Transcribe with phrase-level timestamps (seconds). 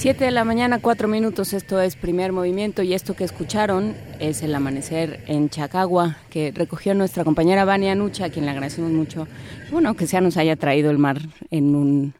[0.00, 4.42] Siete de la mañana, cuatro minutos, esto es primer movimiento y esto que escucharon es
[4.42, 9.28] el amanecer en Chacagua que recogió nuestra compañera Vania Nucha, a quien le agradecemos mucho,
[9.70, 12.14] bueno, que sea nos haya traído el mar en, un,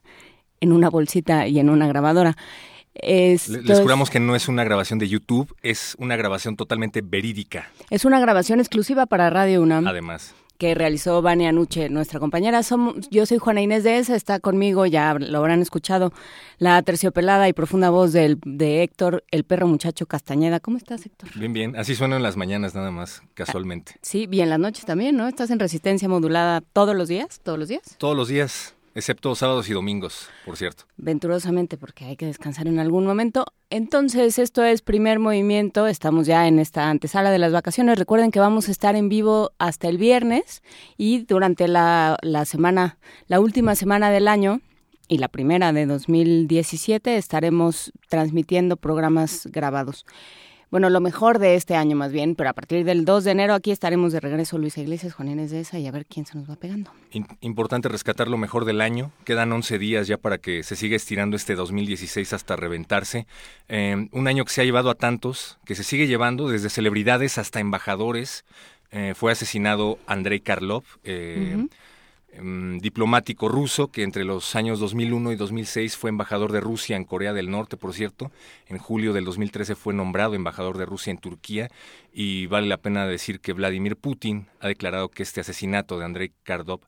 [0.61, 2.37] en una bolsita y en una grabadora.
[2.93, 7.71] Esto Les juramos que no es una grabación de YouTube, es una grabación totalmente verídica.
[7.88, 9.87] Es una grabación exclusiva para Radio UNAM.
[9.87, 12.63] Además que realizó Vania Nuche, nuestra compañera.
[12.63, 16.13] Somos, yo soy Juana Inés de esa, está conmigo, ya lo habrán escuchado,
[16.59, 20.61] la terciopelada y profunda voz del, de Héctor, el perro muchacho Castañeda.
[20.61, 21.30] ¿Cómo estás, Héctor?
[21.35, 21.77] Bien, bien.
[21.77, 23.95] Así suenan las mañanas nada más, casualmente.
[24.02, 25.29] sí, bien las noches también, ¿no?
[25.29, 27.41] ¿Estás en resistencia modulada todos los días?
[27.43, 27.97] ¿Todos los días?
[27.97, 28.74] Todos los días.
[28.95, 30.85] Excepto sábados y domingos, por cierto.
[30.96, 33.46] Venturosamente, porque hay que descansar en algún momento.
[33.71, 35.87] Entonces, esto es primer movimiento.
[35.87, 37.99] Estamos ya en esta antesala de las vacaciones.
[37.99, 40.63] Recuerden que vamos a estar en vivo hasta el viernes
[40.96, 44.61] y durante la, la semana, la última semana del año
[45.07, 50.05] y la primera de 2017 estaremos transmitiendo programas grabados
[50.71, 53.54] bueno, lo mejor de este año más bien, pero a partir del 2 de enero
[53.54, 56.38] aquí estaremos de regreso Luis Iglesias, Juan Inés de esa y a ver quién se
[56.38, 56.93] nos va pegando.
[57.40, 61.37] Importante rescatar lo mejor del año, quedan 11 días ya para que se siga estirando
[61.37, 63.27] este 2016 hasta reventarse.
[63.68, 67.38] Eh, un año que se ha llevado a tantos, que se sigue llevando desde celebridades
[67.38, 68.44] hasta embajadores.
[68.93, 70.84] Eh, fue asesinado Andrei Karlov.
[71.05, 71.66] Eh,
[72.33, 77.05] Em, diplomático ruso que entre los años 2001 y 2006 fue embajador de Rusia en
[77.05, 78.31] Corea del Norte, por cierto.
[78.69, 81.69] En julio del 2013 fue nombrado embajador de Rusia en Turquía
[82.13, 86.33] y vale la pena decir que Vladimir Putin ha declarado que este asesinato de Andrei
[86.45, 86.81] Kardov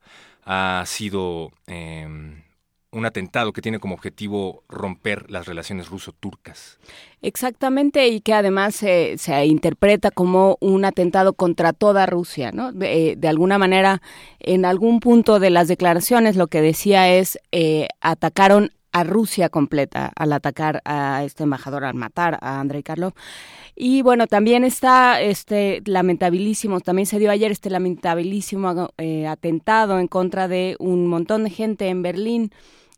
[0.44, 2.06] ha sido eh,
[2.92, 6.78] un atentado que tiene como objetivo romper las relaciones ruso-turcas.
[7.22, 9.16] Exactamente, y que además se,
[9.46, 12.70] interpreta como un atentado contra toda Rusia, ¿no?
[12.72, 14.02] De, eh, alguna manera,
[14.40, 20.12] en algún punto de las declaraciones lo que decía es eh, atacaron a Rusia completa
[20.14, 23.14] al atacar a este embajador, al matar a Andrei Karlov.
[23.74, 30.08] Y bueno, también está este lamentabilísimo, también se dio ayer este lamentabilísimo eh, atentado en
[30.08, 32.52] contra de un montón de gente en Berlín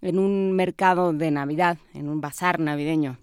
[0.04, 3.16] en un mercado de Navidad, en un bazar navideño.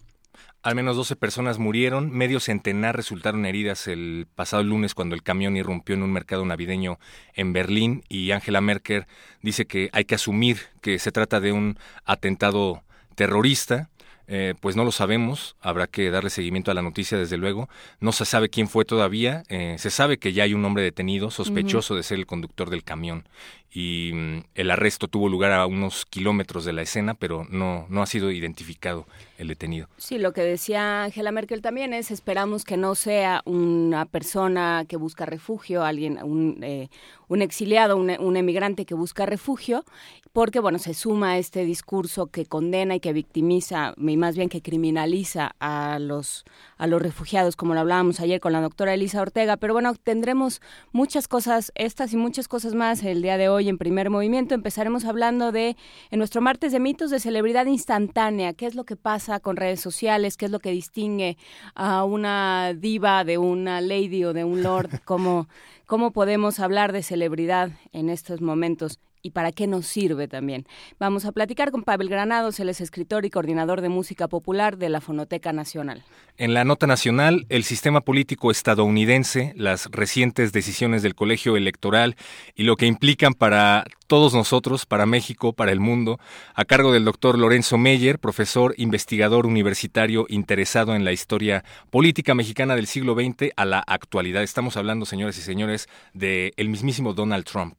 [0.64, 5.58] Al menos 12 personas murieron, medio centenar resultaron heridas el pasado lunes cuando el camión
[5.58, 7.00] irrumpió en un mercado navideño
[7.34, 9.06] en Berlín y Angela Merkel
[9.42, 12.84] dice que hay que asumir que se trata de un atentado
[13.16, 13.90] terrorista.
[14.34, 17.68] Eh, pues no lo sabemos, habrá que darle seguimiento a la noticia desde luego.
[18.00, 21.32] No se sabe quién fue todavía, eh, se sabe que ya hay un hombre detenido
[21.32, 23.26] sospechoso de ser el conductor del camión
[23.74, 28.02] y mm, el arresto tuvo lugar a unos kilómetros de la escena, pero no, no
[28.02, 29.06] ha sido identificado
[29.38, 29.88] el detenido.
[29.98, 34.98] Sí, lo que decía Angela Merkel también es esperamos que no sea una persona que
[34.98, 36.90] busca refugio, alguien, un, eh,
[37.30, 39.86] un exiliado, un, un, emigrante que busca refugio,
[40.34, 44.50] porque bueno, se suma a este discurso que condena y que victimiza, y más bien
[44.50, 46.46] que criminaliza a los,
[46.78, 50.62] a los refugiados, como lo hablábamos ayer con la doctora Elisa Ortega, pero bueno, tendremos
[50.92, 54.56] muchas cosas, estas y muchas cosas más el día de hoy en primer movimiento.
[54.56, 55.76] Empezaremos hablando de,
[56.10, 59.82] en nuestro martes de mitos de celebridad instantánea, qué es lo que pasa con redes
[59.82, 61.38] sociales, qué es lo que distingue
[61.76, 65.48] a una diva de una lady o de un lord, cómo,
[65.86, 70.66] cómo podemos hablar de celebridad en estos momentos y para qué nos sirve también.
[71.00, 74.90] Vamos a platicar con Pavel Granados, él es escritor y coordinador de música popular de
[74.90, 76.04] la Fonoteca Nacional.
[76.38, 82.16] En la nota nacional, el sistema político estadounidense, las recientes decisiones del colegio electoral
[82.56, 86.20] y lo que implican para todos nosotros, para México, para el mundo,
[86.54, 92.76] a cargo del doctor Lorenzo Meyer, profesor investigador universitario interesado en la historia política mexicana
[92.76, 94.44] del siglo XX a la actualidad.
[94.44, 97.76] Estamos hablando, señores y señores, del el mismísimo Donald Trump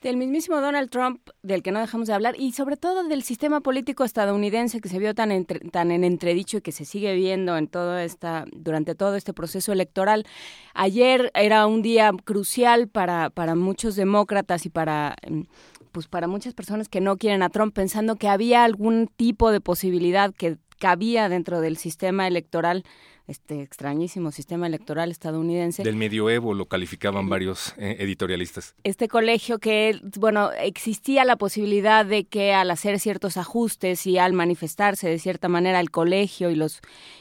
[0.00, 3.60] del mismísimo Donald Trump, del que no dejamos de hablar, y sobre todo del sistema
[3.60, 7.68] político estadounidense que se vio tan, tan en entredicho y que se sigue viendo en
[7.68, 10.26] todo esta, durante todo este proceso electoral.
[10.74, 15.46] Ayer era un día crucial para, para muchos demócratas y para em,
[15.92, 19.60] pues para muchas personas que no quieren a Trump, pensando que había algún tipo de
[19.60, 22.84] posibilidad que cabía dentro del sistema electoral
[23.26, 25.82] este extrañísimo sistema electoral estadounidense.
[25.82, 28.74] Del medioevo lo calificaban varios eh, editorialistas.
[28.84, 34.32] Este colegio que, bueno, existía la posibilidad de que al hacer ciertos ajustes y al
[34.32, 36.80] manifestarse de cierta manera el colegio y los,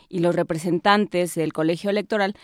[0.09, 2.35] y los representantes del colegio electoral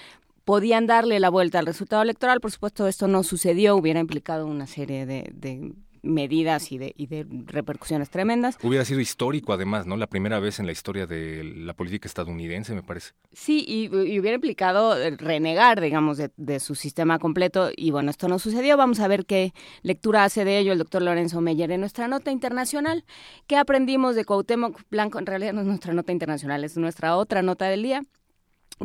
[0.46, 2.40] podían darle la vuelta al resultado electoral.
[2.40, 7.08] Por supuesto, esto no sucedió, hubiera implicado una serie de, de medidas y de, y
[7.08, 8.58] de repercusiones tremendas.
[8.64, 9.98] Hubiera sido histórico, además, ¿no?
[9.98, 13.14] La primera vez en la historia de la política estadounidense, me parece.
[13.32, 17.70] Sí, y, hubiera implicado renegar, digamos, de, su sistema completo.
[17.76, 18.78] Y bueno, esto no sucedió.
[18.78, 22.32] Vamos a ver qué lectura hace de ello el doctor Lorenzo Meyer en nuestra nota
[22.32, 23.06] internacional.
[23.48, 25.20] ¿Qué aprendimos de Cuauhtémoc Blanco?
[25.20, 28.04] En realidad no es nuestra nota internacional, es nuestra otra nota del día.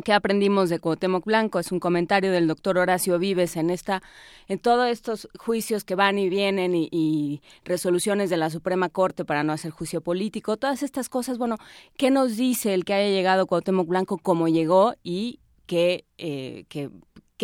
[0.01, 1.59] ¿Qué aprendimos de Cuauhtémoc Blanco?
[1.59, 4.01] Es un comentario del doctor Horacio Vives en esta,
[4.47, 9.43] en todos estos juicios que van y vienen y, resoluciones de la Suprema Corte para
[9.43, 11.57] no hacer juicio político, todas estas cosas, bueno,
[11.95, 16.89] ¿qué nos dice el que haya llegado Cuauhtémoc Blanco como llegó y que, eh, que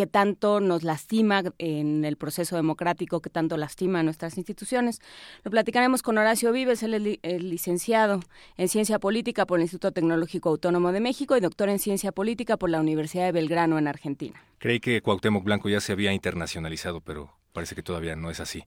[0.00, 4.98] que tanto nos lastima en el proceso democrático, que tanto lastima a nuestras instituciones.
[5.44, 8.20] Lo platicaremos con Horacio Vives, él es licenciado
[8.56, 12.56] en Ciencia Política por el Instituto Tecnológico Autónomo de México y doctor en Ciencia Política
[12.56, 14.42] por la Universidad de Belgrano en Argentina.
[14.56, 18.64] Creí que Cuauhtémoc Blanco ya se había internacionalizado, pero parece que todavía no es así.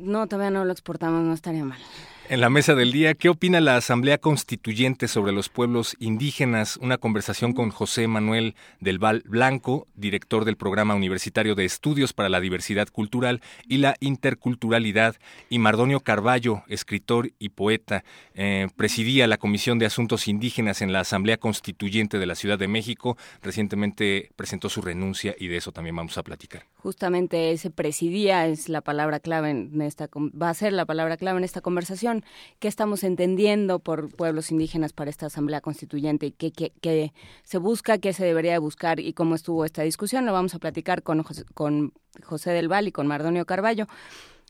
[0.00, 1.78] No, todavía no lo exportamos, no estaría mal.
[2.28, 6.78] En la mesa del día, ¿qué opina la Asamblea Constituyente sobre los pueblos indígenas?
[6.78, 12.28] Una conversación con José Manuel del Val Blanco, director del Programa Universitario de Estudios para
[12.28, 15.16] la Diversidad Cultural y la Interculturalidad,
[15.50, 18.04] y Mardonio Carballo, escritor y poeta.
[18.34, 22.68] Eh, presidía la Comisión de Asuntos Indígenas en la Asamblea Constituyente de la Ciudad de
[22.68, 23.18] México.
[23.42, 26.64] Recientemente presentó su renuncia y de eso también vamos a platicar.
[26.76, 31.38] Justamente ese presidía es la palabra clave en esta, va a ser la palabra clave
[31.38, 32.11] en esta conversación
[32.58, 37.12] qué estamos entendiendo por pueblos indígenas para esta Asamblea Constituyente y qué,
[37.44, 40.26] se busca, qué se debería buscar y cómo estuvo esta discusión.
[40.26, 41.92] Lo vamos a platicar con José, con
[42.22, 43.86] José del Val y con Mardonio Carballo.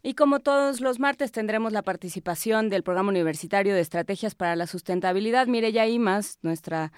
[0.02, 4.66] Y como todos los martes tendremos la participación del Programa Universitario de Estrategias para la
[4.66, 5.46] Sustentabilidad.
[5.46, 6.92] Mireya Imas, nuestra,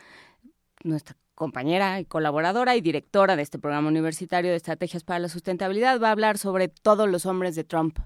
[0.82, 6.00] nuestra compañera y colaboradora y directora de este Programa Universitario de Estrategias para la Sustentabilidad,
[6.00, 7.98] va a hablar sobre todos los hombres de Trump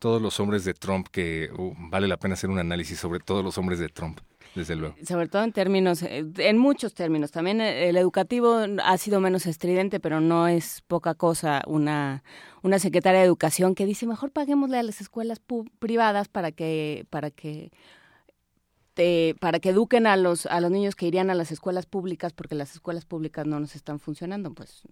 [0.00, 3.44] todos los hombres de Trump, que uh, vale la pena hacer un análisis sobre todos
[3.44, 4.18] los hombres de Trump.
[4.56, 4.96] Desde luego.
[5.06, 7.30] Sobre todo en términos, eh, en muchos términos.
[7.30, 12.24] También eh, el educativo ha sido menos estridente, pero no es poca cosa una,
[12.62, 15.40] una secretaria de educación que dice mejor paguémosle a las escuelas
[15.78, 17.70] privadas para que, para que
[19.40, 22.54] para que eduquen a los a los niños que irían a las escuelas públicas porque
[22.54, 24.82] las escuelas públicas no nos están funcionando pues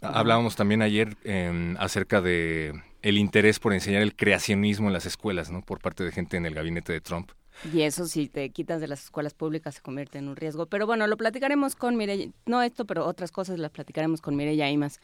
[0.00, 2.72] hablábamos también ayer em, acerca de
[3.02, 5.62] el interés por enseñar el creacionismo en las escuelas, ¿no?
[5.62, 7.30] Por parte de gente en el gabinete de Trump.
[7.74, 10.66] Y eso si te quitas de las escuelas públicas se convierte en un riesgo.
[10.66, 14.70] Pero bueno, lo platicaremos con Mireya, no esto, pero otras cosas las platicaremos con Mireya
[14.70, 15.00] Imas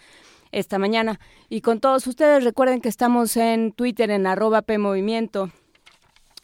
[0.53, 1.21] esta mañana.
[1.49, 5.51] Y con todos ustedes, recuerden que estamos en Twitter en arroba PMovimiento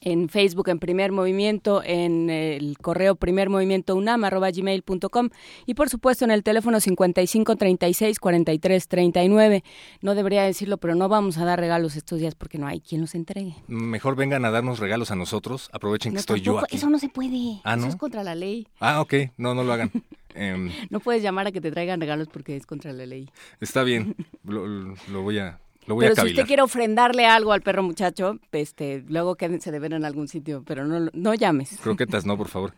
[0.03, 5.29] en Facebook en Primer Movimiento, en el correo primermovimientounam.gmail.com
[5.65, 9.65] y por supuesto en el teléfono 55 36 43 39.
[10.03, 13.01] No debería decirlo, pero no vamos a dar regalos estos días porque no hay quien
[13.01, 13.55] los entregue.
[13.69, 15.71] Mejor vengan a darnos regalos a nosotros.
[15.73, 16.77] Aprovechen que estoy yo aquí.
[16.77, 17.61] Eso no se puede.
[17.65, 18.67] Ah, Eso es contra la ley.
[18.81, 19.15] Ah, ok.
[19.37, 19.91] No, no lo hagan.
[20.35, 23.29] Em, no puedes llamar a que te traigan regalos porque es contra la ley.
[23.61, 24.17] Está bien.
[24.45, 29.71] lo voy a pero si usted quiere ofrendarle algo al perro muchacho, este, luego quédense
[29.71, 31.79] de ver en algún sitio, pero no, no llames.
[31.83, 32.75] Croquetas, no, por favor.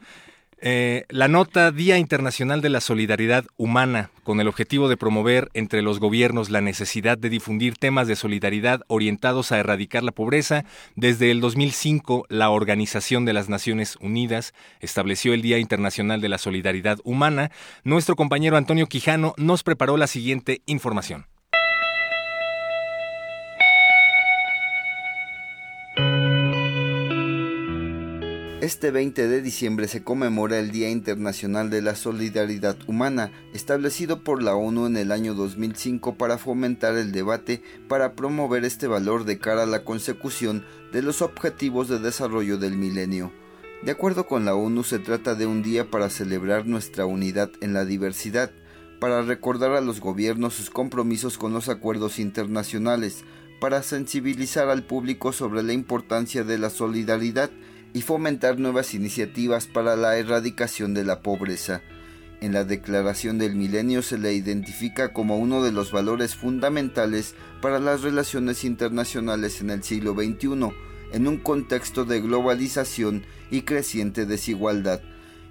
[0.66, 5.82] Eh, la nota Día Internacional de la Solidaridad Humana, con el objetivo de promover entre
[5.82, 10.64] los gobiernos la necesidad de difundir temas de solidaridad orientados a erradicar la pobreza,
[10.96, 16.38] desde el 2005 la Organización de las Naciones Unidas estableció el Día Internacional de la
[16.38, 17.50] Solidaridad Humana.
[17.82, 21.26] Nuestro compañero Antonio Quijano nos preparó la siguiente información.
[28.64, 34.42] Este 20 de diciembre se conmemora el Día Internacional de la Solidaridad Humana, establecido por
[34.42, 39.38] la ONU en el año 2005 para fomentar el debate para promover este valor de
[39.38, 43.32] cara a la consecución de los objetivos de desarrollo del milenio.
[43.82, 47.74] De acuerdo con la ONU, se trata de un día para celebrar nuestra unidad en
[47.74, 48.50] la diversidad,
[48.98, 53.24] para recordar a los gobiernos sus compromisos con los acuerdos internacionales,
[53.60, 57.50] para sensibilizar al público sobre la importancia de la solidaridad
[57.94, 61.80] y fomentar nuevas iniciativas para la erradicación de la pobreza.
[62.40, 67.78] En la Declaración del Milenio se le identifica como uno de los valores fundamentales para
[67.78, 70.74] las relaciones internacionales en el siglo XXI,
[71.12, 75.00] en un contexto de globalización y creciente desigualdad.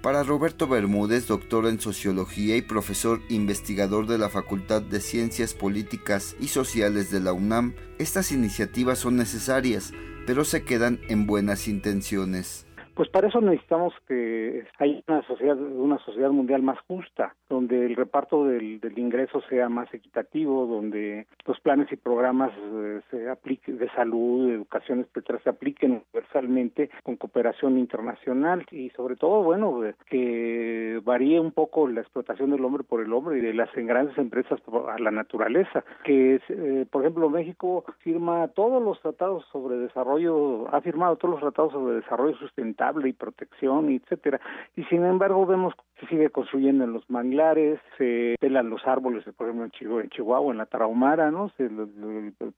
[0.02, 6.36] Para Roberto Bermúdez, doctor en sociología y profesor investigador de la Facultad de Ciencias Políticas
[6.38, 9.92] y Sociales de la UNAM, estas iniciativas son necesarias,
[10.26, 12.63] pero se quedan en buenas intenciones.
[12.94, 17.96] Pues para eso necesitamos que haya una sociedad, una sociedad mundial más justa, donde el
[17.96, 23.90] reparto del, ingreso sea más equitativo, donde los planes y programas eh, se apliquen de
[23.90, 31.00] salud, de educación, etcétera, se apliquen universalmente con cooperación internacional y sobre todo, bueno, que
[31.02, 34.60] varíe un poco la explotación del hombre por el hombre y de las grandes empresas
[34.88, 35.84] a la naturaleza.
[36.04, 41.40] Que, eh, por ejemplo, México firma todos los tratados sobre desarrollo, ha firmado todos los
[41.40, 44.40] tratados sobre desarrollo sustentable y protección, etcétera.
[44.76, 49.48] Y sin embargo vemos que sigue construyendo en los manglares, se pelan los árboles, por
[49.48, 51.50] ejemplo en Chihuahua, en la Tarahumara, ¿no?
[51.56, 51.68] Se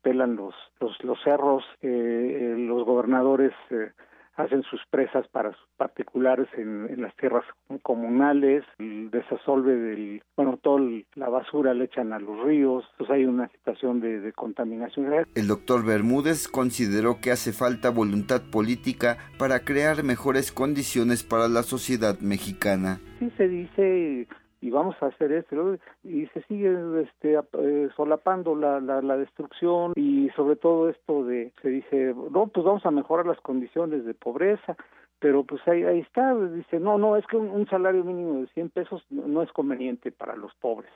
[0.03, 3.93] pelan los los, los cerros, eh, eh, los gobernadores eh,
[4.37, 7.45] hacen sus presas para sus particulares en, las tierras
[7.83, 10.81] comunales, el desasolve del, bueno, toda
[11.15, 15.07] la basura le echan a los ríos, pues hay una situación de, de contaminación.
[15.35, 21.63] El doctor Bermúdez consideró que hace falta voluntad política para crear mejores condiciones para la
[21.63, 23.01] sociedad mexicana.
[23.19, 24.29] Sí se dice
[24.61, 29.93] y vamos a hacer esto y se sigue este eh, solapando la, la, la, destrucción
[29.97, 34.15] y sobre todo esto de se dice no pues vamos a mejorar las condiciones de
[34.15, 34.77] pobreza
[35.19, 38.71] pero pues ahí, ahí está dice no no es que un, salario mínimo de 100
[38.71, 40.91] pesos no, es conveniente para los pobres.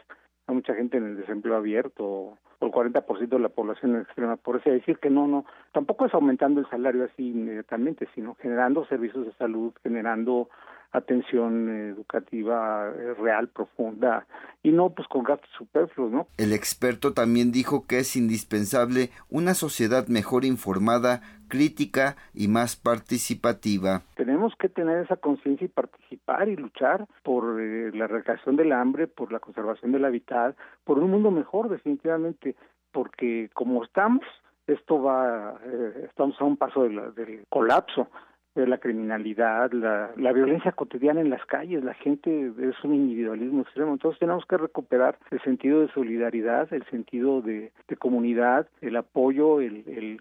[0.47, 4.37] Hay mucha gente en el desempleo abierto o el 40% de la población en extrema
[4.37, 9.25] pobreza, decir que no, no, tampoco es aumentando el salario así inmediatamente, sino generando servicios
[9.27, 10.49] de salud, generando
[10.93, 14.27] atención educativa eh, real, profunda,
[14.63, 16.27] y no pues con gastos superfluos, ¿no?
[16.37, 24.03] El experto también dijo que es indispensable una sociedad mejor informada, crítica y más participativa.
[24.17, 29.07] Tenemos que tener esa conciencia y participar y luchar por eh, la erradicación del hambre,
[29.07, 32.57] por la conservación del hábitat, por un mundo mejor definitivamente,
[32.93, 34.23] porque como estamos,
[34.67, 38.09] esto va, eh, estamos a un paso del colapso de
[38.55, 43.93] la criminalidad, la, la violencia cotidiana en las calles, la gente es un individualismo extremo,
[43.93, 49.85] entonces tenemos que recuperar el sentido de solidaridad, el sentido de, comunidad, el apoyo, el,
[49.87, 50.21] el,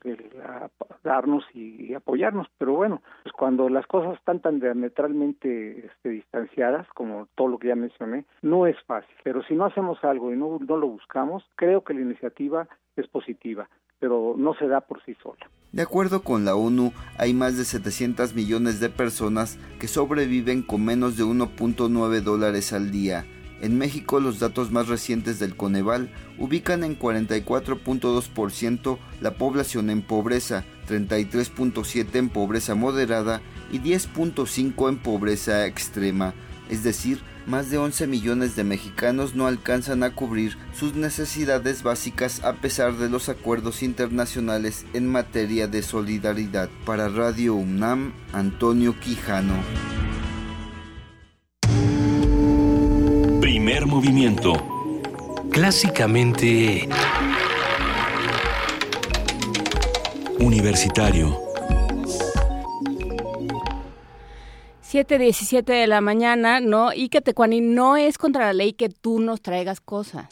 [1.03, 7.27] darnos y, apoyarnos, pero bueno, pues cuando las cosas están tan diametralmente este, distanciadas, como
[7.36, 10.59] todo lo que ya mencioné, no es fácil, pero si no hacemos algo y no,
[10.59, 13.67] no lo buscamos, creo que la iniciativa es positiva
[14.00, 15.50] pero no se da por sí sola.
[15.71, 20.83] De acuerdo con la ONU, hay más de 700 millones de personas que sobreviven con
[20.83, 23.27] menos de 1.9 dólares al día.
[23.61, 26.09] En México, los datos más recientes del Coneval
[26.39, 35.67] ubican en 44.2% la población en pobreza, 33.7% en pobreza moderada y 10.5% en pobreza
[35.67, 36.33] extrema,
[36.69, 42.43] es decir, más de 11 millones de mexicanos no alcanzan a cubrir sus necesidades básicas
[42.43, 46.69] a pesar de los acuerdos internacionales en materia de solidaridad.
[46.86, 49.55] Para Radio UNAM, Antonio Quijano.
[53.41, 54.53] Primer movimiento.
[55.51, 56.88] Clásicamente...
[60.39, 61.49] Universitario
[64.91, 66.91] 7.17 de la mañana, ¿no?
[66.93, 70.25] Y que Tecuani no es contra la ley que tú nos traigas cosas.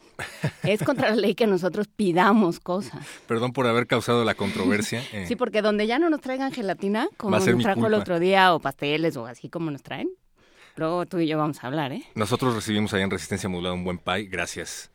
[0.63, 3.05] Es contra la ley que nosotros pidamos cosas.
[3.27, 5.03] Perdón por haber causado la controversia.
[5.27, 8.59] Sí, porque donde ya no nos traigan gelatina, como nos trajo el otro día, o
[8.59, 10.09] pasteles, o así como nos traen,
[10.75, 12.03] luego tú y yo vamos a hablar, ¿eh?
[12.15, 14.89] Nosotros recibimos ahí en Resistencia Modulada un buen pay, gracias.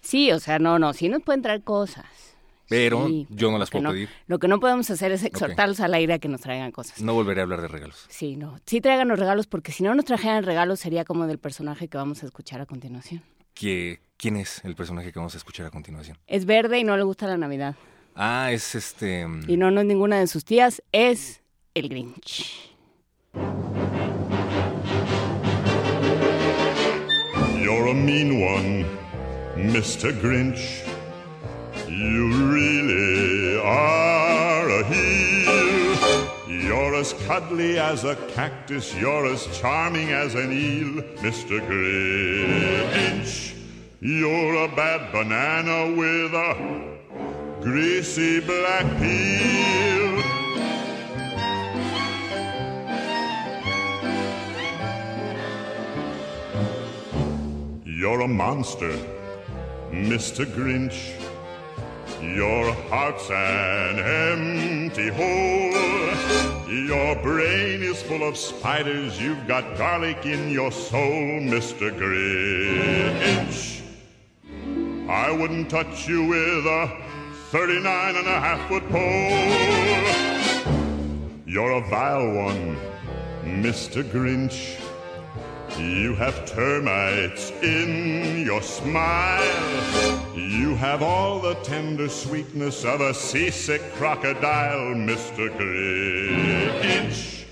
[0.00, 2.06] Sí, o sea, no, no, sí nos pueden traer cosas
[2.68, 4.08] pero yo no las puedo pedir.
[4.26, 7.00] Lo que no podemos hacer es exhortarlos al aire a que nos traigan cosas.
[7.00, 8.06] No volveré a hablar de regalos.
[8.08, 8.58] Sí, no.
[8.66, 11.96] Sí traigan los regalos porque si no nos trajeran regalos sería como del personaje que
[11.96, 13.22] vamos a escuchar a continuación.
[13.54, 16.18] ¿Quién es el personaje que vamos a escuchar a continuación?
[16.26, 17.76] Es verde y no le gusta la Navidad.
[18.14, 19.26] Ah, es este...
[19.26, 21.40] Mm, y no, no es ninguna de sus tías, es
[21.74, 22.70] el Grinch.
[27.60, 28.86] You're a mean one,
[29.56, 30.12] Mr.
[30.20, 30.93] Grinch.
[31.96, 36.28] You really are a heel.
[36.48, 41.60] You're as cuddly as a cactus, you're as charming as an eel, Mr.
[41.68, 43.54] Grinch.
[44.00, 50.20] You're a bad banana with a greasy black peel.
[57.84, 58.98] You're a monster,
[59.92, 60.44] Mr.
[60.44, 61.23] Grinch.
[62.32, 65.74] Your heart's an empty hole.
[66.68, 69.20] Your brain is full of spiders.
[69.20, 71.90] You've got garlic in your soul, Mr.
[71.98, 73.82] Grinch.
[75.08, 76.88] I wouldn't touch you with a
[77.50, 80.14] 39 and a half foot pole.
[81.46, 82.76] You're a vile one,
[83.44, 84.02] Mr.
[84.02, 84.83] Grinch.
[85.78, 90.36] You have termites in your smile.
[90.36, 95.48] You have all the tender sweetness of a seasick crocodile, Mr.
[95.58, 97.44] Grinch.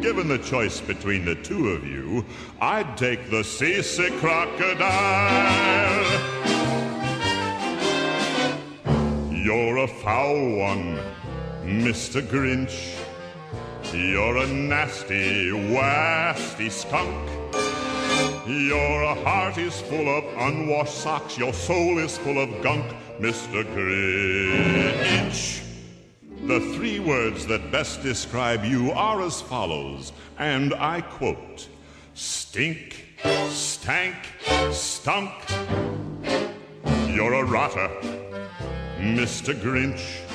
[0.00, 2.24] Given the choice between the two of you,
[2.60, 4.84] I'd take the seasick crocodile.
[9.32, 11.00] You're a foul one,
[11.64, 12.22] Mr.
[12.22, 13.05] Grinch.
[13.96, 17.30] You're a nasty, wasty skunk.
[18.46, 21.38] Your heart is full of unwashed socks.
[21.38, 22.84] Your soul is full of gunk,
[23.18, 23.64] Mr.
[23.74, 25.62] Grinch.
[26.46, 31.66] The three words that best describe you are as follows, and I quote
[32.12, 33.06] Stink,
[33.48, 34.16] stank,
[34.72, 35.32] stunk.
[37.08, 37.88] You're a rotter,
[38.98, 39.54] Mr.
[39.54, 40.25] Grinch.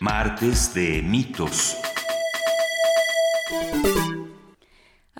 [0.00, 1.76] Martes de mitos.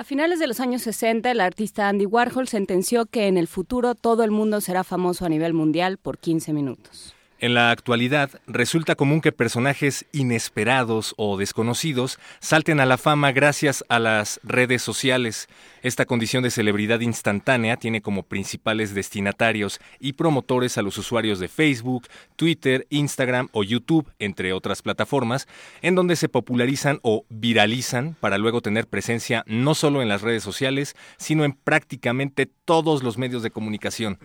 [0.01, 3.95] A finales de los años 60, el artista Andy Warhol sentenció que en el futuro
[3.95, 7.15] todo el mundo será famoso a nivel mundial por 15 minutos.
[7.43, 13.83] En la actualidad, resulta común que personajes inesperados o desconocidos salten a la fama gracias
[13.89, 15.49] a las redes sociales.
[15.81, 21.49] Esta condición de celebridad instantánea tiene como principales destinatarios y promotores a los usuarios de
[21.49, 25.49] Facebook, Twitter, Instagram o YouTube, entre otras plataformas,
[25.81, 30.43] en donde se popularizan o viralizan para luego tener presencia no solo en las redes
[30.43, 34.19] sociales, sino en prácticamente todos los medios de comunicación.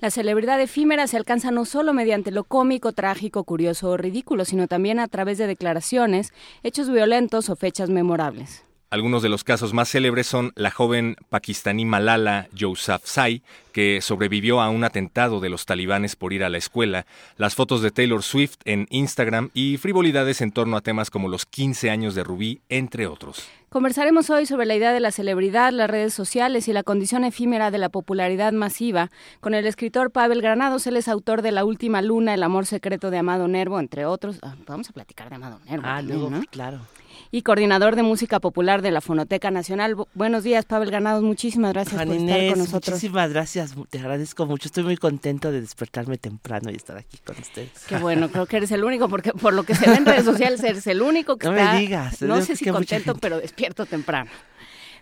[0.00, 4.68] La celebridad efímera se alcanza no solo mediante lo cómico, trágico, curioso o ridículo, sino
[4.68, 6.32] también a través de declaraciones,
[6.62, 8.67] hechos violentos o fechas memorables.
[8.90, 14.70] Algunos de los casos más célebres son la joven pakistaní Malala Yousafzai, que sobrevivió a
[14.70, 17.04] un atentado de los talibanes por ir a la escuela,
[17.36, 21.44] las fotos de Taylor Swift en Instagram y frivolidades en torno a temas como los
[21.44, 23.46] 15 años de Rubí, entre otros.
[23.68, 27.70] Conversaremos hoy sobre la idea de la celebridad, las redes sociales y la condición efímera
[27.70, 30.86] de la popularidad masiva con el escritor Pavel Granados.
[30.86, 34.38] Él es autor de La Última Luna, El Amor Secreto de Amado Nervo, entre otros.
[34.40, 35.84] Ah, vamos a platicar de Amado Nervo.
[35.86, 36.42] Ah, también, luego, ¿no?
[36.50, 36.80] claro.
[37.30, 39.94] Y coordinador de música popular de la Fonoteca Nacional.
[39.96, 41.22] Bu- Buenos días, Pavel Granados.
[41.22, 42.94] Muchísimas gracias Juan por estar con nosotros.
[42.94, 44.68] muchísimas gracias, te agradezco mucho.
[44.68, 47.70] Estoy muy contento de despertarme temprano y estar aquí con ustedes.
[47.86, 50.24] Qué bueno, creo que eres el único, porque por lo que se ve en redes
[50.24, 53.84] sociales, eres el único que No me está, digas, no sé si contento, pero despierto
[53.84, 54.30] temprano.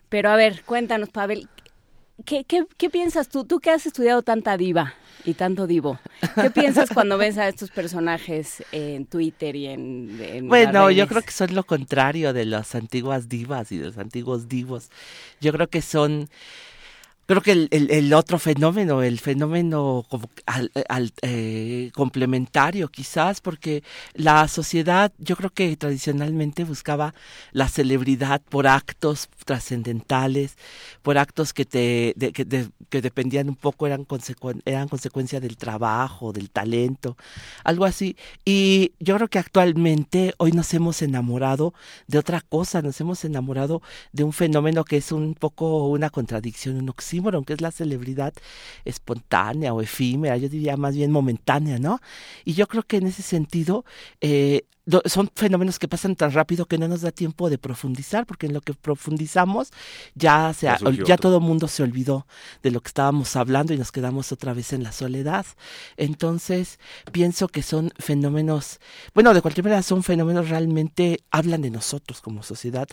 [0.08, 1.48] Pero a ver, cuéntanos, Pavel,
[2.24, 3.44] ¿qué, qué, qué piensas tú?
[3.44, 4.94] Tú que has estudiado tanta diva
[5.26, 5.98] y tanto divo,
[6.40, 11.32] ¿qué piensas cuando ves a estos personajes en Twitter y en, Bueno, yo creo que
[11.32, 14.88] son lo contrario de las antiguas divas y de los antiguos divos.
[15.40, 16.28] Yo creo que son,
[17.26, 20.06] creo que el, el- otro fenómeno, el fenómeno
[20.46, 23.82] al- al- eh, complementario quizás, porque
[24.14, 27.14] la sociedad yo creo que tradicionalmente buscaba
[27.52, 30.56] la celebridad por actos trascendentales,
[31.02, 35.40] por actos que te de- que, de- que dependían un poco eran consecuen- eran consecuencia
[35.40, 37.16] del trabajo, del talento,
[37.64, 38.16] algo así.
[38.44, 41.74] Y yo creo que actualmente hoy nos hemos enamorado
[42.06, 46.76] de otra cosa, nos hemos enamorado de un fenómeno que es un poco una contradicción,
[46.76, 48.34] un oxímoron oxímoron, que es la celebridad
[48.84, 52.00] espontánea o efímera, yo diría más bien momentánea, ¿no?
[52.44, 53.84] Y yo creo que en ese sentido
[54.20, 54.66] eh,
[55.06, 58.54] son fenómenos que pasan tan rápido que no nos da tiempo de profundizar, porque en
[58.54, 59.72] lo que profundizamos
[60.14, 60.68] ya, se,
[61.04, 62.26] ya, todo el mundo se olvidó
[62.62, 65.44] de lo que estábamos hablando y nos quedamos otra vez en la soledad.
[65.96, 66.78] Entonces,
[67.10, 68.78] pienso que son fenómenos,
[69.12, 72.86] bueno, de cualquier manera son fenómenos realmente, hablan de nosotros como sociedad,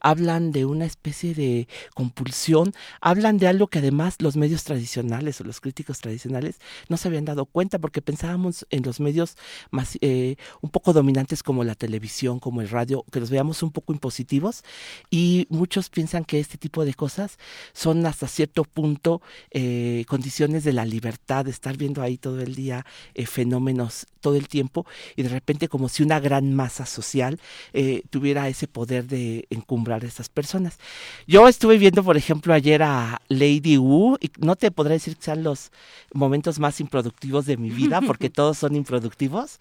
[0.00, 5.44] hablan de una especie de compulsión, hablan de algo que además los medios tradicionales o
[5.44, 9.36] los críticos tradicionales no se habían dado cuenta, porque pensábamos en los medios
[9.70, 13.70] más, eh, un poco dominantes como la televisión, como el radio, que los veamos un
[13.70, 14.62] poco impositivos
[15.10, 17.38] y muchos piensan que este tipo de cosas
[17.72, 22.54] son hasta cierto punto eh, condiciones de la libertad, de estar viendo ahí todo el
[22.54, 27.40] día eh, fenómenos todo el tiempo y de repente como si una gran masa social
[27.72, 30.78] eh, tuviera ese poder de encumbrar a esas personas.
[31.26, 35.24] Yo estuve viendo, por ejemplo, ayer a Lady Wu y no te podré decir que
[35.24, 35.72] sean los
[36.12, 39.58] momentos más improductivos de mi vida porque todos son improductivos,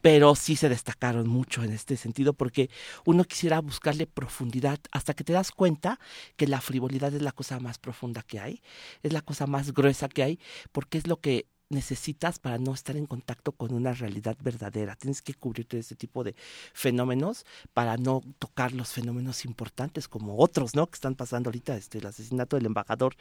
[0.00, 2.70] pero sí se destacaron mucho en este sentido porque
[3.04, 5.98] uno quisiera buscarle profundidad hasta que te das cuenta
[6.36, 8.62] que la frivolidad es la cosa más profunda que hay,
[9.02, 10.40] es la cosa más gruesa que hay,
[10.72, 14.96] porque es lo que necesitas para no estar en contacto con una realidad verdadera.
[14.96, 16.34] Tienes que cubrirte de ese tipo de
[16.72, 20.86] fenómenos para no tocar los fenómenos importantes como otros, ¿no?
[20.86, 23.16] Que están pasando ahorita, este, el asesinato del embajador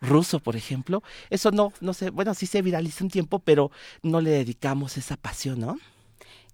[0.00, 1.02] ruso, por ejemplo.
[1.30, 3.70] Eso no, no sé, bueno, sí se viraliza un tiempo, pero
[4.02, 5.78] no le dedicamos esa pasión, ¿no?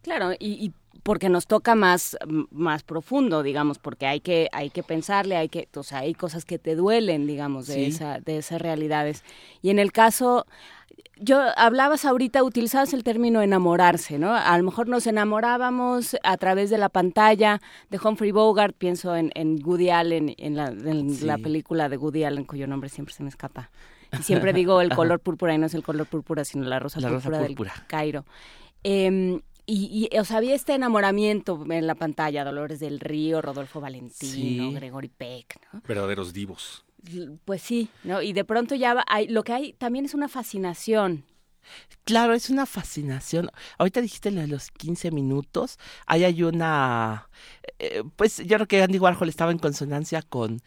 [0.04, 2.16] Claro, y, porque nos toca más,
[2.50, 6.44] más profundo, digamos, porque hay que, hay que pensarle, hay que, o sea, hay cosas
[6.44, 9.24] que te duelen, digamos, de esa, de esas realidades.
[9.62, 10.46] Y en el caso,
[11.18, 14.34] yo hablabas ahorita, utilizabas el término enamorarse, ¿no?
[14.34, 19.30] A lo mejor nos enamorábamos a través de la pantalla de Humphrey Bogart, pienso en,
[19.34, 23.22] en Woody Allen, en, la, en la película de Woody Allen, cuyo nombre siempre se
[23.22, 23.70] me escapa.
[24.18, 27.00] Y siempre digo el color púrpura y no es el color púrpura, sino la rosa
[27.00, 28.26] púrpura, del Cairo.
[28.82, 33.80] Eh, y, y, o sea, había este enamoramiento en la pantalla, Dolores del Río, Rodolfo
[33.80, 35.82] Valentino, Gregory Peck, ¿no?
[35.86, 36.84] Verdaderos divos.
[37.44, 38.22] Pues sí, ¿no?
[38.22, 41.24] Y de pronto ya hay, lo que hay también es una fascinación.
[42.04, 43.50] Claro, es una fascinación.
[43.78, 45.78] Ahorita dijiste lo de los 15 minutos.
[46.06, 47.28] Ahí hay una...
[47.78, 50.60] Eh, pues yo creo que Andy Warhol estaba en consonancia con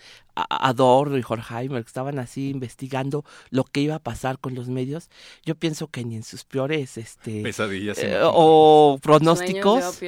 [0.50, 5.10] Adorno y Horkheimer, que estaban así investigando lo que iba a pasar con los medios.
[5.46, 10.00] Yo pienso que ni en sus peores este pesadillas eh, o pronósticos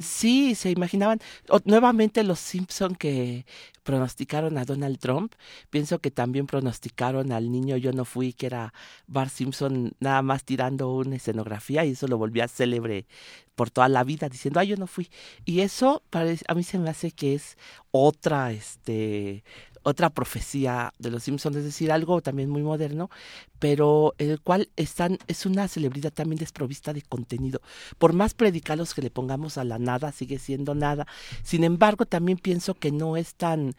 [0.00, 0.54] sí.
[0.54, 1.20] se imaginaban
[1.64, 3.46] nuevamente los Simpson que
[3.88, 5.32] pronosticaron a Donald Trump,
[5.70, 8.74] pienso que también pronosticaron al niño Yo no fui, que era
[9.06, 13.06] Bart Simpson nada más tirando una escenografía y eso lo volvía célebre
[13.54, 15.08] por toda la vida diciendo, ay, yo no fui.
[15.46, 17.56] Y eso parece, a mí se me hace que es
[17.90, 19.42] otra, este,
[19.88, 23.10] otra profecía de los Simpsons, es decir, algo también muy moderno,
[23.58, 27.60] pero el cual están, es una celebridad también desprovista de contenido.
[27.98, 31.06] Por más predicados que le pongamos a la nada, sigue siendo nada.
[31.42, 33.74] Sin embargo, también pienso que no es tan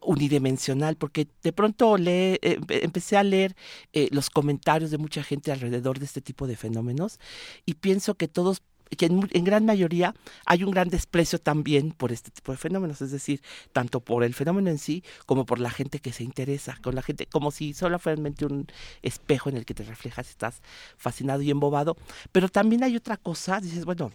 [0.00, 3.56] unidimensional, porque de pronto le, eh, empecé a leer
[3.92, 7.18] eh, los comentarios de mucha gente alrededor de este tipo de fenómenos
[7.64, 8.62] y pienso que todos
[8.96, 10.14] que en, gran mayoría
[10.46, 14.34] hay un gran desprecio también por este tipo de fenómenos, es decir, tanto por el
[14.34, 17.74] fenómeno en sí como por la gente que se interesa, con la gente, como si
[17.74, 18.66] solo fuera realmente un
[19.02, 20.62] espejo en el que te reflejas, estás
[20.96, 21.96] fascinado y embobado.
[22.32, 24.12] Pero también hay otra cosa, dices, bueno,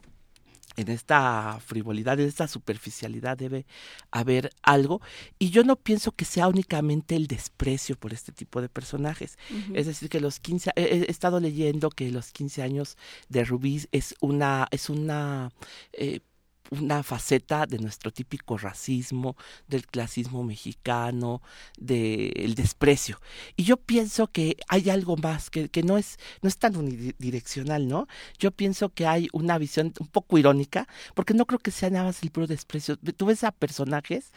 [0.80, 3.65] en esta frivolidad, en esta superficialidad debe
[4.12, 5.02] haber algo.
[5.38, 9.38] Y yo no pienso que sea únicamente el desprecio por este tipo de personajes.
[9.74, 14.15] Es decir, que los 15, he, estado leyendo que los 15 años de Rubí es
[14.22, 15.52] una, es una
[15.94, 16.22] eh,
[16.71, 19.36] una faceta de nuestro típico racismo,
[19.67, 21.41] del clasismo mexicano,
[21.77, 23.19] del desprecio.
[23.55, 27.88] Y yo pienso que hay algo más, que, que no, es, no es tan unidireccional,
[27.88, 28.08] ¿no?
[28.38, 32.05] Yo pienso que hay una visión un poco irónica, porque no creo que sea nada
[32.05, 32.97] más el puro desprecio.
[32.97, 34.32] Tú ves a personajes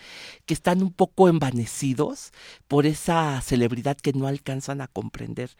[0.46, 2.32] que están un poco envanecidos
[2.68, 5.50] por esa celebridad que no alcanzan a comprender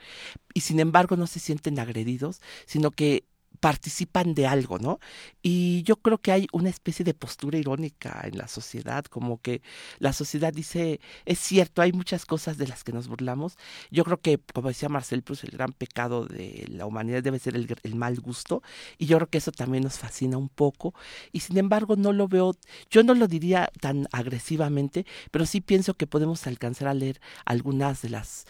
[0.55, 3.25] y sin embargo no se sienten agredidos, sino que
[3.63, 4.99] participan de algo, ¿no?
[5.41, 9.63] Y yo creo que hay una especie de postura irónica en la sociedad, como que
[10.01, 13.57] la sociedad dice, es cierto, hay muchas cosas de las que nos burlamos.
[13.93, 17.55] Yo creo que, como decía Marcel Proust, el gran pecado de la humanidad debe ser
[17.55, 18.65] el, el mal gusto,
[18.99, 20.93] y yo creo que eso también nos fascina un poco,
[21.31, 22.57] y sin embargo no lo veo,
[22.91, 28.03] yo no lo diría tan agresivamente, pero sí pienso que podemos alcanzar a leer algunas
[28.03, 28.45] de las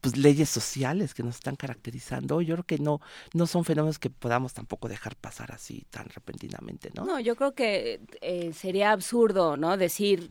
[0.00, 2.40] pues, leyes sociales que nos están caracterizando.
[2.40, 3.00] Yo creo que no,
[3.32, 7.04] no son fenómenos que podamos tampoco dejar pasar así tan repentinamente, ¿no?
[7.04, 9.76] No, yo creo que eh, sería absurdo, ¿no?
[9.76, 10.30] Decir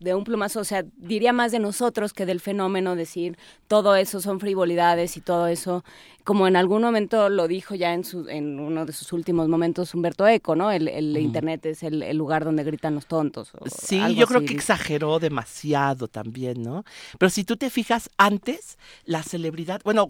[0.00, 4.20] de un plumazo, o sea, diría más de nosotros que del fenómeno, decir todo eso
[4.20, 5.84] son frivolidades y todo eso,
[6.24, 9.94] como en algún momento lo dijo ya en, su, en uno de sus últimos momentos
[9.94, 10.70] Humberto Eco, ¿no?
[10.70, 13.52] El, el Internet es el, el, lugar donde gritan los tontos.
[13.66, 16.84] sí, yo creo que exageró demasiado también, ¿no?
[17.18, 20.06] Pero si tú te fijas, antes la celebridad, bueno,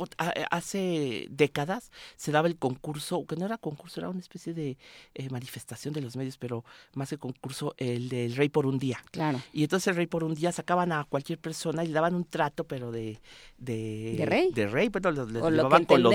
[0.51, 4.77] hace décadas se daba el concurso, que no era concurso, era una especie de
[5.15, 8.99] eh, manifestación de los medios, pero más que concurso, el del Rey por un día.
[9.13, 9.41] Claro.
[9.53, 12.25] Y entonces el Rey por un día sacaban a cualquier persona y le daban un
[12.25, 13.21] trato, pero de...
[13.59, 14.53] ¿De, ¿De rey?
[14.53, 16.15] De rey, pero los, les llevaban con los...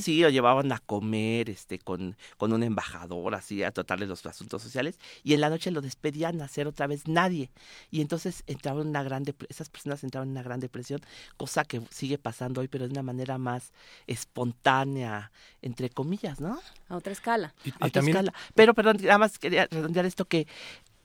[0.00, 0.22] ¿sí?
[0.22, 4.98] lo llevaban a comer este con, con un embajador, así, a tratarle los asuntos sociales.
[5.22, 7.50] Y en la noche lo despedían a hacer otra vez nadie.
[7.90, 11.00] Y entonces entraron en una gran esas personas entraron en una gran depresión,
[11.36, 13.72] cosa que sigue pasando hoy, pero de una manera más
[14.06, 15.30] espontánea,
[15.62, 16.58] entre comillas, ¿no?
[16.88, 17.54] A otra escala.
[17.80, 18.32] a otra escala.
[18.54, 20.46] Pero, perdón, nada más quería redondear esto que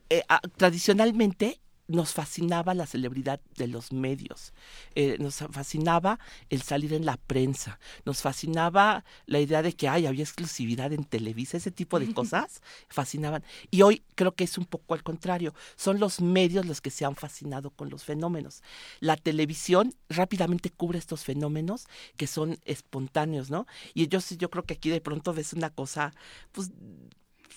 [0.10, 0.24] eh,
[0.58, 4.54] tradicionalmente nos fascinaba la celebridad de los medios,
[4.96, 6.20] eh, nos fascinaba
[6.50, 11.04] el salir en la prensa, nos fascinaba la idea de que ay, había exclusividad en
[11.04, 13.44] Televisa, ese tipo de cosas fascinaban.
[13.70, 17.06] Y hoy creo que es un poco al contrario, son los medios los que se
[17.06, 18.64] han fascinado con los fenómenos.
[19.00, 23.68] La televisión rápidamente cubre estos fenómenos que son espontáneos, ¿no?
[23.94, 26.14] Y yo, yo creo que aquí de pronto ves una cosa,
[26.52, 26.72] pues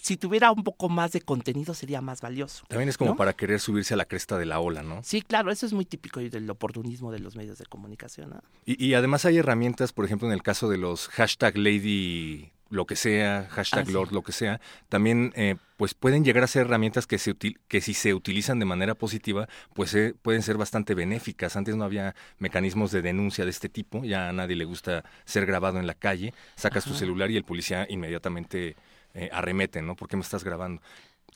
[0.06, 2.64] si tuviera un poco más de contenido sería más valioso.
[2.68, 5.00] También es como para querer subirse a la cresta de la ola, ¿no?
[5.02, 8.38] Sí, claro, eso es muy típico del oportunismo de los medios de comunicación.
[8.64, 12.94] Y, además hay herramientas, por ejemplo, en el caso de los hashtag lady lo que
[12.94, 17.06] sea, hashtag ah, Lord, lo que sea, también eh, pues pueden llegar a ser herramientas
[17.06, 21.56] que, se que si se utilizan de manera positiva, pues eh, pueden ser bastante benéficas.
[21.56, 25.46] Antes no había mecanismos de denuncia de este tipo, ya a nadie le gusta ser
[25.46, 28.76] grabado en la calle, sacas tu celular y el policía inmediatamente
[29.16, 29.96] eh, arremeten, ¿no?
[29.96, 30.82] ¿Por qué me estás grabando?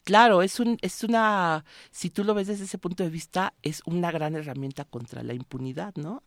[0.05, 3.83] Claro, es un, es una, si tú lo ves desde ese punto de vista, es
[3.87, 6.23] una gran herramienta contra la impunidad, ¿no?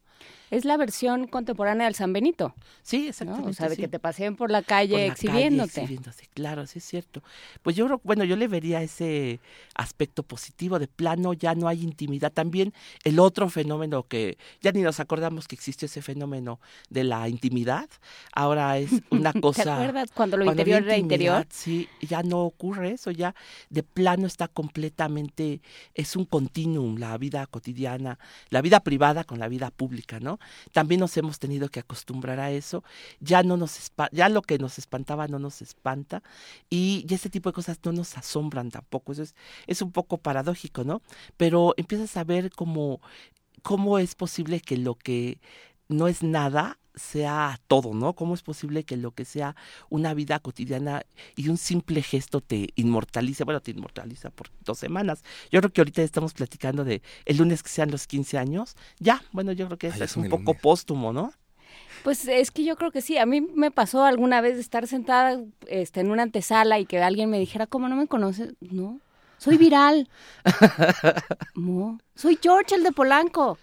[0.53, 2.53] Es la versión contemporánea del San Benito.
[2.83, 3.49] Sí, exactamente.
[3.49, 5.99] O sea, de que te paseen por la calle exhibiéndote.
[6.35, 7.23] claro, sí es cierto.
[7.63, 9.39] Pues yo creo, bueno, yo le vería ese
[9.73, 12.31] aspecto positivo de plano, ya no hay intimidad.
[12.31, 12.71] También
[13.03, 16.59] el otro fenómeno que ya ni nos acordamos que existe ese fenómeno
[16.91, 17.89] de la intimidad,
[18.31, 19.63] ahora es una cosa.
[19.63, 21.47] ¿Te acuerdas cuando lo interior era interior?
[21.49, 23.33] Sí, ya no ocurre eso, ya
[23.71, 25.63] de plano está completamente,
[25.95, 28.19] es un continuum, la vida cotidiana,
[28.51, 30.39] la vida privada con la vida pública, ¿no?
[30.71, 32.83] También nos hemos tenido que acostumbrar a eso.
[33.19, 36.23] Ya no nos ya lo que nos espantaba no nos espanta
[36.69, 39.11] y, y este tipo de cosas no nos asombran tampoco.
[39.11, 39.35] Eso es,
[39.67, 41.01] es un poco paradójico, ¿no?
[41.37, 43.01] Pero empiezas a ver cómo,
[43.61, 45.39] cómo es posible que lo que
[45.87, 48.13] no es nada sea todo, ¿no?
[48.13, 49.55] ¿Cómo es posible que lo que sea
[49.89, 51.03] una vida cotidiana
[51.35, 53.43] y un simple gesto te inmortalice?
[53.43, 55.23] Bueno, te inmortaliza por dos semanas.
[55.51, 58.75] Yo creo que ahorita estamos platicando de el lunes que sean los 15 años.
[58.99, 61.33] Ya, bueno, yo creo que eso es un poco póstumo, ¿no?
[62.03, 63.17] Pues es que yo creo que sí.
[63.17, 67.29] A mí me pasó alguna vez estar sentada este, en una antesala y que alguien
[67.29, 68.53] me dijera, ¿cómo no me conoces?
[68.59, 68.99] No,
[69.37, 70.09] soy viral.
[71.55, 73.57] no, soy George, el de Polanco.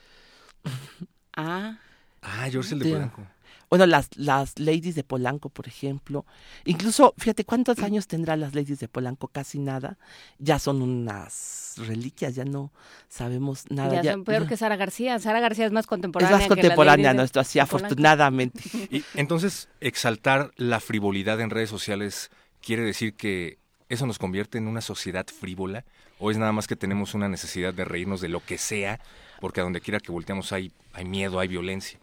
[1.37, 1.79] Ah.
[2.23, 3.27] Ah, George el de Polanco.
[3.71, 6.27] Bueno, las, las ladies de Polanco, por ejemplo.
[6.65, 9.29] Incluso, fíjate, ¿cuántos años tendrá las ladies de Polanco?
[9.29, 9.97] Casi nada.
[10.39, 12.73] Ya son unas reliquias, ya no
[13.09, 14.03] sabemos nada.
[14.03, 15.21] Ya, son peor que Sara García.
[15.21, 16.37] Sara García es más contemporánea.
[16.37, 18.61] Es más contemporánea, no, esto así, afortunadamente.
[18.91, 22.31] Y entonces, exaltar la frivolidad en redes sociales
[22.61, 25.85] quiere decir que eso nos convierte en una sociedad frívola
[26.19, 29.01] o es nada más que tenemos una necesidad de reírnos de lo que sea
[29.41, 31.99] porque a donde quiera que volteamos hay, hay miedo, hay violencia.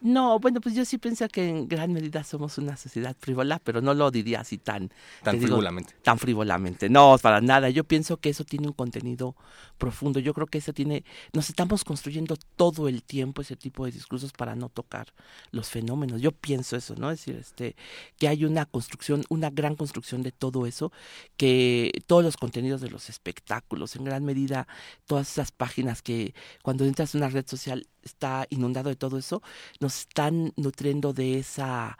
[0.00, 3.80] No, bueno, pues yo sí pienso que en gran medida somos una sociedad frívola, pero
[3.80, 4.90] no lo diría así tan...
[5.22, 5.94] Tan frívolamente.
[6.02, 6.88] tan frívolamente.
[6.88, 7.70] No, para nada.
[7.70, 9.34] Yo pienso que eso tiene un contenido
[9.78, 10.20] profundo.
[10.20, 11.04] Yo creo que eso tiene...
[11.32, 15.08] Nos estamos construyendo todo el tiempo ese tipo de discursos para no tocar
[15.50, 16.20] los fenómenos.
[16.20, 17.10] Yo pienso eso, ¿no?
[17.10, 17.76] Es decir, este,
[18.18, 20.92] que hay una construcción, una gran construcción de todo eso,
[21.36, 24.68] que todos los contenidos de los espectáculos, en gran medida,
[25.06, 29.42] todas esas páginas que cuando entras en una red social está inundado de todo eso,
[29.86, 31.96] nos están nutriendo de esa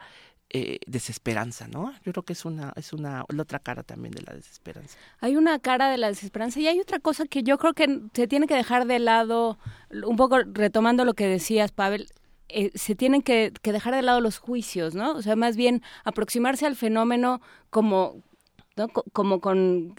[0.49, 1.93] eh, desesperanza, ¿no?
[2.03, 4.97] Yo creo que es una, es una, la otra cara también de la desesperanza.
[5.21, 8.27] Hay una cara de la desesperanza y hay otra cosa que yo creo que se
[8.27, 9.57] tiene que dejar de lado,
[10.05, 12.09] un poco retomando lo que decías, Pavel,
[12.49, 15.13] eh, se tienen que, que, dejar de lado los juicios, ¿no?
[15.13, 18.21] O sea, más bien aproximarse al fenómeno como,
[18.75, 18.89] ¿no?
[18.89, 19.95] como con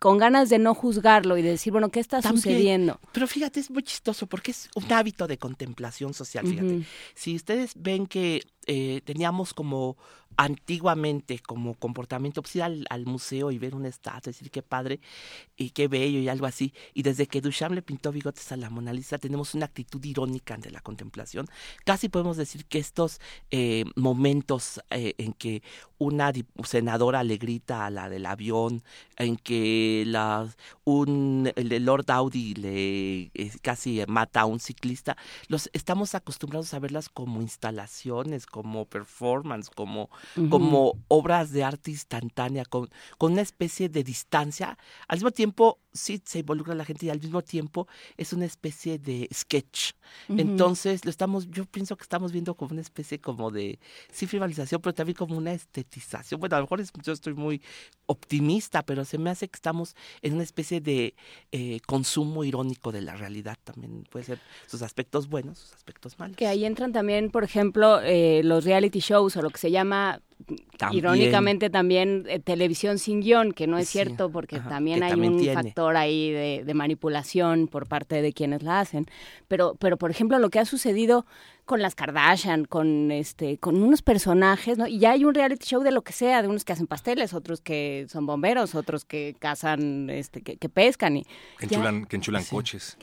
[0.00, 2.98] con ganas de no juzgarlo y de decir, bueno, ¿qué está sucediendo?
[3.12, 6.86] Pero fíjate, es muy chistoso porque es un hábito de contemplación social, fíjate.
[7.14, 9.98] Si ustedes ven que eh, teníamos como
[10.36, 15.00] antiguamente como comportamiento, pues ir al, museo y ver un estatua, decir qué padre
[15.56, 16.72] y qué bello y algo así.
[16.94, 20.54] Y desde que Duchamp le pintó bigotes a la Mona Lisa, tenemos una actitud irónica
[20.54, 21.46] ante la contemplación.
[21.84, 25.62] Casi podemos decir que estos eh, momentos eh, en que
[25.98, 26.32] una
[26.64, 28.82] senadora le grita a la del avión,
[29.16, 30.48] en que la,
[30.84, 36.78] un, el Lord Audi le eh, casi mata a un ciclista, los estamos acostumbrados a
[36.78, 40.08] verlas como instalaciones, como performance, como
[40.48, 44.78] como obras de arte instantánea, con, con una especie de distancia.
[45.08, 48.98] Al mismo tiempo, sí se involucra la gente y al mismo tiempo es una especie
[48.98, 49.92] de sketch.
[50.28, 53.78] Entonces, lo estamos, yo pienso que estamos viendo como una especie como de,
[54.10, 56.40] sí, frivolización, pero también como una estetización.
[56.40, 57.62] Bueno, a lo mejor yo estoy muy
[58.06, 61.14] optimista, pero se me hace que estamos en una especie de
[61.52, 64.04] eh, consumo irónico de la realidad también.
[64.10, 66.36] Puede ser sus aspectos buenos, sus aspectos malos.
[66.36, 70.09] Que ahí entran también, por ejemplo, eh, los reality shows o lo que se llama
[70.10, 70.22] that
[70.92, 75.96] Irónicamente también eh, televisión sin guion, que no es cierto porque también hay un factor
[75.96, 79.06] ahí de, de, manipulación por parte de quienes la hacen.
[79.48, 81.26] Pero, pero por ejemplo, lo que ha sucedido
[81.70, 84.88] con las Kardashian, con este, con unos personajes, ¿no?
[84.88, 87.32] Y ya hay un reality show de lo que sea, de unos que hacen pasteles,
[87.32, 91.24] otros que son bomberos, otros que cazan, este, que, pescan y
[91.60, 92.98] que enchulan, que enchulan coches.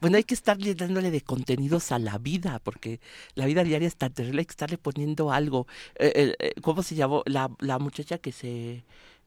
[0.00, 2.98] bueno, hay que estarle dándole de contenidos a la vida, porque
[3.36, 5.68] la vida diaria está terrible, hay que estarle poniendo algo.
[5.94, 6.29] Eh, eh,
[6.62, 7.22] ¿Cómo se llamó?
[7.26, 8.84] La, la muchacha que se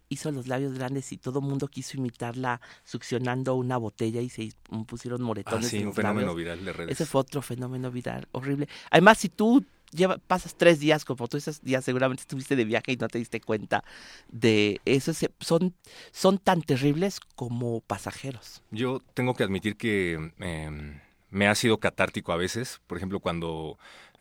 [0.10, 4.52] hizo los labios grandes y todo el mundo quiso imitarla succionando una botella y se
[4.88, 5.68] pusieron moretones.
[5.68, 6.92] Ah, sí, un fenómeno viral de redes.
[6.92, 8.68] Ese fue otro fenómeno viral horrible.
[8.92, 12.94] Además, si tú lleva, pasas tres días, como tú esos días seguramente estuviste de viaje
[12.94, 13.84] y no te diste cuenta
[14.30, 15.74] de eso, son,
[16.12, 18.62] son tan terribles como pasajeros.
[18.72, 23.78] Yo tengo que admitir que em, me ha sido catártico a veces, por ejemplo, cuando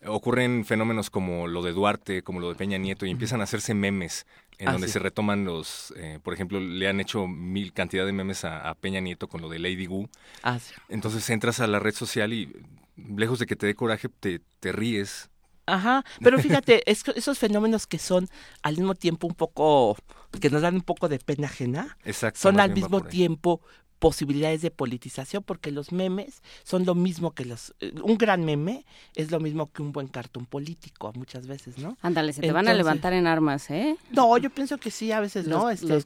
[0.07, 3.73] ocurren fenómenos como lo de Duarte, como lo de Peña Nieto, y empiezan a hacerse
[3.73, 4.25] memes
[4.57, 8.13] en ah, donde se retoman los, eh, por ejemplo, le han hecho mil cantidad de
[8.13, 10.09] memes a, Peña Nieto con lo de Lady Gu.
[10.43, 12.51] Ah, Entonces entras a la red social y
[12.95, 15.29] lejos de que te dé coraje, te, te ríes.
[15.65, 18.27] Ajá, pero fíjate, esos fenómenos que son
[18.63, 19.95] al mismo tiempo un poco,
[20.41, 21.97] que nos dan un poco de pena ajena,
[22.33, 23.61] son al mismo tiempo
[24.03, 27.73] posibilidades de politización, porque los memes son lo mismo que los...
[27.79, 28.85] Eh, un gran meme
[29.15, 31.97] es lo mismo que un buen cartón político muchas veces, ¿no?
[32.01, 33.95] Ándale, se te van a levantar en armas, ¿eh?
[34.11, 35.69] No, yo pienso que sí, a veces no.
[35.69, 36.03] Este, los,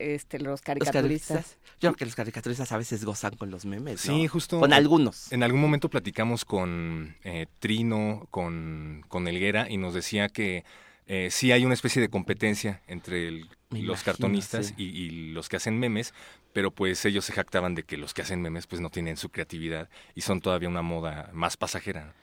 [0.00, 1.56] este, los caricaturistas.
[1.80, 4.58] yo creo que los caricaturistas a veces gozan con los memes, Sí, justo.
[4.58, 5.30] Con algunos.
[5.30, 10.64] En algún momento platicamos con eh, Trino, con, con Elguera, y nos decía que
[11.06, 16.12] eh, sí hay una especie de competencia entre los cartonistas y, los que hacen memes,
[16.56, 19.28] pero pues ellos se jactaban de que los que hacen memes pues no tienen su
[19.28, 22.14] creatividad y son todavía una moda más pasajera.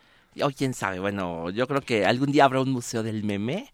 [0.42, 3.72] O quién sabe, bueno, yo creo que algún día habrá un museo del meme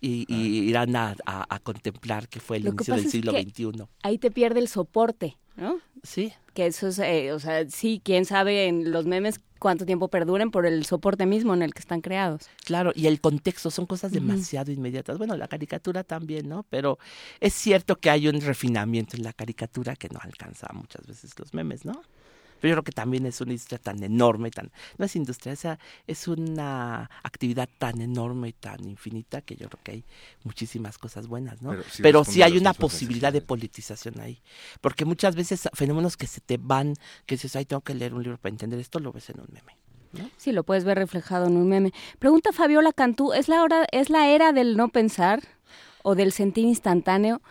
[0.00, 0.34] y, ah.
[0.34, 3.84] irán a, contemplar que fue el inicio del siglo XXI.
[4.02, 5.78] Ahí te pierde el soporte, ¿no?
[6.02, 6.32] Sí.
[6.54, 10.50] Que eso es, eh, o sea, sí, quién sabe en los memes cuánto tiempo perduren
[10.50, 12.48] por el soporte mismo en el que están creados.
[12.64, 15.18] Claro, y el contexto son cosas demasiado inmediatas.
[15.18, 16.64] Bueno, la caricatura también, ¿no?
[16.70, 16.98] Pero
[17.40, 21.52] es cierto que hay un refinamiento en la caricatura que no alcanza muchas veces los
[21.54, 22.00] memes, ¿no?
[22.60, 25.78] Pero yo creo que también es una industria tan enorme, tan no es industria, esa
[26.06, 30.04] es una actividad tan enorme y tan infinita que yo creo que hay
[30.44, 31.74] muchísimas cosas buenas, ¿no?
[32.02, 34.40] Pero, sí, hay una posibilidad de politización ahí,
[34.80, 36.94] porque muchas veces fenómenos que se te van,
[37.26, 39.48] que dices, ay, tengo que leer un libro para entender esto, lo ves en un
[39.52, 39.76] meme.
[40.12, 40.30] ¿no?
[40.36, 41.92] Sí, lo puedes ver reflejado en un meme.
[42.18, 45.42] Pregunta Fabiola Cantú, ¿es la hora, es la era del no pensar
[46.02, 47.42] o del sentir instantáneo?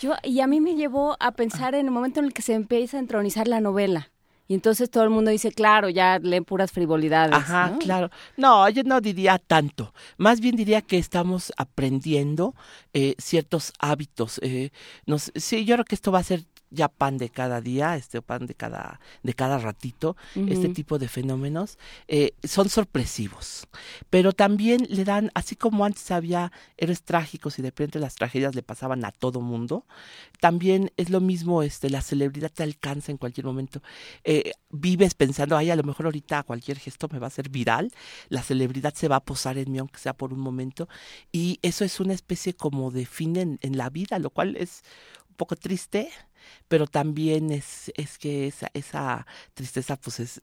[0.00, 2.54] Yo, y a mí me llevó a pensar en el momento en el que se
[2.54, 4.10] empieza a entronizar la novela.
[4.46, 7.34] Y entonces todo el mundo dice, claro, ya leen puras frivolidades.
[7.34, 8.10] Ajá, claro.
[8.36, 9.94] No, yo no diría tanto.
[10.18, 12.54] Más bien diría que estamos aprendiendo
[12.92, 14.38] eh, ciertos hábitos.
[14.42, 14.70] Eh,
[15.06, 16.44] nos, sí, yo creo que esto va a ser
[16.74, 21.08] ya pan de cada día, este pan de cada, de cada ratito, este tipo de
[21.08, 23.66] fenómenos, eh, son sorpresivos.
[24.10, 28.54] Pero también le dan, así como antes había héroes trágicos y de repente las tragedias
[28.54, 29.86] le pasaban a todo mundo,
[30.40, 33.82] también es lo mismo, este, la celebridad te alcanza en cualquier momento.
[34.24, 37.92] Eh, vives pensando, ay, a lo mejor ahorita cualquier gesto me va a ser viral,
[38.28, 40.88] la celebridad se va a posar en mí, aunque sea por un momento,
[41.32, 44.82] y eso es una especie como de fin en, en la vida, lo cual es
[45.28, 46.10] un poco triste,
[46.68, 50.40] pero también es, es que esa, esa tristeza pues es,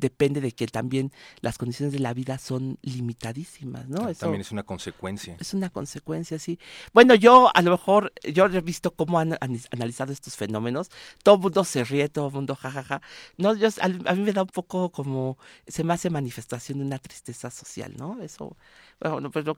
[0.00, 4.08] depende de que también las condiciones de la vida son limitadísimas, ¿no?
[4.08, 5.36] Eso también es una consecuencia.
[5.40, 6.58] Es una consecuencia, sí.
[6.92, 9.38] Bueno, yo a lo mejor, yo he visto cómo han
[9.70, 10.90] analizado estos fenómenos,
[11.22, 13.00] todo el mundo se ríe, todo el mundo jajaja.
[13.36, 16.98] No, yo, a, mí me da un poco como, se me hace manifestación de una
[16.98, 18.20] tristeza social, ¿no?
[18.22, 18.56] Eso,
[19.00, 19.56] bueno, pues no,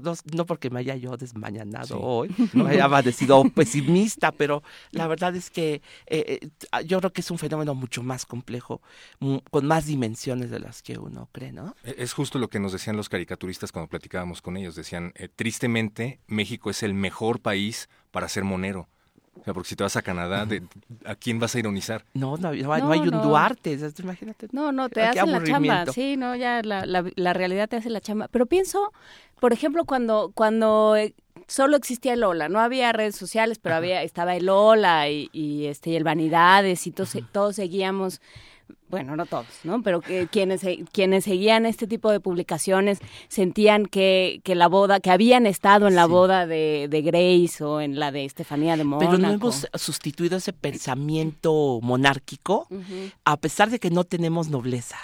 [0.00, 5.06] no, no, porque me haya yo desmañanado hoy, no me haya amanecido pesimista, pero la
[5.06, 8.80] verdad es que eh, eh, yo creo que es un fenómeno mucho más complejo,
[9.50, 11.74] con más dimensiones de las que uno cree, ¿no?
[11.84, 14.74] E, es justo lo que nos decían los caricaturistas cuando platicábamos con ellos.
[14.74, 18.88] Decían, eh, tristemente, México es el mejor país para ser monero.
[19.40, 20.46] O sea, porque si te vas a Canadá,
[21.04, 22.04] ¿a quién vas a ironizar?
[22.14, 24.48] No, no, no, hay un Duarte, imagínate.
[24.52, 27.90] No, no, te hace la chamba, sí, no, ya la, la, la, realidad te hace
[27.90, 28.28] la chamba.
[28.28, 28.92] Pero pienso,
[29.40, 30.96] por ejemplo, cuando, cuando
[31.46, 35.66] solo existía el Lola, no había redes sociales, pero había, estaba el Lola y, y
[35.66, 38.20] este, y el Vanidades y todos, todos seguíamos
[38.88, 39.82] bueno, no todos, ¿no?
[39.82, 40.62] Pero que quienes,
[40.92, 45.96] quienes seguían este tipo de publicaciones sentían que, que la boda, que habían estado en
[45.96, 49.10] la boda de, de, Grace o en la de Estefanía de Mónaco.
[49.10, 52.68] Pero no hemos sustituido ese pensamiento monárquico,
[53.24, 54.98] a pesar de que no tenemos nobleza,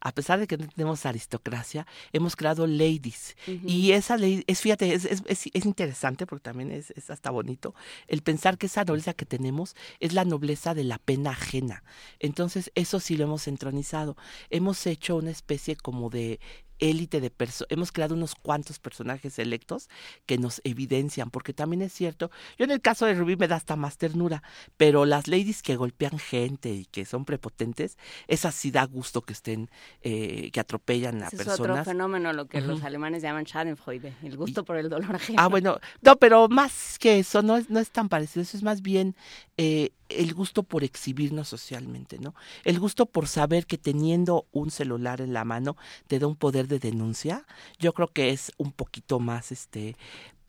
[0.00, 3.36] a pesar de que no tenemos aristocracia, hemos creado ladies.
[3.46, 7.74] Y esa ley, es, fíjate, es, es, es, interesante porque también es, es hasta bonito
[8.06, 11.82] el pensar que esa nobleza que tenemos es la nobleza de la pena ajena.
[12.20, 14.16] Entonces, eso sí lo hemos entronizado.
[14.50, 16.40] Hemos hecho una especie como de
[16.78, 19.88] élite de personas, hemos creado unos cuantos personajes electos
[20.26, 23.56] que nos evidencian, porque también es cierto, yo en el caso de Rubí me da
[23.56, 24.42] hasta más ternura,
[24.76, 27.96] pero las ladies que golpean gente y que son prepotentes,
[28.28, 29.70] esas sí da gusto que estén,
[30.02, 31.54] eh, que atropellan a personas.
[31.54, 35.40] Es otro fenómeno, lo que los alemanes llaman Schadenfreude, el gusto por el dolor ajeno.
[35.40, 38.62] Ah, bueno, no, pero más que eso, no es, no es tan parecido, eso es
[38.62, 39.16] más bien
[39.58, 42.34] eh, el gusto por exhibirnos socialmente, ¿no?
[42.64, 45.76] El gusto por saber que teniendo un celular en la mano
[46.06, 47.46] te da un poder de denuncia,
[47.78, 49.96] yo creo que es un poquito más este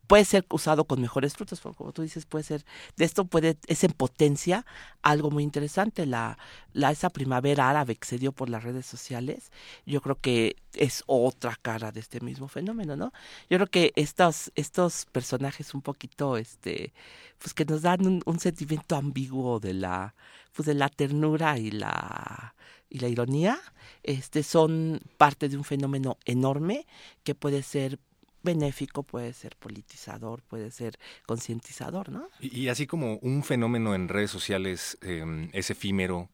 [0.08, 3.58] puede ser usado con mejores frutos, porque como tú dices, puede ser, de esto puede,
[3.68, 4.66] es en potencia
[5.02, 6.06] algo muy interesante.
[6.06, 6.38] La,
[6.74, 9.52] la, esa primavera árabe que se dio por las redes sociales,
[9.86, 13.12] yo creo que es otra cara de este mismo fenómeno, ¿no?
[13.50, 16.94] Yo creo que estos, estos personajes un poquito, este,
[17.40, 20.16] pues que nos dan un, un sentimiento ambiguo de la,
[20.54, 22.56] pues de la ternura y la
[22.90, 23.60] y la ironía,
[24.04, 26.86] este son parte de un fenómeno enorme
[27.24, 28.00] que puede ser
[28.44, 32.30] benéfico, puede ser politizador, puede ser concientizador, ¿no?
[32.40, 36.30] Y, así como un fenómeno en redes sociales em, es efímero,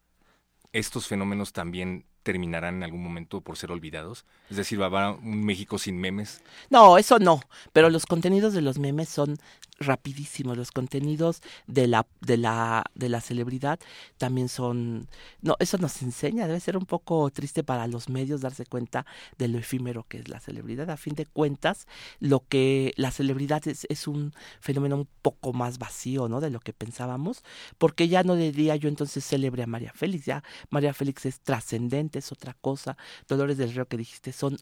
[0.71, 4.25] estos fenómenos también terminarán en algún momento por ser olvidados?
[4.49, 6.41] Es decir, ¿va un México sin memes?
[6.69, 9.37] No, eso no, pero los contenidos de los memes son
[9.79, 13.79] rapidísimos, los contenidos de la de la de la celebridad
[14.17, 15.07] también son
[15.41, 19.05] no, eso nos enseña, debe ser un poco triste para los medios darse cuenta
[19.37, 20.89] de lo efímero que es la celebridad.
[20.89, 21.87] A fin de cuentas,
[22.19, 26.39] lo que la celebridad es, es un fenómeno un poco más vacío, ¿no?
[26.39, 27.43] de lo que pensábamos,
[27.77, 32.12] porque ya no diría yo entonces celebre a María Félix, ya María Félix es trascendente
[32.19, 32.97] es otra cosa.
[33.27, 34.57] Dolores del Río que dijiste son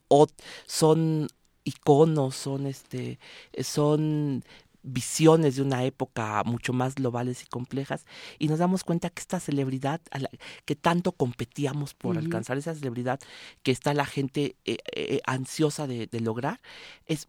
[0.66, 1.28] son
[1.64, 3.20] iconos, son este
[3.64, 4.44] son
[4.84, 8.06] visiones de una época mucho más globales y complejas
[8.40, 10.30] y nos damos cuenta que esta celebridad a la,
[10.66, 13.20] que tanto competíamos por alcanzar esa celebridad
[13.64, 16.60] que está la gente eh, eh, ansiosa de, de, lograr
[17.06, 17.28] es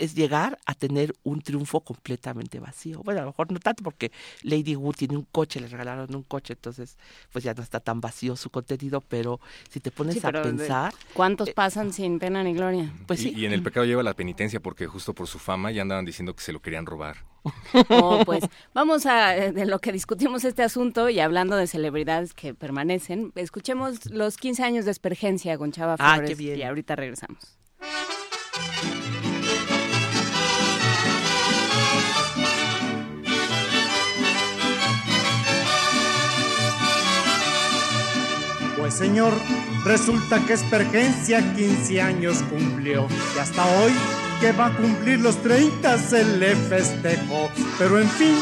[0.00, 3.02] es llegar a tener un triunfo completamente vacío.
[3.04, 4.10] Bueno, a lo mejor no tanto porque
[4.42, 6.96] Lady Wood tiene un coche, le regalaron un coche, entonces
[7.30, 10.94] pues ya no está tan vacío su contenido, pero si te pones a pensar...
[11.12, 12.92] ¿Cuántos eh, pasan sin pena ni gloria?
[13.06, 13.32] Pues sí.
[13.36, 16.34] Y, en el pecado lleva la penitencia porque justo por su fama ya andaban diciendo
[16.34, 17.30] que se lo querían robar.
[17.88, 22.52] Oh, pues vamos a de lo que discutimos este asunto y hablando de celebridades que
[22.52, 27.56] permanecen, escuchemos los 15 años de Espergencia con Chava ah, Flores y ahorita regresamos.
[38.76, 39.32] Pues señor,
[39.84, 43.92] resulta que Espergencia 15 años cumplió y hasta hoy
[44.40, 47.50] que va a cumplir los 30 se le festejó.
[47.78, 48.34] Pero en fin,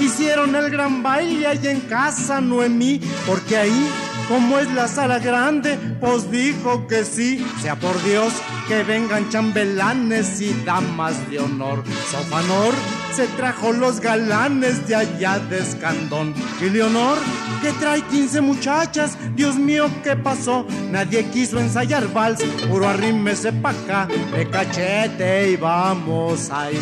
[0.00, 3.90] hicieron el gran baile ahí en casa Noemí, porque ahí,
[4.28, 8.32] como es la sala grande, pues dijo que sí, sea por Dios
[8.68, 11.82] que vengan chambelanes y damas de honor.
[12.10, 12.74] Sofanor
[13.14, 16.34] se trajo los galanes de allá de Escandón.
[16.60, 17.18] Y Leonor,
[17.60, 20.66] que trae 15 muchachas, Dios mío, ¿qué pasó?
[20.90, 26.78] Nadie quiso ensayar vals, puro arrímese pa' acá, de cachete y vamos ahí.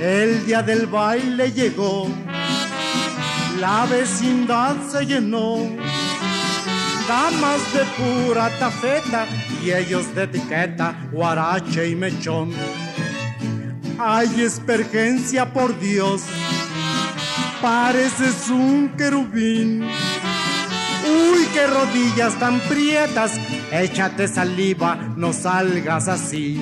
[0.00, 2.06] El día del baile llegó
[3.60, 5.56] la vecindad se llenó.
[7.08, 9.26] Damas de pura tafeta
[9.62, 12.52] y ellos de etiqueta, guarache y mechón.
[13.98, 16.22] Hay espergencia por Dios,
[17.62, 19.84] pareces un querubín.
[19.84, 23.32] Uy, qué rodillas tan prietas,
[23.70, 26.60] échate saliva, no salgas así.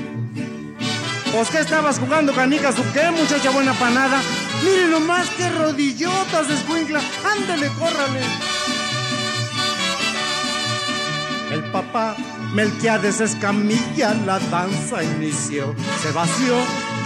[1.32, 4.20] ¿Pues qué estabas jugando canicas o qué, muchacha buena panada?
[4.62, 7.00] Miren nomás qué rodillotas escuincla.
[7.24, 8.53] Ándale, córrale.
[11.54, 12.16] El papá
[12.52, 15.72] Melquiades Escamilla la danza inició.
[16.02, 16.56] Se vació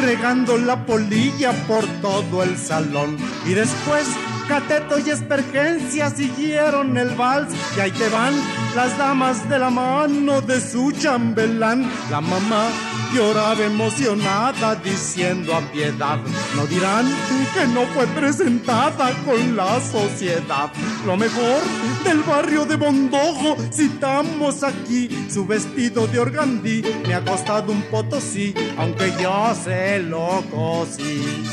[0.01, 3.19] regando la polilla por todo el salón.
[3.45, 4.09] Y después
[4.49, 8.33] Cateto y Espergencia siguieron el vals y ahí te van
[8.75, 11.87] las damas de la mano de su chambelán.
[12.11, 12.69] La mamá
[13.13, 16.19] lloraba emocionada diciendo a piedad,
[16.55, 17.07] no dirán
[17.55, 20.71] que no fue presentada con la sociedad.
[21.07, 21.61] Lo mejor
[22.05, 28.55] del barrio de Bondojo, citamos aquí su vestido de organdí, me ha costado un potosí,
[28.77, 31.45] aunque yo se lo cosí.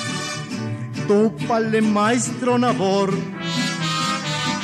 [1.07, 3.13] Tópale maestro Nabor,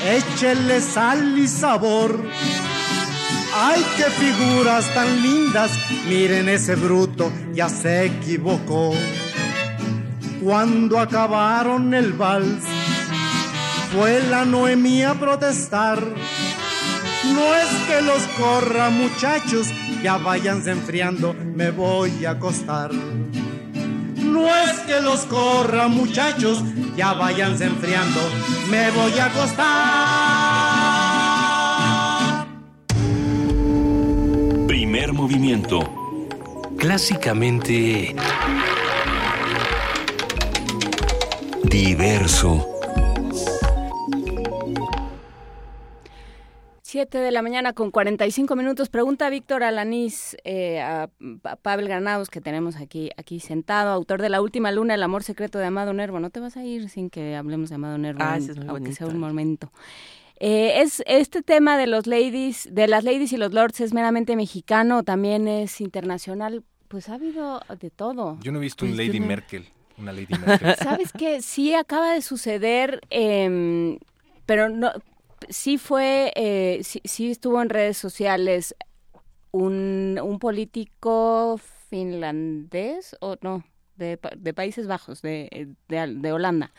[0.05, 2.19] échele sal y sabor.
[3.53, 5.71] ¡Ay, qué figuras tan lindas!
[6.07, 8.93] Miren ese bruto, ya se equivocó.
[10.41, 12.63] Cuando acabaron el vals,
[13.91, 16.01] fue la Noemí a protestar.
[17.33, 19.67] No es que los corra, muchachos,
[20.01, 22.91] ya váyanse enfriando, me voy a acostar.
[22.93, 26.63] No es que los corra, muchachos,
[26.95, 28.21] ya váyanse enfriando,
[28.69, 31.10] me voy a acostar.
[35.01, 35.79] Primer movimiento.
[36.77, 38.15] Clásicamente...
[41.63, 42.67] Diverso.
[46.83, 48.89] 7 de la mañana con 45 minutos.
[48.89, 51.09] Pregunta Víctor Alanís eh, a,
[51.45, 55.23] a, Pavel Granados, que tenemos aquí, aquí sentado, autor de La Última Luna, El Amor
[55.23, 56.19] Secreto de Amado Nervo.
[56.19, 58.67] No te vas a ir sin que hablemos de Amado Nervo, Ah, en- es muy
[58.67, 58.95] aunque bonito.
[58.97, 59.71] sea un momento.
[60.43, 64.35] Eh, es este tema de los ladies, de las ladies y los lords es meramente
[64.35, 66.63] mexicano, o también es internacional.
[66.87, 68.39] Pues ha habido de todo.
[68.41, 69.65] Yo no he visto un Lady no- Merkel.
[69.99, 70.75] Una Lady Merkel.
[70.77, 71.43] ¿Sabes qué?
[71.43, 73.99] Sí acaba de suceder, em,
[74.47, 74.91] pero no,
[75.47, 78.75] sí fue, eh, sí, sí estuvo en redes sociales
[79.51, 83.63] un, un político finlandés o no,
[83.95, 86.71] de, de Países Bajos, de, de, de Holanda,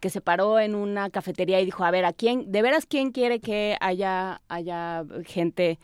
[0.00, 3.10] que se paró en una cafetería y dijo, a ver, ¿a quién, de veras quién
[3.12, 5.78] quiere que haya, haya gente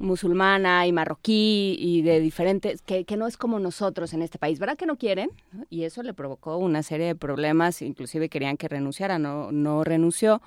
[0.00, 4.58] musulmana y marroquí y de diferentes, que, que no es como nosotros en este país,
[4.58, 5.30] ¿verdad que no quieren?
[5.68, 10.40] Y eso le provocó una serie de problemas, inclusive querían que renunciara, no, no renunció,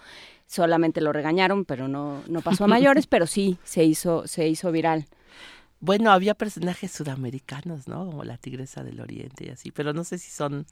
[0.47, 4.71] solamente lo regañaron, pero no, no pasó a mayores, pero sí se hizo, se hizo
[4.71, 5.05] viral.
[5.79, 8.05] Bueno, había personajes sudamericanos, ¿no?
[8.05, 10.65] Como la Tigresa del Oriente y así, pero no sé si son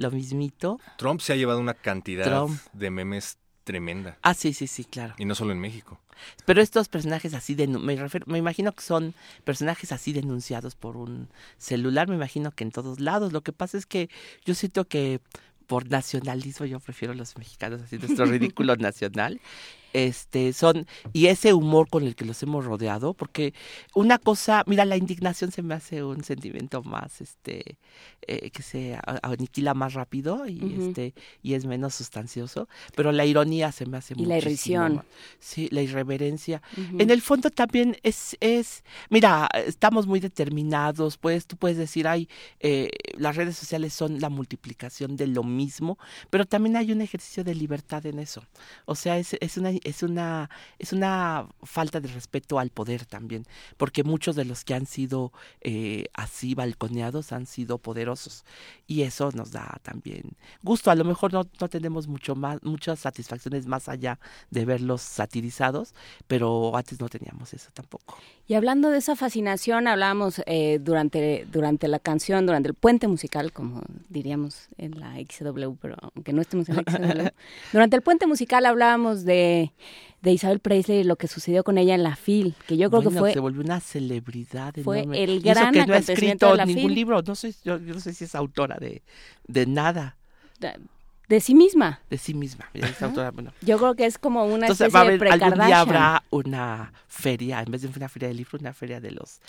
[0.00, 0.80] lo mismito.
[0.96, 2.58] Trump se ha llevado una cantidad Trump.
[2.72, 4.18] de memes tremenda.
[4.22, 5.14] Ah, sí, sí, sí, claro.
[5.18, 6.00] Y no solo en México.
[6.46, 10.96] Pero estos personajes así, de, me, refiero, me imagino que son personajes así denunciados por
[10.96, 11.28] un
[11.58, 13.32] celular, me imagino que en todos lados.
[13.32, 14.08] Lo que pasa es que
[14.46, 15.20] yo siento que
[15.66, 19.38] por nacionalismo yo prefiero los mexicanos, así nuestro ridículo nacional.
[19.92, 23.54] Este, son, y ese humor con el que los hemos rodeado, porque
[23.94, 27.78] una cosa, mira, la indignación se me hace un sentimiento más, este,
[28.22, 33.72] eh, que se aniquila más rápido y este, y es menos sustancioso, pero la ironía
[33.72, 34.96] se me hace Y la irrisión.
[34.96, 35.04] más-
[35.40, 36.62] Sí, la irreverencia.
[36.98, 42.28] En el fondo también es, es, mira, estamos muy determinados, pues tú puedes decir, ay,
[42.60, 45.98] eh, las redes sociales son la multiplicación de lo mismo,
[46.30, 48.44] pero también hay un ejercicio de libertad en eso.
[48.84, 53.46] O sea, es, es una, es una, es una falta de respeto al poder también,
[53.76, 58.44] porque muchos de los que han sido eh, así balconeados han sido poderosos
[58.86, 60.90] y eso nos da también gusto.
[60.90, 64.18] A lo mejor no, no tenemos mucho más, muchas satisfacciones más allá
[64.50, 65.94] de verlos satirizados,
[66.26, 68.16] pero antes no teníamos eso tampoco.
[68.46, 73.52] Y hablando de esa fascinación, hablábamos eh, durante, durante la canción, durante el puente musical,
[73.52, 77.28] como diríamos en la XW, pero aunque no estemos en la XW.
[77.72, 79.69] durante el puente musical hablábamos de,
[80.22, 83.02] de Isabel Presley y lo que sucedió con ella en la FIL, que yo creo
[83.02, 83.32] Bueno, que fue...
[83.32, 85.24] se volvió una celebridad fue enorme.
[85.24, 86.94] el Y eso gran que no ha escrito de ningún FIL.
[86.94, 89.02] libro, no sé, yo, yo no sé si es autora de,
[89.46, 90.16] de nada.
[91.30, 92.00] De sí misma.
[92.10, 92.68] De sí misma.
[92.74, 93.52] Esta autora, bueno.
[93.62, 96.22] Yo creo que es como una Entonces especie va a haber, de algún día habrá
[96.30, 99.40] una feria, en vez de una feria de libros, una feria de los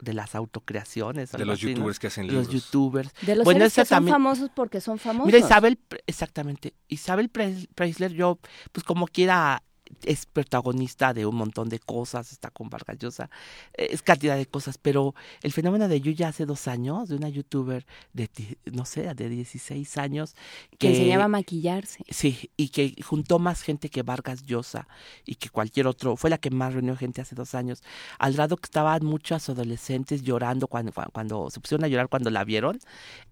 [0.00, 1.32] de las autocreaciones.
[1.32, 1.70] De los así, ¿no?
[1.72, 2.64] youtubers que hacen De Los libros.
[2.64, 3.10] youtubers.
[3.22, 5.26] De los Bueno, que son también- famosos porque son famosos.
[5.26, 6.74] Mira, Isabel, exactamente.
[6.88, 8.38] Isabel Pre- Preisler, yo,
[8.72, 9.62] pues como quiera,
[10.04, 13.30] es protagonista de un montón de cosas, está con Vargas Llosa,
[13.74, 17.28] eh, es cantidad de cosas, pero el fenómeno de Yuya hace dos años, de una
[17.28, 18.28] youtuber de,
[18.72, 20.34] no sé, de 16 años,
[20.78, 22.04] que enseñaba a maquillarse.
[22.08, 24.88] Sí, y que juntó más gente que Vargas Llosa
[25.24, 27.82] y que cualquier otro, fue la que más reunió gente hace dos años,
[28.18, 32.30] al grado que estaban muchos adolescentes llorando cuando, cuando, cuando se pusieron a llorar cuando
[32.30, 32.78] la vieron.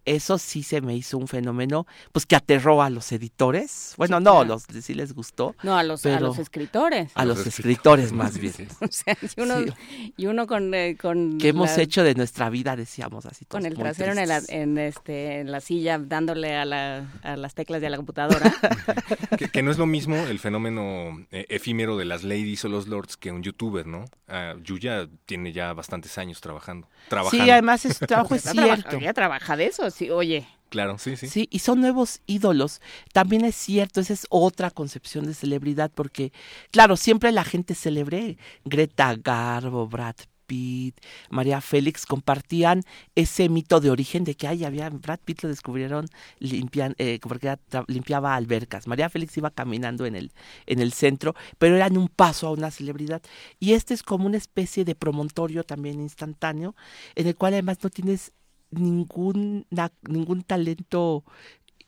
[0.04, 3.94] Eso sí se me hizo un fenómeno, pues que aterró a los editores.
[3.96, 4.44] Bueno, Sí, no, claro.
[4.46, 5.54] los, sí les gustó.
[5.62, 7.12] No, a los, a los escritores.
[7.14, 8.52] A los los escritores más bien.
[8.80, 10.14] O sea, y uno, Sí.
[10.16, 12.76] y uno con, eh, con ¿Qué hemos hecho de nuestra vida?
[12.76, 13.44] Decíamos así.
[13.44, 17.54] con el trasero en, la, en, este, en la silla dándole a, la, a las
[17.54, 18.52] teclas de la computadora.
[19.38, 22.86] Que, que no es lo mismo el fenómeno eh, efímero de las ladies o los
[22.86, 24.04] lords que un youtuber, ¿no?
[24.28, 26.88] Ah, Yuya tiene ya bastantes años trabajando.
[27.08, 27.44] trabajando.
[27.44, 28.96] Sí, además ese trabajo es cierto.
[28.96, 30.46] Ella trabaja de eso, sí, oye.
[30.68, 31.28] Claro, sí, sí.
[31.28, 32.80] Sí, y son nuevos ídolos.
[33.12, 36.32] También es cierto, esa es otra concepción de celebridad, porque,
[36.70, 38.38] claro, siempre la gente celebre.
[38.64, 40.16] Greta Garbo, Brad
[40.46, 40.98] Pitt,
[41.30, 42.82] María Félix compartían
[43.14, 46.06] ese mito de origen de que ay, había Brad Pitt lo descubrieron
[46.38, 48.86] limpian, eh, porque limpiaba albercas.
[48.86, 50.32] María Félix iba caminando en el,
[50.66, 53.22] en el centro, pero eran un paso a una celebridad.
[53.60, 56.74] Y este es como una especie de promontorio también instantáneo,
[57.14, 58.32] en el cual además no tienes
[58.72, 59.66] ningún,
[60.08, 61.24] ningún talento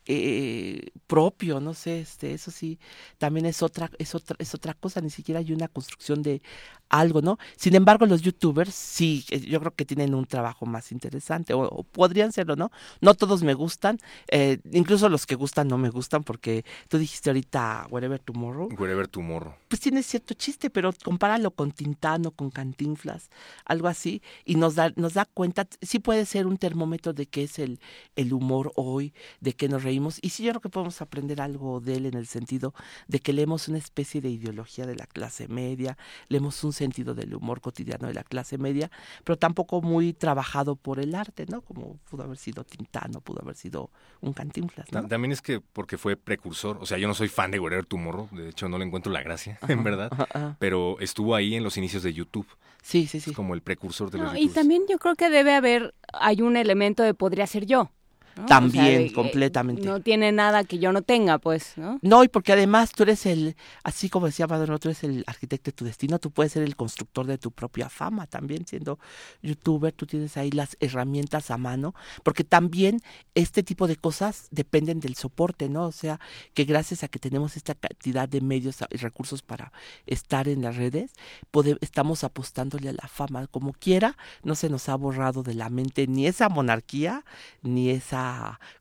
[0.07, 2.79] eh, propio, no sé, este, eso sí,
[3.19, 6.43] también es otra, es otra, es otra cosa, ni siquiera hay una construcción de
[6.89, 7.39] algo, ¿no?
[7.57, 11.63] Sin embargo, los youtubers sí, eh, yo creo que tienen un trabajo más interesante, o,
[11.63, 12.71] o podrían serlo, ¿no?
[13.01, 13.99] No todos me gustan,
[14.29, 19.09] eh, incluso los que gustan no me gustan, porque tú dijiste ahorita Wherever Tomorrow, Wherever
[19.09, 19.55] Tomorrow.
[19.69, 23.31] pues tiene cierto chiste, pero compáralo con Tintano, con Cantinflas,
[23.65, 27.45] algo así, y nos da, nos da cuenta, sí puede ser un termómetro de qué
[27.45, 27.81] es el,
[28.17, 31.81] el humor hoy, de qué nos reímos, y sí yo creo que podemos aprender algo
[31.81, 32.75] de él en el sentido
[33.09, 35.97] de que leemos una especie de ideología de la clase media,
[36.29, 38.91] leemos un sentido del humor cotidiano de la clase media,
[39.25, 41.61] pero tampoco muy trabajado por el arte, ¿no?
[41.63, 43.91] Como pudo haber sido Tintano, pudo haber sido
[44.21, 45.07] un Cantinflas, ¿no?
[45.07, 48.29] También es que porque fue precursor, o sea, yo no soy fan de Wherever Tomorrow,
[48.33, 50.57] de hecho no le encuentro la gracia, en verdad, Ajá, ajá.
[50.59, 52.47] pero estuvo ahí en los inicios de YouTube,
[52.83, 53.31] Sí, sí, sí.
[53.31, 54.55] es como el precursor de los No, y YouTubers.
[54.55, 57.91] también yo creo que debe haber, hay un elemento de podría ser yo.
[58.37, 58.47] ¿No?
[58.47, 59.83] También, completamente.
[59.87, 61.99] No tiene nada que yo no tenga, pues, ¿no?
[62.03, 65.71] No, y porque además tú eres el, así como decía Maduro, tú eres el arquitecto
[65.71, 68.99] de tu destino, tú puedes ser el constructor de tu propia fama también, siendo
[69.43, 73.01] youtuber, tú tienes ahí las herramientas a mano, porque también
[73.35, 75.87] este tipo de cosas dependen del soporte, ¿no?
[75.87, 76.19] O sea,
[76.55, 79.73] que gracias a que tenemos esta cantidad de medios y recursos para
[80.07, 81.13] estar en las redes,
[81.53, 83.47] pode- estamos apostándole a la fama.
[83.49, 87.25] Como quiera, no se nos ha borrado de la mente ni esa monarquía,
[87.63, 88.24] ni esa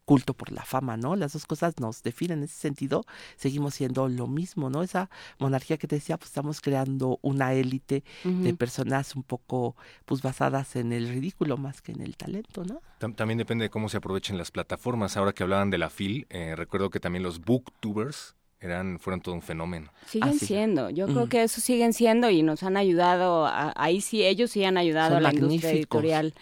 [0.05, 1.15] culto por la fama, ¿no?
[1.15, 3.03] Las dos cosas nos definen en ese sentido,
[3.35, 4.83] seguimos siendo lo mismo, ¿no?
[4.83, 9.75] Esa monarquía que te decía, pues estamos creando una élite de personas un poco
[10.05, 12.81] pues basadas en el ridículo más que en el talento, ¿no?
[12.99, 15.17] Tam- También depende de cómo se aprovechen las plataformas.
[15.17, 19.35] Ahora que hablaban de la FIL, eh, recuerdo que también los booktubers eran, fueron todo
[19.35, 19.91] un fenómeno.
[20.05, 20.45] Siguen Ah, sí.
[20.45, 24.51] siendo, yo creo que eso siguen siendo y nos han ayudado, a- ahí sí, ellos
[24.51, 26.33] sí han ayudado Son a la industria editorial.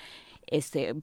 [0.46, 0.96] Este,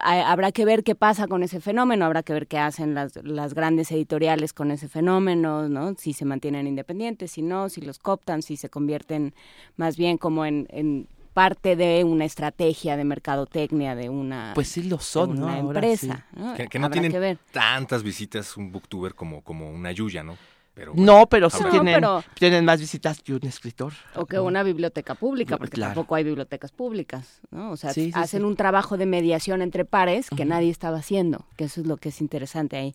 [0.00, 3.54] habrá que ver qué pasa con ese fenómeno, habrá que ver qué hacen las, las
[3.54, 5.94] grandes editoriales con ese fenómeno, ¿no?
[5.98, 9.34] Si se mantienen independientes, si no, si los cooptan, si se convierten
[9.76, 14.82] más bien como en, en parte de una estrategia de mercadotecnia de una, Pues sí
[14.82, 15.46] lo son, ¿no?
[15.46, 16.26] una Ahora empresa.
[16.34, 16.40] sí.
[16.40, 16.54] ¿no?
[16.54, 17.38] Que, que no Habrá tienen que ver.
[17.52, 20.36] tantas visitas un booktuber como, como una Yuya, ¿no?
[20.74, 23.92] Pero bueno, No, pero sí No, tienen, pero- tienen más visitas que un escritor.
[24.14, 25.94] O que una biblioteca pública, No, porque claro.
[25.94, 27.72] tampoco hay bibliotecas públicas, ¿no?
[27.72, 28.46] O sea, Sí, sí, hacen sí.
[28.46, 32.10] un trabajo de mediación entre pares que nadie estaba haciendo, que eso es lo que
[32.10, 32.94] es interesante ahí.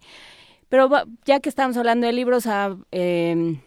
[0.69, 3.59] Pero va- ya que estamos hablando de libros, a eh,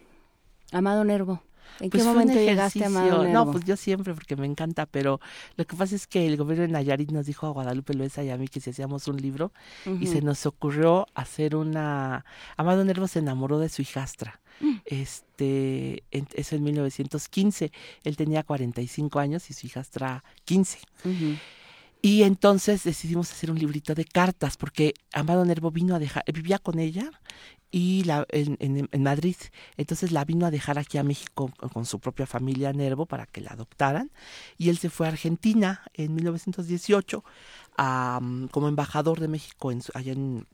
[0.71, 1.41] Amado Nervo,
[1.81, 3.45] ¿en Pues qué momento llegaste a Amado Nervo?
[3.45, 5.19] No, pues yo siempre, porque me encanta, pero
[5.55, 8.29] lo que pasa es que el gobierno de Nayarit nos dijo a Guadalupe Loesa y
[8.29, 9.51] a mí que si hacíamos un libro,
[9.99, 12.25] y se nos ocurrió hacer una...
[12.57, 14.39] Amado Nervo se enamoró de su hijastra.
[14.61, 14.75] Mm.
[14.85, 17.71] Este, en- eso en 1915.
[18.03, 20.79] Él tenía 45 años y su hijastra 15.
[21.05, 21.35] Ujú.
[22.01, 26.57] Y entonces decidimos hacer un librito de cartas, porque Amado Nervo vino a dejar, vivía
[26.57, 27.09] con ella
[27.71, 29.35] y la, en, en- en Madrid.
[29.77, 33.41] Entonces la vino a dejar aquí a México con, su propia familia Nervo para que
[33.41, 34.11] la adoptaran.
[34.57, 37.23] Y él se fue a Argentina en 1918
[37.77, 38.19] a,
[38.51, 40.45] como embajador de México en, allá en,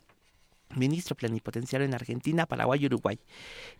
[0.75, 3.19] ministro plenipotenciario en Argentina, Paraguay y Uruguay.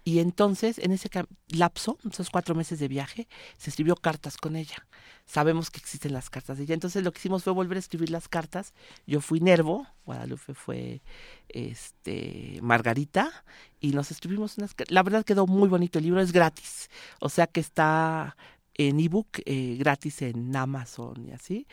[0.04, 1.10] Y entonces, en ese
[1.50, 3.28] lapso, esos cuatro meses de viaje,
[3.58, 4.88] se escribió cartas con ella.
[5.26, 6.74] Sabemos que existen las cartas de ella.
[6.74, 8.74] Entonces lo que hicimos fue volver a escribir las cartas.
[9.08, 11.02] Yo fui Nervo, Guadalupe fue
[11.50, 13.44] este Margarita,
[13.80, 16.90] y nos escribimos unas La verdad quedó muy bonito, el libro es gratis.
[17.20, 18.36] O sea que está
[18.78, 21.68] en ebook eh, gratis en Amazon y así.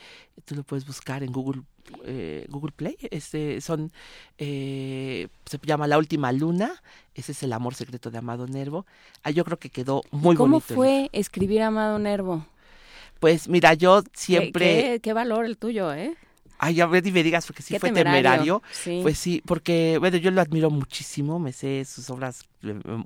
[0.45, 1.63] Tú lo puedes buscar en Google
[2.05, 2.97] eh, Google Play.
[3.11, 3.93] Este son
[4.39, 6.83] eh, se llama La última luna.
[7.15, 8.87] Ese es el amor secreto de Amado Nervo.
[9.23, 10.69] Ah, yo creo que quedó muy ¿Cómo bonito.
[10.69, 12.47] ¿Cómo fue escribir Amado Nervo?
[13.21, 14.65] Pues mira, yo siempre.
[14.65, 16.17] ¿Qué, qué valor el tuyo, ¿eh?
[16.65, 18.63] Ay, a ver, y me digas, porque sí fue temerario.
[19.03, 22.45] Pues sí, porque, bueno, yo lo admiro muchísimo, me sé sus obras,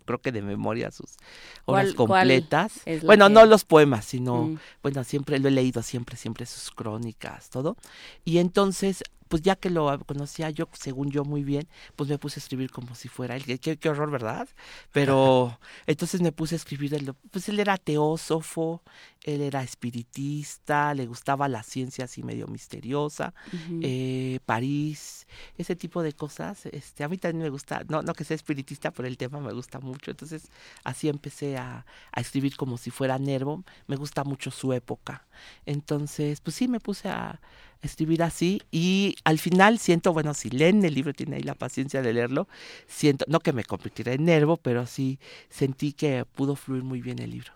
[0.04, 1.16] creo que de memoria, sus
[1.64, 2.82] obras completas.
[3.04, 4.58] bueno, no los poemas, sino, mm.
[4.82, 7.78] bueno, siempre lo he leído, siempre, siempre sus crónicas, todo.
[8.26, 12.40] Y entonces, pues ya que lo conocía yo, según yo muy bien, pues me puse
[12.40, 13.44] a escribir como si fuera él.
[13.44, 14.48] Qué, qué horror, ¿verdad?
[14.92, 18.82] Pero entonces me puse a escribir, él, pues él era teósofo,
[19.22, 23.34] él era espiritista, le gustaba la ciencia así medio misteriosa,
[23.82, 25.26] eh, París,
[25.58, 26.66] ese tipo de cosas.
[26.66, 29.52] Este, a mí también me gusta, no, no que sea espiritista, pero el tema me
[29.52, 30.12] gusta mucho.
[30.12, 30.50] Entonces
[30.84, 33.64] así empecé a, a escribir como si fuera Nervo.
[33.88, 35.26] Me gusta mucho su época.
[35.66, 37.40] Entonces, pues sí, me puse a
[37.82, 42.02] escribir así y al final siento, bueno, si leen el libro, tiene ahí la paciencia
[42.02, 42.48] de leerlo,
[42.86, 45.18] siento, no que me convirtiera en nervo, pero sí
[45.48, 47.52] sentí que pudo fluir muy bien el libro.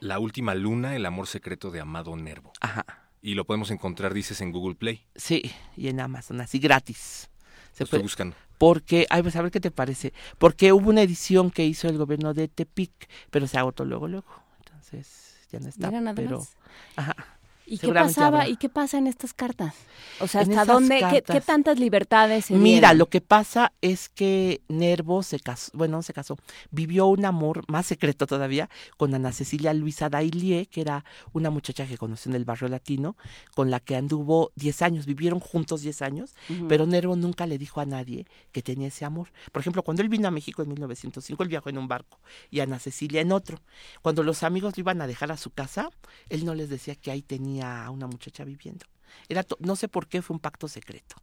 [0.00, 2.52] La última luna, el amor secreto de Amado Nervo.
[2.60, 2.84] Ajá.
[3.20, 5.04] Y lo podemos encontrar, dices, en Google Play.
[5.16, 7.28] Sí, y en Amazon, así gratis.
[7.72, 8.36] Se Estoy buscando.
[8.58, 10.12] Porque, ay, pues a ver qué te parece.
[10.38, 12.92] Porque hubo una edición que hizo el gobierno de Tepic,
[13.30, 14.28] pero se agotó luego, luego.
[14.58, 15.90] Entonces ya no está.
[16.14, 16.46] pero,
[16.96, 17.37] Ajá.
[17.70, 19.74] ¿Y qué pasaba y qué pasa en estas cartas?
[20.20, 25.22] O sea, ¿hasta dónde, qué, tantas libertades se Mira, lo que pasa es que Nervo
[25.22, 26.38] se casó, bueno, se casó,
[26.70, 31.86] vivió un amor más secreto todavía con Ana Cecilia Luisa Dailie, que era una muchacha
[31.86, 33.16] que conoció en el barrio latino,
[33.54, 36.34] con la que anduvo 10 años, vivieron juntos 10 años,
[36.68, 39.28] pero Nervo nunca le dijo a nadie que tenía ese amor.
[39.52, 42.18] Por ejemplo, cuando él vino a México en 1905, él viajó en un barco
[42.50, 43.60] y Ana Cecilia en otro.
[44.00, 45.90] Cuando los amigos lo iban a dejar a su casa,
[46.30, 48.86] él no les decía que ahí tenía a una muchacha viviendo.
[49.28, 51.16] Era no sé por qué fue un pacto secreto.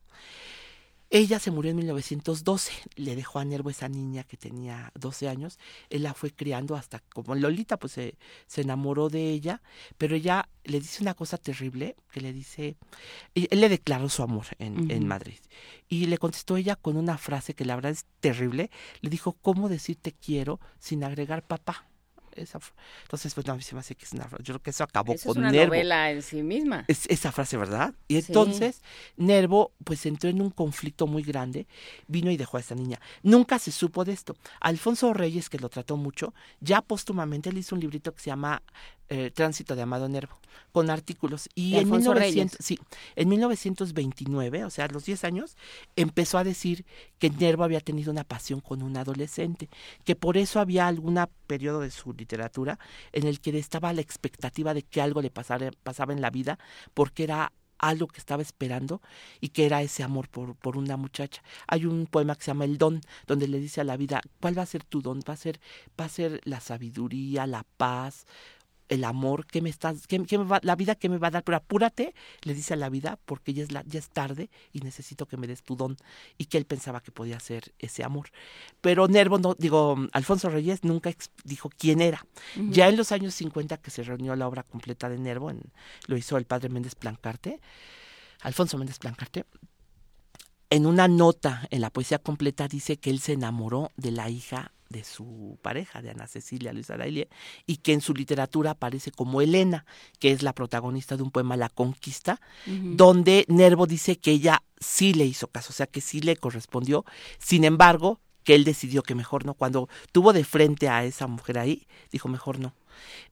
[1.12, 5.60] Ella se murió en 1912, le dejó a Nervo esa niña que tenía 12 años,
[5.92, 8.18] él la fue criando hasta como Lolita, pues se,
[8.56, 9.62] enamoró de ella,
[10.00, 12.76] pero ella le dice una cosa terrible, que le dice,
[13.36, 15.38] él le declaró su amor en, en Madrid,
[15.88, 18.72] y le contestó ella con una frase que la verdad es terrible,
[19.02, 21.88] le dijo, ¿cómo decirte quiero sin agregar papá?
[22.36, 22.60] Esa
[23.04, 25.30] entonces pues no, se me hace que es una yo creo que eso acabó eso
[25.30, 25.68] con es una Nervo.
[25.74, 26.86] novela en sí misma.
[26.88, 28.82] Es, esa frase verdad y entonces
[29.18, 31.68] Nervo pues entró en un conflicto muy grande
[32.08, 33.00] vino y dejó a esa niña.
[33.24, 34.36] Nunca se supo de esto.
[34.60, 38.62] Alfonso Reyes que lo trató mucho ya póstumamente él hizo un librito que se llama
[39.10, 40.40] eh, Tránsito de Amado Nervo,
[40.72, 41.50] con artículos.
[41.56, 42.80] Y en, 1900, sí,
[43.16, 45.58] en 1929, o sea, a los 10 años,
[45.96, 46.86] empezó a decir
[47.20, 49.70] que Nervo había tenido una pasión con un adolescente,
[50.04, 52.80] que por eso había algún periodo de su literatura
[53.12, 56.60] en el que estaba la expectativa de que algo le pasara, pasaba en la vida,
[56.94, 59.02] porque era algo que estaba esperando
[59.42, 61.44] y que era ese amor por, por una muchacha.
[61.68, 64.58] Hay un poema que se llama El Don, donde le dice a la vida, ¿cuál
[64.58, 65.20] va a ser tu don?
[65.28, 65.60] Va a ser,
[66.00, 68.26] va a ser la sabiduría, la paz,
[68.90, 71.44] el amor que me estás, que, me va, la vida que me va a dar,
[71.44, 72.14] pero apúrate,
[72.44, 75.38] le dice a la vida, porque ya es, la, ya es tarde y necesito que
[75.38, 75.98] me des tu don.
[76.38, 78.30] Y que él pensaba que podía ser ese amor.
[78.82, 81.12] Pero Nervo, no, digo, Alfonso Reyes nunca
[81.44, 82.26] dijo quién era.
[82.56, 85.62] Ya en los años 50 que se reunió la obra completa de Nervo, en,
[86.08, 87.60] lo hizo el padre Méndez Plancarte,
[88.42, 89.46] Alfonso Méndez Plancarte,
[90.70, 94.72] en una nota en la poesía completa dice que él se enamoró de la hija
[94.90, 97.30] de su pareja, de Ana Cecilia Luisa Arailie,
[97.66, 99.86] y que en su literatura aparece como Elena,
[100.20, 105.14] que es la protagonista de un poema La Conquista, donde Nervo dice que ella sí
[105.14, 107.06] le hizo caso, o sea que sí le correspondió,
[107.40, 111.58] sin embargo, que él decidió que mejor no, cuando tuvo de frente a esa mujer
[111.58, 112.74] ahí, dijo mejor no.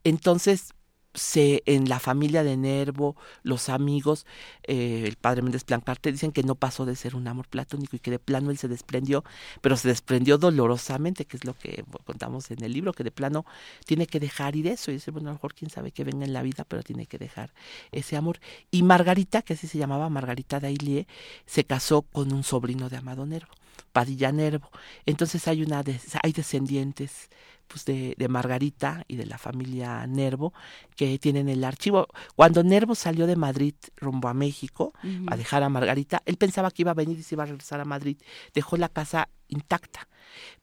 [0.04, 0.74] Entonces,
[1.14, 4.26] se, en la familia de Nervo, los amigos,
[4.64, 8.00] eh, el padre Méndez Plancarte, dicen que no pasó de ser un amor platónico y
[8.00, 9.24] que de plano él se desprendió,
[9.62, 13.46] pero se desprendió dolorosamente, que es lo que contamos en el libro, que de plano
[13.86, 14.92] tiene que dejar ir eso.
[14.92, 17.06] Y dice, bueno, a lo mejor quién sabe que venga en la vida, pero tiene
[17.06, 17.54] que dejar
[17.92, 18.40] ese amor.
[18.72, 21.08] Y Margarita, que así se llamaba, Margarita Dailie,
[21.46, 23.54] se casó con un sobrino de Amado Nervo.
[23.92, 24.70] Padilla Nervo.
[25.06, 25.84] Entonces hay una
[26.24, 27.30] hay descendientes
[27.68, 30.54] pues de, de, Margarita y de la familia Nervo,
[30.96, 32.08] que tienen el archivo.
[32.36, 34.94] Cuando Nervo salió de Madrid rumbo a México
[35.28, 37.80] a dejar a Margarita, él pensaba que iba a venir y se iba a regresar
[37.80, 38.18] a Madrid.
[38.54, 40.08] Dejó la casa intacta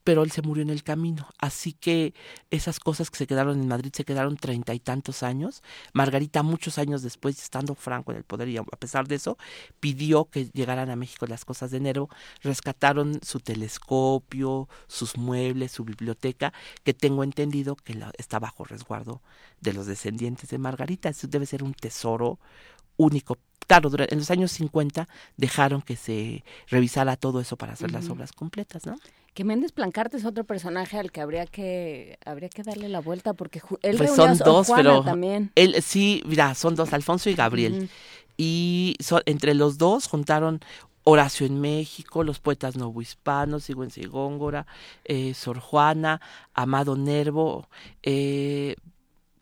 [0.04, 1.28] pero él se murió en el camino.
[1.38, 2.14] Así que
[2.50, 5.62] esas cosas que se quedaron en Madrid se quedaron treinta y tantos años.
[5.92, 9.38] Margarita, muchos años después, estando Franco en el poder, y a pesar de eso,
[9.80, 12.08] pidió que llegaran a México las cosas de Nervo.
[12.42, 16.52] Rescataron su telescopio, sus muebles, su biblioteca,
[16.84, 19.22] que tengo entendido que está bajo resguardo
[19.60, 21.08] de los descendientes de Margarita.
[21.08, 22.38] Eso debe ser un tesoro
[22.96, 23.38] único
[23.78, 28.32] claro, en los años 50 dejaron que se revisara todo eso para hacer las obras
[28.32, 28.96] completas, ¿no?
[29.32, 33.32] Que Méndez Plancarte es otro personaje al que habría que habría que darle la vuelta
[33.32, 35.52] porque él pues son dos, pero también.
[35.54, 37.88] Él sí, mira, son dos, Alfonso y Gabriel.
[38.36, 38.96] Y
[39.26, 40.60] entre los dos juntaron
[41.04, 44.66] Horacio en México, los poetas novohispanos, Sigüenza y Góngora,
[45.04, 46.20] eh, Sor Juana,
[46.54, 47.68] Amado Nervo,
[48.02, 48.74] eh,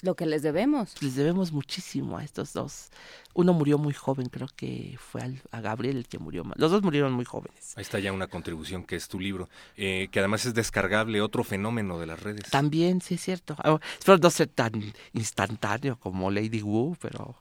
[0.02, 1.00] lo que les debemos.
[1.02, 2.90] Les debemos muchísimo a estos dos.
[3.34, 6.44] Uno murió muy joven, creo que fue a Gabriel el que murió.
[6.56, 7.74] Los dos murieron muy jóvenes.
[7.76, 11.44] Ahí está ya una contribución que es tu libro, eh, que además es descargable, otro
[11.44, 12.50] fenómeno de las redes.
[12.50, 13.56] También, sí es cierto.
[13.58, 17.36] Ah, espero no ser tan instantáneo como Lady Wu, pero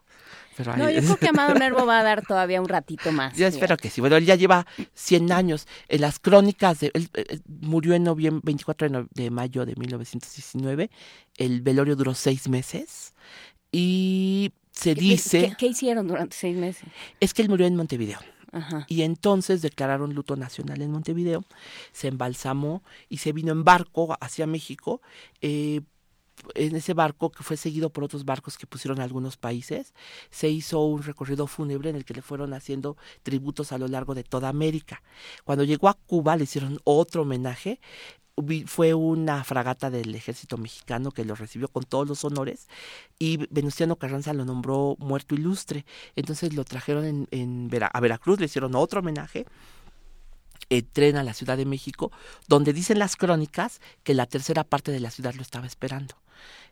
[0.78, 3.36] no, yo creo que Amado Nervo va a dar todavía un ratito más.
[3.38, 4.02] Yo espero que sí.
[4.02, 5.68] Bueno, él ya lleva 100 años.
[5.88, 10.90] En las crónicas, de, él, eh, murió en noviembre, 24 de, mayo de 1919.
[11.36, 13.14] El velorio duró seis meses.
[13.72, 15.56] Y se dice...
[15.58, 16.88] ¿Qué, hicieron durante seis meses?
[17.20, 18.20] Es que él murió en Montevideo.
[18.88, 21.44] Y entonces declararon luto nacional en Montevideo,
[21.92, 25.02] se embalsamó y se vino en barco hacia México
[25.42, 25.82] eh,
[26.56, 29.94] en ese barco que fue seguido por otros barcos que pusieron algunos países,
[30.30, 34.16] se hizo un recorrido fúnebre en el que le fueron haciendo tributos a lo largo
[34.16, 35.02] de toda América.
[35.44, 37.80] Cuando llegó a Cuba le hicieron otro homenaje
[38.68, 42.68] fue una fragata del ejército mexicano que lo recibió con todos los honores
[43.18, 45.86] y Venustiano Carranza lo nombró muerto ilustre.
[46.16, 49.46] Entonces lo trajeron en, a Veracruz, le hicieron otro homenaje
[50.70, 52.12] eh, tren a la Ciudad de México,
[52.48, 56.16] donde dicen las crónicas que la tercera parte de la ciudad lo estaba esperando.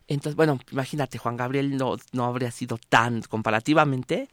[0.08, 4.28] Entonces, bueno, imagínate, Juan Gabriel no, no habría sido tan, comparativamente,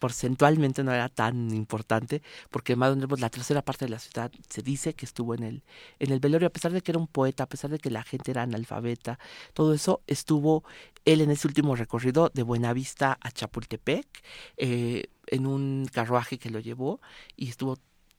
[0.00, 4.94] porcentualmente no era tan importante, porque Madonna, la tercera parte de la ciudad se dice
[4.94, 5.64] que estuvo en el,
[5.98, 8.02] en el velorio, a pesar de que era un poeta, a pesar de que la
[8.04, 9.18] gente era analfabeta,
[9.52, 10.64] todo eso, estuvo
[11.04, 14.06] él en ese último recorrido de Buenavista a Chapultepec,
[14.56, 17.00] eh, en un carruaje que lo llevó,
[17.36, 17.76] y estuvo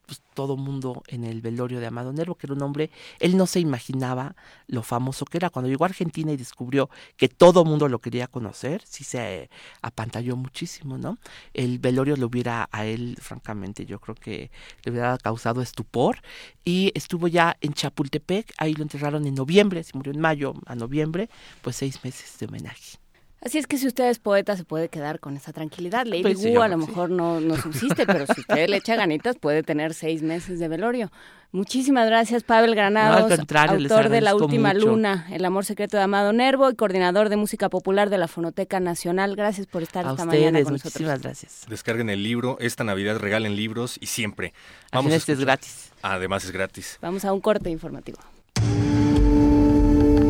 [0.10, 2.90] pues, todo mundo en el velorio de Amado Nervo, que era un hombre,
[3.20, 4.36] él no se imaginaba
[4.66, 5.52] lo famoso que era.
[5.52, 9.52] Cuando llegó a Argentina y descubrió que todo mundo lo quería conocer, sí se
[9.84, 11.20] apantalló muchísimo, ¿no?
[11.54, 14.50] El velorio lo hubiera a él, francamente, yo creo que
[14.84, 16.18] le hubiera causado estupor.
[16.66, 20.74] Y estuvo ya en Chapultepec, ahí lo enterraron en noviembre, se murió en mayo a
[20.74, 21.30] noviembre,
[21.62, 22.98] pues seis meses de homenaje.
[23.42, 26.06] Así es que si usted es poeta se puede quedar con esa tranquilidad.
[26.06, 29.64] Lady pues a lo mejor no, no subsiste, pero si usted le echa ganitas puede
[29.64, 31.12] tener seis meses de velorio.
[31.52, 36.70] Muchísimas gracias, Pavel Granados, autor de La Última Luna, El Amor Secreto de Amado Nervo
[36.70, 39.36] y coordinador de música popular de la Fonoteca Nacional.
[39.36, 40.94] Gracias por estar esta mañana con nosotros.
[40.94, 41.66] Muchísimas gracias.
[41.68, 44.54] Descarguen el libro, esta Navidad regalen libros y siempre.
[44.92, 45.92] Vamos este es gratis.
[46.04, 47.00] Además es gratis.
[47.02, 48.20] Vamos a un corte informativo.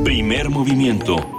[0.05, 1.38] Primer movimiento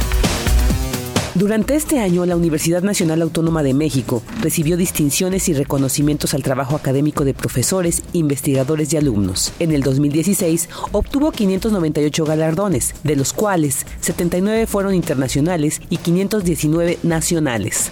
[1.33, 6.75] Durante este año, la Universidad Nacional Autónoma de México recibió distinciones y reconocimientos al trabajo
[6.75, 9.53] académico de profesores, investigadores y alumnos.
[9.59, 17.91] En el 2016 obtuvo 598 galardones, de los cuales 79 fueron internacionales y 519 nacionales.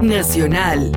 [0.00, 0.90] Nacional.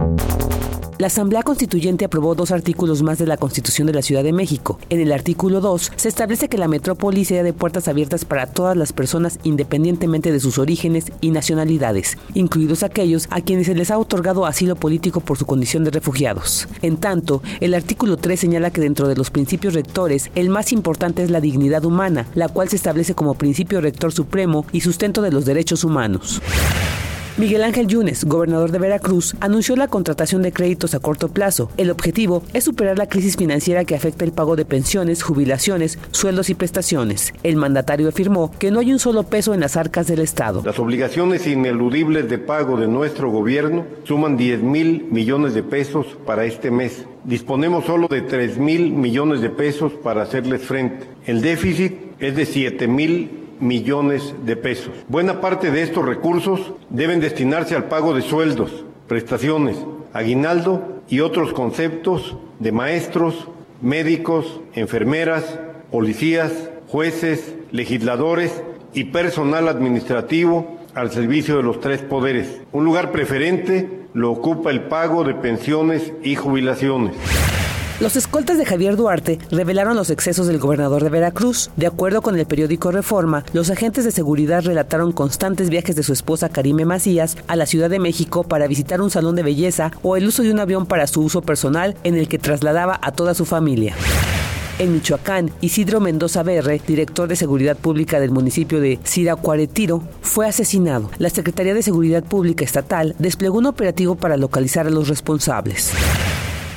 [1.00, 4.80] La Asamblea Constituyente aprobó dos artículos más de la Constitución de la Ciudad de México.
[4.90, 8.76] En el artículo 2 se establece que la metrópoli sea de puertas abiertas para todas
[8.76, 14.00] las personas independientemente de sus orígenes y nacionalidades, incluidos aquellos a quienes se les ha
[14.00, 16.68] otorgado asilo político por su condición de refugiados.
[16.82, 21.22] En tanto, el artículo 3 señala que dentro de los principios rectores, el más importante
[21.22, 25.32] es la dignidad humana, la cual se establece como principio rector supremo y sustento de
[25.32, 26.42] los derechos humanos.
[27.38, 31.70] Miguel Ángel Yunes, gobernador de Veracruz, anunció la contratación de créditos a corto plazo.
[31.78, 36.50] El objetivo es superar la crisis financiera que afecta el pago de pensiones, jubilaciones, sueldos
[36.50, 37.36] y prestaciones.
[37.44, 40.64] El mandatario afirmó que no hay un solo peso en las arcas del Estado.
[40.66, 46.44] Las obligaciones ineludibles de pago de nuestro gobierno suman 10 mil millones de pesos para
[46.46, 47.06] este mes.
[47.24, 51.06] Disponemos solo de 3 mil millones de pesos para hacerles frente.
[51.28, 54.94] El déficit es de 7 mil millones de pesos.
[55.08, 59.78] Buena parte de estos recursos deben destinarse al pago de sueldos, prestaciones,
[60.14, 63.48] aguinaldo y otros conceptos de maestros,
[63.82, 65.60] médicos, enfermeras,
[65.92, 72.62] policías, jueces, legisladores y personal administrativo al servicio de los tres poderes.
[72.72, 77.16] Un lugar preferente lo ocupa el pago de pensiones y jubilaciones.
[78.00, 81.72] Los escoltas de Javier Duarte revelaron los excesos del gobernador de Veracruz.
[81.78, 86.14] De acuerdo con el periódico Reforma, los agentes de seguridad relataron constantes viajes de su
[86.14, 90.16] esposa Karime Macías a la Ciudad de México para visitar un salón de belleza o
[90.16, 93.34] el uso de un avión para su uso personal en el que trasladaba a toda
[93.34, 93.96] su familia.
[94.78, 101.10] En Michoacán, Isidro Mendoza Berre, director de Seguridad Pública del municipio de Siracuaretiro, fue asesinado.
[101.18, 105.94] La Secretaría de Seguridad Pública Estatal desplegó un operativo para localizar a los responsables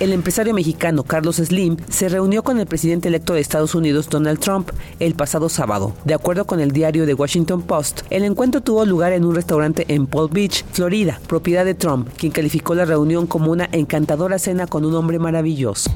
[0.01, 4.41] el empresario mexicano Carlos Slim se reunió con el presidente electo de Estados Unidos Donald
[4.41, 5.95] Trump el pasado sábado.
[6.05, 9.85] De acuerdo con el diario The Washington Post, el encuentro tuvo lugar en un restaurante
[9.89, 14.67] en Palm Beach, Florida, propiedad de Trump, quien calificó la reunión como una encantadora cena
[14.67, 15.91] con un hombre maravilloso.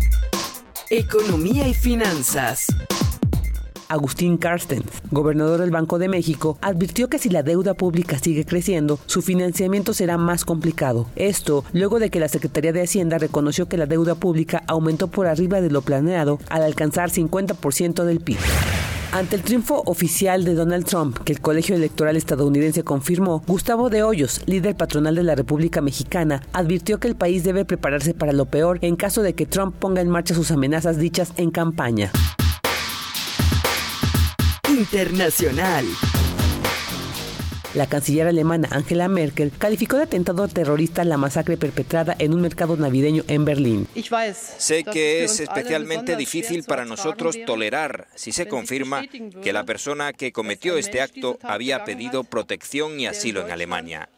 [0.91, 2.67] Economía y finanzas.
[3.89, 8.99] Agustín Carstens, gobernador del Banco de México, advirtió que si la deuda pública sigue creciendo,
[9.07, 11.07] su financiamiento será más complicado.
[11.17, 15.27] Esto luego de que la Secretaría de Hacienda reconoció que la deuda pública aumentó por
[15.27, 18.39] arriba de lo planeado al alcanzar 50% del PIB.
[19.15, 24.03] Ante el triunfo oficial de Donald Trump, que el Colegio Electoral estadounidense confirmó, Gustavo de
[24.03, 28.47] Hoyos, líder patronal de la República Mexicana, advirtió que el país debe prepararse para lo
[28.47, 32.11] peor en caso de que Trump ponga en marcha sus amenazas dichas en campaña.
[34.75, 35.85] Internacional.
[37.75, 42.77] La canciller alemana Angela Merkel calificó de atentado terrorista la masacre perpetrada en un mercado
[42.77, 43.87] navideño en Berlín.
[44.59, 49.05] Sé que es especialmente difícil para nosotros tolerar si se confirma
[49.43, 54.09] que la persona que cometió este acto había pedido protección y asilo en Alemania.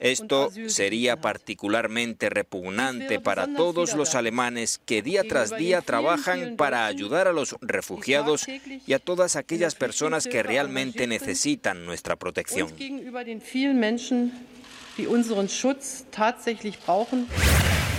[0.00, 7.28] Esto sería particularmente repugnante para todos los alemanes que día tras día trabajan para ayudar
[7.28, 8.46] a los refugiados
[8.86, 12.72] y a todas aquellas personas que realmente necesitan nuestra protección.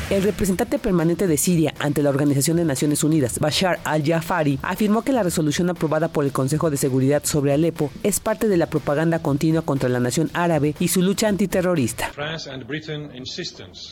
[0.09, 5.11] El representante permanente de Siria ante la Organización de Naciones Unidas, Bashar al-Jafari, afirmó que
[5.11, 9.19] la resolución aprobada por el Consejo de Seguridad sobre Alepo es parte de la propaganda
[9.19, 12.09] continua contra la nación árabe y su lucha antiterrorista.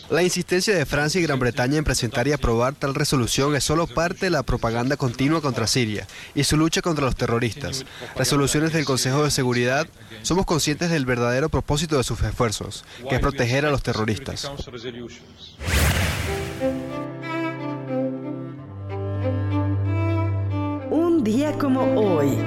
[0.10, 3.86] La insistencia de Francia y Gran Bretaña en presentar y aprobar tal resolución es solo
[3.86, 7.86] parte de la propaganda continua contra Siria y su lucha contra los terroristas.
[8.16, 9.86] Resoluciones del Consejo de Seguridad,
[10.22, 14.50] somos conscientes del verdadero propósito de sus esfuerzos, que es proteger a los terroristas.
[20.90, 22.38] Un día como hoy.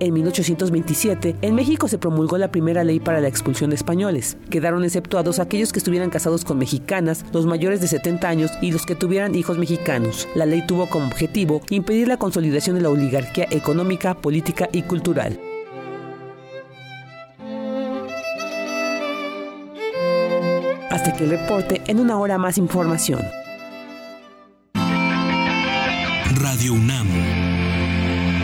[0.00, 4.36] En 1827, en México se promulgó la primera ley para la expulsión de españoles.
[4.48, 8.86] Quedaron exceptuados aquellos que estuvieran casados con mexicanas, los mayores de 70 años y los
[8.86, 10.28] que tuvieran hijos mexicanos.
[10.36, 15.40] La ley tuvo como objetivo impedir la consolidación de la oligarquía económica, política y cultural.
[21.18, 23.20] Que el reporte en una hora más información.
[26.40, 27.08] Radio UNAM,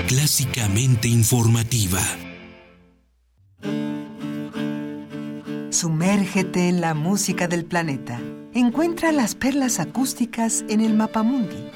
[0.08, 2.00] clásicamente informativa.
[5.70, 8.20] Sumérgete en la música del planeta.
[8.52, 11.70] Encuentra las perlas acústicas en el Mapamundi.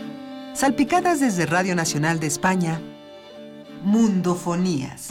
[0.55, 2.81] Salpicadas desde Radio Nacional de España,
[3.85, 5.11] Mundofonías.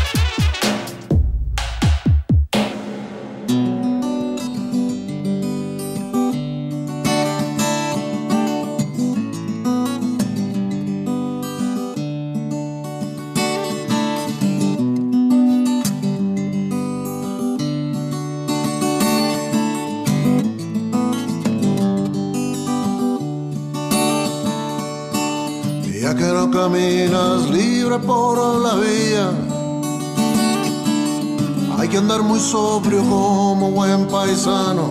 [26.71, 29.29] Caminas libre por la vía,
[31.77, 34.89] hay que andar muy sobrio como buen paisano,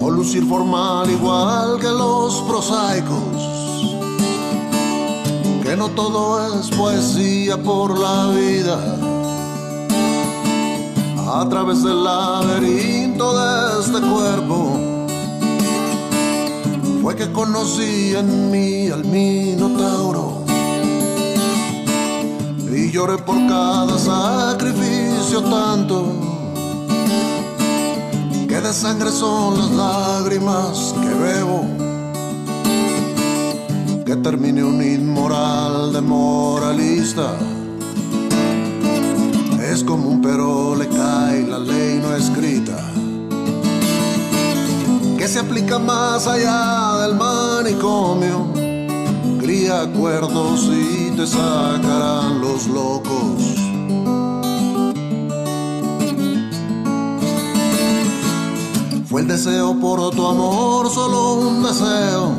[0.00, 3.36] o lucir formal igual que los prosaicos,
[5.64, 8.78] que no todo es poesía por la vida.
[11.32, 14.39] A través del laberinto de este cuerpo
[17.10, 20.44] fue que conocí en mí al Minotauro
[22.72, 26.12] y lloré por cada sacrificio tanto
[28.48, 31.66] que de sangre son las lágrimas que bebo
[34.06, 37.36] que termine un inmoral de moralista.
[39.72, 42.89] Es como un pero le cae la ley no escrita
[45.30, 48.52] se aplica más allá del manicomio.
[49.38, 53.40] Cría acuerdos y te sacarán los locos.
[59.08, 62.32] Fue el deseo por tu amor, solo un deseo.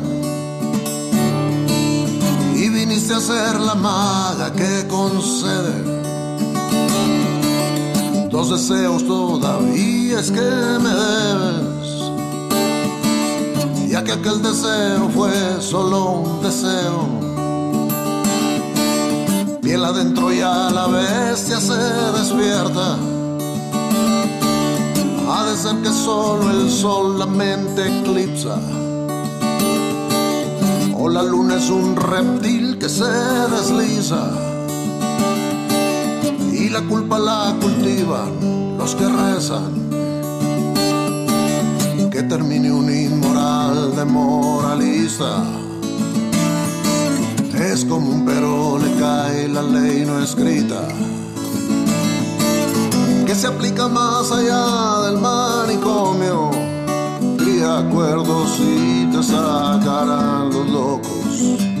[2.54, 6.02] Y viniste a ser la maga que concede.
[8.30, 11.61] Dos deseos todavía es que me debes
[14.04, 15.30] que aquel deseo fue
[15.60, 17.08] solo un deseo.
[19.60, 21.78] Piel adentro ya la bestia se
[22.18, 22.96] despierta.
[25.28, 28.58] Ha de ser que solo el sol la mente eclipsa.
[30.96, 34.30] O la luna es un reptil que se desliza.
[36.52, 39.82] Y la culpa la cultivan los que rezan
[42.12, 43.21] que termine un inmoral
[44.04, 45.44] moralista.
[47.54, 50.88] Es como un pero le cae la ley no escrita,
[53.26, 56.50] que se aplica más allá del manicomio.
[57.38, 61.71] Cría acuerdos y te sacarán los locos.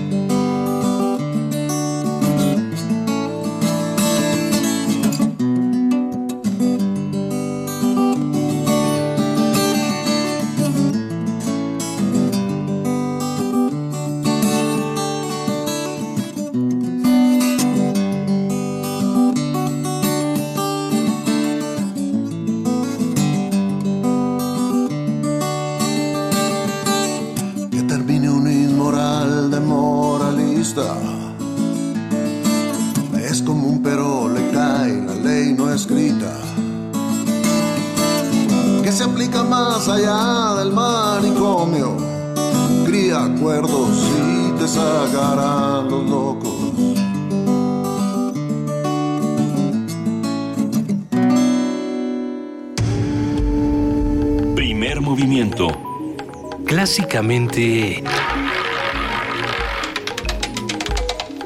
[56.82, 58.02] Clásicamente...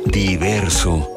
[0.07, 1.16] Diverso.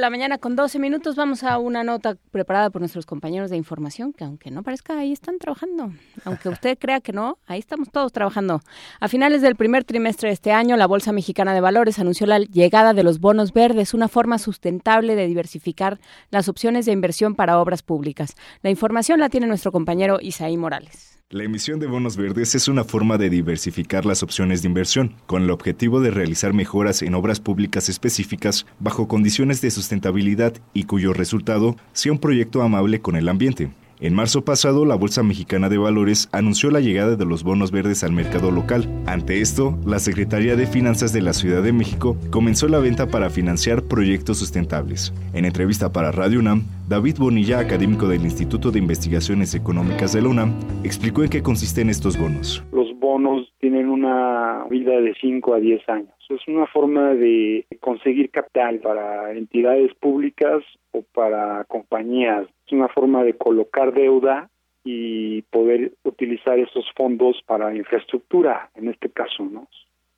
[0.00, 3.58] De la mañana con 12 minutos vamos a una nota preparada por nuestros compañeros de
[3.58, 5.92] información que aunque no parezca ahí están trabajando.
[6.24, 8.62] Aunque usted crea que no, ahí estamos todos trabajando.
[8.98, 12.38] A finales del primer trimestre de este año, la Bolsa Mexicana de Valores anunció la
[12.38, 16.00] llegada de los bonos verdes, una forma sustentable de diversificar
[16.30, 18.36] las opciones de inversión para obras públicas.
[18.62, 21.19] La información la tiene nuestro compañero Isaí Morales.
[21.32, 25.44] La emisión de bonos verdes es una forma de diversificar las opciones de inversión, con
[25.44, 31.12] el objetivo de realizar mejoras en obras públicas específicas bajo condiciones de sustentabilidad y cuyo
[31.12, 33.70] resultado sea un proyecto amable con el ambiente.
[34.02, 38.02] En marzo pasado, la Bolsa Mexicana de Valores anunció la llegada de los bonos verdes
[38.02, 38.88] al mercado local.
[39.04, 43.28] Ante esto, la Secretaría de Finanzas de la Ciudad de México comenzó la venta para
[43.28, 45.12] financiar proyectos sustentables.
[45.34, 50.28] En entrevista para Radio UNAM, David Bonilla, académico del Instituto de Investigaciones Económicas de la
[50.28, 52.62] UNAM, explicó en qué consisten estos bonos.
[53.00, 56.14] Bonos tienen una vida de 5 a 10 años.
[56.28, 60.62] Es una forma de conseguir capital para entidades públicas
[60.92, 62.46] o para compañías.
[62.66, 64.48] Es una forma de colocar deuda
[64.84, 69.66] y poder utilizar esos fondos para infraestructura, en este caso, ¿no?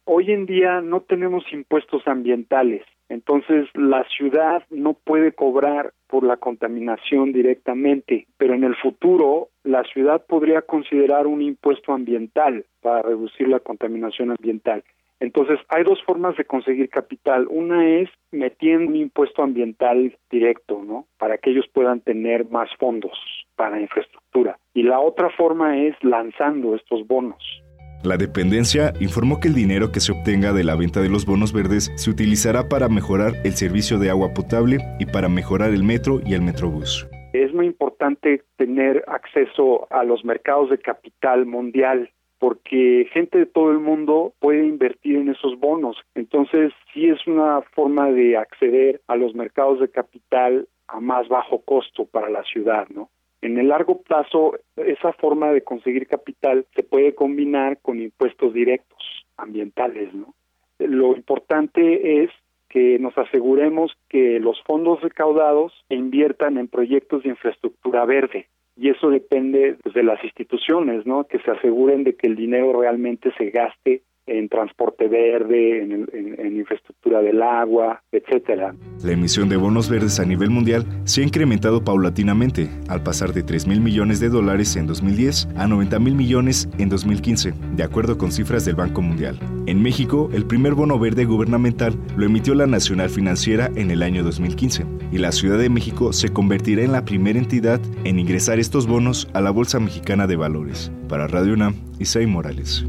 [0.05, 2.83] Hoy en día no tenemos impuestos ambientales,
[3.13, 9.85] entonces la ciudad no puede cobrar por la contaminación directamente, pero en el futuro la
[9.85, 14.83] ciudad podría considerar un impuesto ambiental para reducir la contaminación ambiental.
[15.21, 17.47] Entonces, hay dos formas de conseguir capital.
[17.49, 21.07] Una es metiendo un impuesto ambiental directo, ¿no?
[21.19, 23.13] Para que ellos puedan tener más fondos
[23.55, 24.59] para infraestructura.
[24.75, 27.63] Y la otra forma es lanzando estos bonos.
[28.05, 31.53] La dependencia informó que el dinero que se obtenga de la venta de los bonos
[31.53, 36.21] verdes se utilizará para mejorar el servicio de agua potable y para mejorar el metro
[36.27, 37.07] y el metrobús.
[37.33, 42.11] Es muy importante tener acceso a los mercados de capital mundial
[42.41, 45.97] porque gente de todo el mundo puede invertir en esos bonos.
[46.17, 51.61] Entonces, sí es una forma de acceder a los mercados de capital a más bajo
[51.61, 53.11] costo para la ciudad, ¿no?
[53.43, 58.99] En el largo plazo, esa forma de conseguir capital se puede combinar con impuestos directos
[59.37, 60.35] ambientales, ¿no?
[60.79, 62.31] Lo importante es
[62.69, 68.47] que nos aseguremos que los fondos recaudados inviertan en proyectos de infraestructura verde,
[68.77, 71.25] y eso depende pues, de las instituciones, ¿no?
[71.25, 77.21] Que se aseguren de que el dinero realmente se gaste en transporte verde, en, infraestructura
[77.21, 78.75] del agua, etcétera.
[79.03, 83.43] La emisión de bonos verdes a nivel mundial se ha incrementado paulatinamente, al pasar de
[83.43, 88.17] 3 mil millones de dólares en 2010 a 90 mil millones en 2015, de acuerdo
[88.17, 89.39] con cifras del Banco Mundial.
[89.67, 94.23] En México, el primer bono verde gubernamental lo emitió la Nacional Financiera en el año
[94.23, 98.87] 2015, y la Ciudad de México se convertirá en la primera entidad en ingresar estos
[98.87, 100.93] bonos a la Bolsa Mexicana de Valores.
[101.09, 102.87] Para Radio UNAM, Isai Morales.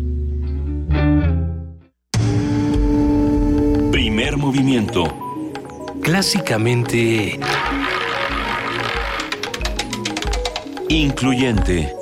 [4.33, 5.03] Primer movimiento.
[6.01, 7.39] Clásicamente...
[10.89, 11.93] Incluyente.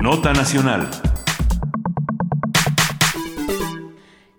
[0.00, 0.88] Nota Nacional.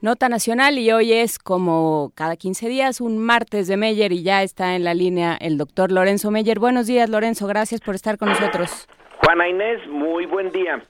[0.01, 4.43] Nota Nacional y hoy es como cada 15 días un martes de Meyer y ya
[4.43, 6.59] está en la línea el doctor Lorenzo Meyer.
[6.59, 8.85] Buenos días Lorenzo, gracias por estar con nosotros.
[9.23, 10.83] Juana Inés, muy buen día.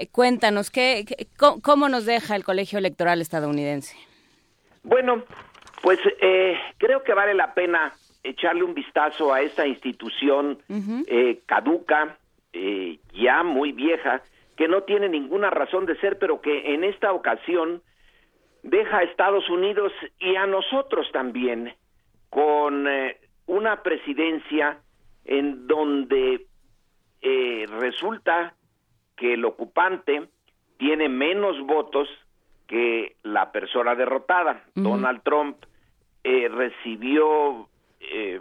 [0.00, 1.04] Eh, cuéntanos, ¿qué,
[1.62, 3.98] cómo, nos deja el colegio electoral estadounidense?
[4.82, 5.24] Bueno,
[5.82, 10.58] pues eh, creo que vale la pena echarle un vistazo a esta institución
[11.06, 12.16] eh, caduca,
[13.12, 14.22] ya muy vieja,
[14.56, 17.82] que no tiene ninguna razón de ser, pero que en esta ocasión
[18.62, 21.74] deja a Estados Unidos y a nosotros también
[22.30, 22.86] con
[23.46, 24.78] una presidencia
[25.24, 26.46] en donde
[27.22, 28.54] resulta
[29.20, 30.28] que el ocupante
[30.78, 32.08] tiene menos votos
[32.66, 34.64] que la persona derrotada.
[34.74, 35.58] Donald Trump
[36.24, 37.68] eh, recibió
[38.00, 38.40] eh,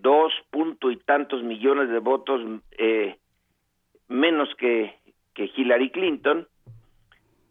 [0.00, 2.40] dos punto y tantos millones de votos
[2.78, 3.18] eh,
[4.08, 4.96] menos que,
[5.34, 6.48] que Hillary Clinton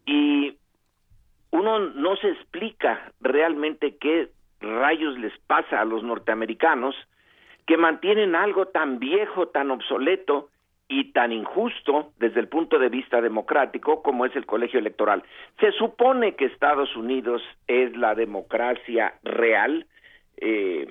[0.04, 0.56] y
[1.52, 6.96] uno no se explica realmente qué rayos les pasa a los norteamericanos
[7.66, 10.48] que mantienen algo tan viejo, tan obsoleto,
[10.92, 15.22] y tan injusto desde el punto de vista democrático como es el colegio electoral.
[15.58, 19.86] Se supone que Estados Unidos es la democracia real,
[20.36, 20.86] eh,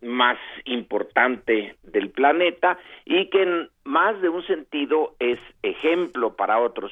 [0.00, 6.90] más importante del planeta y que en más de un sentido es ejemplo para otros.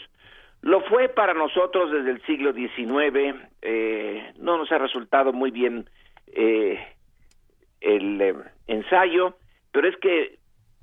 [0.60, 5.88] Lo fue para nosotros desde el siglo XIX, eh, no nos ha resultado muy bien
[6.26, 6.78] eh,
[7.80, 9.34] el ensayo,
[9.72, 10.38] pero es que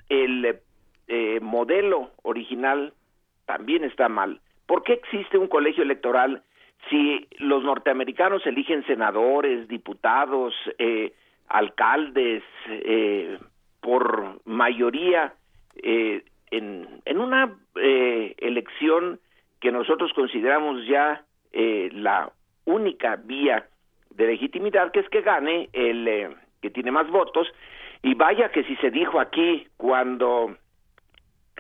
[0.10, 0.60] el
[1.08, 2.94] eh, modelo original
[3.46, 4.42] también está mal.
[4.66, 6.44] ¿Por qué existe un colegio electoral
[6.90, 11.14] si los norteamericanos eligen senadores, diputados, eh,
[11.48, 13.40] alcaldes, eh,
[13.82, 15.34] por mayoría
[15.82, 19.20] eh, en, en, una eh, elección
[19.60, 22.32] que nosotros consideramos ya eh, la
[22.66, 23.68] única vía
[24.12, 26.30] de legitimidad, que es que gane el eh,
[26.62, 27.48] que tiene más votos.
[28.04, 30.56] Y vaya que si se dijo aquí cuando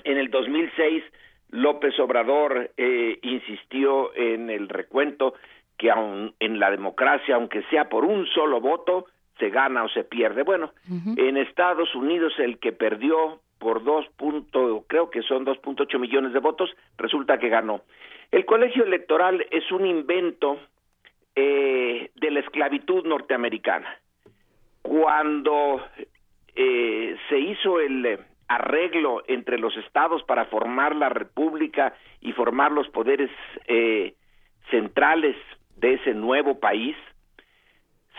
[0.03, 1.03] en el 2006
[1.49, 5.35] López Obrador eh, insistió en el recuento
[5.77, 9.05] que aun en la democracia, aunque sea por un solo voto,
[9.39, 10.43] se gana o se pierde.
[10.43, 11.27] Bueno, uh -huh.
[11.27, 16.39] en Estados Unidos el que perdió por dos puntos, creo que son 2.8 millones de
[16.39, 17.81] votos, resulta que ganó.
[18.31, 20.59] El colegio electoral es un invento
[21.35, 23.99] eh, de la esclavitud norteamericana.
[24.81, 25.81] Cuando
[26.55, 32.87] eh, se hizo el arreglo entre los estados para formar la república y formar los
[32.89, 33.29] poderes
[33.67, 34.15] eh,
[34.69, 35.35] centrales
[35.75, 36.95] de ese nuevo país,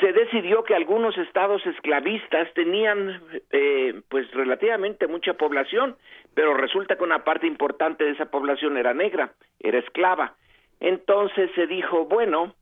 [0.01, 5.97] se decidió que algunos estados esclavistas tenían eh, pues relativamente mucha población,
[6.35, 10.35] pero resulta que una parte importante de esa población era negra, era esclava.
[10.79, 12.55] Entonces se dijo, bueno,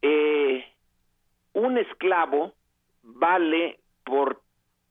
[0.00, 0.64] eh,
[1.52, 2.54] un esclavo
[3.02, 4.40] vale por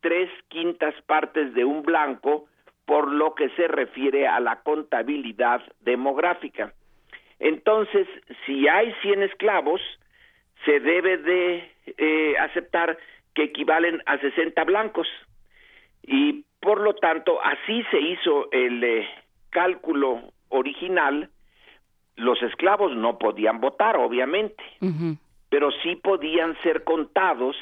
[0.02, 2.48] tres quintas partes de un blanco
[2.86, 6.74] por lo que se refiere a la contabilidad demográfica.
[7.40, 8.08] Entonces,
[8.46, 9.82] si hay 100 esclavos,
[10.66, 12.98] se debe de eh, aceptar
[13.36, 15.08] que equivalen a 60 blancos.
[16.04, 19.08] Y por lo tanto, así se hizo el eh,
[19.50, 21.30] cálculo original.
[22.16, 25.18] Los esclavos no podían votar, obviamente, uh -huh.
[25.50, 27.56] pero sí podían ser contados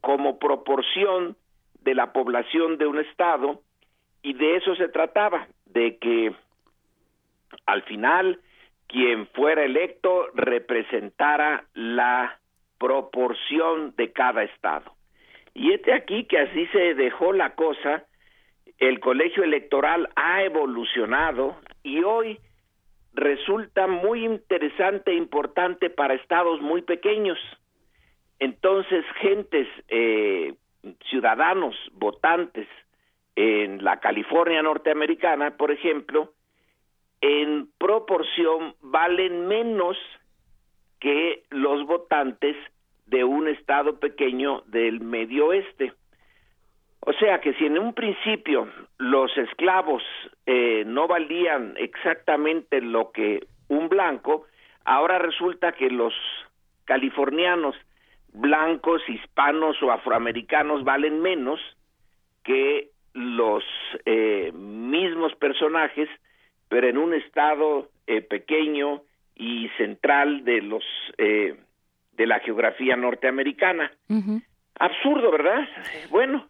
[0.00, 1.36] como proporción
[1.82, 3.62] de la población de un estado
[4.22, 6.34] y de eso se trataba, de que
[7.66, 8.40] al final
[8.86, 12.38] quien fuera electo representara la
[12.78, 14.92] proporción de cada estado.
[15.54, 18.04] Y este aquí que así se dejó la cosa,
[18.78, 22.38] el colegio electoral ha evolucionado y hoy
[23.14, 27.38] resulta muy interesante e importante para estados muy pequeños.
[28.38, 30.54] Entonces, gentes, eh,
[31.10, 32.66] ciudadanos, votantes
[33.36, 36.32] en la California norteamericana, por ejemplo,
[37.20, 39.96] en proporción valen menos
[41.00, 42.56] que los votantes
[43.06, 45.92] de un estado pequeño del medio oeste.
[47.00, 48.68] O sea que si en un principio
[48.98, 50.02] los esclavos
[50.46, 54.46] eh, no valían exactamente lo que un blanco,
[54.84, 56.14] ahora resulta que los
[56.84, 57.74] californianos
[58.32, 61.60] blancos, hispanos o afroamericanos valen menos
[62.44, 63.62] que los
[64.04, 66.08] eh, mismos personajes,
[66.68, 69.02] pero en un estado eh, pequeño
[69.34, 70.84] y central de los
[71.18, 71.56] eh,
[72.12, 73.90] de la geografía norteamericana.
[74.08, 74.42] Uh -huh.
[74.78, 75.68] Absurdo, ¿verdad?
[76.10, 76.48] Bueno,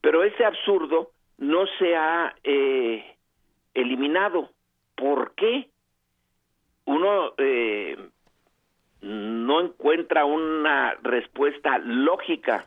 [0.00, 3.16] pero ese absurdo no se ha eh,
[3.74, 4.50] eliminado.
[4.94, 5.68] ¿Por qué?
[6.84, 7.96] Uno eh,
[9.02, 12.66] no encuentra una respuesta lógica.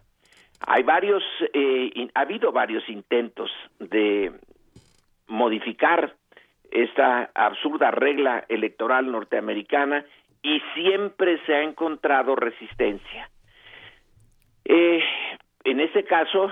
[0.66, 1.24] Hay varios,
[1.54, 4.32] eh, ha habido varios intentos de
[5.28, 6.16] modificar
[6.72, 10.06] esta absurda regla electoral norteamericana
[10.42, 13.30] y siempre se ha encontrado resistencia.
[14.66, 15.04] Eh,
[15.64, 16.52] en este caso,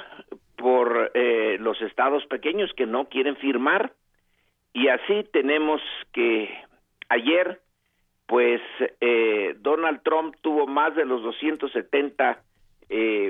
[0.57, 3.93] por eh, los estados pequeños que no quieren firmar,
[4.73, 5.81] y así tenemos
[6.13, 6.49] que
[7.09, 7.60] ayer,
[8.31, 8.61] pues
[9.01, 12.41] eh, Donald Trump tuvo más de los 270
[12.87, 13.29] eh,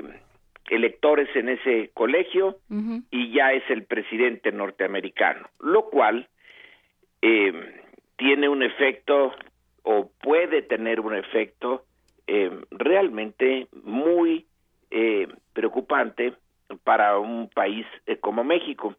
[0.70, 3.02] electores en ese colegio uh -huh.
[3.10, 6.28] y ya es el presidente norteamericano, lo cual
[7.20, 7.52] eh,
[8.16, 9.32] tiene un efecto
[9.82, 11.82] o puede tener un efecto
[12.28, 14.46] eh, realmente muy
[14.92, 16.34] eh, preocupante
[16.84, 18.94] para un país eh, como México.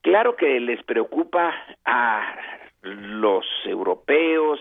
[0.00, 1.54] Claro que les preocupa
[1.84, 2.36] a
[2.80, 4.58] los europeos,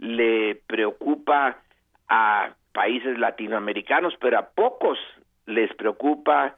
[0.00, 1.58] le preocupa
[2.08, 4.98] a países latinoamericanos, pero a pocos
[5.46, 6.56] les preocupa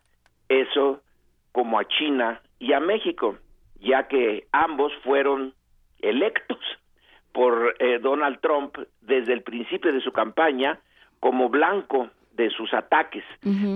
[0.49, 1.03] eso
[1.51, 3.37] como a China y a México,
[3.81, 5.55] ya que ambos fueron
[6.01, 6.59] electos
[7.33, 10.79] por eh, Donald Trump desde el principio de su campaña
[11.19, 13.25] como blanco de sus ataques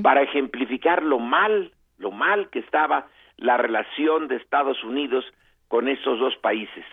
[0.03, 5.25] para ejemplificar lo mal, lo mal que estaba la relación de Estados Unidos
[5.69, 6.85] con estos dos países.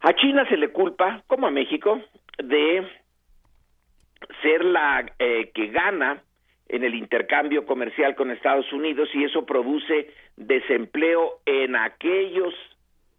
[0.00, 2.00] A China se le culpa, como a México,
[2.38, 2.86] de
[4.42, 6.22] ser la eh, que gana
[6.68, 12.54] en el intercambio comercial con Estados Unidos y eso produce desempleo en aquellos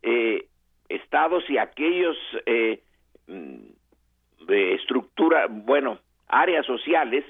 [0.04, 0.46] eh,
[0.88, 2.16] estados y aquellos
[2.46, 2.82] eh,
[3.28, 3.58] mm,
[4.48, 7.26] estructura, bueno, áreas sociales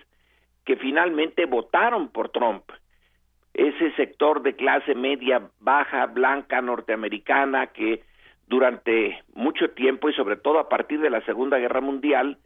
[0.65, 2.63] que finalmente votaron por Trump.
[3.53, 8.03] Ese sector de clase media baja, blanca, norteamericana, que
[8.49, 12.37] durante mucho tiempo y sobre todo a partir de la Segunda Guerra Mundial,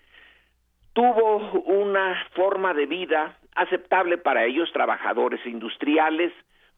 [0.92, 6.34] tuvo una forma de vida aceptable para ellos, trabajadores industriales,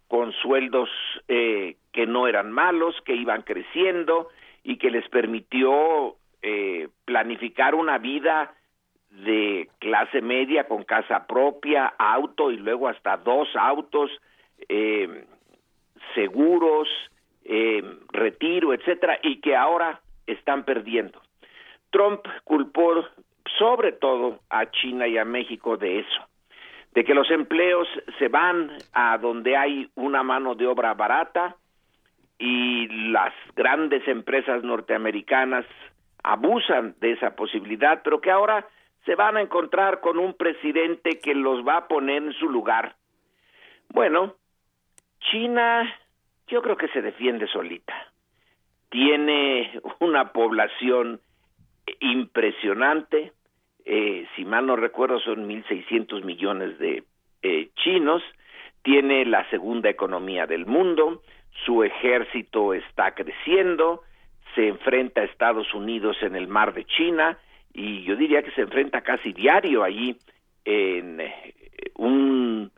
[0.08, 0.90] con sueldos
[1.28, 4.30] eh, que no eran malos, que iban creciendo
[4.64, 8.54] y que les permitió eh, planificar una vida
[9.10, 14.12] de clase media con casa propia, auto y luego hasta dos autos,
[14.70, 15.26] eh,
[16.14, 16.88] seguros,
[18.12, 21.22] retiro, etcétera, y que ahora están perdiendo.
[21.92, 23.06] Trump culpó
[23.58, 26.28] sobre todo a China y a México de eso,
[26.94, 31.56] de que los empleos se van a donde hay una mano de obra barata
[32.38, 35.66] y las grandes empresas norteamericanas
[36.24, 38.68] abusan de esa posibilidad, pero que ahora
[39.06, 42.96] se van a encontrar con un presidente que los va a poner en su lugar.
[43.90, 44.34] Bueno,
[45.20, 45.94] China
[46.48, 47.94] yo creo que se defiende solita.
[48.90, 51.20] Tiene una población
[52.00, 53.34] impresionante,
[53.86, 57.04] eh, si mal no recuerdo son 1.600 millones de
[57.42, 58.24] eh, chinos,
[58.84, 61.22] tiene la segunda economía del mundo,
[61.66, 64.02] su ejército está creciendo,
[64.54, 67.38] se enfrenta a Estados Unidos en el mar de China.
[67.74, 70.18] Y yo diría que se enfrenta casi diario allí
[70.64, 71.54] en eh,
[71.96, 72.72] un,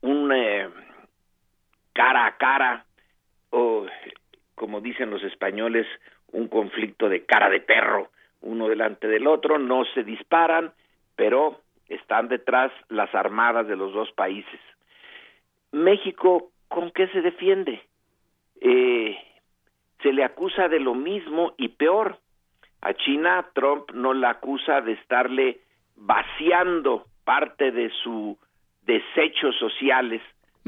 [0.00, 0.32] un
[1.92, 2.86] cara a cara
[3.52, 3.86] o
[4.54, 5.86] como dicen los españoles
[6.32, 8.10] un conflicto de cara de perro
[8.40, 10.72] uno delante del otro, no se disparan,
[11.14, 14.60] pero están detrás las armadas de los dos países.
[15.70, 17.80] México, ¿con qué se defiende?
[18.60, 19.16] Eh,
[20.02, 22.18] se le acusa de lo mismo y peor.
[22.80, 25.60] A China, Trump no la acusa de estarle
[25.94, 28.36] vaciando parte de sus
[28.82, 30.20] desechos sociales,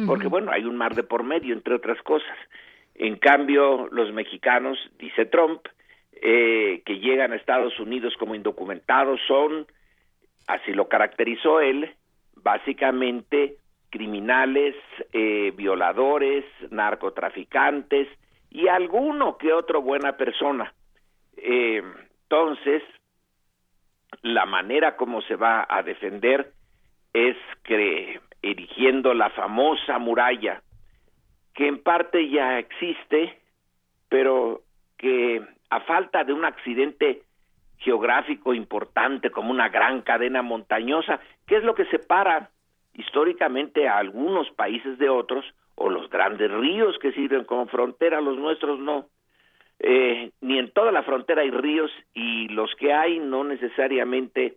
[0.06, 2.36] porque bueno, hay un mar de por medio, entre otras cosas.
[2.94, 5.66] En cambio, los mexicanos, dice Trump,
[6.12, 9.66] eh, que llegan a Estados Unidos como indocumentados son,
[10.46, 11.94] así lo caracterizó él,
[12.36, 13.56] básicamente
[13.90, 14.74] criminales,
[15.12, 18.08] eh, violadores, narcotraficantes
[18.50, 20.72] y alguno que otro buena persona.
[21.36, 21.82] Eh,
[22.22, 22.82] entonces,
[24.22, 26.52] la manera como se va a defender
[27.12, 30.62] es que erigiendo la famosa muralla,
[31.54, 33.38] que en parte ya existe,
[34.08, 34.62] pero
[34.98, 37.22] que a falta de un accidente
[37.78, 42.50] geográfico importante como una gran cadena montañosa, ¿qué es lo que separa
[42.94, 45.44] históricamente a algunos países de otros,
[45.76, 49.06] o los grandes ríos que sirven como frontera, los nuestros no.
[49.80, 54.56] Eh, ni en toda la frontera hay ríos y los que hay no necesariamente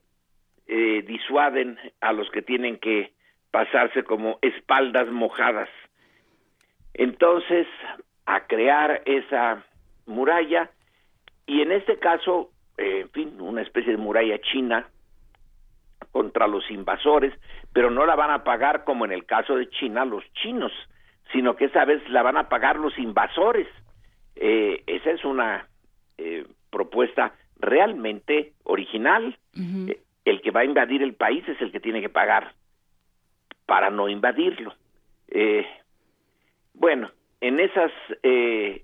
[0.67, 3.13] eh, disuaden a los que tienen que
[3.49, 5.69] pasarse como espaldas mojadas.
[6.97, 7.67] Entonces,
[8.25, 9.63] a crear esa
[10.07, 10.69] muralla
[11.45, 14.89] y en este caso, eh, en fin, una especie de muralla china
[16.11, 17.33] contra los invasores,
[17.71, 20.71] pero no la van a pagar como en el caso de China los chinos,
[21.31, 23.67] sino que esa vez la van a pagar los invasores.
[24.35, 25.67] Eh, esa es una
[26.17, 29.37] eh, propuesta realmente original.
[30.25, 32.53] el que va a invadir el país es el que tiene que pagar
[33.65, 34.73] para no invadirlo.
[36.79, 37.91] Bueno, en esas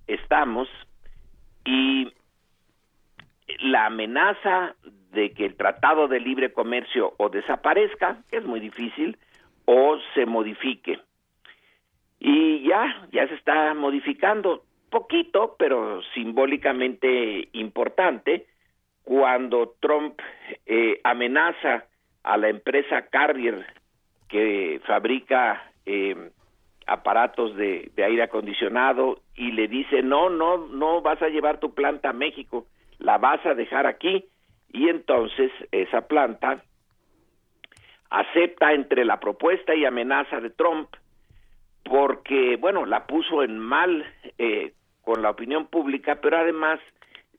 [0.08, 0.68] estamos
[1.66, 2.12] y
[3.60, 4.76] la amenaza
[5.12, 9.18] de que el Tratado de Libre Comercio o desaparezca, que es muy difícil,
[9.66, 11.00] o se modifique.
[12.20, 18.48] Y ya, ya se está modificando poquito, pero simbólicamente importante,
[19.04, 20.20] cuando Trump
[20.66, 21.86] eh, amenaza
[22.24, 23.66] a la empresa Carrier
[24.30, 26.30] que fabrica eh,
[26.88, 31.74] aparatos de, de aire acondicionado y le dice no, no, no vas a llevar tu
[31.74, 32.66] planta a México,
[33.00, 34.26] la vas a dejar aquí
[34.72, 36.64] y entonces esa planta
[38.10, 40.90] acepta entre la propuesta y amenaza de Trump
[41.84, 44.06] porque, bueno, la puso en mal
[44.38, 46.80] eh, con la opinión pública, pero además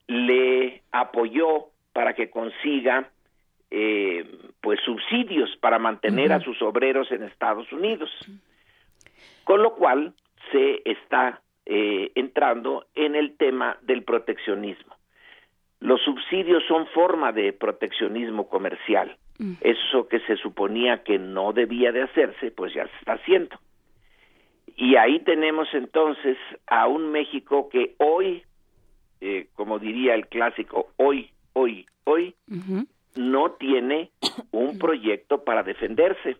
[0.06, 3.08] le apoyó para que consiga
[3.70, 4.24] eh,
[4.60, 8.10] pues subsidios para mantener a sus obreros en Estados Unidos.
[9.44, 10.14] Con lo cual
[10.52, 14.94] se está eh, entrando en el tema del proteccionismo.
[15.80, 19.16] Los subsidios son forma de proteccionismo comercial.
[19.60, 23.58] Eso que se suponía que no debía de hacerse, pues ya se está haciendo.
[24.76, 28.44] Y ahí tenemos entonces a un México que hoy,
[29.20, 32.34] eh, como diría el clásico, hoy, hoy, hoy,
[33.16, 34.10] no tiene
[34.52, 36.36] un proyecto para defenderse.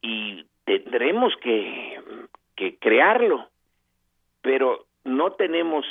[0.00, 1.98] Y tendremos que,
[2.80, 3.48] crearlo,
[4.42, 5.86] pero no tenemos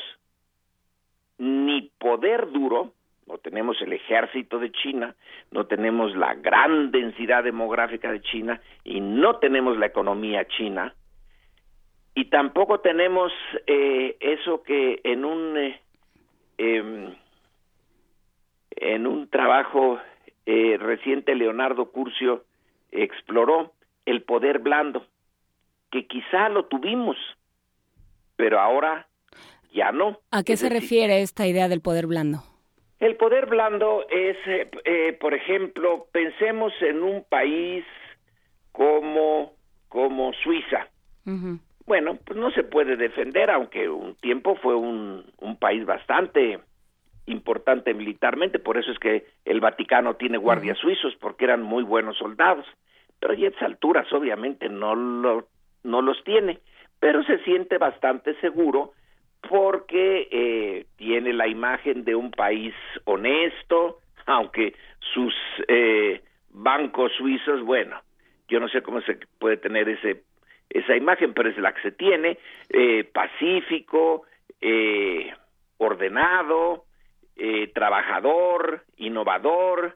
[1.39, 2.93] ni poder duro,
[3.25, 5.15] no tenemos el ejército de China,
[5.51, 10.93] no tenemos la gran densidad demográfica de China y no tenemos la economía china
[12.13, 13.31] y tampoco tenemos
[13.67, 15.79] eh, eso que en un eh,
[16.57, 17.15] em,
[18.71, 19.99] en un trabajo
[20.45, 22.43] eh, reciente Leonardo Curcio
[22.91, 23.73] exploró
[24.07, 25.05] el poder blando
[25.91, 27.17] que quizá lo tuvimos
[28.37, 29.07] pero ahora
[29.73, 30.19] ya no.
[30.31, 32.37] ¿A qué se refiere esta idea del poder blando?
[32.99, 37.83] El poder blando es, eh, eh, por ejemplo, pensemos en un país
[38.71, 39.53] como,
[39.89, 40.87] como Suiza.
[41.85, 46.59] Bueno, pues no se puede defender, aunque un tiempo fue un, un país bastante
[47.25, 52.17] importante militarmente, por eso es que el Vaticano tiene guardias suizos, porque eran muy buenos
[52.17, 52.65] soldados.
[53.19, 55.47] Pero ya a esas alturas obviamente no, lo,
[55.83, 56.59] no los tiene,
[56.99, 58.93] pero se siente bastante seguro
[59.49, 62.73] porque eh, tiene la imagen de un país
[63.05, 64.75] honesto, aunque
[65.13, 65.33] sus
[65.67, 68.01] eh, bancos suizos, bueno,
[68.49, 70.23] yo no sé cómo se puede tener ese
[70.69, 72.37] esa imagen, pero es la que se tiene,
[72.69, 74.23] eh, pacífico,
[74.59, 75.33] eh,
[75.77, 76.85] ordenado,
[77.35, 79.95] eh, trabajador, innovador,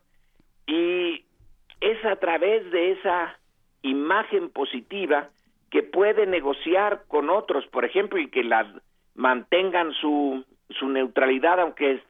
[0.66, 1.26] y
[1.82, 3.38] es a través de esa
[3.82, 5.30] imagen positiva
[5.70, 8.82] que puede negociar con otros, por ejemplo, y que la
[9.16, 12.02] mantengan su, su neutralidad, aunque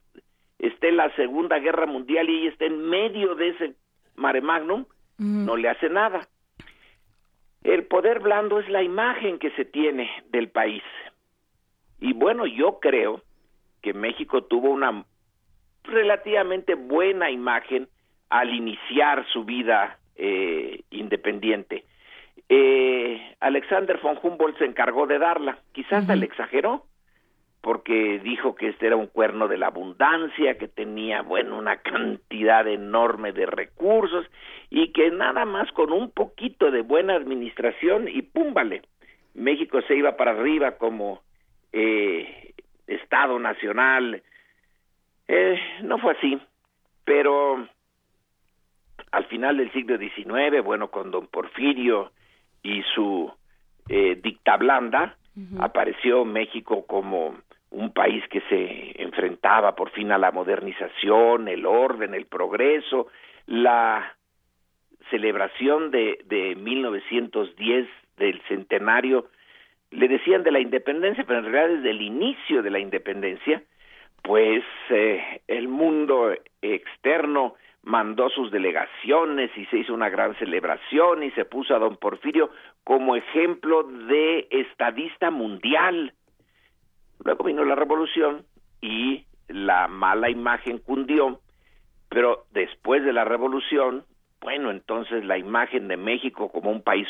[0.60, 3.74] esté la Segunda Guerra Mundial y ella esté en medio de ese
[4.16, 4.86] mare magnum,
[5.18, 6.28] no le hace nada.
[7.64, 10.84] El poder blando es la imagen que se tiene del país.
[12.00, 13.22] Y bueno, yo creo
[13.84, 15.06] que México tuvo una
[15.84, 17.88] relativamente buena imagen
[18.32, 21.84] al iniciar su vida eh, independiente.
[22.48, 26.86] Eh, Alexander von Humboldt se encargó de darla, quizás le exageró,
[27.60, 32.66] porque dijo que este era un cuerno de la abundancia, que tenía, bueno, una cantidad
[32.68, 34.26] enorme de recursos
[34.70, 38.82] y que nada más con un poquito de buena administración y púmbale,
[39.34, 41.22] México se iba para arriba como
[41.74, 42.54] eh,
[42.88, 44.24] Estado nacional.
[45.28, 46.40] Eh, no fue así,
[47.04, 47.68] pero
[49.12, 52.12] al final del siglo XIX, bueno, con don Porfirio
[52.64, 53.32] y su
[53.90, 55.18] eh, dicta blanda,
[55.60, 57.38] apareció México como
[57.72, 63.08] un país que se enfrentaba por fin a la modernización, el orden, el progreso,
[63.48, 64.16] la
[65.10, 69.28] celebración de, de 1910 del centenario,
[69.90, 73.64] le decían de la independencia, pero en realidad desde el inicio de la independencia,
[74.22, 81.32] pues eh, el mundo externo mandó sus delegaciones y se hizo una gran celebración y
[81.32, 82.52] se puso a don Porfirio
[82.84, 86.14] como ejemplo de estadista mundial.
[87.24, 88.46] Luego vino la revolución
[88.82, 91.40] y la mala imagen cundió,
[92.10, 94.06] pero después de la revolución,
[94.42, 97.08] bueno, entonces la imagen de México como un país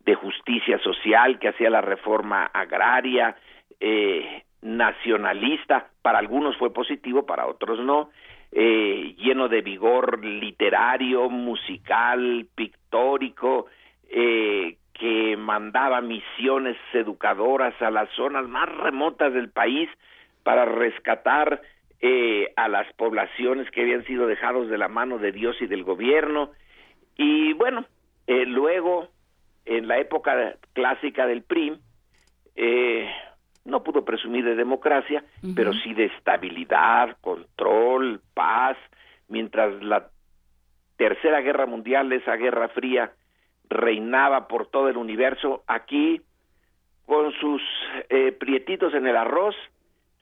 [0.00, 3.36] de justicia social que hacía la reforma agraria,
[3.80, 8.10] eh, nacionalista, para algunos fue positivo, para otros no,
[8.52, 13.66] eh, lleno de vigor literario, musical, pictórico,
[14.08, 19.90] eh, que mandaba misiones educadoras a las zonas más remotas del país
[20.42, 21.60] para rescatar
[22.00, 25.82] eh, a las poblaciones que habían sido dejados de la mano de Dios y del
[25.82, 26.52] gobierno.
[27.16, 27.86] Y bueno,
[28.26, 29.08] eh, luego,
[29.64, 31.78] en la época clásica del PRI,
[32.54, 33.10] eh,
[33.66, 35.24] no pudo presumir de democracia,
[35.54, 38.76] pero sí de estabilidad, control, paz,
[39.28, 40.08] mientras la
[40.96, 43.12] Tercera Guerra Mundial, esa Guerra Fría,
[43.68, 46.22] reinaba por todo el universo, aquí,
[47.04, 47.62] con sus
[48.08, 49.54] eh, prietitos en el arroz,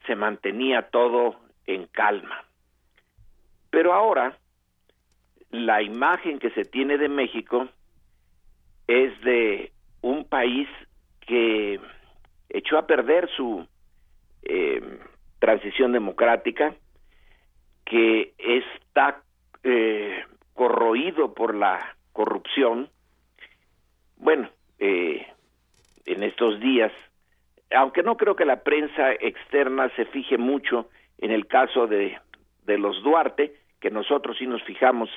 [0.05, 1.35] se mantenía todo
[1.65, 2.43] en calma.
[3.69, 4.37] Pero ahora,
[5.51, 7.67] la imagen que se tiene de México
[8.87, 10.67] es de un país
[11.21, 11.79] que
[12.49, 13.67] echó a perder su
[14.43, 14.81] eh,
[15.39, 16.75] transición democrática,
[17.85, 19.21] que está
[19.63, 20.23] eh,
[20.53, 22.89] corroído por la corrupción,
[24.17, 24.49] bueno,
[24.79, 25.27] eh,
[26.05, 26.91] en estos días,
[27.75, 32.17] aunque no creo que la prensa externa se fije mucho en el caso de,
[32.65, 35.09] de los Duarte, que nosotros sí nos fijamos,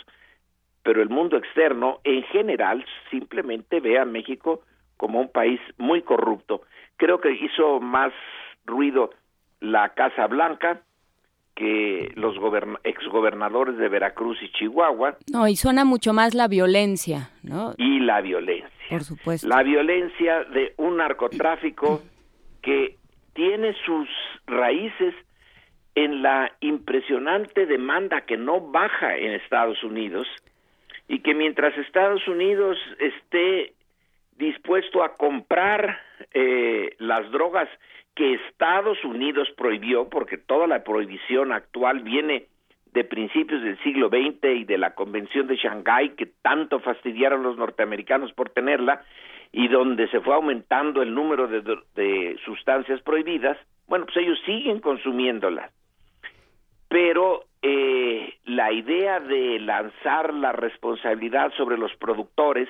[0.83, 4.63] pero el mundo externo en general simplemente ve a México
[4.99, 6.61] como un país muy corrupto.
[6.99, 8.13] Creo que hizo más
[8.67, 9.11] ruido
[9.61, 10.83] la Casa Blanca
[11.55, 12.37] que los
[12.85, 15.17] exgobernadores de Veracruz y Chihuahua.
[15.33, 17.75] No, y suena mucho más la violencia, ¿no?
[17.79, 18.71] Y la violencia.
[18.91, 19.49] Por supuesto.
[19.49, 22.03] La violencia de un narcotráfico
[22.63, 22.97] que
[23.33, 24.09] tiene sus
[24.47, 25.15] raíces
[25.97, 30.29] en la impresionante demanda que no baja en Estados Unidos
[31.09, 33.73] y que mientras Estados Unidos esté
[34.39, 36.01] dispuesto a comprar
[36.33, 37.69] eh, las drogas
[38.15, 42.47] que Estados Unidos prohibió, porque toda la prohibición actual viene
[42.93, 47.57] de principios del siglo XX y de la Convención de Shanghái, que tanto fastidiaron los
[47.57, 49.05] norteamericanos por tenerla,
[49.53, 51.63] y donde se fue aumentando el número de,
[51.95, 53.57] de sustancias prohibidas,
[53.87, 55.73] bueno, pues ellos siguen consumiéndolas.
[56.89, 62.69] Pero eh, la idea de lanzar la responsabilidad sobre los productores,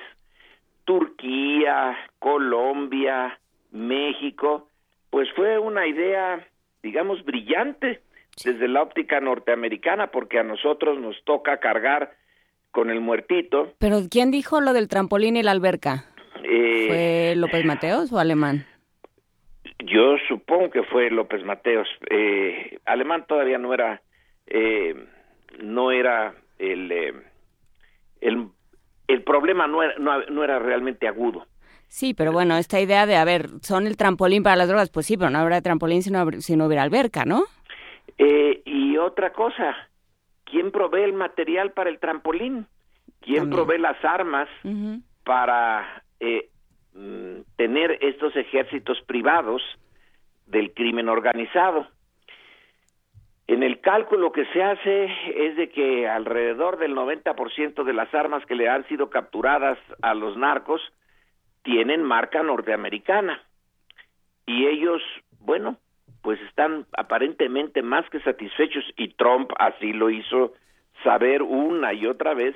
[0.89, 3.39] Turquía, Colombia,
[3.69, 4.69] México,
[5.11, 6.43] pues fue una idea,
[6.81, 8.01] digamos, brillante
[8.43, 12.15] desde la óptica norteamericana, porque a nosotros nos toca cargar
[12.71, 13.71] con el muertito.
[13.77, 16.05] Pero ¿quién dijo lo del trampolín y la alberca?
[16.43, 18.65] Eh, ¿Fue López Mateos o Alemán?
[19.85, 21.87] Yo supongo que fue López Mateos.
[22.09, 24.01] Eh, Alemán todavía no era,
[24.47, 24.95] eh,
[25.59, 27.13] no era el, eh,
[28.21, 28.47] el,
[29.09, 31.45] el problema no era, no, no era realmente agudo.
[31.87, 35.07] Sí, pero bueno, esta idea de, a ver, son el trampolín para las drogas, pues
[35.07, 37.45] sí, pero no habrá trampolín si no, si no hubiera alberca, ¿no?
[38.19, 39.75] Eh, y otra cosa,
[40.43, 42.67] ¿quién provee el material para el trampolín?
[43.19, 44.47] ¿Quién provee las armas
[45.23, 46.49] para eh,
[46.93, 49.61] mm, tener estos ejércitos privados
[50.45, 51.87] del crimen organizado?
[53.49, 55.05] En el cálculo que se hace
[55.35, 60.13] es de que alrededor del 90% de las armas que le han sido capturadas a
[60.13, 60.79] los narcos
[61.63, 63.41] tienen marca norteamericana.
[64.45, 65.01] Y ellos,
[65.39, 65.77] bueno,
[66.21, 70.53] pues están aparentemente más que satisfechos y Trump así lo hizo
[71.03, 72.55] saber una y otra vez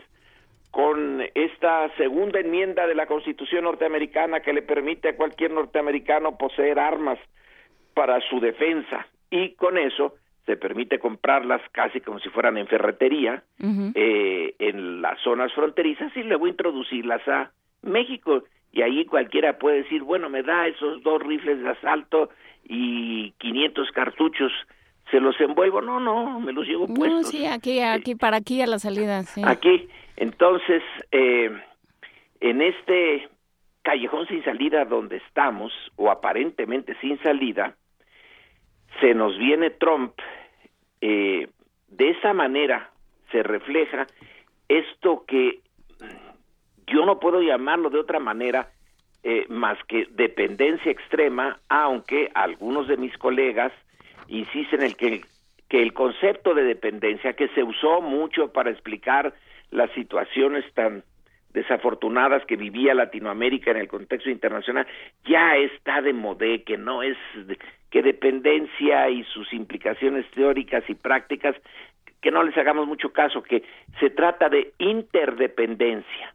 [0.69, 6.77] con esta segunda enmienda de la Constitución norteamericana que le permite a cualquier norteamericano poseer
[6.77, 7.17] armas
[7.95, 10.13] para su defensa y con eso
[10.45, 13.43] se permite comprarlas casi como si fueran en ferretería
[13.95, 17.51] eh, en las zonas fronterizas y luego introducirlas a
[17.81, 18.43] México
[18.73, 22.31] y ahí cualquiera puede decir, bueno, me da esos dos rifles de asalto
[22.63, 24.51] y 500 cartuchos,
[25.11, 25.79] se los envuelvo.
[25.79, 27.07] No, no, me los llevo puestos.
[27.07, 29.43] No, sí, aquí, aquí, para aquí a la salida, sí.
[29.45, 29.87] Aquí.
[30.17, 31.51] Entonces, eh,
[32.39, 33.29] en este
[33.83, 37.75] callejón sin salida donde estamos, o aparentemente sin salida,
[38.99, 40.13] se nos viene Trump.
[41.01, 41.47] Eh,
[41.89, 42.89] de esa manera
[43.31, 44.07] se refleja
[44.67, 45.59] esto que
[46.87, 48.69] yo no puedo llamarlo de otra manera
[49.23, 53.71] eh, más que dependencia extrema, aunque algunos de mis colegas
[54.27, 55.21] insisten en que,
[55.69, 59.33] que el concepto de dependencia que se usó mucho para explicar
[59.71, 61.03] las situaciones tan
[61.53, 64.87] desafortunadas que vivía Latinoamérica en el contexto internacional
[65.25, 67.17] ya está de modé que no es
[67.93, 71.55] que dependencia y sus implicaciones teóricas y prácticas
[72.21, 73.61] que no les hagamos mucho caso que
[73.99, 76.33] se trata de interdependencia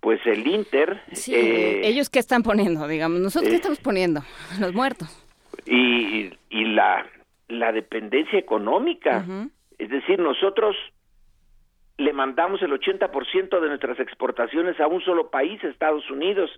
[0.00, 1.00] pues el Inter...
[1.12, 4.22] Sí, eh, ellos qué están poniendo, digamos, nosotros qué estamos poniendo,
[4.60, 5.08] los muertos.
[5.64, 7.06] Y, y la,
[7.46, 9.24] la dependencia económica,
[9.78, 10.74] es decir, nosotros
[11.98, 16.50] le mandamos el 80% de nuestras exportaciones a un solo país, Estados Unidos.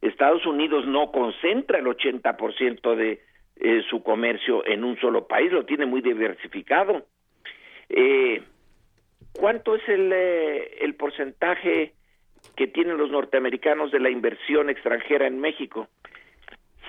[0.00, 3.20] Estados Unidos no concentra el 80% de
[3.56, 7.06] eh, su comercio en un solo país, lo tiene muy diversificado.
[7.88, 8.42] Eh,
[9.32, 11.94] ¿Cuánto es el, el porcentaje
[12.56, 15.88] que tienen los norteamericanos de la inversión extranjera en México.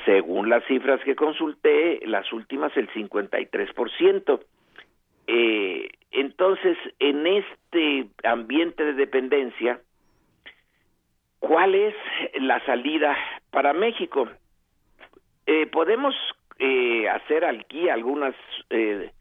[0.05, 4.41] Según las cifras que consulté, las últimas el 53%.
[5.27, 9.79] Eh, entonces, en este ambiente de dependencia,
[11.39, 11.95] ¿cuál es
[12.39, 13.15] la salida
[13.51, 14.27] para México?
[15.45, 16.13] Eh, podemos
[16.65, 18.33] eh, hacer aquí algunas
[18.69, 19.11] eh,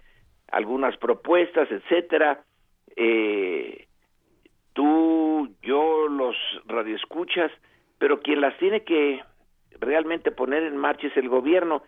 [0.52, 2.44] algunas propuestas, etcétera.
[2.94, 3.89] Eh,
[4.74, 6.36] tú, yo, los
[6.66, 7.51] radioescuchas,
[7.98, 9.24] pero quien las tiene que
[9.81, 11.82] realmente poner en marcha es el gobierno.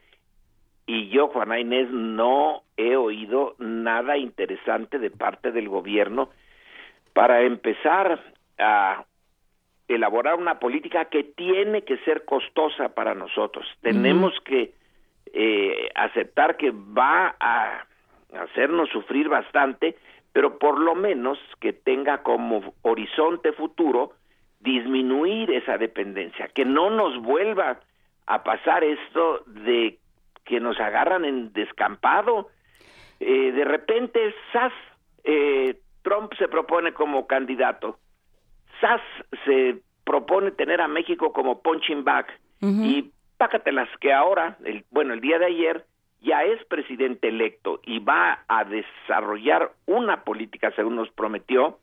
[0.86, 6.30] Y yo, Juana Inés, no he oído nada interesante de parte del gobierno
[7.12, 8.20] para empezar
[8.58, 9.04] a
[9.86, 13.64] elaborar una política que tiene que ser costosa para nosotros.
[13.82, 14.72] Tenemos que
[15.36, 17.84] eh, aceptar que va a
[18.38, 19.96] hacernos sufrir bastante,
[20.32, 24.12] pero por lo menos que tenga como horizonte futuro
[24.60, 27.80] disminuir esa dependencia, que no nos vuelva
[28.26, 29.98] a pasar esto de
[30.44, 32.48] que nos agarran en descampado.
[33.18, 34.72] Eh, de repente, SAS,
[35.24, 37.98] eh, Trump se propone como candidato.
[38.80, 39.00] SAS
[39.44, 42.26] se propone tener a México como punching bag.
[42.60, 45.84] Y pácatelas que ahora, el, bueno, el día de ayer,
[46.20, 51.78] ya es presidente electo y va a desarrollar una política, según nos prometió,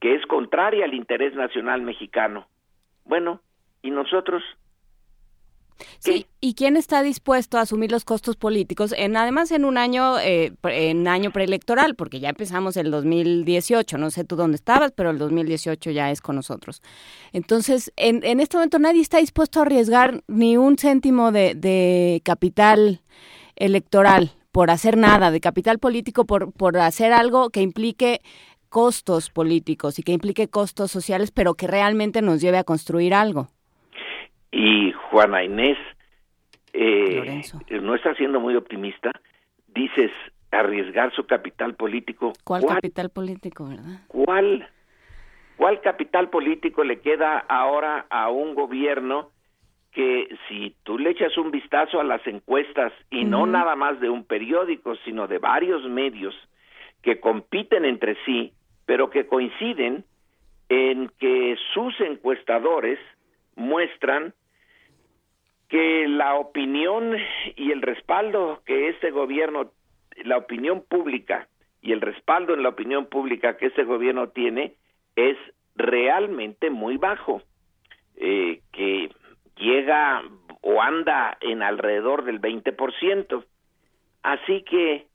[0.00, 2.46] que es contraria al interés nacional mexicano.
[3.04, 3.40] Bueno,
[3.82, 4.42] ¿y nosotros?
[5.98, 8.94] Sí, ¿y quién está dispuesto a asumir los costos políticos?
[8.96, 14.10] En además en un año eh, en año preelectoral, porque ya empezamos el 2018, no
[14.10, 16.82] sé tú dónde estabas, pero el 2018 ya es con nosotros.
[17.32, 23.02] Entonces, en, en este momento nadie está dispuesto a arriesgar ni un céntimo de, capital
[23.56, 28.20] electoral por hacer nada, de capital político por hacer algo que implique
[28.68, 33.48] costos políticos y que implique costos sociales, pero que realmente nos lleve a construir algo
[34.52, 35.78] y Juana Inés
[36.74, 37.42] eh,
[37.80, 39.10] no está siendo muy optimista.
[39.68, 40.10] Dices
[40.50, 42.34] arriesgar su capital político.
[42.44, 44.00] ¿Cuál, capital político, verdad?
[44.06, 44.68] ¿Cuál,
[45.56, 49.30] ¿Cuál capital político le queda ahora a un gobierno
[49.92, 54.08] que si tú le echas un vistazo a las encuestas y no nada más de
[54.08, 56.34] un periódico, sino de varios medios
[57.02, 58.52] que compiten entre sí,
[58.86, 60.04] pero que coinciden
[60.68, 62.98] en que sus encuestadores
[63.54, 64.32] muestran
[65.72, 67.16] que la opinión
[67.56, 69.72] y el respaldo que este gobierno,
[70.22, 71.48] la opinión pública
[71.80, 74.74] y el respaldo en la opinión pública que este gobierno tiene
[75.16, 75.38] es
[75.74, 77.40] realmente muy bajo,
[78.16, 79.08] eh, que
[79.56, 80.22] llega
[80.60, 83.42] o anda en alrededor del 20%.
[84.22, 85.06] Así que,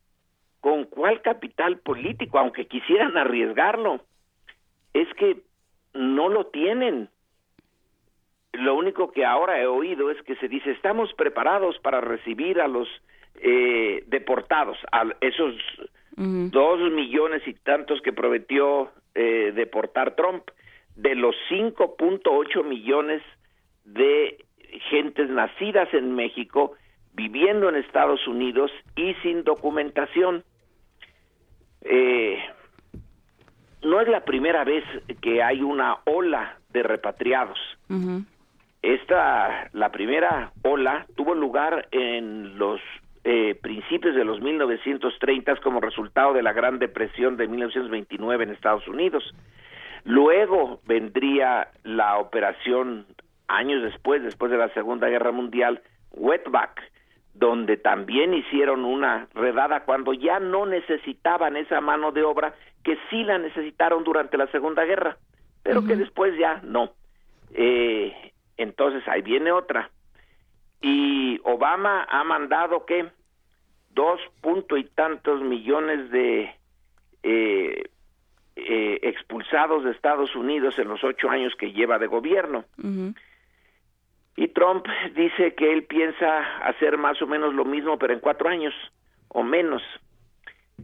[0.58, 4.00] ¿con cuál capital político, aunque quisieran arriesgarlo?
[4.92, 5.36] Es que
[5.94, 7.10] no lo tienen
[8.58, 12.68] lo único que ahora he oído es que se dice estamos preparados para recibir a
[12.68, 12.88] los
[13.40, 15.54] eh, deportados, a esos
[16.16, 20.42] dos millones y tantos que prometió eh, deportar Trump,
[20.96, 23.22] de los 5.8 millones
[23.84, 24.44] de
[24.90, 26.72] gentes nacidas en México,
[27.14, 30.42] viviendo en Estados Unidos y sin documentación.
[31.82, 32.38] Eh,
[33.84, 34.84] no es la primera vez
[35.22, 37.58] que hay una ola de repatriados.
[38.82, 42.80] Esta, la primera ola tuvo lugar en los
[43.24, 48.86] eh, principios de los 1930 como resultado de la Gran Depresión de 1929 en Estados
[48.86, 49.34] Unidos.
[50.04, 53.06] Luego vendría la operación
[53.48, 55.82] años después, después de la Segunda Guerra Mundial,
[56.12, 56.80] Wetback,
[57.34, 63.24] donde también hicieron una redada cuando ya no necesitaban esa mano de obra que sí
[63.24, 65.16] la necesitaron durante la Segunda Guerra,
[65.62, 66.92] pero que después ya no.
[67.52, 69.90] Eh, entonces ahí viene otra.
[70.80, 73.08] Y Obama ha mandado que
[73.90, 76.54] dos punto y tantos millones de
[77.22, 77.82] eh,
[78.56, 82.64] eh, expulsados de Estados Unidos en los ocho años que lleva de gobierno.
[84.36, 84.86] Y Trump
[85.16, 88.74] dice que él piensa hacer más o menos lo mismo, pero en cuatro años
[89.28, 89.82] o menos.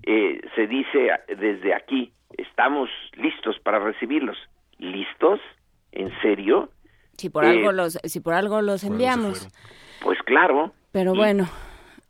[0.02, 4.36] Eh, se dice desde aquí, estamos listos para recibirlos.
[4.78, 5.40] ¿Listos?
[5.92, 6.70] ¿En serio?
[7.16, 9.49] Si por algo eh, los, si por algo los enviamos.
[10.03, 10.73] Pues claro.
[10.93, 11.49] Pero bueno,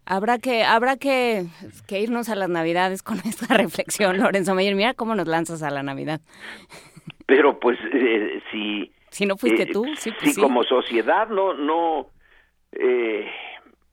[0.04, 1.46] habrá que, habrá que,
[1.86, 4.74] que, irnos a las navidades con esta reflexión, Lorenzo Mayer.
[4.74, 6.20] Mira cómo nos lanzas a la Navidad.
[7.26, 11.54] Pero pues eh, si si no fuiste eh, tú, sí, pues si como sociedad no
[11.54, 12.10] no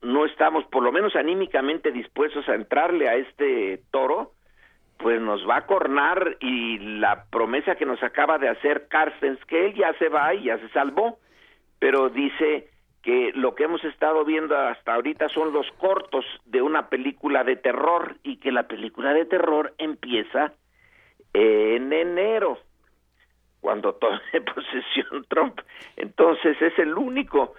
[0.02, 4.34] no estamos por lo menos anímicamente dispuestos a entrarle a este toro,
[5.02, 9.66] pues nos va a cornar y la promesa que nos acaba de hacer Carstens, que
[9.66, 11.20] él ya se va y ya se salvó,
[11.80, 12.70] pero dice
[13.02, 17.56] que lo que hemos estado viendo hasta ahorita son los cortos de una película de
[17.56, 20.54] terror y que la película de terror empieza
[21.34, 22.60] en enero,
[23.60, 24.20] cuando tome
[24.54, 25.60] posesión Trump.
[25.96, 27.56] Entonces es el único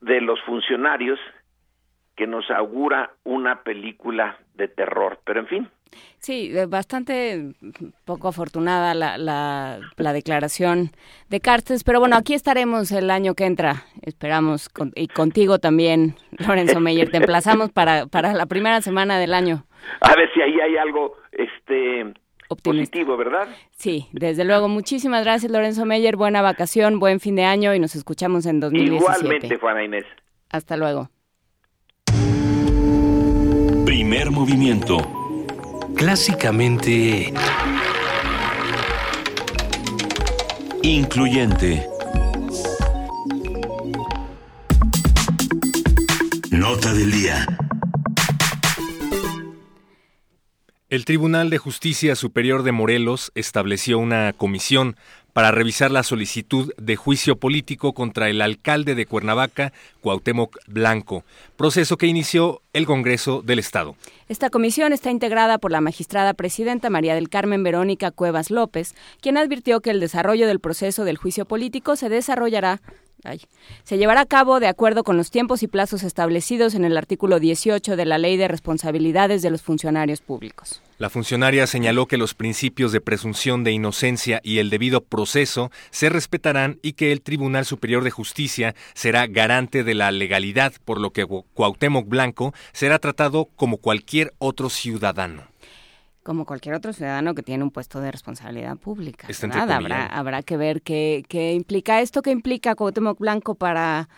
[0.00, 1.18] de los funcionarios
[2.16, 5.18] que nos augura una película de terror.
[5.24, 5.70] Pero en fin,
[6.18, 7.54] Sí, bastante
[8.04, 10.92] poco afortunada la, la, la declaración
[11.28, 16.14] de Cartes, pero bueno, aquí estaremos el año que entra, esperamos, y contigo también,
[16.46, 19.64] Lorenzo Meyer, te emplazamos para, para la primera semana del año.
[20.00, 22.12] A ver si ahí hay algo este
[22.62, 23.48] positivo, ¿verdad?
[23.72, 24.68] Sí, desde luego.
[24.68, 26.16] Muchísimas gracias, Lorenzo Meyer.
[26.16, 29.24] Buena vacación, buen fin de año y nos escuchamos en 2017.
[29.24, 30.04] Igualmente, Juana Inés.
[30.50, 31.08] Hasta luego.
[33.86, 35.21] Primer movimiento.
[35.96, 37.32] Clásicamente...
[40.82, 41.86] Incluyente.
[46.50, 47.46] Nota del día.
[50.92, 54.96] El Tribunal de Justicia Superior de Morelos estableció una comisión
[55.32, 61.24] para revisar la solicitud de juicio político contra el alcalde de Cuernavaca, Cuauhtémoc Blanco,
[61.56, 63.96] proceso que inició el Congreso del Estado.
[64.28, 69.36] Esta comisión está integrada por la magistrada presidenta María del Carmen Verónica Cuevas López, quien
[69.36, 72.80] advirtió que el desarrollo del proceso del juicio político se desarrollará
[73.84, 77.38] se llevará a cabo de acuerdo con los tiempos y plazos establecidos en el artículo
[77.38, 80.82] 18 de la Ley de Responsabilidades de los Funcionarios Públicos.
[80.98, 86.08] La funcionaria señaló que los principios de presunción de inocencia y el debido proceso se
[86.08, 91.12] respetarán y que el Tribunal Superior de Justicia será garante de la legalidad, por lo
[91.12, 95.51] que Cuauhtémoc Blanco será tratado como cualquier otro ciudadano
[96.22, 99.28] como cualquier otro ciudadano que tiene un puesto de responsabilidad pública.
[99.48, 104.08] Nada, habrá, habrá que ver qué, qué implica esto, qué implica Cuauhtémoc Blanco para,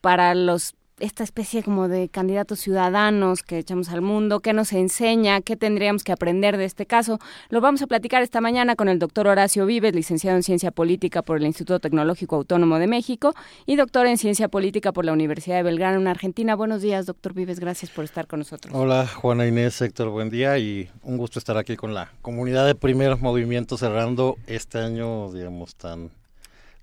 [0.00, 5.40] para los esta especie como de candidatos ciudadanos que echamos al mundo, qué nos enseña,
[5.40, 7.18] qué tendríamos que aprender de este caso.
[7.50, 11.22] Lo vamos a platicar esta mañana con el doctor Horacio Vives, licenciado en Ciencia Política
[11.22, 13.34] por el Instituto Tecnológico Autónomo de México
[13.66, 16.54] y doctor en Ciencia Política por la Universidad de Belgrano en Argentina.
[16.54, 18.74] Buenos días, doctor Vives, gracias por estar con nosotros.
[18.74, 22.74] Hola, Juana Inés, Héctor, buen día y un gusto estar aquí con la comunidad de
[22.74, 26.10] Primer Movimiento cerrando este año, digamos, tan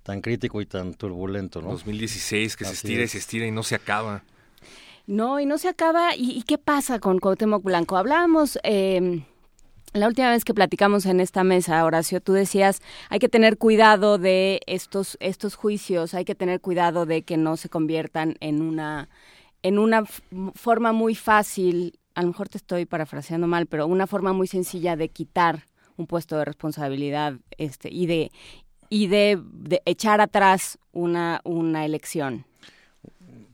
[0.06, 1.72] tan crítico y tan turbulento, ¿no?
[1.72, 4.24] 2016 que se estira y se estira y no se acaba.
[5.08, 6.16] No, y no se acaba.
[6.16, 7.98] ¿Y, qué pasa con Cuauhtémoc Blanco?
[7.98, 8.60] Hablábamos...
[8.64, 9.24] Eh,
[9.94, 14.18] la última vez que platicamos en esta mesa, Horacio, tú decías, hay que tener cuidado
[14.18, 19.08] de estos, estos juicios, hay que tener cuidado de que no se conviertan en una,
[19.64, 20.04] en una
[20.54, 24.98] forma muy fácil, a lo mejor te estoy parafraseando mal, pero una forma muy sencilla
[24.98, 25.64] de quitar
[25.96, 28.32] un puesto de responsabilidad este, y de
[28.90, 29.42] y de,
[29.86, 32.46] echar atrás una, una elección.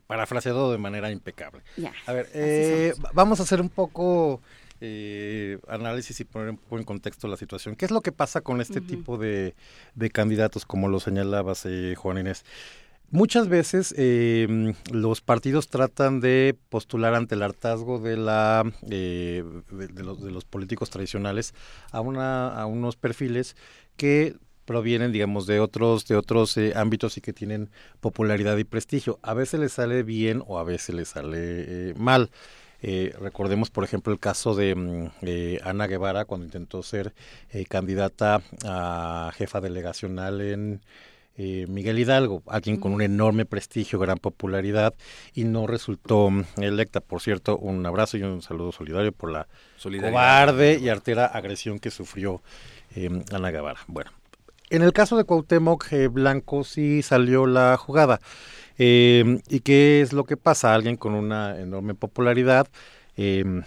[0.08, 1.62] Parafraseado de manera impecable.
[2.06, 4.42] a ver, eh, vamos a hacer un poco
[4.84, 7.76] eh, análisis y poner un poco en contexto la situación.
[7.76, 9.54] ¿Qué es lo que pasa con este tipo de,
[9.94, 12.44] de, candidatos, como lo señalabas, eh, Juan Inés?
[13.12, 19.46] Muchas veces em, los partidos tratan de postular ante el hartazgo de la de,
[19.98, 21.54] los, de, los, políticos tradicionales
[21.92, 23.58] a una a unos perfiles
[23.98, 27.70] que provienen, digamos, de otros, de otros eh, ámbitos y que tienen
[28.00, 29.20] popularidad y prestigio.
[29.22, 32.32] A veces les sale bien o a veces les sale eh, mal.
[32.84, 37.14] Eh, recordemos, por ejemplo, el caso de mm, Ana Guevara cuando intentó ser
[37.70, 40.82] candidata a jefa delegacional en
[41.38, 44.94] Miguel Hidalgo, alguien con un enorme prestigio, gran popularidad,
[45.34, 47.02] y no resultó mm, electa.
[47.02, 49.48] Por cierto, un abrazo y un saludo solidario por la
[49.84, 52.42] cobarde y artera agresión que sufrió
[53.32, 53.80] Ana Guevara.
[53.88, 54.12] Bueno,
[54.72, 58.20] en el caso de Cuauhtémoc eh, Blanco sí salió la jugada.
[58.78, 60.74] Eh, ¿Y qué es lo que pasa?
[60.74, 62.68] Alguien con una enorme popularidad
[63.18, 63.62] eh,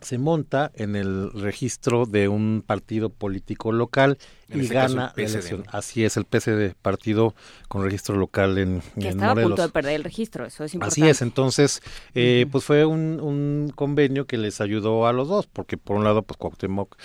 [0.00, 4.18] se monta en el registro de un partido político local
[4.48, 5.64] y este gana la elección.
[5.72, 7.34] Así es, el PCD, partido
[7.68, 11.00] con registro local en, que estaba a punto de perder el registro, eso es importante.
[11.00, 11.82] Así es, entonces,
[12.12, 16.22] pues fue un, un, convenio que les ayudó a los dos, porque por un lado,
[16.22, 16.96] pues Cuauhtémoc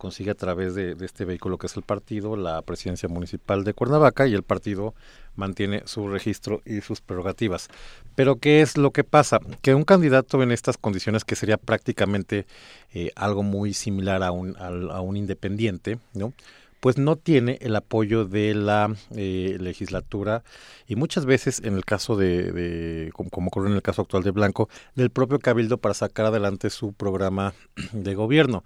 [0.00, 4.26] consigue a través de, este vehículo que es el partido la presidencia municipal de Cuernavaca
[4.26, 4.94] y el partido
[5.36, 7.68] mantiene su registro y sus prerrogativas.
[8.16, 9.40] Pero ¿qué es lo que pasa?
[9.62, 12.46] Que un candidato en estas condiciones, que sería prácticamente
[12.94, 16.32] eh, algo muy similar a un, a un independiente, ¿no?
[16.80, 20.42] Pues no tiene el apoyo de la eh, legislatura
[20.86, 24.30] y muchas veces en el caso de, como, como, ocurre en el caso actual de
[24.30, 27.54] Blanco, del propio Cabildo para sacar adelante su programa
[27.92, 28.64] de gobierno.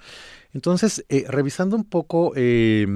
[0.52, 2.86] Entonces, eh, revisando un poco eh,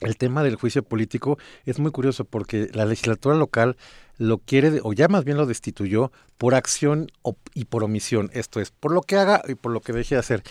[0.00, 3.76] el tema del juicio político, es muy curioso porque la legislatura local
[4.18, 7.10] lo quiere, o ya más bien lo destituyó, por acción
[7.54, 10.20] y por omisión, esto es, por lo que haga y por lo que deje de
[10.20, 10.42] hacer.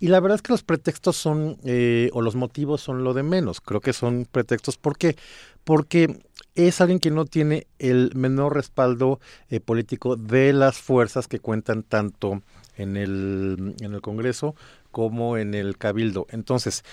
[0.00, 3.22] Y la verdad es que los pretextos son, eh, o los motivos son lo de
[3.22, 4.76] menos, creo que son pretextos.
[4.78, 5.16] ¿Por qué?
[5.64, 6.20] Porque
[6.54, 11.82] es alguien que no tiene el menor respaldo eh, político de las fuerzas que cuentan
[11.82, 12.42] tanto
[12.76, 14.54] en el, en el Congreso
[14.90, 16.26] como en el Cabildo.
[16.30, 16.84] Entonces,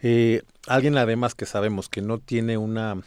[0.00, 3.00] eh, alguien además que sabemos que no tiene una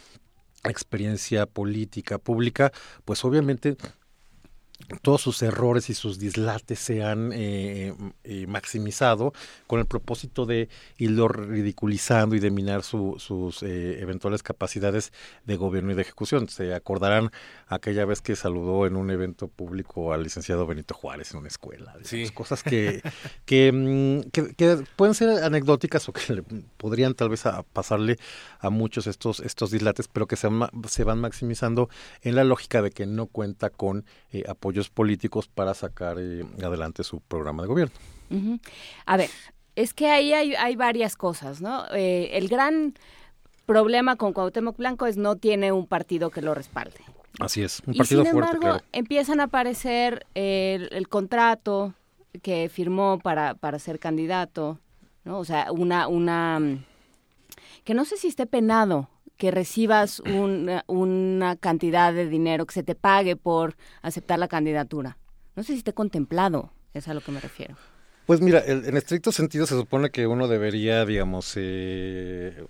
[0.70, 2.72] experiencia política pública,
[3.04, 3.76] pues obviamente
[5.02, 7.94] todos sus errores y sus dislates se han eh,
[8.24, 9.32] eh, maximizado
[9.66, 15.12] con el propósito de irlo ridiculizando y de minar sus eh, eventuales capacidades
[15.44, 16.48] de gobierno y de ejecución.
[16.48, 17.30] Se acordarán
[17.66, 21.94] aquella vez que saludó en un evento público al licenciado Benito Juárez en una escuela.
[22.34, 23.02] Cosas que,
[23.72, 26.42] mm, que, que, pueden ser anecdóticas o que le
[26.76, 28.18] podrían tal vez pasarle
[28.60, 30.48] a muchos estos, estos dislates, pero que se,
[30.88, 31.88] se van maximizando
[32.22, 34.04] en la lógica de que no cuenta con
[34.48, 37.94] apoyo políticos para sacar eh, adelante su programa de gobierno.
[39.06, 39.30] A ver,
[39.76, 41.84] es que ahí hay, hay varias cosas, ¿no?
[41.94, 42.94] Eh, el gran
[43.66, 47.00] problema con Cuauhtémoc Blanco es no tiene un partido que lo respalde.
[47.40, 51.94] Así es, un partido y sin fuerte, embargo, empiezan a aparecer el, contrato
[52.42, 54.78] que firmó para, para ser candidato,
[55.24, 55.38] ¿no?
[55.38, 56.60] O sea, una, una,
[57.84, 62.94] que no sé si esté penado que recibas una, cantidad de dinero, que se te
[62.94, 65.18] pague por aceptar la candidatura.
[65.56, 67.76] No sé si esté contemplado, es a lo que me refiero.
[68.26, 72.64] Pues mira, en estricto sentido se supone que uno debería, digamos, eh,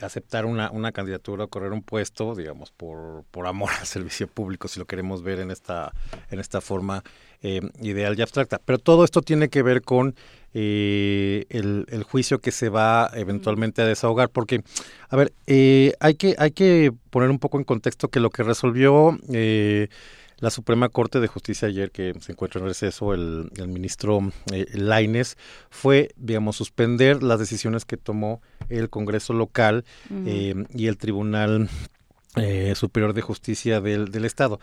[0.00, 4.68] aceptar una, una candidatura o correr un puesto, digamos, por, por amor al servicio público,
[4.68, 5.92] si lo queremos ver en esta,
[6.30, 7.02] en esta forma
[7.42, 8.60] eh, ideal y abstracta.
[8.64, 10.14] Pero todo esto tiene que ver con
[10.54, 14.62] eh, el, juicio que se va eventualmente a desahogar, porque,
[15.08, 18.44] a ver, eh, hay, que, hay que poner un poco en contexto que lo que
[18.44, 19.18] resolvió
[20.40, 24.32] la Suprema Corte de Justicia ayer, que se encuentra en receso, el, el ministro
[24.72, 25.36] Laines,
[25.70, 31.68] fue, digamos, suspender las decisiones que tomó el Congreso local y el Tribunal
[32.74, 34.60] Superior de Justicia del, del Estado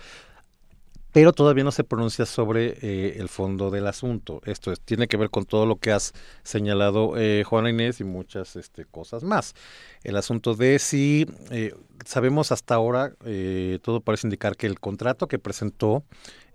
[1.11, 4.41] pero todavía no se pronuncia sobre eh, el fondo del asunto.
[4.45, 6.13] Esto es, tiene que ver con todo lo que has
[6.43, 9.55] señalado, eh, Juana Inés, y muchas este, cosas más.
[10.03, 11.73] El asunto de si eh,
[12.05, 16.03] sabemos hasta ahora, eh, todo parece indicar que el contrato que presentó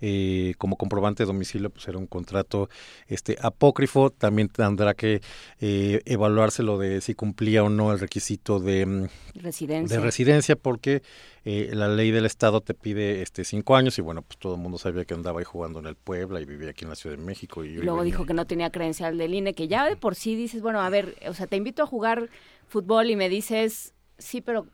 [0.05, 2.69] eh, como comprobante de domicilio pues era un contrato
[3.07, 4.11] este apócrifo.
[4.11, 5.23] También tendrá que
[5.61, 10.57] eh, evaluarse lo de si cumplía o no el requisito de mm, residencia, de residencia.
[10.57, 11.03] porque
[11.45, 14.61] eh, la ley del estado te pide este cinco años y bueno pues todo el
[14.61, 17.17] mundo sabía que andaba ahí jugando en el Puebla y vivía aquí en la Ciudad
[17.17, 20.17] de México y luego dijo que no tenía credencial del INE que ya de por
[20.17, 22.29] sí dices bueno a ver o sea te invito a jugar
[22.67, 24.67] fútbol y me dices sí pero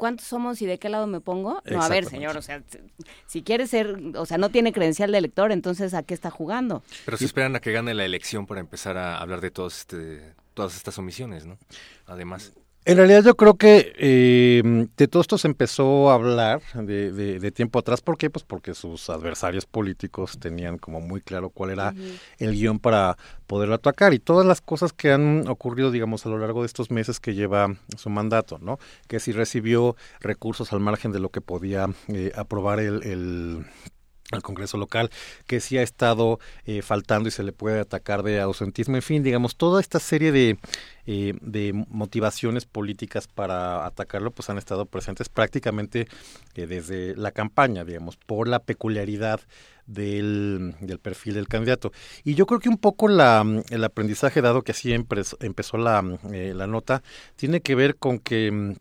[0.00, 1.62] ¿cuántos somos y de qué lado me pongo?
[1.66, 2.62] No, a ver, señor, o sea,
[3.26, 6.82] si quiere ser, o sea, no tiene credencial de elector, entonces ¿a qué está jugando?
[7.04, 10.34] Pero se esperan a que gane la elección para empezar a hablar de todos este,
[10.54, 11.58] todas estas omisiones, ¿no?
[12.06, 12.52] Además.
[12.86, 17.50] En realidad yo creo que eh, de todo esto se empezó a hablar de, de,
[17.52, 18.00] tiempo atrás.
[18.00, 18.30] ¿Por qué?
[18.30, 21.94] Pues porque sus adversarios políticos tenían como muy claro cuál era
[22.38, 26.38] el guion para poderlo atacar y todas las cosas que han ocurrido, digamos, a lo
[26.38, 28.78] largo de estos meses que lleva su mandato, ¿no?
[29.08, 33.66] Que si recibió recursos al margen de lo que podía eh, aprobar el
[34.30, 35.10] al Congreso local,
[35.46, 39.22] que sí ha estado eh, faltando y se le puede atacar de ausentismo, en fin,
[39.22, 40.58] digamos, toda esta serie de,
[41.06, 46.06] eh, de motivaciones políticas para atacarlo, pues han estado presentes prácticamente
[46.54, 49.40] eh, desde la campaña, digamos, por la peculiaridad
[49.86, 51.90] del, del, perfil del candidato.
[52.22, 56.66] Y yo creo que un poco la, el aprendizaje, dado que así empezó la, la
[56.68, 57.02] nota,
[57.34, 58.76] tiene que ver con que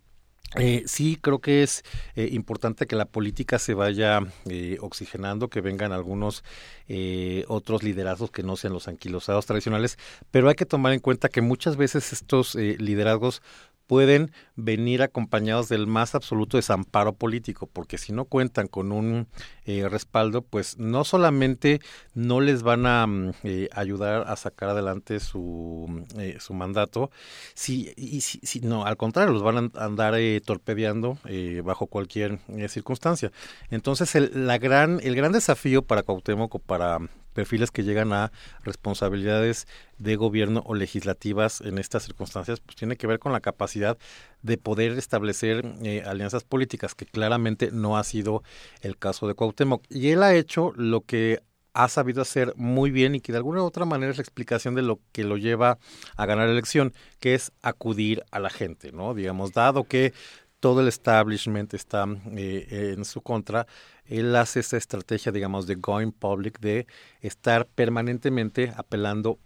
[0.56, 1.84] eh, sí, creo que es
[2.16, 6.44] eh, importante que la política se vaya eh, oxigenando, que vengan algunos
[6.88, 10.00] eh, otros liderazgos que no sean los anquilosados tradicionales,
[10.32, 13.44] pero hay que tomar en cuenta que muchas veces estos liderazgos
[13.90, 19.28] pueden venir acompañados del más absoluto desamparo político, porque si no cuentan con un
[19.66, 21.82] eh, respaldo, pues no solamente
[22.14, 27.10] no les van a mm, eh, ayudar a sacar adelante su, eh, su mandato,
[27.56, 30.14] si, y, si, no, al contrario, los van a andar
[30.46, 31.18] torpedeando
[31.64, 32.38] bajo cualquier
[32.68, 33.32] circunstancia.
[33.72, 37.00] Entonces, el, la gran, el gran desafío para Cuauhtémoc para
[37.34, 38.32] perfiles que llegan a
[38.64, 43.98] responsabilidades de gobierno o legislativas en estas circunstancias, pues tiene que ver con la capacidad
[44.42, 48.44] de poder establecer eh, alianzas políticas, que claramente no ha sido
[48.82, 49.84] el caso de Cuauhtémoc.
[49.90, 51.42] Y él ha hecho lo que
[51.74, 54.76] ha sabido hacer muy bien y que de alguna u otra manera es la explicación
[54.76, 55.78] de lo que lo lleva
[56.18, 59.14] a ganar la elección, que es acudir a la gente, ¿no?
[59.14, 60.14] Digamos, dado que
[60.60, 63.68] todo el establishment está eh, en su contra,
[64.06, 66.88] él hace esa estrategia, digamos, de going public, de
[67.22, 69.40] estar permanentemente apelando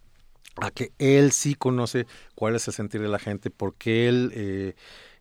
[0.57, 4.76] a que él sí conoce cuál es el sentir de la gente, porque él eh,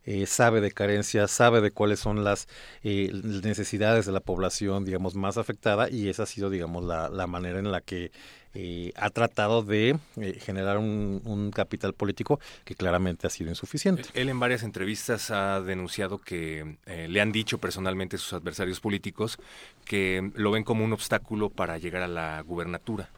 [0.05, 2.47] eh, sabe de carencias, sabe de cuáles son las
[2.83, 7.59] necesidades de la población, digamos, más afectada, y esa ha sido, digamos, la, la manera
[7.59, 8.11] en la que
[8.55, 14.03] eh, ha tratado de eh, generar un, capital político que claramente ha sido insuficiente.
[14.13, 19.37] Él en varias entrevistas ha denunciado que eh, le han dicho personalmente sus adversarios políticos
[19.85, 23.09] que lo ven como un obstáculo para llegar a la gubernatura.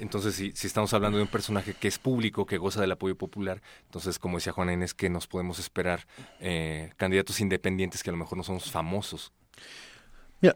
[0.00, 3.16] Entonces, si, si, estamos hablando de un personaje que es público, que goza del apoyo
[3.16, 6.06] popular, entonces, como decía Juana Inés, que nos podemos esperar
[6.96, 9.32] candidatos independientes que a lo mejor no somos famosos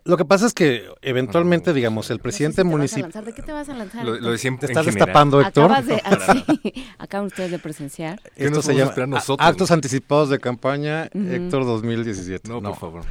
[0.04, 3.24] lo que pasa es que eventualmente, digamos, el presidente municipal...
[3.24, 4.04] ¿De qué te vas a lanzar?
[4.04, 5.72] Lo, de siempre ¿Te estás destapando, Héctor?
[5.72, 8.20] Acabas de, acaban ustedes de presenciar.
[8.36, 8.92] Esto se llama
[9.38, 12.48] actos anticipados de campaña Héctor 2017.
[12.48, 13.02] No, por favor.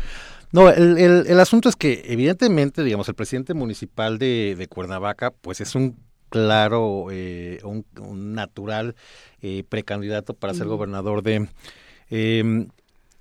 [0.51, 5.59] No, el, el, asunto es que evidentemente, digamos, el presidente municipal de, de Cuernavaca, pues
[5.59, 5.97] es un
[6.29, 7.85] claro, eh, un,
[8.33, 8.95] natural
[9.41, 11.47] eh, precandidato para ser gobernador de...
[12.09, 12.67] Eh,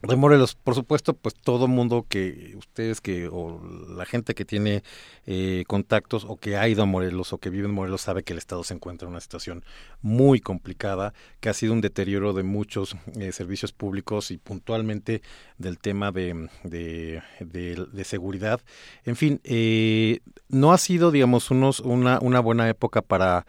[0.02, 3.60] de Morelos, por supuesto, pues todo mundo que ustedes que o
[3.96, 4.82] la gente que tiene
[5.26, 8.32] eh, contactos o que ha ido a Morelos o que vive en Morelos sabe que
[8.32, 9.64] el estado se encuentra en una situación
[10.02, 15.22] muy complicada, que ha sido un deterioro de muchos eh, servicios públicos y puntualmente
[15.58, 18.60] del tema de, de, seguridad.
[19.04, 23.46] En fin, eh, no ha sido, digamos, unos, una, una buena época para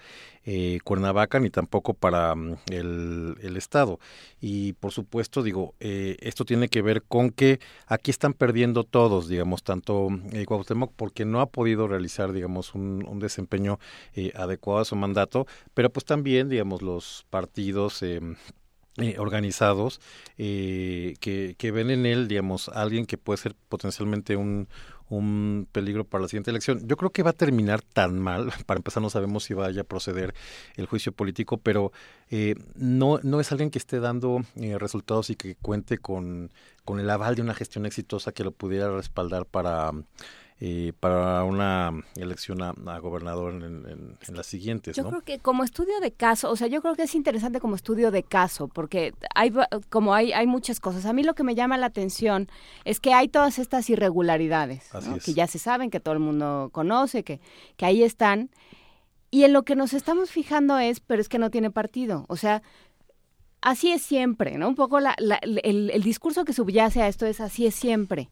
[0.49, 3.99] eh, Cuernavaca ni tampoco para mm, el, Estado.
[4.39, 9.27] Y por supuesto, digo, eh, esto tiene que ver con que aquí están perdiendo todos,
[9.27, 13.79] digamos, tanto eh, Cuauhtémoc porque no ha podido realizar, digamos, un, desempeño
[14.13, 18.03] eh, adecuado a su mandato, pero pues también, digamos, los partidos
[19.17, 19.99] organizados
[20.37, 24.67] que, que, ven en él, digamos, alguien que puede ser potencialmente un,
[25.09, 26.87] un peligro para la siguiente elección.
[26.87, 29.85] Yo creo que va a terminar tan mal, para empezar no sabemos si vaya a
[29.85, 30.33] proceder
[30.75, 31.91] el juicio político, pero
[32.29, 36.51] eh, no, no es alguien que esté dando eh, resultados y que cuente con,
[36.85, 39.91] con el aval de una gestión exitosa que lo pudiera respaldar para
[40.59, 44.95] eh, para una elección a, gobernador en, las siguientes.
[44.95, 47.75] Yo creo que como estudio de caso, o sea, yo creo que es interesante como
[47.75, 49.53] estudio de caso, porque hay
[49.89, 51.05] como hay, hay muchas cosas.
[51.05, 52.47] A mí lo que me llama la atención
[52.85, 54.89] es que hay todas estas irregularidades,
[55.23, 57.39] que ya se saben, que todo el mundo conoce, que,
[57.75, 58.49] que ahí están.
[59.29, 62.25] Y en lo que nos estamos fijando es, pero es que no tiene partido.
[62.29, 62.63] O sea,
[63.61, 64.69] así es siempre, ¿no?
[64.69, 68.31] Un poco la, el, el discurso que subyace a esto es así es siempre.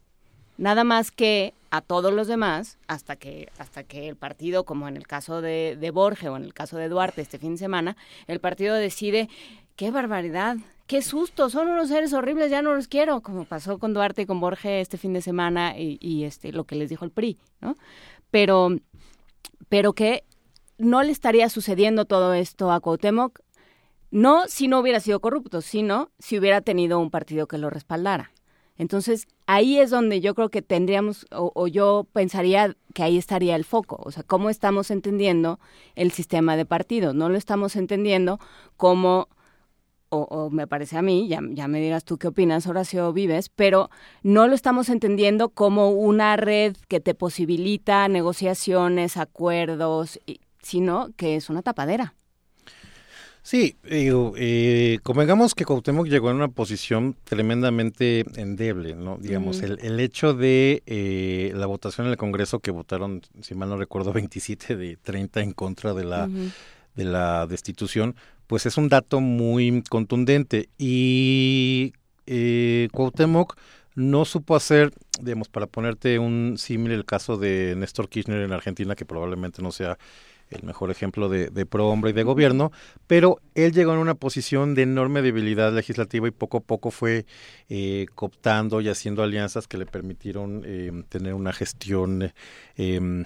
[0.57, 4.95] Nada más que a todos los demás, hasta que, hasta que el partido, como en
[4.95, 7.97] el caso de, de Borges o en el caso de Duarte este fin de semana,
[8.27, 9.29] el partido decide,
[9.75, 10.57] qué barbaridad,
[10.87, 14.25] qué susto, son unos seres horribles, ya no los quiero, como pasó con Duarte y
[14.25, 17.37] con Borges este fin de semana y, y este, lo que les dijo el PRI,
[17.59, 17.75] ¿no?
[18.31, 18.69] Pero,
[19.67, 20.23] pero que
[20.77, 23.39] no le estaría sucediendo todo esto a Cuauhtémoc,
[24.11, 28.31] no si no hubiera sido corrupto, sino si hubiera tenido un partido que lo respaldara.
[28.77, 33.63] Entonces, ahí es donde yo creo que tendríamos, o, yo pensaría que ahí estaría el
[33.63, 35.59] foco, o sea, cómo estamos entendiendo
[35.95, 38.39] el sistema de partidos, no lo estamos entendiendo
[38.75, 39.29] como,
[40.09, 43.89] o, me parece a mí, ya, ya, me dirás tú qué opinas, Horacio Vives, pero
[44.23, 50.19] no lo estamos entendiendo como una red que te posibilita negociaciones, acuerdos,
[50.61, 52.13] sino que es una tapadera.
[53.45, 59.19] Sí, digo, eh, convengamos que Cuauhtémoc llegó en una posición tremendamente endeble, ¿no?
[59.21, 63.69] Digamos, el, el, hecho de eh, la votación en el Congreso que votaron, si mal
[63.69, 68.15] no recuerdo, 27 de 30 en contra de la, de la destitución,
[68.47, 70.69] pues es un dato muy contundente.
[70.79, 71.93] Y
[72.25, 73.57] eh, Cuauhtémoc
[73.93, 74.91] no supo hacer,
[75.21, 79.71] digamos, para ponerte un símil, el caso de Néstor Kirchner en Argentina, que probablemente no
[79.71, 79.99] sea
[80.49, 82.71] el mejor ejemplo de, pro hombre y de gobierno,
[83.07, 87.25] pero él llegó en una posición de enorme debilidad legislativa y poco a poco fue
[87.69, 92.31] eh, cooptando y haciendo alianzas que le permitieron eh, tener una gestión
[92.77, 93.25] eh,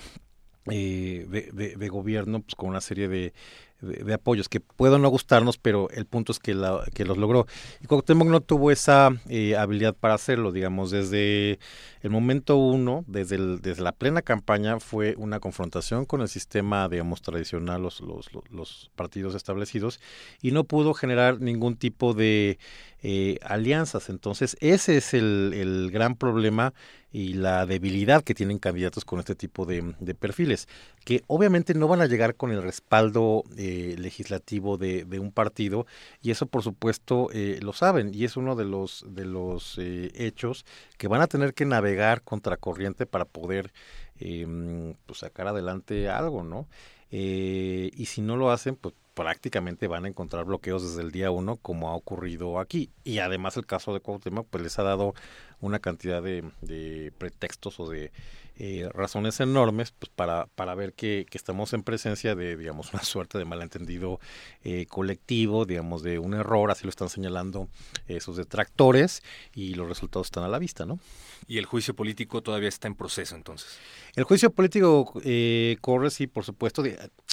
[0.65, 3.33] de, de, gobierno pues, con una serie de,
[3.81, 7.45] de, apoyos que puedan no gustarnos, pero el punto es que, la, que los logró.
[7.81, 11.59] Y Cuauhtémoc no tuvo esa eh, habilidad para hacerlo, digamos, desde
[12.01, 17.21] el momento uno, desde, desde la plena campaña, fue una confrontación con el sistema, digamos,
[17.21, 19.99] tradicional, los, los, los partidos establecidos,
[20.41, 22.59] y no pudo generar ningún tipo de
[23.01, 24.09] eh, alianzas.
[24.09, 26.73] Entonces, ese es el, el gran problema
[27.11, 29.83] y la debilidad que tienen candidatos con este tipo de,
[30.19, 30.67] perfiles,
[31.03, 35.85] que obviamente no van a llegar con el respaldo eh, legislativo de, un partido
[36.21, 40.11] y eso por supuesto eh, lo saben y es uno de los de los eh,
[40.15, 40.65] hechos
[40.97, 43.73] que van a tener que navegar contracorriente para poder
[44.19, 46.67] em, pues sacar adelante algo, ¿no?
[47.11, 51.57] y si no lo hacen, pues prácticamente van a encontrar bloqueos desde el día uno,
[51.57, 52.89] como ha ocurrido aquí.
[53.03, 55.13] Y además el caso de Cuauhtémoc, pues les ha dado
[55.59, 58.13] una cantidad de, de pretextos o de
[58.59, 63.03] eh, razones enormes pues para, para ver que, que, estamos en presencia de, digamos, una
[63.03, 64.19] suerte de malentendido
[64.65, 67.69] eh, colectivo, digamos, de un error, así lo están señalando
[68.09, 69.23] eh, sus detractores
[69.55, 70.99] y los resultados están a la vista, ¿no?
[71.47, 73.77] Y el juicio político todavía está en proceso, entonces.
[74.15, 76.83] El juicio político eh, corre, sí, por supuesto.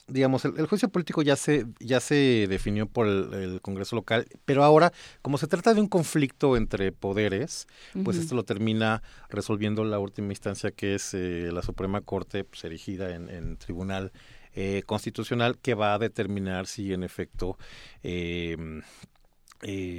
[0.07, 4.93] digamos, el, juicio político ya se, ya se definió por el, Congreso local, pero ahora,
[5.23, 7.67] como se trata de un conflicto entre poderes,
[8.05, 12.65] pues esto lo termina resolviendo la última instancia, que es eh, la Suprema Corte, pues,
[12.65, 14.13] erigida en, tribunal
[14.55, 17.59] eh, constitucional, que va a determinar si en efecto
[18.03, 18.57] eh,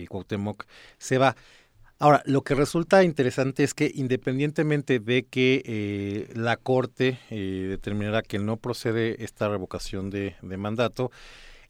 [0.10, 0.66] Cuauhtémoc
[0.98, 1.36] se va.
[2.00, 7.80] Ahora, lo que resulta interesante es que independientemente de que eh, la Corte eh,
[8.28, 11.12] que no procede esta revocación de, mandato,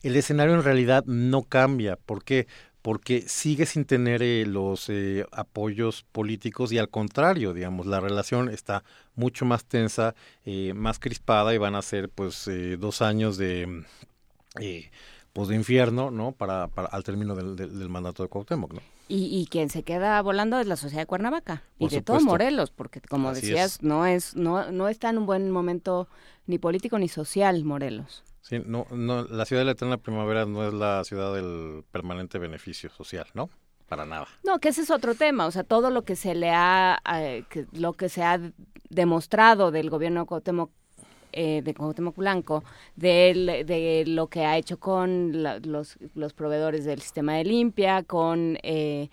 [0.01, 1.95] el escenario en realidad no cambia.
[1.95, 2.47] ¿Por qué?
[2.87, 4.89] Porque sigue sin tener eh, los
[5.33, 8.85] apoyos políticos y al contrario, digamos, la relación está
[9.15, 10.15] mucho más tensa,
[10.73, 12.49] más crispada y van a ser pues
[12.79, 13.83] dos años de
[15.37, 16.31] pues de infierno, ¿no?
[16.31, 18.81] Para, para al término del, del, mandato de Cuauhtémoc, ¿no?
[19.07, 22.71] Y, y, quien se queda volando es la sociedad de Cuernavaca y de todo Morelos,
[22.71, 26.07] porque como decías, no es no no está en un buen momento
[26.47, 28.23] ni político ni social Morelos.
[28.41, 32.39] Sí, no, no, la ciudad de la eterna primavera no es la ciudad del permanente
[32.39, 33.49] beneficio social, ¿no?
[33.87, 34.27] Para nada.
[34.43, 37.43] No, que ese es otro tema, o sea, todo lo que se le ha, eh,
[37.49, 38.39] que, lo que se ha
[38.89, 40.71] demostrado del gobierno Cuauhtémoc
[41.39, 42.63] eh, de Cuauhtémoc Blanco,
[42.95, 48.57] de, de, lo que ha hecho con los, los, proveedores del sistema de limpia, con
[48.63, 49.11] eh,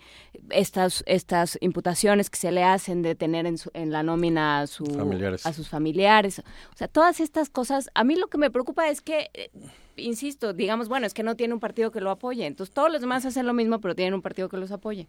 [0.49, 4.67] estas, estas imputaciones que se le hacen de tener en, en la nómina a, a
[4.67, 6.39] sus familiares.
[6.39, 9.29] O sea, todas estas cosas, a mí lo que me preocupa es que...
[9.35, 9.51] Eh,
[9.97, 12.45] insisto, digamos, bueno, es que no tiene un partido que lo apoye.
[12.47, 15.07] Entonces todos los demás hacen lo mismo, pero tienen un partido que los apoye.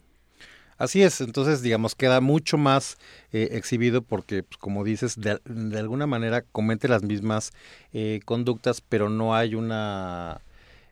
[0.78, 2.98] Así es, entonces digamos queda mucho más
[3.32, 5.40] eh, exhibido porque, pues, como dices, de,
[5.78, 7.52] alguna manera comete las mismas
[7.92, 10.42] eh, conductas, pero no hay una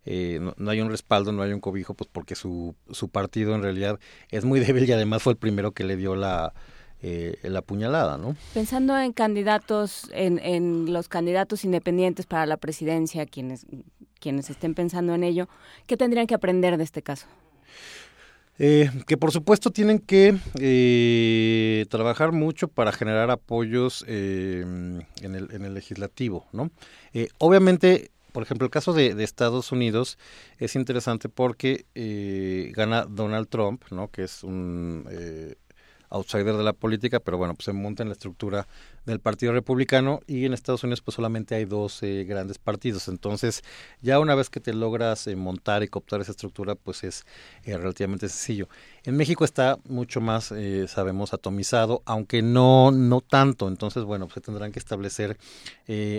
[0.06, 3.62] eh, no, hay un respaldo, no hay un cobijo, pues porque su, su partido en
[3.62, 3.98] realidad
[4.30, 6.54] es muy débil y además fue el primero que le dio la,
[7.42, 8.34] la puñalada, ¿no?
[8.54, 13.66] Pensando en candidatos, en, en los candidatos independientes para la presidencia, quienes,
[14.18, 15.48] quienes estén pensando en ello,
[15.86, 17.26] ¿qué tendrían que aprender de este caso?
[18.58, 24.60] Eh, que por supuesto tienen que eh, trabajar mucho para generar apoyos eh,
[25.22, 26.70] en, el, en el legislativo, ¿no?
[27.38, 30.18] obviamente, por ejemplo, el caso de, de, Estados Unidos
[30.58, 31.86] es interesante porque
[32.74, 34.08] gana Donald Trump, ¿no?
[34.08, 35.08] Que es un
[36.10, 38.66] outsider de la política, pero bueno, pues se monta en la estructura
[39.06, 43.08] del Partido Republicano y en Estados Unidos pues solamente hay dos eh, grandes partidos.
[43.08, 43.62] Entonces
[44.00, 47.24] ya una vez que te logras eh, montar y cooptar esa estructura pues es
[47.64, 48.68] eh, relativamente sencillo.
[49.04, 50.52] En México está mucho más,
[50.88, 53.68] sabemos, atomizado, aunque no, no tanto.
[53.68, 55.36] Entonces bueno, pues se tendrán que establecer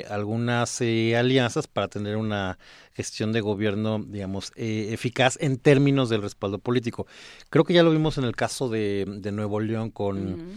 [0.10, 2.60] algunas alianzas para tener una
[2.94, 7.08] gestión de gobierno, digamos, eficaz en términos del respaldo político.
[7.50, 10.56] Creo que ya lo vimos en el caso de, de Nuevo León con,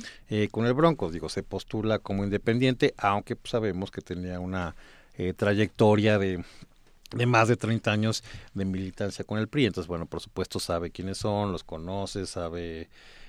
[0.51, 1.11] con el Bronco.
[1.11, 4.75] Digo, se postula como independiente, aunque pues, sabemos que tenía una
[5.17, 6.45] eh, trayectoria de,
[7.11, 8.25] de más de 30 años
[8.55, 9.67] de militancia con el PRI.
[9.67, 12.89] Entonces, bueno, por supuesto sabe quiénes son, los conoce, sabe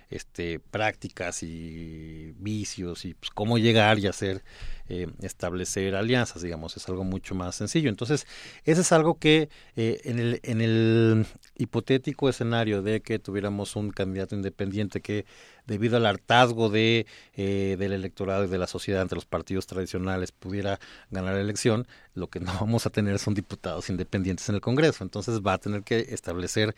[0.09, 4.43] este prácticas y vicios y pues, cómo llegar y hacer
[4.87, 8.25] eh, establecer alianzas digamos es algo mucho más sencillo entonces
[8.63, 11.27] ese es algo que eh, en el en el
[11.57, 15.25] hipotético escenario de que tuviéramos un candidato independiente que
[15.69, 17.05] debido al hartazgo de,
[17.35, 20.79] eh, del electorado y de la sociedad ante los partidos tradicionales pudiera
[21.11, 25.03] ganar la elección, lo que no vamos a tener son diputados independientes en el Congreso.
[25.03, 26.75] Entonces va a tener que establecer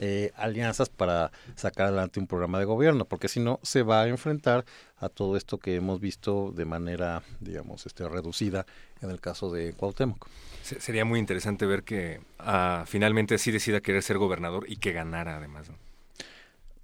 [0.00, 4.08] eh, alianzas para sacar adelante un programa de gobierno, porque si no se va a
[4.08, 4.64] enfrentar
[4.98, 8.66] a todo esto que hemos visto de manera, digamos, este, reducida
[9.02, 10.26] en el caso de Cuauhtémoc.
[10.62, 15.36] Sería muy interesante ver que ah, finalmente sí decida querer ser gobernador y que ganara
[15.36, 15.70] además.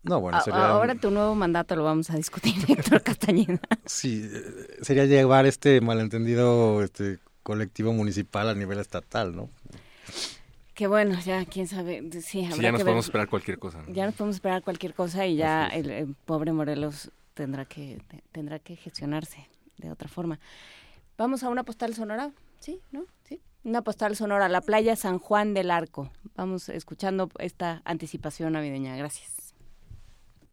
[0.08, 0.68] No, bueno, sería...
[0.68, 3.60] Ahora tu nuevo mandato lo vamos a discutir, Héctor Castañeda.
[3.84, 9.50] Sí, eh, sería llevar este malentendido este colectivo municipal a nivel estatal, ¿no?
[10.74, 13.82] Que bueno, ya quién sabe, sí, ya nos podemos esperar cualquier cosa.
[13.88, 18.76] Ya nos podemos esperar cualquier cosa y ya el, pobre Morelos tendrá que tendrá que
[18.76, 20.38] gestionarse de otra forma.
[21.16, 22.30] Vamos a una postal sonora,
[22.60, 22.80] ¿sí?
[22.92, 23.06] ¿No?
[23.24, 23.40] ¿Sí?
[23.64, 26.10] Una postal sonora, la playa San Juan del Arco.
[26.34, 28.96] Vamos escuchando esta anticipación navideña.
[28.96, 29.35] Gracias.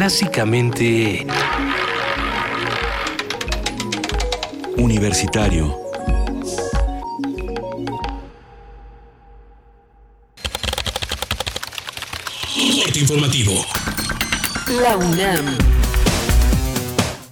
[0.00, 1.26] clásicamente
[4.78, 5.76] universitario.
[12.94, 13.52] informativo.
[14.82, 15.58] La UNAM.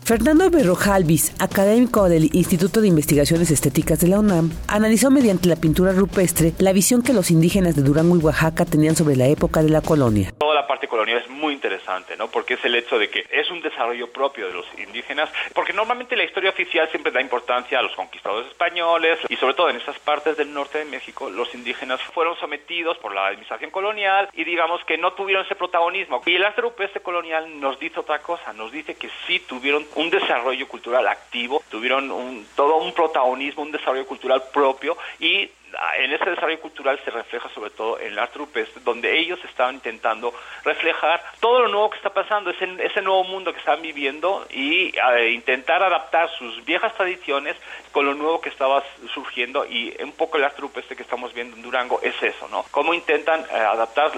[0.05, 5.93] Fernando Berrojalvis, académico del Instituto de Investigaciones Estéticas de la UNAM, analizó mediante la pintura
[5.93, 9.71] rupestre la visión que los indígenas de Durango y Oaxaca tenían sobre la época de
[9.71, 10.35] la colonia.
[10.79, 12.31] Parte colonial es muy interesante, ¿no?
[12.31, 16.15] Porque es el hecho de que es un desarrollo propio de los indígenas, porque normalmente
[16.15, 19.99] la historia oficial siempre da importancia a los conquistadores españoles y sobre todo en esas
[19.99, 24.85] partes del norte de México los indígenas fueron sometidos por la administración colonial y digamos
[24.85, 26.23] que no tuvieron ese protagonismo.
[26.27, 26.63] Y el arte
[27.03, 32.09] colonial nos dice otra cosa, nos dice que sí tuvieron un desarrollo cultural activo, tuvieron
[32.13, 35.51] un, todo un protagonismo, un desarrollo cultural propio y
[35.99, 38.39] en ese desarrollo cultural se refleja sobre todo en el arte
[38.85, 40.33] donde ellos estaban intentando
[40.65, 44.93] reflejar todo lo nuevo que está pasando, ese, ese nuevo mundo que están viviendo y
[44.97, 47.57] eh, intentar adaptar sus viejas tradiciones
[47.93, 48.83] con lo nuevo que estaba
[49.13, 52.65] surgiendo y un poco el arte rupestre que estamos viendo en Durango es eso, ¿no?
[52.71, 54.13] Cómo intentan eh, adaptar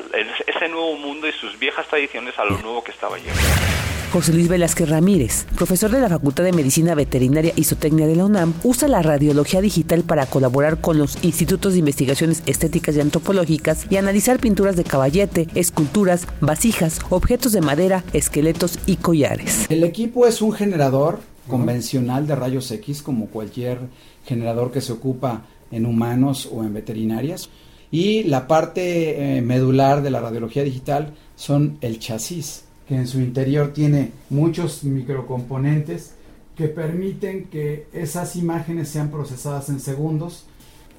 [0.46, 3.89] ese nuevo mundo y sus viejas tradiciones a lo nuevo que estaba llegando.
[4.12, 8.24] José Luis Velázquez Ramírez, profesor de la Facultad de Medicina Veterinaria y Zootecnia de la
[8.24, 13.86] UNAM, usa la radiología digital para colaborar con los institutos de investigaciones estéticas y antropológicas
[13.88, 19.66] y analizar pinturas de caballete, esculturas, vasijas, objetos de madera, esqueletos y collares.
[19.68, 23.78] El equipo es un generador convencional de rayos X como cualquier
[24.26, 27.48] generador que se ocupa en humanos o en veterinarias.
[27.92, 33.20] Y la parte eh, medular de la radiología digital son el chasis que en su
[33.20, 36.14] interior tiene muchos microcomponentes
[36.56, 40.46] que permiten que esas imágenes sean procesadas en segundos.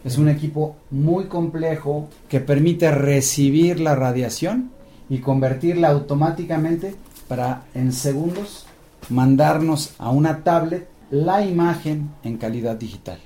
[0.05, 4.71] Es un equipo muy complejo que permite recibir la radiación
[5.09, 6.95] y convertirla automáticamente
[7.27, 8.67] para en segundos
[9.09, 13.19] mandarnos a una tablet la imagen en calidad digital.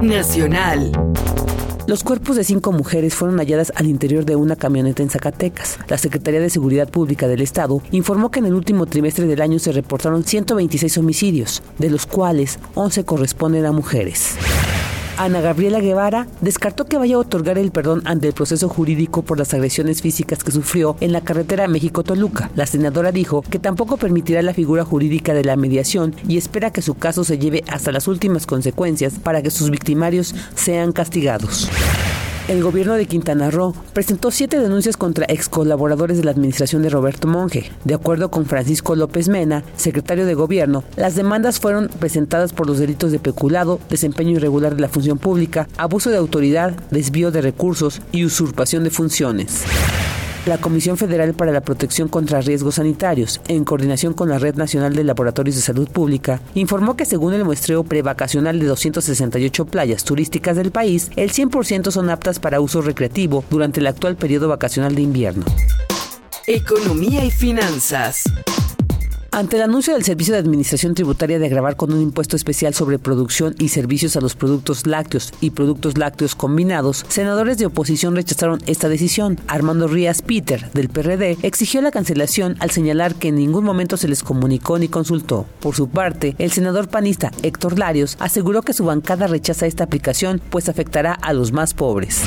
[0.00, 0.92] Nacional.
[1.90, 5.76] Los cuerpos de cinco mujeres fueron halladas al interior de una camioneta en Zacatecas.
[5.88, 9.58] La Secretaría de Seguridad Pública del Estado informó que en el último trimestre del año
[9.58, 14.36] se reportaron 126 homicidios, de los cuales 11 corresponden a mujeres.
[15.16, 19.38] Ana Gabriela Guevara descartó que vaya a otorgar el perdón ante el proceso jurídico por
[19.38, 22.50] las agresiones físicas que sufrió en la carretera México-Toluca.
[22.54, 26.82] La senadora dijo que tampoco permitirá la figura jurídica de la mediación y espera que
[26.82, 31.68] su caso se lleve hasta las últimas consecuencias para que sus victimarios sean castigados
[32.50, 36.90] el gobierno de Quintana Roo presentó siete denuncias contra ex colaboradores de la administración de
[36.90, 37.70] Roberto Monge.
[37.84, 42.80] De acuerdo con Francisco López Mena, secretario de gobierno, las demandas fueron presentadas por los
[42.80, 48.02] delitos de peculado, desempeño irregular de la función pública, abuso de autoridad, desvío de recursos
[48.10, 49.62] y usurpación de funciones.
[50.46, 54.94] La Comisión Federal para la Protección contra Riesgos Sanitarios, en coordinación con la Red Nacional
[54.94, 60.56] de Laboratorios de Salud Pública, informó que según el muestreo prevacacional de 268 playas turísticas
[60.56, 65.02] del país, el 100% son aptas para uso recreativo durante el actual periodo vacacional de
[65.02, 65.44] invierno.
[66.46, 68.24] Economía y finanzas.
[69.32, 72.98] Ante el anuncio del Servicio de Administración Tributaria de agravar con un impuesto especial sobre
[72.98, 78.60] producción y servicios a los productos lácteos y productos lácteos combinados, senadores de oposición rechazaron
[78.66, 79.38] esta decisión.
[79.46, 84.08] Armando Rías Peter, del PRD, exigió la cancelación al señalar que en ningún momento se
[84.08, 85.46] les comunicó ni consultó.
[85.60, 90.42] Por su parte, el senador panista Héctor Larios aseguró que su bancada rechaza esta aplicación,
[90.50, 92.22] pues afectará a los más pobres.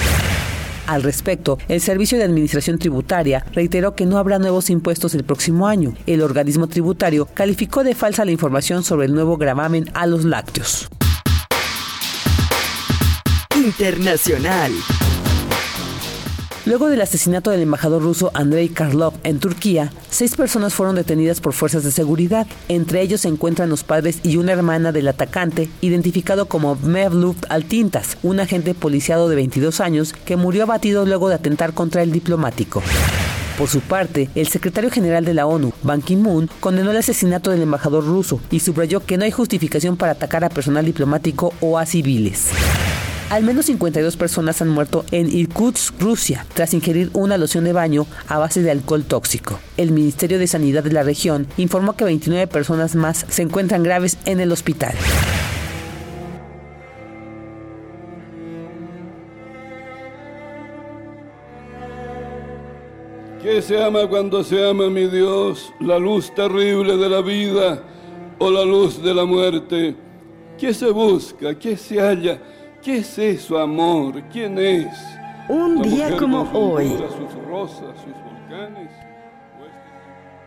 [0.88, 5.68] Al respecto, el Servicio de Administración Tributaria reiteró que no habrá nuevos impuestos el próximo
[5.68, 5.94] año.
[6.06, 10.90] El organismo tributario calificó de falsa la información sobre el nuevo gravamen a los lácteos.
[13.56, 14.72] Internacional.
[16.66, 21.52] Luego del asesinato del embajador ruso Andrei Karlov en Turquía, seis personas fueron detenidas por
[21.52, 22.48] fuerzas de seguridad.
[22.70, 28.18] Entre ellos se encuentran los padres y una hermana del atacante, identificado como Mevlut Altintas,
[28.24, 32.82] un agente policiado de 22 años que murió abatido luego de atentar contra el diplomático.
[33.58, 37.62] Por su parte, el secretario general de la ONU, Ban Ki-moon, condenó el asesinato del
[37.62, 41.86] embajador ruso y subrayó que no hay justificación para atacar a personal diplomático o a
[41.86, 42.48] civiles.
[43.34, 48.06] Al menos 52 personas han muerto en Irkutsk, Rusia, tras ingerir una loción de baño
[48.28, 49.60] a base de alcohol tóxico.
[49.76, 54.20] El Ministerio de Sanidad de la región informó que 29 personas más se encuentran graves
[54.26, 54.94] en el hospital.
[63.42, 65.74] ¿Qué se ama cuando se ama, mi Dios?
[65.80, 67.82] ¿La luz terrible de la vida
[68.38, 69.96] o la luz de la muerte?
[70.56, 71.58] ¿Qué se busca?
[71.58, 72.40] ¿Qué se halla?
[72.84, 74.22] ¿Qué es eso, amor?
[74.30, 74.88] ¿Quién es?
[75.48, 76.90] Un día como hoy.
[76.90, 78.90] Sus rosas, sus volcanes.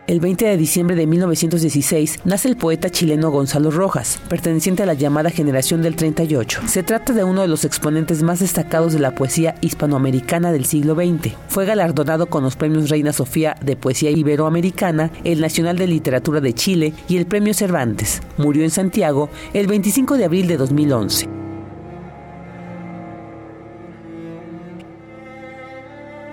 [0.05, 4.93] El 20 de diciembre de 1916 nace el poeta chileno Gonzalo Rojas, perteneciente a la
[4.93, 6.61] llamada generación del 38.
[6.67, 10.93] Se trata de uno de los exponentes más destacados de la poesía hispanoamericana del siglo
[10.93, 11.33] XX.
[11.47, 16.53] Fue galardonado con los premios Reina Sofía de Poesía Iberoamericana, el Nacional de Literatura de
[16.53, 18.21] Chile y el Premio Cervantes.
[18.37, 21.46] Murió en Santiago el 25 de abril de 2011.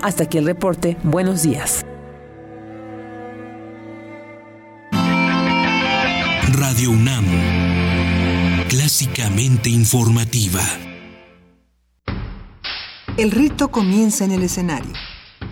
[0.05, 0.98] Hasta aquí el reporte.
[1.02, 1.82] Buenos días.
[6.52, 7.24] Radio UNAM,
[8.68, 10.60] clásicamente informativa.
[13.16, 14.93] El rito comienza en el escenario.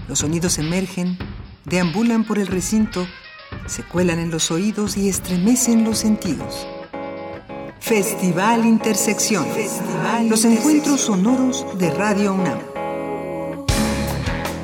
[0.07, 1.17] Los sonidos emergen,
[1.65, 3.07] deambulan por el recinto,
[3.65, 6.67] se cuelan en los oídos y estremecen los sentidos.
[7.81, 9.47] Festival Intersección.
[10.29, 12.72] los encuentros sonoros de Radio UNAM.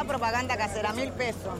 [0.00, 1.58] propaganda casera, mil pesos.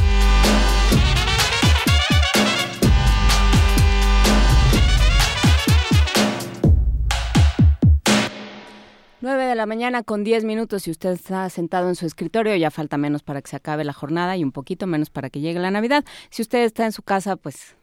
[9.23, 12.71] Nueve de la mañana con diez minutos y usted está sentado en su escritorio, ya
[12.71, 15.61] falta menos para que se acabe la jornada y un poquito menos para que llegue
[15.61, 16.05] la Navidad.
[16.29, 17.75] Si usted está en su casa, pues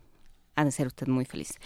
[0.56, 1.58] ha de ser usted muy feliz.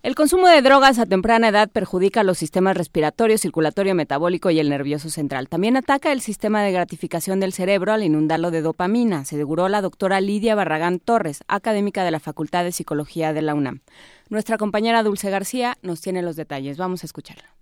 [0.00, 4.68] El consumo de drogas a temprana edad perjudica los sistemas respiratorio, circulatorio, metabólico y el
[4.68, 5.48] nervioso central.
[5.48, 10.20] También ataca el sistema de gratificación del cerebro al inundarlo de dopamina, aseguró la doctora
[10.20, 13.80] Lidia Barragán Torres, académica de la Facultad de Psicología de la UNAM.
[14.28, 16.78] Nuestra compañera Dulce García nos tiene los detalles.
[16.78, 17.56] Vamos a escucharla.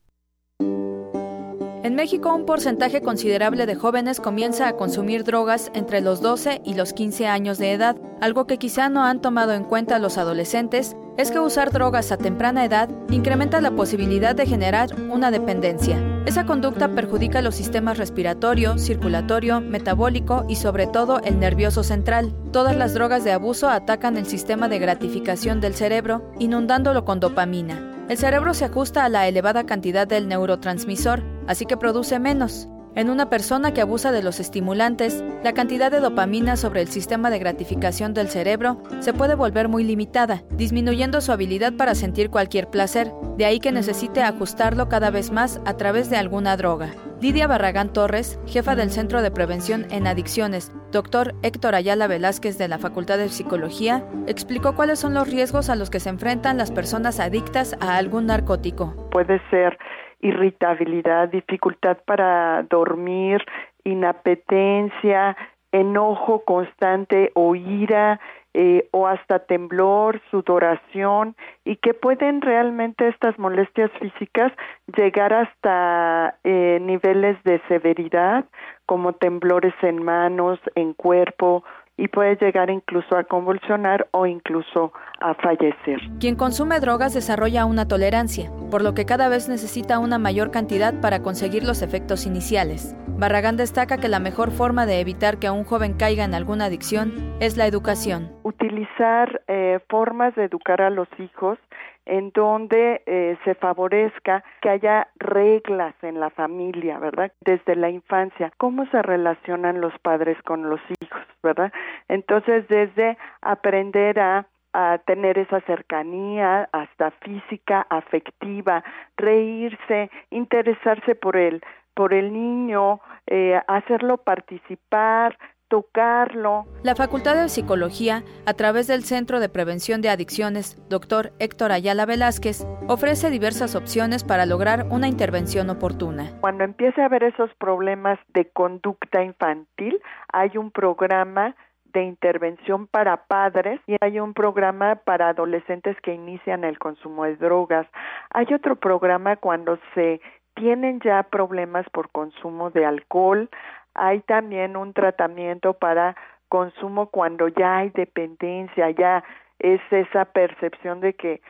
[0.59, 6.75] En México, un porcentaje considerable de jóvenes comienza a consumir drogas entre los 12 y
[6.75, 7.97] los 15 años de edad.
[8.21, 12.19] Algo que quizá no han tomado en cuenta los adolescentes es que usar drogas a
[12.19, 15.99] temprana edad incrementa la posibilidad de generar una dependencia.
[16.27, 22.35] Esa conducta perjudica los sistemas respiratorio, circulatorio, metabólico y sobre todo el nervioso central.
[22.53, 27.81] Todas las drogas de abuso atacan el sistema de gratificación del cerebro, inundándolo con dopamina.
[28.09, 32.69] El cerebro se ajusta a la elevada cantidad del neurotransmisor, así que produce menos.
[32.97, 37.29] En una persona que abusa de los estimulantes, la cantidad de dopamina sobre el sistema
[37.29, 42.69] de gratificación del cerebro se puede volver muy limitada, disminuyendo su habilidad para sentir cualquier
[42.69, 46.89] placer, de ahí que necesite ajustarlo cada vez más a través de alguna droga.
[47.21, 52.69] Lidia Barragán Torres, jefa del Centro de Prevención en Adicciones, doctor Héctor Ayala Velázquez de
[52.69, 56.71] la Facultad de Psicología, explicó cuáles son los riesgos a los que se enfrentan las
[56.71, 59.11] personas adictas a algún narcótico.
[59.11, 59.77] Puede ser
[60.21, 63.45] irritabilidad, dificultad para dormir,
[63.85, 65.37] inapetencia,
[65.73, 68.21] enojo constante o ira
[68.55, 74.51] eh, o hasta temblor, sudoración y que pueden realmente estas molestias físicas
[74.97, 78.47] llegar hasta eh, niveles de severidad
[78.87, 81.65] como temblores en manos, en cuerpo,
[81.97, 86.01] y puede llegar incluso a convulsionar o incluso a fallecer.
[86.21, 91.01] Quien consume drogas desarrolla una tolerancia, por lo que cada vez necesita una mayor cantidad
[91.01, 92.95] para conseguir los efectos iniciales.
[93.19, 97.13] Barragán destaca que la mejor forma de evitar que un joven caiga en alguna adicción
[97.41, 98.31] es la educación.
[98.43, 101.59] Utilizar eh, formas de educar a los hijos
[102.07, 107.33] en donde eh, se favorezca que haya reglas en la familia, ¿verdad?
[107.41, 111.73] Desde la infancia, cómo se relacionan los padres con los hijos, ¿verdad?
[112.09, 114.47] Entonces, desde aprender a
[114.79, 118.85] a tener esa cercanía hasta física, afectiva,
[119.17, 121.63] reírse, interesarse por él,
[121.95, 125.39] por el niño, eh, hacerlo participar,
[125.69, 126.65] tocarlo.
[126.83, 132.07] La Facultad de Psicología, a través del Centro de Prevención de Adicciones, doctor Héctor Ayala
[132.07, 136.33] Velázquez, ofrece diversas opciones para lograr una intervención oportuna.
[136.41, 140.01] Cuando empiece a haber esos problemas de conducta infantil,
[140.33, 141.55] hay un programa
[141.93, 147.37] de intervención para padres y hay un programa para adolescentes que inician el consumo de
[147.37, 147.87] drogas.
[148.35, 150.21] Hay otro programa cuando se
[150.55, 153.49] tienen ya problemas por consumo de alcohol,
[153.97, 156.17] hay también un tratamiento para
[156.49, 159.25] consumo cuando ya hay dependencia, ya
[159.59, 161.41] es esa percepción de que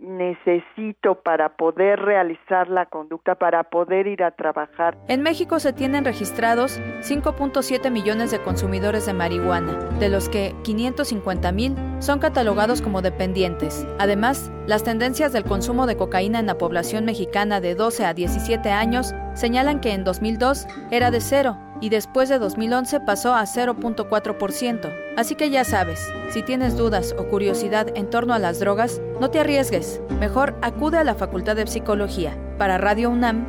[0.00, 4.96] necesito para poder realizar la conducta, para poder ir a trabajar.
[5.08, 11.52] En México se tienen registrados 5.7 millones de consumidores de marihuana, de los que 550
[11.52, 13.86] mil son catalogados como dependientes.
[13.98, 18.70] Además, las tendencias del consumo de cocaína en la población mexicana de 12 a 17
[18.70, 24.92] años señalan que en 2002 era de cero y después de 2011 pasó a 0.4%.
[25.16, 29.30] Así que ya sabes, si tienes dudas o curiosidad en torno a las drogas, no
[29.30, 30.00] te arriesgues.
[30.20, 32.38] Mejor acude a la Facultad de Psicología.
[32.58, 33.46] Para Radio UNAM,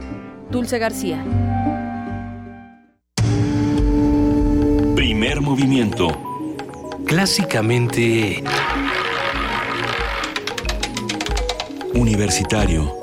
[0.50, 1.24] Dulce García.
[4.96, 6.08] Primer movimiento.
[7.06, 8.44] Clásicamente...
[11.94, 12.95] Universitario.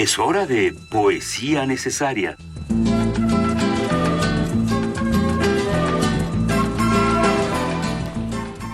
[0.00, 2.38] Es hora de poesía necesaria.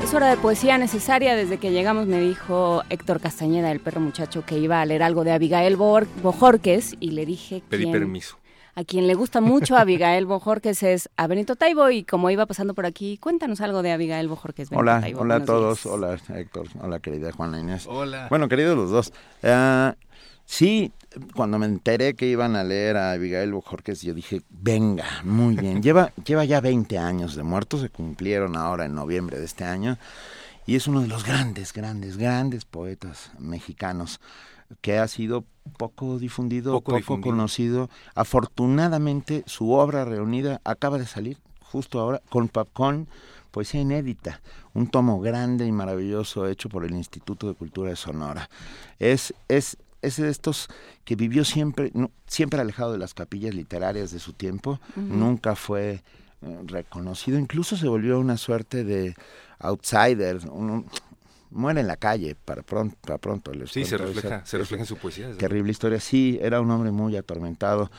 [0.05, 1.35] Es hora de poesía necesaria.
[1.35, 5.25] Desde que llegamos me dijo Héctor Castañeda, el perro muchacho, que iba a leer algo
[5.25, 7.61] de Abigail Bojorques y le dije...
[7.69, 8.39] Pedí permiso.
[8.77, 12.73] A quien le gusta mucho Abigail Bojorques es a Benito Taibo y como iba pasando
[12.73, 14.69] por aquí, cuéntanos algo de Abigail Bojorques.
[14.71, 15.87] hola, hola a todos.
[15.87, 17.85] Hola Héctor, hola querida Juana Inés.
[17.89, 18.29] Hola.
[18.31, 19.13] Bueno, queridos los dos.
[19.43, 19.97] Ah,
[20.45, 20.93] sí,
[21.35, 25.83] cuando me enteré que iban a leer a Abigail Bojorquez, yo dije, venga, muy bien.
[25.83, 29.99] Lleva, lleva ya 20 años de muerto, se cumplieron ahora en noviembre de este año,
[30.67, 34.21] y es uno de los grandes, grandes, grandes poetas mexicanos
[34.81, 35.45] que ha sido
[35.79, 37.89] poco difundido, poco, conocido.
[38.15, 43.09] Afortunadamente, su obra reunida acaba de salir justo ahora con Papcón,
[43.51, 44.41] poesía inédita,
[44.75, 48.51] un tomo grande y maravilloso hecho por el Instituto de Cultura de Sonora.
[48.99, 50.69] Es, es es de estos
[51.05, 51.93] que vivió siempre,
[52.27, 56.03] siempre alejado de las capillas literarias de su tiempo, nunca fue
[56.43, 59.15] eh, reconocido, incluso se volvió una suerte de
[59.59, 60.41] outsider,
[61.51, 62.97] muere en la calle para pronto.
[63.01, 65.33] Para pronto sí, se refleja, se refleja en su poesía.
[65.37, 67.91] Terrible historia, sí, era un hombre muy atormentado.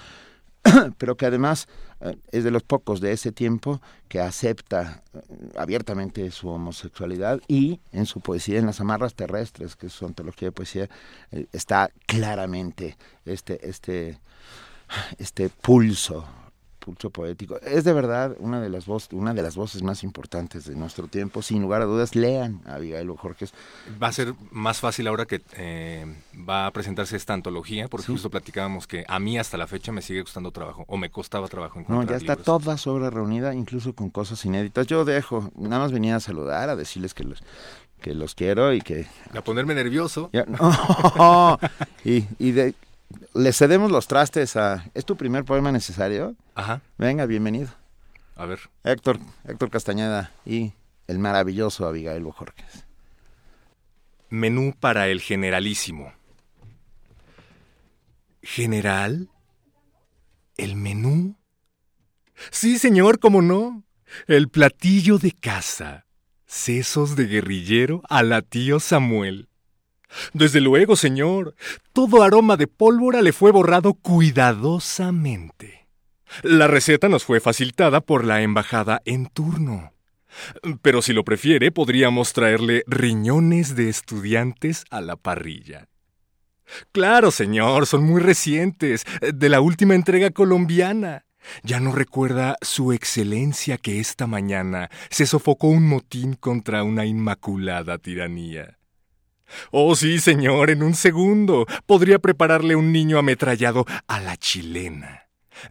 [0.97, 1.86] pero que además eh,
[2.31, 5.19] es de los pocos de ese tiempo que acepta eh,
[5.57, 10.49] abiertamente su homosexualidad y en su poesía, en las amarras terrestres, que es su antología
[10.49, 10.89] de poesía,
[11.31, 14.19] eh, está claramente este, este,
[15.17, 16.27] este pulso
[16.87, 17.59] pulso poético.
[17.59, 21.07] Es de verdad una de las voces, una de las voces más importantes de nuestro
[21.07, 21.41] tiempo.
[21.41, 23.47] Sin lugar a dudas, lean a Abigail Jorge.
[24.01, 26.05] Va a ser más fácil ahora que eh,
[26.49, 30.01] va a presentarse esta antología, porque justo platicábamos que a mí hasta la fecha me
[30.01, 33.93] sigue costando trabajo, o me costaba trabajo encontrar No, ya está toda sobre reunida, incluso
[33.93, 34.87] con cosas inéditas.
[34.87, 37.43] Yo dejo, nada más venía a saludar, a decirles que los
[38.01, 39.07] que los quiero y que...
[39.33, 40.29] A ponerme nervioso.
[42.05, 42.75] y, y de,
[43.37, 44.85] le cedemos los trastes a...
[44.93, 46.35] ¿Es tu primer poema necesario?
[46.55, 46.81] Ajá.
[46.97, 47.69] Venga, bienvenido.
[48.35, 48.59] A ver.
[48.83, 50.73] Héctor, Héctor Castañeda y
[51.07, 52.85] el maravilloso Abigail Bojorquez.
[54.29, 56.11] Menú para el generalísimo.
[58.41, 59.29] ¿General?
[60.57, 61.37] ¿El menú?
[62.51, 63.83] Sí, señor, cómo no.
[64.27, 66.05] El platillo de casa.
[66.45, 69.49] Sesos de guerrillero a la tío Samuel.
[70.33, 71.55] Desde luego, señor.
[71.93, 75.87] Todo aroma de pólvora le fue borrado cuidadosamente.
[76.43, 79.93] La receta nos fue facilitada por la embajada en turno.
[80.81, 85.87] Pero si lo prefiere, podríamos traerle riñones de estudiantes a la parrilla.
[86.91, 91.25] Claro, señor, son muy recientes, de la última entrega colombiana.
[91.63, 97.97] Ya no recuerda su excelencia que esta mañana se sofocó un motín contra una inmaculada
[97.97, 98.76] tiranía.
[99.71, 105.27] Oh, sí, señor, en un segundo podría prepararle un niño ametrallado a la chilena.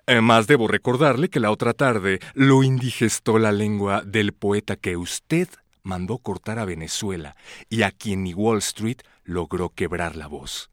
[0.06, 5.48] Además, debo recordarle que la otra tarde lo indigestó la lengua del poeta que usted
[5.82, 7.36] mandó cortar a Venezuela
[7.68, 10.70] y a quien ni Wall Street logró quebrar la voz.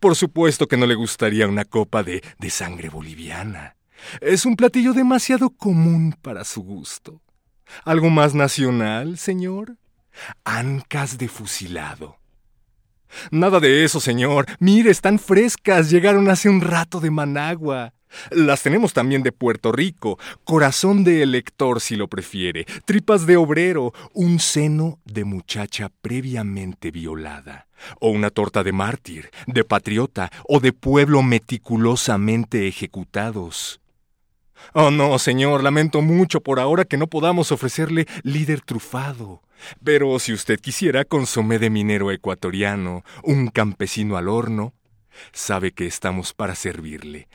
[0.00, 3.76] Por supuesto que no le gustaría una copa de, de sangre boliviana.
[4.20, 7.20] Es un platillo demasiado común para su gusto.
[7.84, 9.76] ¿Algo más nacional, señor?
[10.44, 12.18] Ancas de fusilado.
[13.30, 14.46] Nada de eso, señor.
[14.58, 15.90] Mire, están frescas.
[15.90, 17.92] Llegaron hace un rato de Managua.
[18.30, 23.92] Las tenemos también de Puerto Rico, corazón de elector si lo prefiere, tripas de obrero,
[24.12, 27.68] un seno de muchacha previamente violada,
[28.00, 33.81] o una torta de mártir, de patriota o de pueblo meticulosamente ejecutados.
[34.72, 39.42] Oh no, señor, lamento mucho por ahora que no podamos ofrecerle líder trufado.
[39.84, 44.74] Pero si usted quisiera consomé de minero ecuatoriano, un campesino al horno,
[45.32, 47.28] sabe que estamos para servirle.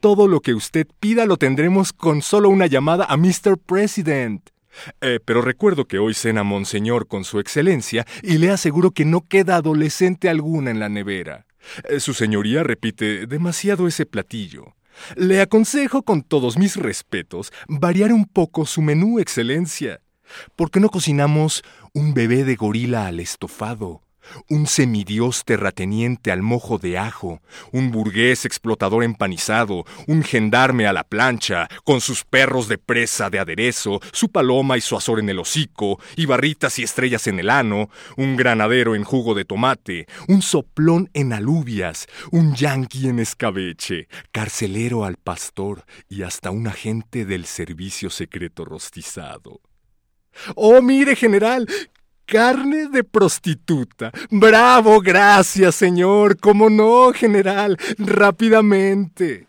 [0.00, 3.58] Todo lo que usted pida lo tendremos con solo una llamada a Mr.
[3.58, 4.50] President.
[5.00, 9.22] Eh, pero recuerdo que hoy cena Monseñor con su excelencia y le aseguro que no
[9.22, 11.46] queda adolescente alguna en la nevera.
[11.88, 14.74] Eh, su señoría repite demasiado ese platillo.
[15.16, 20.00] Le aconsejo con todos mis respetos variar un poco su menú, excelencia.
[20.56, 21.62] ¿Por qué no cocinamos
[21.92, 24.02] un bebé de gorila al estofado?
[24.48, 27.40] Un semidios terrateniente al mojo de ajo,
[27.72, 33.38] un burgués explotador empanizado, un gendarme a la plancha, con sus perros de presa de
[33.38, 37.50] aderezo, su paloma y su azor en el hocico, y barritas y estrellas en el
[37.50, 44.08] ano, un granadero en jugo de tomate, un soplón en alubias, un yanqui en escabeche,
[44.32, 49.60] carcelero al pastor y hasta un agente del servicio secreto rostizado.
[50.56, 51.68] Oh, mire, general,
[52.26, 54.10] Carne de prostituta.
[54.30, 56.38] Bravo, gracias, señor.
[56.38, 57.76] ¿Cómo no, general?
[57.98, 59.46] Rápidamente.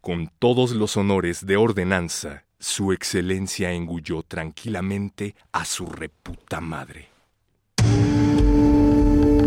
[0.00, 7.08] Con todos los honores de ordenanza, su excelencia engulló tranquilamente a su reputa madre.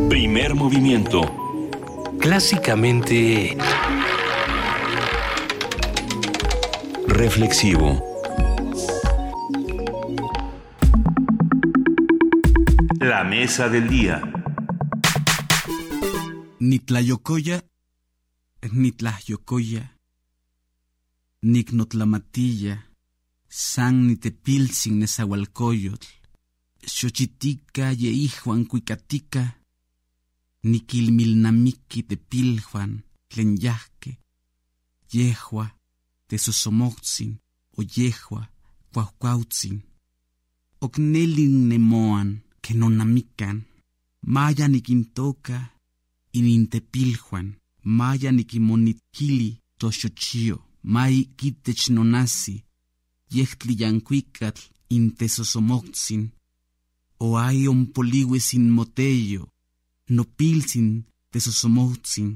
[0.10, 1.22] Primer movimiento.
[2.20, 3.58] Clásicamente...
[7.08, 8.17] Reflexivo.
[13.08, 14.22] La mesa del día.
[16.60, 17.64] Nitlayocoya,
[18.70, 19.96] Nitlayocoya,
[21.42, 22.76] Nicnotlamatilla,
[23.48, 26.10] San Nitepilsin Nezahualcoyotl,
[26.86, 29.56] Xochitica Yeijuan Cuicatica,
[30.64, 34.20] Niquilmilnamiki Tepiljuan, Tlenyahque,
[35.14, 35.78] Yehua,
[36.28, 37.40] Tesosomoxin,
[37.78, 38.50] o Yehua,
[38.92, 39.80] Cuaucuautzin,
[40.82, 43.64] Ocnelin Nemoan, que nonamican,
[44.22, 45.58] maya nikintoka,
[46.34, 52.56] inintepiljuan, maya nikimonitkili toshochio, mai kitech nonasi,
[53.36, 56.24] yehtli yankuikatl intesosomoxin,
[57.20, 59.48] o hay ompoliwe sin motello,
[60.10, 60.90] nopilsin
[61.32, 62.30] tesosomoxin,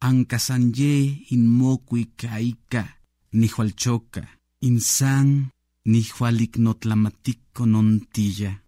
[0.00, 0.92] ancasanye
[1.34, 2.82] inmokui kaika,
[3.32, 4.22] nihualchoca,
[4.60, 5.28] insan,
[5.84, 8.63] nihualiknotlamatiko nontilla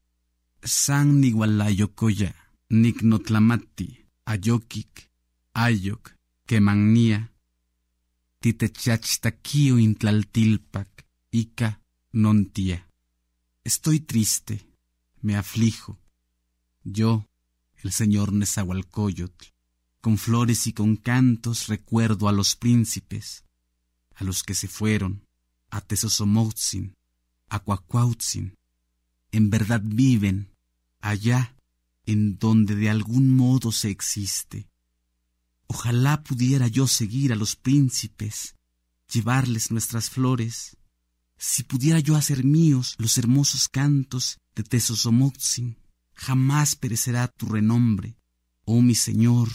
[0.66, 2.34] san nigualayocoya,
[2.70, 5.10] nicnotlamati, ayokik,
[5.54, 6.14] ayok,
[6.46, 7.32] quemania,
[8.40, 10.88] titechachtaquio intlaltilpac,
[11.30, 11.80] ica,
[12.12, 12.88] nontia.
[13.64, 14.66] Estoy triste,
[15.22, 15.98] me aflijo.
[16.82, 17.26] Yo,
[17.82, 19.46] el señor Nezahualcóyotl,
[20.00, 23.44] con flores y con cantos recuerdo a los príncipes,
[24.14, 25.24] a los que se fueron,
[25.70, 26.94] a Tesosomotzin,
[27.48, 28.54] a Cuacuautzin,
[29.32, 30.55] en verdad viven
[31.08, 31.56] allá
[32.04, 34.68] en donde de algún modo se existe.
[35.66, 38.54] Ojalá pudiera yo seguir a los príncipes,
[39.12, 40.76] llevarles nuestras flores,
[41.38, 45.76] si pudiera yo hacer míos los hermosos cantos de Tesosomoxin,
[46.14, 48.16] jamás perecerá tu renombre,
[48.64, 49.48] oh mi señor,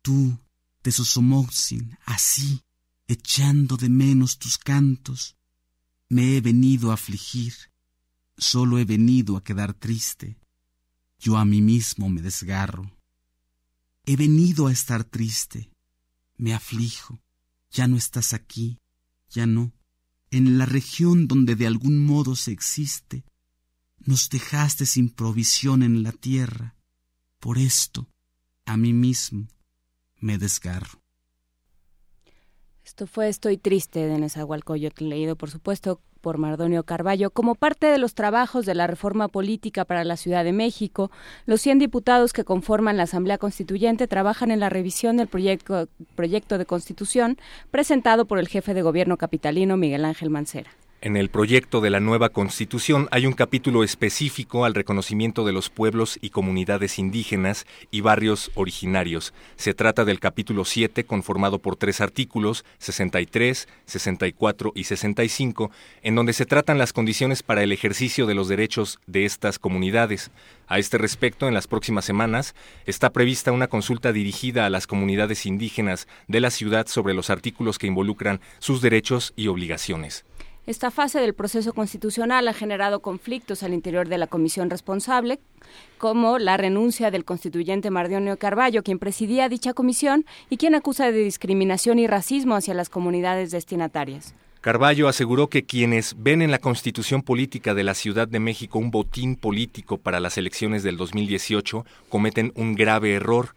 [0.00, 0.38] tú,
[0.82, 2.60] Tesosomoxin, así,
[3.08, 5.36] echando de menos tus cantos,
[6.08, 7.54] me he venido a afligir,
[8.36, 10.38] solo he venido a quedar triste
[11.18, 12.90] yo a mí mismo me desgarro.
[14.04, 15.70] He venido a estar triste,
[16.36, 17.20] me aflijo,
[17.70, 18.78] ya no estás aquí,
[19.28, 19.72] ya no,
[20.30, 23.24] en la región donde de algún modo se existe,
[23.98, 26.76] nos dejaste sin provisión en la tierra.
[27.40, 28.08] Por esto,
[28.64, 29.48] a mí mismo
[30.16, 31.02] me desgarro.
[32.84, 37.30] Esto fue Estoy triste de Nezahualcóyotl, leído por supuesto por Mardonio Carballo.
[37.30, 41.10] Como parte de los trabajos de la reforma política para la Ciudad de México,
[41.46, 46.58] los 100 diputados que conforman la Asamblea Constituyente trabajan en la revisión del proyecto, proyecto
[46.58, 47.38] de constitución
[47.70, 50.70] presentado por el jefe de gobierno capitalino Miguel Ángel Mancera.
[51.00, 55.70] En el proyecto de la nueva Constitución hay un capítulo específico al reconocimiento de los
[55.70, 59.32] pueblos y comunidades indígenas y barrios originarios.
[59.54, 65.70] Se trata del capítulo 7, conformado por tres artículos, 63, 64 y 65,
[66.02, 70.32] en donde se tratan las condiciones para el ejercicio de los derechos de estas comunidades.
[70.66, 75.46] A este respecto, en las próximas semanas está prevista una consulta dirigida a las comunidades
[75.46, 80.24] indígenas de la ciudad sobre los artículos que involucran sus derechos y obligaciones.
[80.68, 85.40] Esta fase del proceso constitucional ha generado conflictos al interior de la comisión responsable,
[85.96, 91.20] como la renuncia del constituyente Mardionio Carballo, quien presidía dicha comisión y quien acusa de
[91.20, 94.34] discriminación y racismo hacia las comunidades destinatarias.
[94.60, 98.90] Carballo aseguró que quienes ven en la constitución política de la Ciudad de México un
[98.90, 103.54] botín político para las elecciones del 2018 cometen un grave error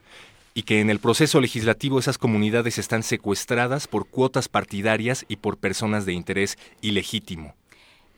[0.53, 5.57] y que en el proceso legislativo esas comunidades están secuestradas por cuotas partidarias y por
[5.57, 7.55] personas de interés ilegítimo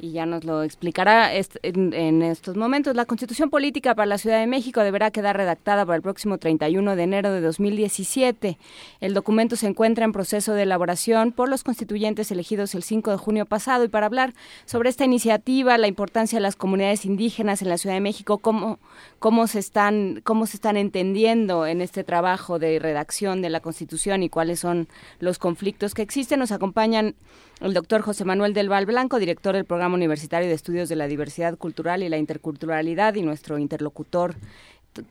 [0.04, 2.94] y ya nos lo explicará en, estos momentos.
[2.94, 6.98] La Constitución Política para la Ciudad de México deberá quedar redactada para el próximo 31
[6.98, 8.58] de enero de 2017.
[9.00, 13.18] El documento se encuentra en proceso de elaboración por los constituyentes elegidos el 5 de
[13.18, 14.34] junio pasado y para hablar
[14.66, 18.80] sobre esta iniciativa, la importancia de las comunidades indígenas en la Ciudad de México, cómo,
[19.20, 24.22] cómo, se, están, cómo se están entendiendo en este trabajo de redacción de la Constitución
[24.22, 27.16] y cuáles son los conflictos que existen, nos acompañan
[27.64, 31.08] el doctor José Manuel del Val Blanco, director del Programa Universitario de Estudios de la
[31.08, 34.36] Diversidad Cultural y la Interculturalidad y nuestro interlocutor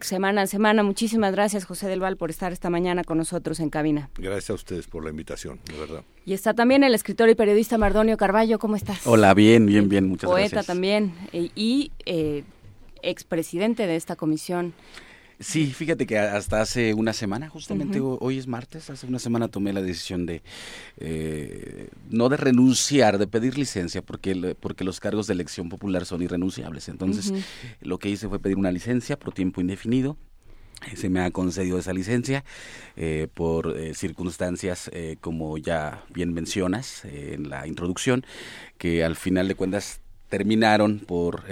[0.01, 0.83] semana a semana.
[0.83, 4.11] Muchísimas gracias, José del Val, por estar esta mañana con nosotros en cabina.
[4.17, 6.05] Gracias a ustedes por la invitación, de verdad.
[6.27, 8.59] Y está también el escritor y periodista Mardonio Carballo.
[8.59, 9.07] ¿Cómo estás?
[9.07, 10.53] Hola, bien, bien, bien, muchas gracias.
[10.53, 12.45] Poeta también eh, y eh,
[13.03, 14.75] expresidente de esta comisión.
[15.41, 19.73] Sí, fíjate que hasta hace una semana, justamente hoy es martes, hace una semana tomé
[19.73, 20.43] la decisión de
[20.99, 26.23] eh, no de renunciar, de pedir licencia, porque, porque los cargos de elección popular son
[26.23, 26.89] irrenunciables.
[26.89, 27.33] Entonces,
[27.81, 30.17] lo que hice fue pedir una licencia por tiempo indefinido.
[30.97, 32.44] Se me ha concedido esa licencia
[32.97, 38.25] eh, por eh, circunstancias, como ya bien mencionas en la introducción,
[38.78, 41.44] que al final de cuentas terminaron por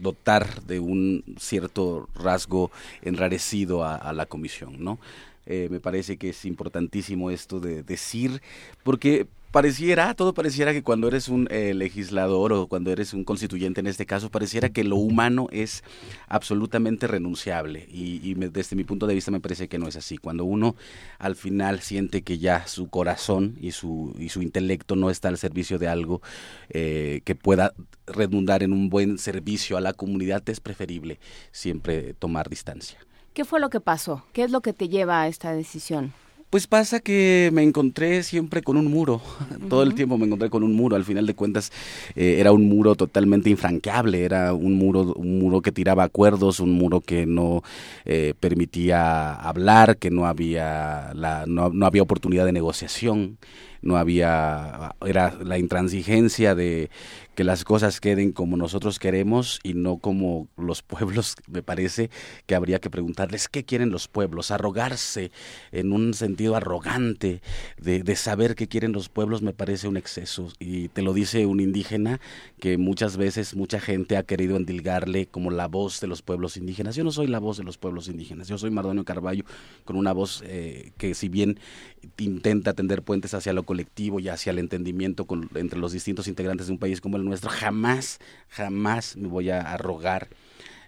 [0.00, 2.70] dotar de un cierto rasgo
[3.02, 4.98] enrarecido a, la comisión, ¿no?
[5.46, 8.42] Eh, me parece que es importantísimo esto de decir,
[8.82, 13.80] porque pareciera, todo pareciera que cuando eres un eh, legislador o cuando eres un constituyente
[13.80, 15.82] en este caso, pareciera que lo humano es
[16.28, 20.18] absolutamente renunciable y, desde mi punto de vista me parece que no es así.
[20.18, 20.76] Cuando uno
[21.18, 25.38] al final siente que ya su corazón y su, y su intelecto no está al
[25.38, 26.22] servicio de algo
[26.68, 27.74] eh, que pueda
[28.06, 31.18] redundar en un buen servicio a la comunidad, es preferible
[31.50, 32.98] siempre tomar distancia.
[33.34, 34.24] ¿Qué fue lo que pasó?
[34.32, 36.12] ¿Qué es lo que te lleva a esta decisión?
[36.50, 39.22] Pues pasa que me encontré siempre con un muro,
[39.68, 41.70] todo el tiempo me encontré con un muro, al final de cuentas
[42.16, 46.72] eh, era un muro totalmente infranqueable, era un muro, un muro que tiraba acuerdos, un
[46.72, 47.62] muro que no
[48.04, 53.38] eh, permitía hablar, que no había, la, no, no había oportunidad de negociación,
[53.82, 56.90] no había, era la intransigencia de
[57.34, 62.10] que las cosas queden como nosotros queremos y no como los pueblos, me parece
[62.46, 65.30] que habría que preguntarles qué quieren los pueblos, arrogarse
[65.72, 67.40] en un sentido arrogante
[67.78, 71.46] de, de saber qué quieren los pueblos me parece un exceso y te lo dice
[71.46, 72.20] un indígena
[72.60, 76.96] que muchas veces mucha gente ha querido endilgarle como la voz de los pueblos indígenas.
[76.96, 79.44] Yo no soy la voz de los pueblos indígenas, yo soy Mardonio Carballo
[79.84, 81.58] con una voz eh, que si bien
[82.18, 86.72] intenta tender puentes hacia lo colectivo y hacia el entendimiento entre los distintos integrantes de
[86.72, 90.28] un país como el nuestro, jamás, jamás me voy a arrogar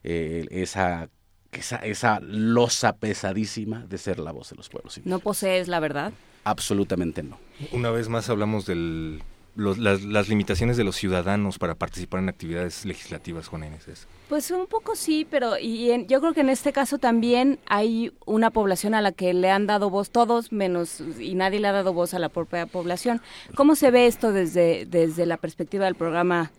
[0.05, 1.09] eh, esa,
[1.53, 5.01] esa, esa losa pesadísima de ser la voz de los pueblos.
[5.05, 6.13] ¿No posees la verdad?
[6.45, 7.39] Absolutamente no.
[7.73, 9.23] Una vez más hablamos del
[9.55, 14.07] las, limitaciones de los ciudadanos para participar en actividades legislativas, Juan Inés?
[14.29, 18.51] Pues un poco sí, pero y yo creo que en este caso también hay una
[18.51, 21.93] población a la que le han dado voz todos, menos y nadie le ha dado
[21.93, 23.21] voz a la propia población.
[23.55, 26.51] ¿Cómo se ve esto desde, desde la perspectiva del programa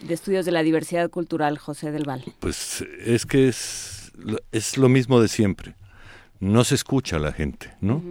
[0.00, 2.24] de estudios de la diversidad cultural, José del Val?
[2.40, 4.12] Pues es que es,
[4.50, 5.74] es lo mismo de siempre.
[6.40, 8.02] No se escucha a la gente, ¿no?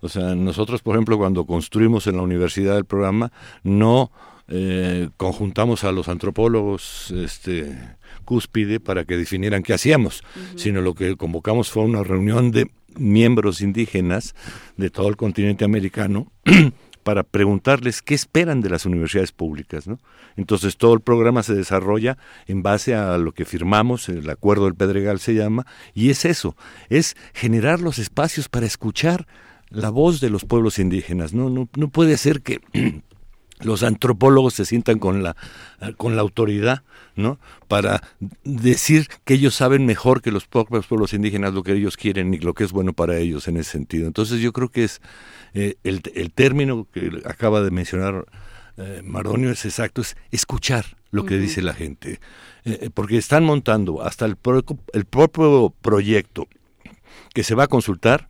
[0.00, 4.10] O sea, nosotros, por ejemplo, cuando construimos en la universidad el programa, no
[4.48, 7.76] eh, conjuntamos a los antropólogos este,
[8.24, 10.22] cúspide para que definieran qué hacíamos,
[10.56, 14.34] sino lo que convocamos fue una reunión de miembros indígenas
[14.76, 16.32] de todo el continente americano
[17.02, 19.86] para preguntarles qué esperan de las universidades públicas.
[19.86, 19.98] ¿no?
[20.36, 24.74] Entonces todo el programa se desarrolla en base a lo que firmamos, el acuerdo del
[24.74, 26.56] Pedregal se llama, y es eso,
[26.88, 29.26] es generar los espacios para escuchar
[29.70, 31.32] la voz de los pueblos indígenas.
[31.34, 32.60] No, no, no puede ser que
[33.60, 35.36] los antropólogos se sientan con la,
[35.96, 36.82] con la autoridad,
[37.16, 37.38] ¿no?
[37.66, 38.02] Para
[38.44, 42.38] decir que ellos saben mejor que los propios pueblos indígenas lo que ellos quieren y
[42.38, 44.06] lo que es bueno para ellos en ese sentido.
[44.06, 45.00] Entonces yo creo que es
[45.54, 48.26] eh, el, el, término que acaba de mencionar
[48.76, 52.20] eh, Maronio es exacto, es escuchar lo que dice la gente.
[52.64, 54.36] Eh, porque están montando hasta el,
[54.92, 56.46] el propio proyecto
[57.34, 58.28] que se va a consultar,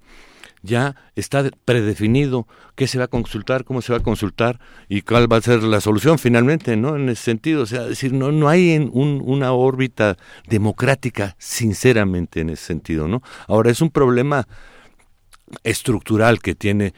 [0.62, 5.30] ya está predefinido qué se va a consultar, cómo se va a consultar y cuál
[5.30, 6.96] va a ser la solución finalmente, ¿no?
[6.96, 10.16] En ese sentido, o sea, decir, no, no hay en un, una órbita
[10.48, 13.22] democrática, sinceramente, en ese sentido, ¿no?
[13.46, 14.46] Ahora, es un problema
[15.64, 16.92] estructural que tiene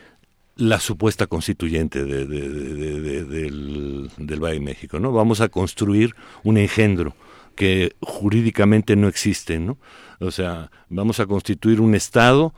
[0.56, 5.12] la supuesta constituyente de, del, del Valle de México, ¿no?
[5.12, 7.14] Vamos a construir un engendro
[7.54, 9.78] que jurídicamente no existe, ¿no?
[10.18, 12.54] O sea, vamos a constituir un Estado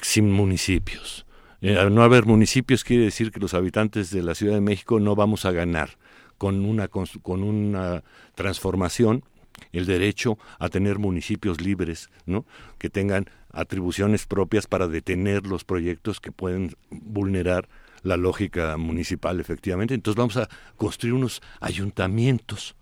[0.00, 1.26] sin municipios.
[1.60, 4.98] Eh, al no haber municipios quiere decir que los habitantes de la Ciudad de México
[4.98, 5.96] no vamos a ganar
[6.38, 8.02] con una, con una
[8.34, 9.24] transformación
[9.72, 12.44] el derecho a tener municipios libres, ¿no?
[12.78, 17.68] que tengan atribuciones propias para detener los proyectos que pueden vulnerar
[18.02, 19.94] la lógica municipal, efectivamente.
[19.94, 22.74] Entonces vamos a construir unos ayuntamientos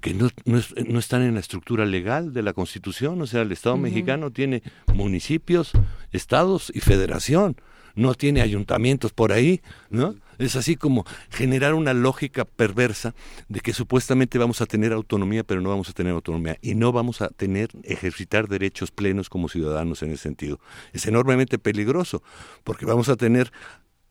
[0.00, 3.20] que no, no, están en la estructura legal de la Constitución.
[3.20, 4.62] O sea, el Estado mexicano tiene
[4.94, 5.72] municipios,
[6.12, 7.56] estados y federación.
[7.94, 9.60] No tiene ayuntamientos por ahí,
[9.90, 10.14] ¿no?
[10.38, 13.12] Es así como generar una lógica perversa
[13.48, 16.92] de que supuestamente vamos a tener autonomía, pero no vamos a tener autonomía y no
[16.92, 20.60] vamos a tener, ejercitar derechos plenos como ciudadanos en ese sentido.
[20.92, 22.22] Es enormemente peligroso,
[22.62, 23.50] porque vamos a tener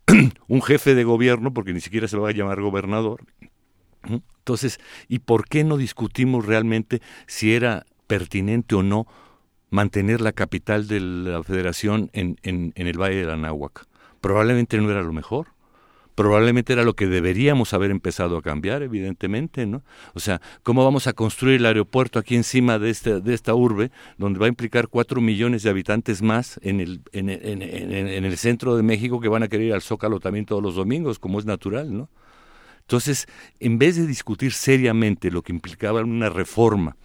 [0.49, 3.23] un jefe de gobierno, porque ni siquiera se va a llamar gobernador,
[4.47, 4.79] entonces,
[5.09, 9.05] ¿y por qué no discutimos realmente si era pertinente o no
[9.69, 13.87] mantener la capital de la federación en, el Valle de Anáhuac?
[14.21, 15.47] Probablemente no era lo mejor
[16.15, 19.83] probablemente era lo que deberíamos haber empezado a cambiar, evidentemente, ¿no?
[20.15, 23.91] O sea, ¿cómo vamos a construir el aeropuerto aquí encima de, este, de esta urbe,
[24.17, 28.75] donde va a implicar cuatro millones de habitantes más en el, en, en, el centro
[28.75, 31.45] de México que van a querer ir al Zócalo también todos los domingos, como es
[31.45, 32.09] natural, ¿no?
[32.87, 33.27] Entonces,
[33.59, 36.95] en vez de discutir seriamente lo que implicaba una reforma,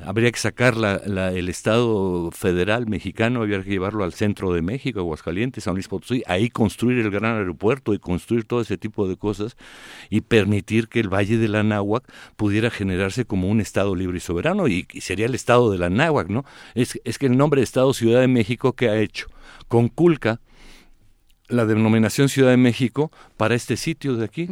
[0.00, 0.74] habría que sacar
[1.06, 6.24] el Estado federal mexicano, habría que llevarlo al centro de México, Aguascalientes, San Luis Potosí,
[6.26, 9.56] ahí construir el gran aeropuerto y construir todo ese tipo de cosas
[10.10, 12.02] y permitir que el Valle de la Náhuac
[12.34, 16.30] pudiera generarse como un Estado libre y soberano y, sería el Estado de la Náhuac,
[16.30, 16.44] ¿no?
[16.74, 19.28] Es, es que el nombre de Estado Ciudad de México, ¿qué ha hecho?
[19.68, 20.40] Conculca
[21.46, 24.48] la denominación Ciudad de México para este sitio de aquí.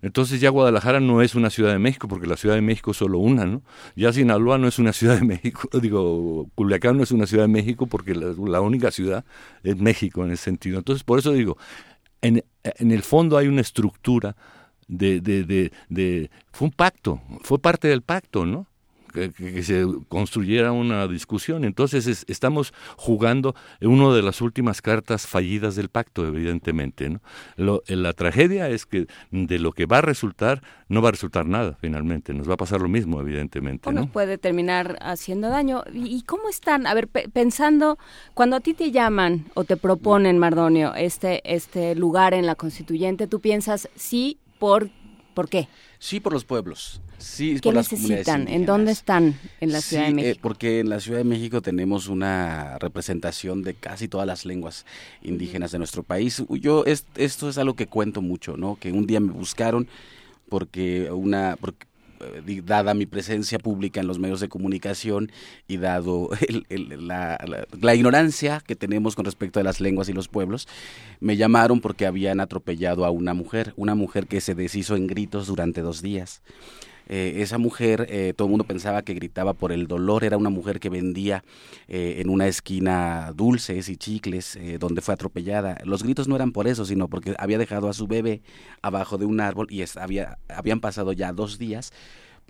[0.00, 2.96] Entonces ya Guadalajara no es una ciudad de México, porque la ciudad de México es
[2.96, 3.62] solo una, ¿no?
[3.96, 7.48] Ya Sinaloa no es una ciudad de México, digo, Culiacán no es una ciudad de
[7.48, 9.24] México, porque la, única ciudad
[9.64, 10.78] es México en ese sentido.
[10.78, 11.58] Entonces, por eso digo,
[12.22, 14.36] en, el fondo hay una estructura
[14.86, 18.67] de, de, de, fue un pacto, fue parte del pacto, ¿no?
[19.08, 21.64] Que, se construyera una discusión.
[21.64, 27.10] Entonces estamos jugando una de las últimas cartas fallidas del pacto, evidentemente.
[27.10, 27.20] ¿no?
[27.56, 31.46] Lo, la tragedia es que de lo que va a resultar, no va a resultar
[31.46, 32.32] nada finalmente.
[32.32, 33.88] Nos va a pasar lo mismo, evidentemente.
[33.88, 35.84] O nos puede terminar haciendo daño.
[35.92, 36.86] ¿Y cómo están?
[36.86, 37.98] A ver, pensando,
[38.34, 43.26] cuando a ti te llaman o te proponen, Mardonio, este, este lugar en la constituyente,
[43.26, 44.90] tú piensas sí por
[45.38, 45.68] ¿Por qué?
[45.98, 47.00] Sí, por los pueblos.
[47.18, 48.46] Sí, ¿Qué necesitan?
[48.46, 50.38] ¿En dónde están en la Ciudad de eh, México?
[50.42, 54.86] porque en la Ciudad de México tenemos una representación de casi todas las lenguas
[55.22, 56.44] indígenas de nuestro país.
[56.50, 58.76] Yo esto es algo que cuento mucho, ¿no?
[58.76, 59.88] Que un día me buscaron
[60.48, 61.87] porque una porque
[62.64, 65.30] dada mi presencia pública en los medios de comunicación
[65.66, 66.30] y dado
[66.68, 70.68] la, ignorancia que tenemos con respecto a las lenguas y los pueblos,
[71.20, 75.46] me llamaron porque habían atropellado a una mujer, una mujer que se deshizo en gritos
[75.46, 76.42] durante dos días.
[77.08, 80.50] Eh, esa mujer, eh, todo el mundo pensaba que gritaba por el dolor, era una
[80.50, 81.42] mujer que vendía
[81.88, 85.78] en una esquina dulces y chicles donde fue atropellada.
[85.84, 88.42] Los gritos no eran por eso, sino porque había dejado a su bebé
[88.82, 91.92] abajo de un árbol y había, habían pasado ya dos días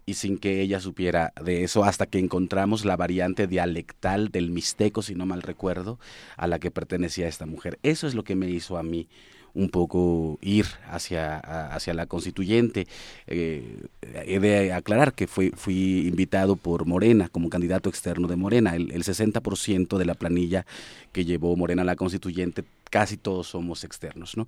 [0.08, 5.02] y sin que ella supiera de eso hasta que encontramos la variante dialectal del mixteco,
[5.02, 5.98] si no mal recuerdo,
[6.38, 7.78] a la que pertenecía esta mujer.
[7.82, 9.06] Eso es lo que me hizo a mí
[9.54, 12.86] un poco ir hacia, hacia la constituyente.
[13.26, 18.76] Eh, he de aclarar que fui, fui invitado por Morena como candidato externo de Morena.
[18.76, 20.66] El, el 60% de la planilla
[21.12, 24.46] que llevó Morena a la constituyente casi todos somos externos, ¿no?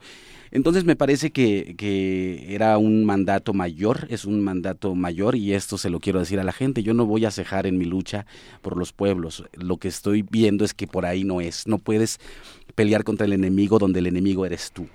[0.51, 5.79] Entonces me parece que, que, era un mandato mayor, es un mandato mayor y esto
[5.79, 8.27] se lo quiero decir a la gente, yo no voy a cejar en mi lucha
[8.63, 12.19] por los pueblos, lo que estoy viendo es que por ahí no es, no puedes
[12.81, 14.89] pelear contra el enemigo donde el enemigo eres tú.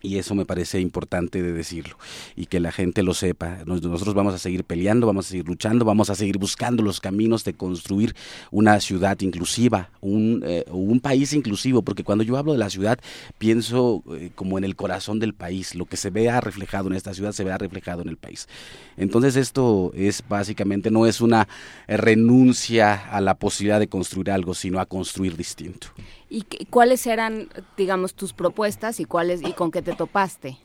[0.00, 1.98] Y eso me parece importante de decirlo
[2.36, 3.58] y que la gente lo sepa.
[3.66, 7.42] Nosotros vamos a seguir peleando, vamos a seguir luchando, vamos a seguir buscando los caminos
[7.42, 8.14] de construir
[8.52, 10.64] una ciudad inclusiva, un, eh,
[11.02, 13.00] país inclusivo, porque cuando yo hablo de la ciudad
[13.38, 17.12] pienso eh, como en el corazón del país, lo que se vea reflejado en esta
[17.12, 18.48] ciudad se vea reflejado en el país.
[18.96, 21.48] Entonces esto es básicamente, no es una
[21.88, 25.88] renuncia a la posibilidad de construir algo, sino a construir distinto.
[26.30, 30.58] ¿Y cuáles eran, digamos, tus propuestas y cuáles y con qué te topaste?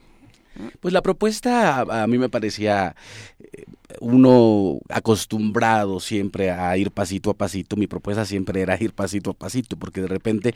[0.79, 2.95] Pues la propuesta a, mí me parecía
[3.39, 3.65] eh,
[3.99, 9.33] uno acostumbrado siempre a ir pasito a pasito, mi propuesta siempre era ir pasito a
[9.33, 10.55] pasito, porque de repente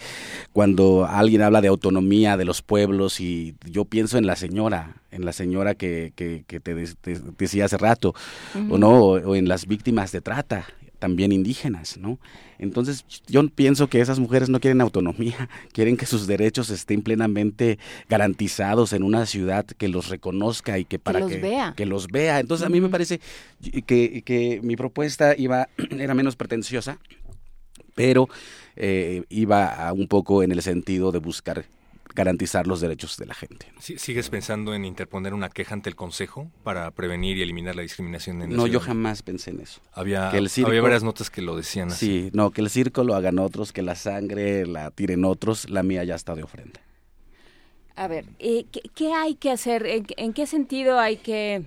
[0.53, 5.25] cuando alguien habla de autonomía de los pueblos y yo pienso en la señora, en
[5.25, 6.75] la señora que, que, te,
[7.37, 8.15] decía hace rato,
[8.69, 10.65] o no, o en las víctimas de trata,
[10.99, 12.19] también indígenas, ¿no?
[12.59, 17.79] Entonces yo pienso que esas mujeres no quieren autonomía, quieren que sus derechos estén plenamente
[18.09, 21.73] garantizados en una ciudad que los reconozca y que para que los vea.
[21.75, 22.39] Que los vea.
[22.39, 23.19] Entonces a mí me parece
[23.87, 26.99] que, que mi propuesta iba era menos pretenciosa,
[27.95, 28.27] pero
[28.75, 31.65] eh, iba un poco en el sentido de buscar
[32.13, 33.71] garantizar los derechos de la gente.
[33.79, 38.41] ¿Sigues pensando en interponer una queja ante el Consejo para prevenir y eliminar la discriminación
[38.41, 39.81] en No, yo jamás pensé en eso.
[39.93, 42.05] Había, había varias notas que lo decían así.
[42.05, 45.83] Sí, no, que el circo lo hagan otros, que la sangre la tiren otros, la
[45.83, 46.81] mía ya está de ofrenda.
[47.95, 48.65] A ver, eh,
[48.95, 49.85] ¿qué, hay que hacer?
[49.85, 51.65] ¿En, qué sentido hay que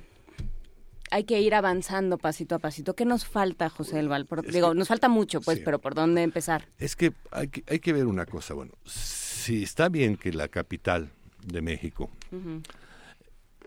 [1.11, 2.95] hay que ir avanzando pasito a pasito.
[2.95, 4.27] ¿Qué nos falta, José Elval?
[4.51, 6.67] digo, nos falta mucho, pues, pero ¿por dónde empezar?
[6.79, 8.55] Es que hay, que hay que ver una cosa.
[8.55, 8.73] Bueno,
[9.43, 11.11] si está bien que la capital
[11.45, 12.11] de México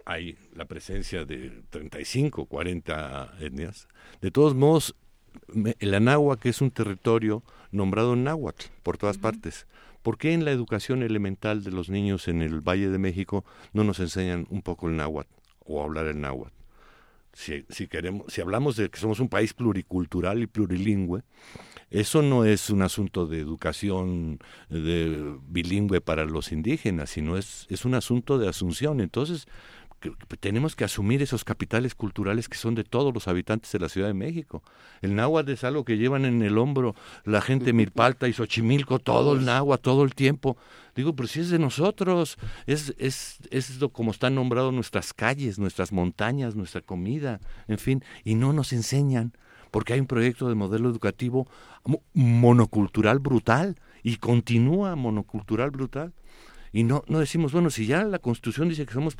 [0.06, 3.88] hay la presencia de 35, 40 etnias,
[4.22, 4.96] de todos modos,
[5.80, 9.68] el Anáhuac es un territorio nombrado náhuatl por todas partes.
[10.02, 13.84] ¿Por qué en la educación elemental de los niños en el Valle de México no
[13.84, 15.34] nos enseñan un poco el náhuatl
[15.66, 16.56] o hablar el náhuatl?
[17.34, 21.24] Si, si, queremos, si hablamos de que somos un país pluricultural y plurilingüe,
[21.96, 27.86] eso no es un asunto de educación de, bilingüe para los indígenas, sino es, es
[27.86, 29.00] un asunto de asunción.
[29.00, 29.48] Entonces,
[30.42, 34.08] tenemos que asumir esos capitales culturales que son de todos los habitantes de la Ciudad
[34.08, 34.62] de México.
[35.02, 39.00] El náhuatl es algo que llevan en el hombro la gente de Milpalta y Xochimilco,
[39.00, 40.58] todo el náhuatl, todo el tiempo.
[40.96, 45.94] Digo, pero si es de nosotros, es, es, es como están nombrados nuestras calles, nuestras
[45.94, 49.32] montañas, nuestra comida, en fin, y no nos enseñan
[49.76, 51.50] porque hay un proyecto de modelo educativo
[52.14, 56.14] monocultural brutal y continúa monocultural brutal.
[56.72, 59.18] Y no, no decimos, bueno, si ya la Constitución dice que somos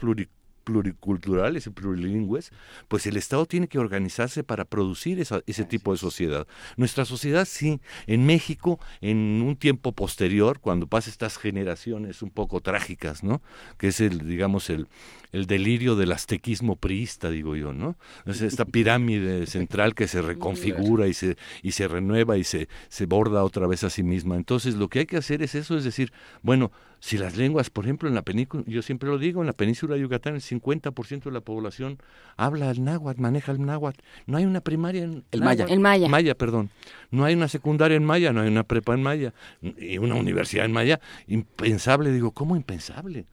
[0.64, 2.54] pluriculturales y plurilingües,
[2.88, 6.48] pues el Estado tiene que organizarse para producir ese tipo de sociedad.
[6.78, 12.62] Nuestra sociedad sí, en México, en un tiempo posterior, cuando pasa estas generaciones un poco
[12.62, 13.42] trágicas, ¿no?
[13.78, 14.88] Que es el, digamos, el,
[15.36, 17.98] el delirio del aztequismo priista, digo yo, ¿no?
[18.26, 23.06] Es esta pirámide central que se reconfigura y se, y se renueva y se, se
[23.06, 24.38] borda otra vez a sí misma.
[24.38, 27.84] Entonces, lo que hay que hacer es eso, es decir, bueno, si las lenguas, por
[27.84, 31.24] ejemplo, en la península, yo siempre lo digo, en la península de Yucatán el 50%
[31.24, 31.98] de la población
[32.38, 34.00] habla el náhuatl, maneja el náhuatl.
[34.28, 35.66] No hay una primaria en el maya.
[35.68, 36.08] El maya.
[36.08, 36.70] Maya, perdón.
[37.12, 40.66] No hay una secundaria en maya, no hay una prepa en maya y una universidad
[40.66, 41.02] en maya.
[41.28, 43.26] Impensable, digo, ¿cómo impensable?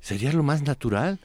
[0.00, 1.18] Sería lo más natural.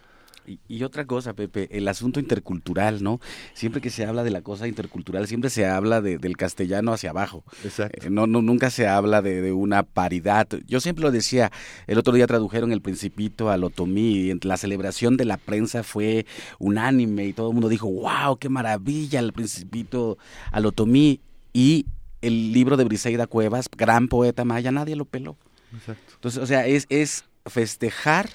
[0.46, 3.20] Y, otra cosa, Pepe, el asunto intercultural, ¿no?
[3.54, 7.44] Siempre que se habla de la cosa intercultural, siempre se habla del castellano hacia abajo.
[7.64, 8.08] Exacto.
[8.08, 10.48] Eh, no, no, nunca se habla de, una paridad.
[10.68, 11.52] Yo siempre lo decía,
[11.88, 16.26] el otro día tradujeron El Principito al Otomí, y la celebración de la prensa fue
[16.60, 20.18] unánime y todo el mundo dijo, wow, qué maravilla el Principito
[20.52, 21.22] al Otomí.
[21.54, 21.86] Y
[22.22, 25.38] el libro de Briseida Cuevas, gran poeta maya, nadie lo peló.
[25.74, 26.14] Exacto.
[26.16, 28.30] Entonces, o sea, es, es festejar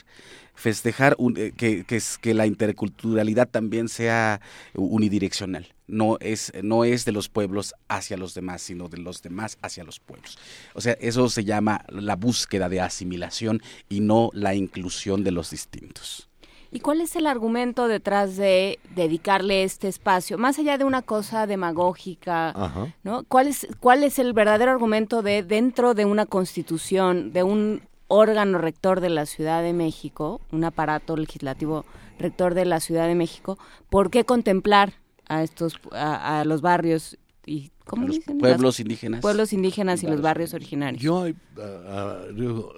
[0.57, 4.41] festejar eh, que, que, que, la interculturalidad también sea
[4.75, 5.69] unidireccional.
[5.87, 9.85] No es, no es de los pueblos hacia los demás, sino de los demás hacia
[9.85, 10.37] los pueblos.
[10.75, 15.51] O sea, eso se llama la búsqueda de asimilación y no la inclusión de los
[15.51, 16.29] distintos.
[16.73, 20.37] ¿Y cuál es el argumento detrás de dedicarle este espacio?
[20.37, 23.23] Más allá de una cosa demagógica, ¿no?
[23.25, 28.59] ¿Cuál es, ¿Cuál es el verdadero argumento de dentro de una constitución, de un órgano
[28.59, 31.85] rector de la Ciudad de México, un aparato legislativo
[32.19, 33.59] rector de la Ciudad de México,
[33.91, 34.95] ¿por qué contemplar
[35.29, 39.21] a estos a, los barrios y ¿cómo los pueblos indígenas.
[39.21, 41.03] pueblos indígenas y, los barrios originarios.
[41.03, 41.27] Yo,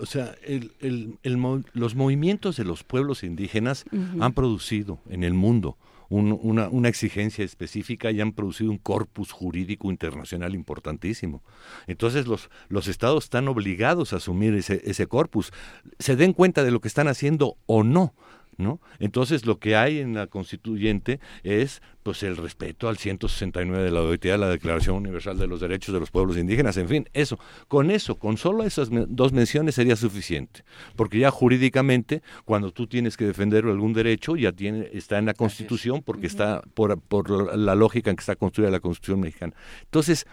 [0.00, 0.34] o sea
[1.72, 3.84] los movimientos de los pueblos indígenas
[4.20, 5.76] han producido en el mundo
[6.08, 11.42] una, una, exigencia específica y han producido un corpus jurídico internacional importantísimo.
[11.86, 15.52] Entonces los, los estados están obligados a asumir ese, ese corpus,
[15.98, 18.14] se den cuenta de lo que están haciendo o no.
[18.58, 18.80] ¿No?
[18.98, 24.02] Entonces lo que hay en la constituyente es pues el respeto al 169 de la
[24.02, 27.38] OIT, la Declaración Universal de los Derechos de los Pueblos Indígenas, en fin, eso,
[27.68, 30.64] con eso, con solo esas dos menciones sería suficiente,
[30.96, 35.34] porque ya jurídicamente cuando tú tienes que defender algún derecho ya tiene está en la
[35.34, 39.54] Constitución porque está por, por la lógica en que está construida la Constitución mexicana.
[39.82, 40.26] Entonces,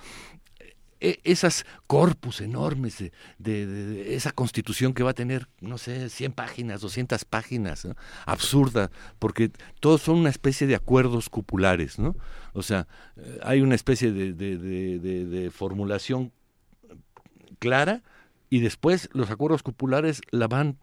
[1.23, 3.03] esas corpus enormes
[3.37, 7.87] de, esa constitución que va a tener, no sé, 100 páginas, 200 páginas,
[8.25, 12.15] absurda, porque todos son una especie de acuerdos cupulares, ¿no?
[12.53, 16.31] O sea, eh, hay una especie de, de formulación
[17.59, 18.03] clara
[18.49, 20.77] y después los acuerdos cupulares la van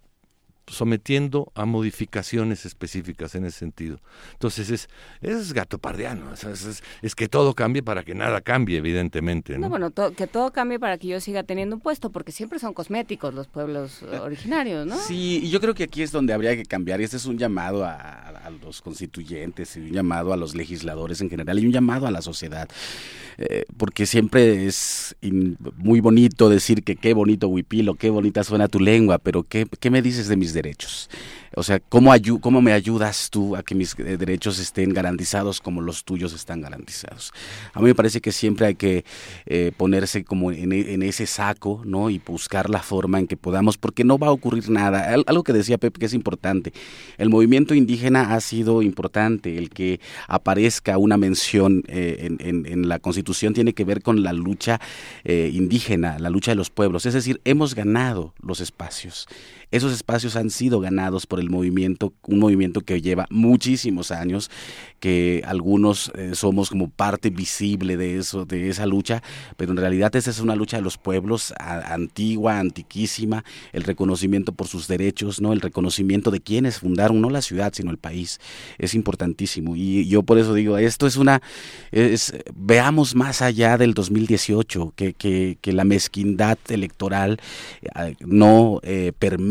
[0.66, 4.00] sometiendo a modificaciones específicas en ese sentido.
[4.32, 4.88] Entonces es,
[5.20, 9.58] es gato pardiano, es, es, que todo cambie para que nada cambie, evidentemente.
[9.58, 12.74] No, bueno, que todo cambie para que yo siga teniendo un puesto, porque siempre son
[12.74, 14.96] cosméticos los pueblos originarios, ¿no?
[14.98, 17.38] Sí, y yo creo que aquí es donde habría que cambiar, y este es un
[17.38, 18.28] llamado a,
[18.64, 22.22] los constituyentes, y un llamado a los legisladores en general, y un llamado a la
[22.22, 22.68] sociedad,
[23.38, 25.16] eh, porque siempre es
[25.76, 29.90] muy bonito decir que qué bonito huipilo, qué bonita suena tu lengua, pero ¿qué, qué
[29.90, 31.08] me dices de mis derechos.
[31.54, 35.82] O sea, ¿cómo, ¿cómo me ayudas tú a que mis eh, derechos estén garantizados como
[35.82, 37.32] los tuyos están garantizados?
[37.74, 39.04] A mí me parece que siempre hay que
[39.44, 42.08] eh, ponerse como en, en, ese saco, ¿no?
[42.08, 45.12] Y buscar la forma en que podamos, porque no va a ocurrir nada.
[45.26, 46.72] Algo que decía Pep que es importante.
[47.18, 49.58] El movimiento indígena ha sido importante.
[49.58, 54.80] El que aparezca una mención eh, en, la Constitución tiene que ver con la lucha
[55.24, 57.06] indígena, la lucha de los pueblos.
[57.06, 59.28] Es decir, hemos ganado los espacios.
[59.72, 64.50] Esos espacios han sido ganados por el movimiento, un movimiento que lleva muchísimos años,
[65.02, 69.20] que algunos eh, somos como parte visible de eso, de esa lucha,
[69.56, 74.68] pero en realidad esa es una lucha de los pueblos antigua, antiquísima, el reconocimiento por
[74.68, 78.40] sus derechos, no, el reconocimiento de quienes fundaron no la ciudad sino el país
[78.78, 79.74] es importantísimo.
[79.74, 81.42] Y yo por eso digo esto es una
[81.90, 87.40] es, veamos más allá del 2018 que, que, que la mezquindad electoral
[87.82, 89.42] eh, no eh, permite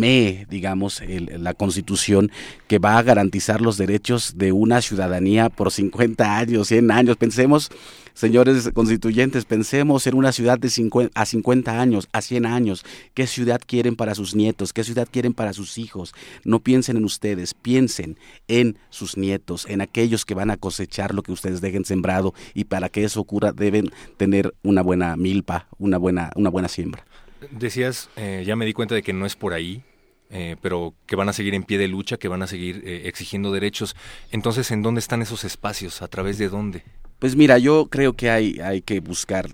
[0.50, 2.32] digamos, la constitución
[2.68, 7.18] que va a garantizar los derechos de una ciudadanía por 50 años, 100 años.
[7.18, 7.70] Pensemos,
[8.14, 12.86] señores constituyentes, pensemos en una ciudad de 50, a 50 años, a 100 años.
[13.14, 14.74] ¿Qué ciudad quieren para sus nietos?
[14.74, 16.14] ¿Qué ciudad quieren para sus hijos?
[16.44, 21.24] No piensen en ustedes, piensen en sus nietos, en aquellos que van a cosechar lo
[21.24, 25.98] que ustedes dejen sembrado y para que eso ocurra deben tener una buena milpa, una
[25.98, 27.06] buena, una buena siembra.
[27.50, 29.84] Decías, eh, ya me di cuenta de que no es por ahí,
[30.32, 33.04] eh, pero que van a seguir en pie de lucha, que van a seguir eh,
[33.06, 33.96] exigiendo derechos.
[34.32, 36.02] Entonces, ¿en dónde están esos espacios?
[36.02, 36.84] ¿A través de dónde?
[37.20, 39.50] Pues mira, yo creo que hay, hay que buscar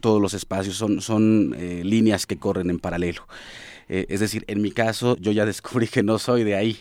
[0.00, 3.26] todos los espacios, son, son eh, líneas que corren en paralelo.
[3.88, 6.78] es decir, en mi caso, yo ya descubrí que no soy de ahí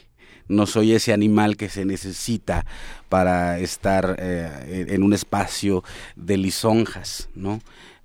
[0.48, 2.66] no soy ese animal que se necesita
[3.08, 5.82] para estar en un espacio
[6.18, 7.62] de lisonjas, ¿no?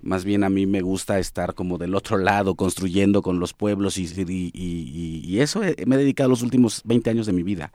[0.07, 3.97] Más bien a mí me gusta estar como del otro lado, construyendo con los pueblos
[3.97, 4.05] y,
[4.53, 7.73] y, eso me he dedicado los últimos 20 años de mi vida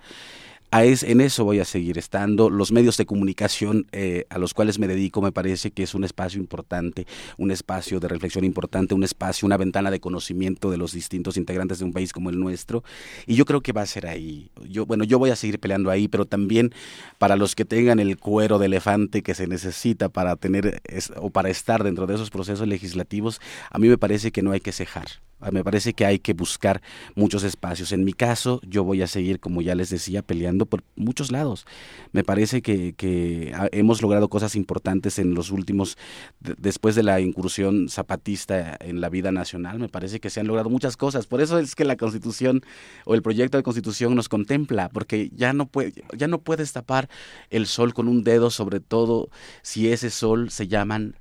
[0.72, 2.48] en eso voy a seguir estando.
[2.48, 6.02] Los medios de comunicación eh, a los cuales me dedico me parece que es un
[6.02, 10.92] espacio importante, un espacio de reflexión importante, un espacio, una ventana de conocimiento de los
[10.92, 12.82] distintos integrantes de un país como el nuestro.
[13.26, 14.50] Y yo creo que va a ser ahí.
[14.66, 16.72] Yo, bueno, yo voy a seguir peleando ahí, pero también
[17.18, 20.80] para los que tengan el cuero de elefante que se necesita para tener
[21.16, 24.60] o para estar dentro de esos procesos legislativos, a mí me parece que no hay
[24.60, 25.08] que cejar.
[25.42, 26.80] Ah, me parece que hay que buscar
[27.16, 27.90] muchos espacios.
[27.90, 31.66] En mi caso, yo voy a seguir, como ya les decía, peleando por muchos lados.
[32.12, 35.98] Me parece que, que hemos logrado cosas importantes en los últimos,
[36.38, 40.70] después de la incursión zapatista en la vida nacional, me parece que se han logrado
[40.70, 41.26] muchas cosas.
[41.26, 42.62] Por eso es que la Constitución
[43.04, 47.08] o el proyecto de Constitución nos contempla, porque ya no, puede, ya no puedes tapar
[47.50, 49.28] el sol con un dedo, sobre todo
[49.62, 51.16] si ese sol se llaman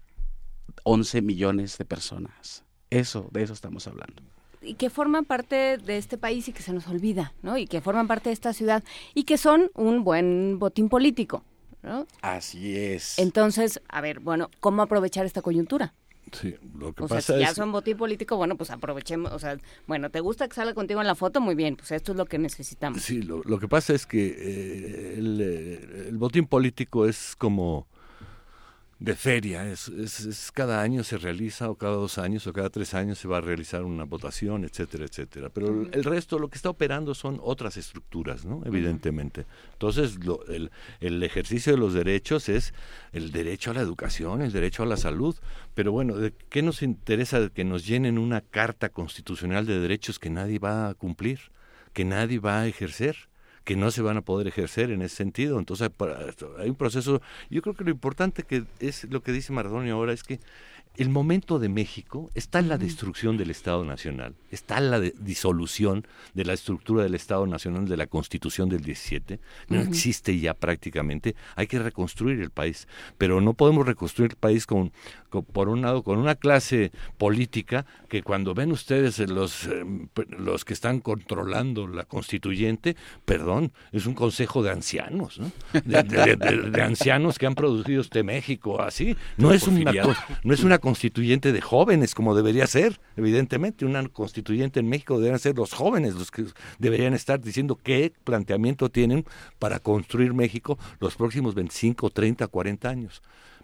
[0.84, 2.64] 11 millones de personas.
[2.92, 4.22] Eso, de eso estamos hablando
[4.62, 7.58] y que forman parte de este país y que se nos olvida, ¿no?
[7.58, 11.44] Y que forman parte de esta ciudad y que son un buen botín político,
[11.82, 12.06] ¿no?
[12.22, 13.18] Así es.
[13.18, 15.94] Entonces, a ver, bueno, ¿cómo aprovechar esta coyuntura?
[16.32, 19.34] Sí, lo que o pasa sea, si ya es son botín político, bueno, pues aprovechemos,
[19.34, 21.42] o sea, bueno, ¿te gusta que salga contigo en la foto?
[21.42, 23.02] Muy bien, pues esto es lo que necesitamos.
[23.02, 27.88] Sí, lo, lo que pasa es que eh, el, eh, el botín político es como
[29.02, 29.68] de feria.
[29.68, 33.28] Es, es, cada año se realiza, o cada dos años, o cada tres años se
[33.28, 35.50] va a realizar una votación, etcétera, etcétera.
[35.50, 38.62] Pero el, resto, lo que está operando son otras estructuras, ¿no?
[38.64, 39.48] Evidentemente.
[39.74, 42.76] Entonces, el, el, ejercicio de los derechos es
[43.12, 45.36] el derecho a la educación, el derecho a la salud.
[45.74, 50.30] Pero bueno, ¿de qué nos interesa que nos llenen una carta constitucional de derechos que
[50.30, 51.40] nadie va a cumplir,
[51.94, 53.31] que nadie va a ejercer?
[53.64, 55.60] Que no se van a poder ejercer en ese sentido.
[55.60, 55.92] Entonces
[56.60, 60.14] hay un proceso, yo creo que lo importante que es lo que dice Maradona ahora
[60.14, 60.40] es que
[60.98, 66.06] el momento de México está en la destrucción del Estado Nacional, está en la disolución
[66.34, 69.40] de la estructura del Estado Nacional de la Constitución del 17,
[69.70, 72.88] no existe ya prácticamente, hay que reconstruir el país,
[73.18, 74.92] pero no podemos reconstruir el país con,
[75.54, 79.86] por un lado con una clase política que cuando ven ustedes los, eh,
[80.38, 85.52] los que están controlando la constituyente, perdón, es un consejo de ancianos, ¿no?
[85.86, 89.94] de, ancianos que han producido este México así, no es una,
[90.44, 93.86] no es una constituyente de jóvenes, como debería ser, evidentemente.
[93.86, 96.46] Una constituyente en México deberían ser los jóvenes los que
[96.80, 99.26] deberían estar diciendo qué planteamiento tienen
[99.60, 103.22] para construir México los próximos 25, 30, 40 años.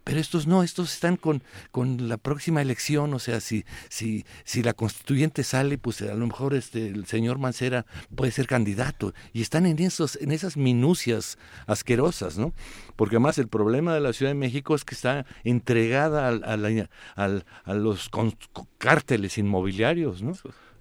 [0.08, 4.64] Pero estos no, estos están con, con la próxima elección, o sea, si, si, si
[4.64, 9.14] la constituyente sale, pues a lo mejor este, el señor Mancera puede ser candidato.
[9.34, 12.54] Y están en, esos, en esas minucias asquerosas, ¿no?
[12.96, 17.24] Porque además el problema de la Ciudad de México es que está entregada a,
[17.66, 18.10] a los
[18.78, 20.36] cárteles inmobiliarios, ¿no?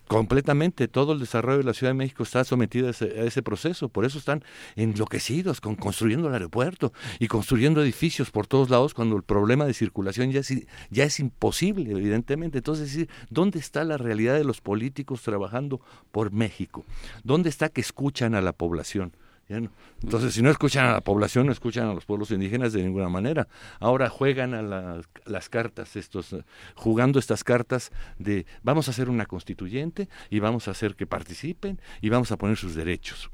[0.08, 4.04] Completamente todo el desarrollo de la Ciudad de México está sometido a ese, proceso, por
[4.04, 4.44] eso están
[4.76, 9.74] enloquecidos con construyendo el aeropuerto y construyendo edificios por todos lados cuando el problema de
[9.74, 10.52] circulación ya es,
[10.90, 12.58] ya es imposible, evidentemente.
[12.58, 15.80] Entonces, ¿dónde está la realidad de los políticos trabajando
[16.12, 16.84] por México?
[17.24, 19.12] ¿Dónde está que escuchan a la población?
[19.48, 23.08] Entonces, si no escuchan a la población, no escuchan a los pueblos indígenas de ninguna
[23.08, 23.46] manera.
[23.78, 26.34] Ahora juegan a las cartas, estos,
[26.74, 31.80] jugando estas cartas de vamos a hacer una constituyente y vamos a hacer que participen
[32.00, 33.30] y vamos a poner sus derechos.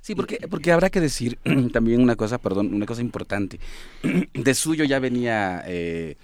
[0.00, 1.38] Sí, porque, porque habrá que decir
[1.72, 3.58] también una cosa, perdón, una cosa importante.
[4.34, 6.16] De suyo ya venía, eh,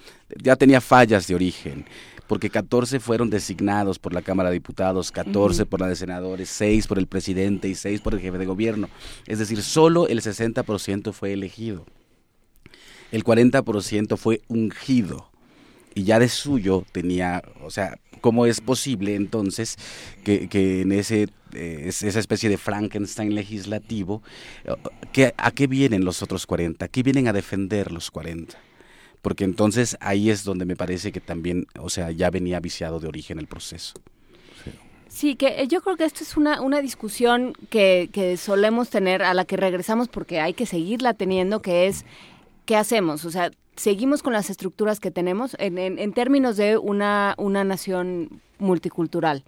[0.43, 1.85] ya tenía fallas de origen
[2.27, 6.87] porque 14 fueron designados por la Cámara de Diputados, 14 por la de senadores, 6
[6.87, 8.89] por el presidente y 6 por el jefe de gobierno.
[9.27, 11.85] Es decir, solo el 60% fue elegido.
[13.13, 15.31] El 40% fue ungido.
[15.95, 19.77] Y ya de suyo tenía, o sea, ¿cómo es posible entonces
[20.25, 24.23] que, que en ese eh, esa especie de Frankenstein legislativo,
[24.65, 24.75] eh,
[25.13, 26.85] que, ¿a qué vienen los otros 40?
[26.85, 28.59] ¿A qué vienen a defender los 40?
[29.25, 33.09] Porque entonces ahí es donde me parece que también, o sea, ya venía viciado de
[33.09, 33.95] origen el proceso.
[35.09, 39.23] Sí, que eh, yo creo que esto es una, una discusión que, que solemos tener,
[39.23, 42.05] a la que regresamos porque hay que seguirla teniendo, que es,
[42.67, 43.25] ¿qué hacemos?
[43.25, 47.65] O sea, seguimos con las estructuras que tenemos en, en, en términos de una, una
[47.65, 49.43] nación multicultural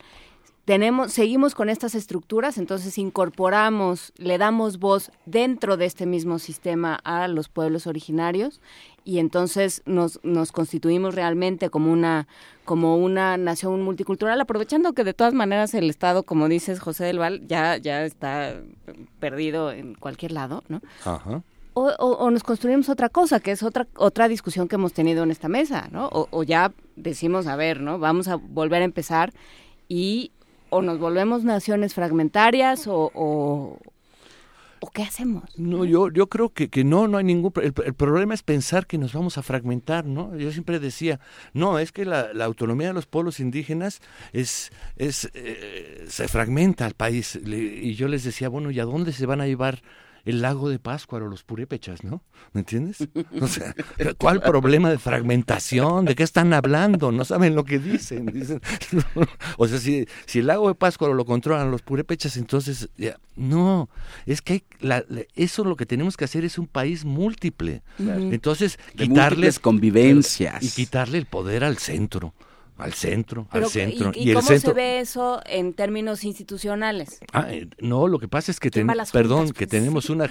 [0.66, 6.96] tenemos, seguimos con estas estructuras, entonces incorporamos, le damos voz dentro de este mismo sistema
[7.05, 8.60] a los pueblos originarios
[9.07, 12.26] y entonces nos, nos constituimos realmente como una,
[12.65, 17.20] como una nación multicultural, aprovechando que de todas maneras el Estado, como dices José del
[17.20, 18.57] Val, ya, ya está
[19.20, 20.83] perdido en cualquier lado, ¿no?
[21.05, 21.44] Ajá.
[21.75, 25.31] O, o, nos construimos otra cosa, que es otra otra discusión que hemos tenido en
[25.31, 26.09] esta mesa, ¿no?
[26.09, 28.01] O, o ya decimos, a ver, ¿no?
[28.01, 29.33] Vamos a volver a empezar
[29.86, 30.33] y
[30.70, 33.78] o nos volvemos naciones fragmentarias o,
[34.80, 35.44] o, qué hacemos?
[35.56, 37.52] No, yo, yo creo que, que no, no hay ningún...
[37.56, 40.36] El, el, problema es pensar que nos vamos a fragmentar, ¿no?
[40.36, 41.20] Yo siempre decía,
[41.52, 44.00] no, es que la, autonomía de los pueblos indígenas
[44.32, 47.38] es, es eh, se fragmenta al país.
[47.44, 49.82] y yo les decía, bueno, ¿y a dónde se van a llevar
[50.26, 52.20] el lago de Pascua o los purépechas, ¿no?
[52.52, 53.08] ¿Me entiendes?
[53.40, 53.74] O sea,
[54.18, 56.05] ¿cuál problema de fragmentación?
[56.05, 57.12] ¿De qué están hablando?
[57.12, 58.26] No saben lo que dicen.
[58.26, 58.60] dicen
[59.56, 63.88] o sea, si, si el lago de Pascua lo controlan los purépechas, entonces, ya, no,
[64.26, 65.05] es que la,
[65.36, 67.82] eso lo que tenemos que hacer es un país múltiple.
[67.98, 70.62] Entonces, quitarles convivencias.
[70.62, 72.34] Y quitarle el poder al centro
[72.76, 74.12] al centro, al centro.
[74.14, 77.20] ¿Y, cómo se ve eso en términos institucionales?
[77.32, 79.68] Ah, eh, no, lo que pasa es que, perdón, que pues?
[79.68, 80.28] tenemos una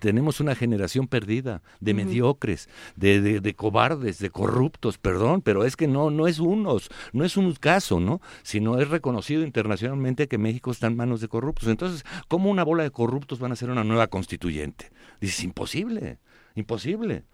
[0.00, 5.86] tenemos una generación perdida de mediocres, de, de, cobardes, de corruptos, perdón, pero es que
[5.86, 8.20] no no es unos, no es un caso, ¿no?
[8.42, 11.68] Sino es reconocido internacionalmente que México está en manos de corruptos.
[11.68, 14.90] Entonces, ¿cómo una bola de corruptos van a ser una nueva constituyente?
[15.20, 16.18] Dices, imposible,
[16.54, 17.24] imposible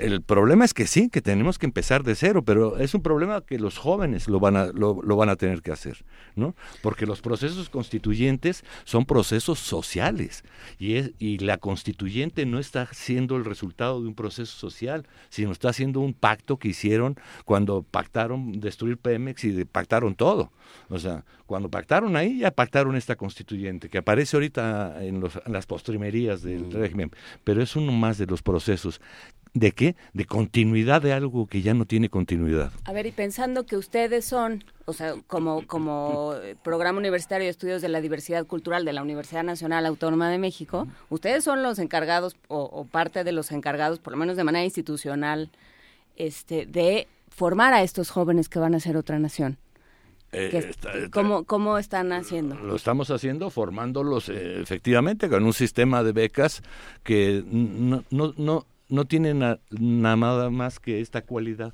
[0.00, 3.40] el problema es que sí, que tenemos que empezar de cero, pero es un problema
[3.42, 6.04] que los jóvenes lo van a, lo, lo van a tener que hacer,
[6.36, 6.54] ¿no?
[6.82, 10.42] Porque los procesos constituyentes son procesos sociales
[10.78, 15.52] y, es, y la constituyente no está siendo el resultado de un proceso social, sino
[15.52, 20.50] está siendo un pacto que hicieron cuando pactaron destruir Pemex y pactaron todo.
[20.88, 25.52] O sea, cuando pactaron ahí, ya pactaron esta constituyente, que aparece ahorita en, los, en
[25.52, 26.70] las postrimerías del mm.
[26.70, 27.10] régimen,
[27.44, 29.00] pero es uno más de los procesos
[29.52, 29.96] ¿De qué?
[30.12, 32.72] De continuidad de algo que ya no tiene continuidad.
[32.84, 37.82] A ver, y pensando que ustedes son, o sea, como, como programa universitario de estudios
[37.82, 42.36] de la diversidad cultural de la Universidad Nacional Autónoma de México, ustedes son los encargados
[42.46, 45.50] o, parte de los encargados, por lo menos de manera institucional,
[46.16, 49.58] este, de formar a estos jóvenes que van a ser otra nación.
[50.32, 50.70] Eh,
[51.10, 52.54] ¿cómo, ¿Cómo están haciendo?
[52.54, 56.62] Lo estamos haciendo formándolos eh, efectivamente con un sistema de becas
[57.02, 61.72] que no, no, no no tiene nada más que esta cualidad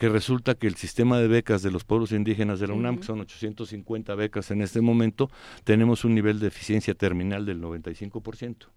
[0.00, 3.04] que resulta que el sistema de becas de los pueblos indígenas de la UNAM, que
[3.04, 5.30] son 850 becas en este momento,
[5.62, 8.68] tenemos un nivel de eficiencia terminal del 95%.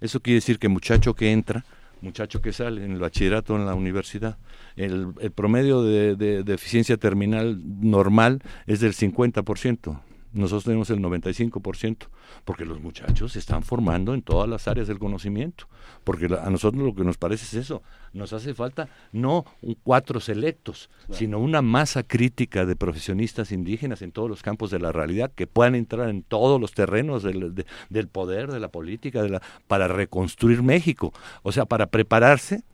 [0.00, 1.64] Eso quiere decir que muchacho que entra,
[2.02, 4.38] muchacho que sale en el bachillerato en la universidad,
[4.76, 10.00] el, promedio de, de, eficiencia terminal normal es del 50%.
[10.34, 12.08] Nosotros tenemos el 95%,
[12.44, 15.68] porque los muchachos se están formando en todas las áreas del conocimiento,
[16.02, 17.82] porque a nosotros lo que nos parece es eso,
[18.12, 24.10] nos hace falta no un cuatro selectos, sino una masa crítica de profesionistas indígenas en
[24.10, 28.08] todos los campos de la realidad que puedan entrar en todos los terrenos del, del
[28.08, 32.64] poder, de la política, de la, para reconstruir México, o sea, para prepararse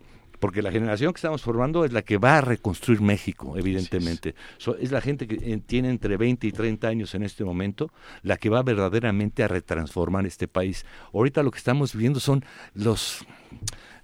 [0.41, 4.35] porque la generación que estamos formando es la que va a reconstruir México, evidentemente.
[4.81, 4.91] Es.
[4.91, 8.49] la gente que eh, tiene entre 20 y 30 años en este momento, la que
[8.49, 10.87] va verdaderamente a retransformar este país.
[11.13, 12.45] Ahorita lo que estamos viendo son
[12.75, 13.23] los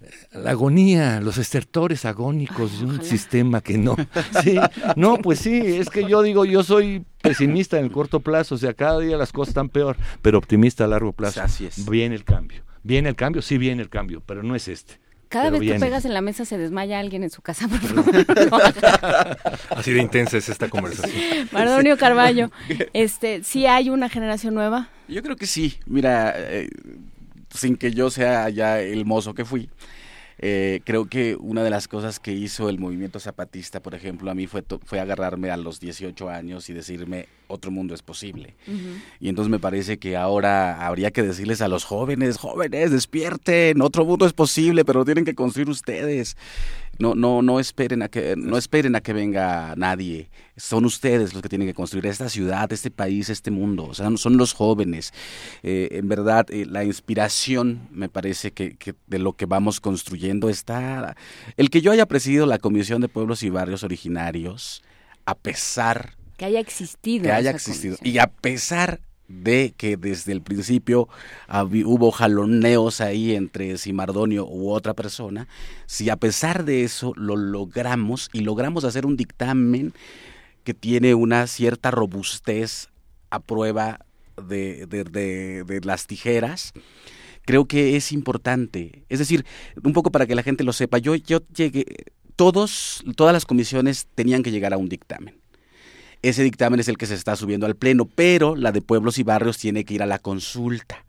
[0.01, 3.97] eh, la agonía, los estertores agónicos de un sistema que no.
[4.43, 4.59] Sí,
[4.95, 8.59] no, pues sí, es que yo digo, yo soy pesimista en el corto plazo, o
[8.59, 11.41] sea, cada día las cosas están peor, pero optimista a largo plazo.
[11.41, 11.89] Así es.
[11.89, 12.63] Viene el cambio.
[12.83, 15.06] Viene el cambio, sí viene el cambio, pero no es este.
[15.29, 17.69] Cada vez que pegas en la mesa se desmaya alguien en su casa.
[19.71, 21.49] Así de intensa es esta conversación.
[21.53, 22.51] Mardonio Carballo,
[22.93, 24.89] este, ¿sí hay una generación nueva?
[25.09, 25.79] Yo creo que sí.
[25.87, 26.69] Mira, eh,
[27.51, 29.69] sin que yo sea ya el mozo que fui,
[30.39, 34.35] eh, creo que una de las cosas que hizo el movimiento zapatista, por ejemplo, a
[34.35, 38.55] mí fue, fue agarrarme a los 18 años y decirme, otro mundo es posible.
[39.21, 44.05] Y entonces me parece que ahora habría que decirles a los jóvenes, jóvenes, despierten, otro
[44.05, 46.37] mundo es posible, pero lo tienen que construir ustedes.
[46.99, 50.31] No, no, no esperen a que, no esperen a que venga nadie.
[50.57, 53.85] Son ustedes los que tienen que construir esta ciudad, este país, este mundo.
[53.85, 55.13] O sea, son los jóvenes.
[55.63, 60.49] Eh, en verdad, eh, la inspiración, me parece que, que, de lo que vamos construyendo
[60.49, 61.17] está.
[61.57, 64.83] El que yo haya presidido la Comisión de Pueblos y Barrios Originarios,
[65.25, 67.25] a pesar que haya existido.
[67.25, 67.97] Que haya existido.
[68.03, 71.09] Y a pesar de que desde el principio
[71.85, 75.49] hubo jaloneos ahí entre si Mardonio u otra persona,
[75.87, 79.93] si a pesar de eso lo logramos y logramos hacer un dictamen
[80.65, 82.89] que tiene una cierta robustez
[83.31, 84.05] a prueba
[84.37, 86.73] de, de las tijeras,
[87.47, 89.05] creo que es importante.
[89.09, 89.47] Es decir,
[89.83, 91.87] un poco para que la gente lo sepa, yo, yo llegué,
[92.37, 95.41] todos, todas las comisiones tenían que llegar a un dictamen.
[96.23, 99.23] Ese dictamen es el que se está subiendo al Pleno, pero la de pueblos y
[99.23, 101.05] barrios tiene que ir a la consulta.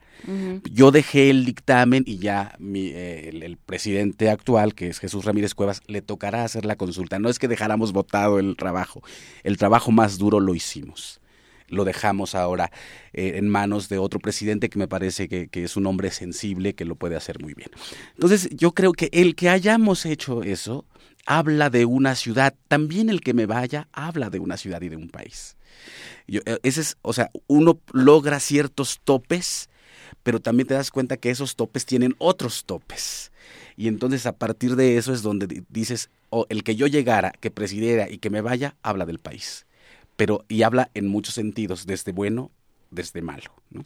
[0.72, 5.54] Yo dejé el dictamen y ya mi, eh, el, presidente actual, que es Jesús Ramírez
[5.54, 7.20] Cuevas, le tocará hacer la consulta.
[7.20, 9.02] No es que dejáramos votado el trabajo,
[9.44, 11.22] el trabajo más duro lo hicimos.
[11.70, 12.72] Lo dejamos ahora
[13.14, 16.74] eh, en manos de otro presidente que me parece que, que es un hombre sensible
[16.74, 17.70] que lo puede hacer muy bien.
[18.16, 20.86] Entonces yo creo que el que hayamos hecho eso
[21.28, 24.96] habla de una ciudad, también el que me vaya habla de una ciudad y de
[24.96, 25.58] un país.
[26.28, 29.70] Eh, ese es, o sea, uno logra ciertos topes,
[30.24, 33.32] pero también te das cuenta que esos topes tienen otros topes.
[33.76, 37.52] Y entonces a partir de eso es donde dices, oh, el que yo llegara, que
[37.52, 39.68] presidiera y que me vaya, habla del país.
[40.16, 42.52] Pero, y habla en muchos sentidos, desde bueno,
[42.90, 43.52] desde malo.
[43.70, 43.86] ¿no?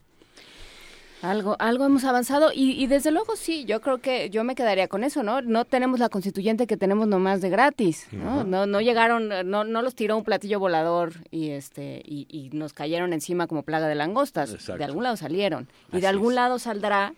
[1.21, 5.03] Algo, algo hemos avanzado y, desde luego sí, yo creo que yo me quedaría con
[5.03, 5.41] eso, ¿no?
[5.41, 8.43] No tenemos la constituyente que tenemos nomás de gratis, ¿no?
[8.43, 13.13] No, no llegaron, no, no los tiró un platillo volador y este y, nos cayeron
[13.13, 14.65] encima como plaga de langostas.
[14.65, 17.13] De algún lado salieron y de algún lado saldrá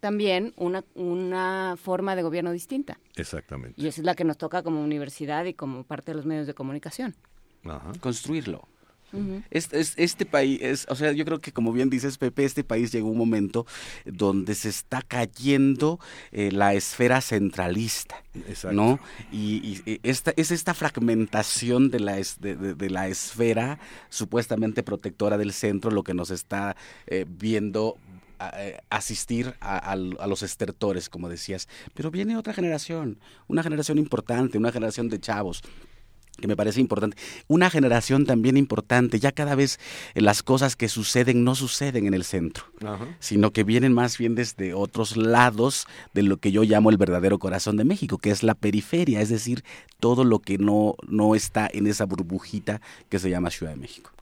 [0.00, 2.98] también una, una forma de gobierno distinta.
[3.16, 3.80] Exactamente.
[3.80, 6.46] Y esa es la que nos toca como universidad y como parte de los medios
[6.46, 7.14] de comunicación.
[8.00, 8.68] Construirlo.
[9.50, 13.08] Este, país, es, o sea, yo creo que como bien dices Pepe, este país llegó
[13.08, 13.66] un momento
[14.04, 16.00] donde se está cayendo
[16.32, 18.22] eh, la esfera centralista,
[18.72, 18.98] ¿no?
[19.32, 23.78] Y, esta, es esta fragmentación de la, de, la esfera
[24.08, 26.76] supuestamente protectora del centro lo que nos está
[27.06, 27.98] eh, viendo
[28.58, 31.68] eh, asistir a, los estertores, como decías.
[31.94, 35.62] Pero viene otra generación, una generación importante, una generación de chavos
[36.40, 37.16] que me parece importante.
[37.46, 39.78] Una generación también importante, ya cada vez
[40.14, 42.64] las cosas que suceden no suceden en el centro,
[43.20, 47.38] sino que vienen más bien desde otros lados de lo que yo llamo el verdadero
[47.38, 49.64] corazón de México, que es la periferia, es decir,
[50.00, 54.13] todo lo que no, no está en esa burbujita que se llama Ciudad de México.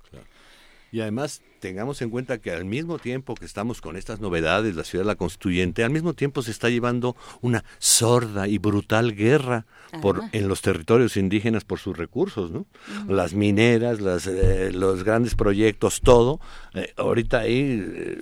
[0.92, 4.84] Y además tengamos en cuenta que al mismo tiempo que estamos con estas novedades, la
[4.84, 9.64] ciudad de la constituyente, al mismo tiempo se está llevando una sorda y brutal guerra
[10.02, 12.66] por, en los territorios indígenas por sus recursos, ¿no?
[13.08, 16.40] Las mineras, las, eh, los grandes proyectos, todo.
[16.74, 18.18] Eh, ahorita ahí, eh,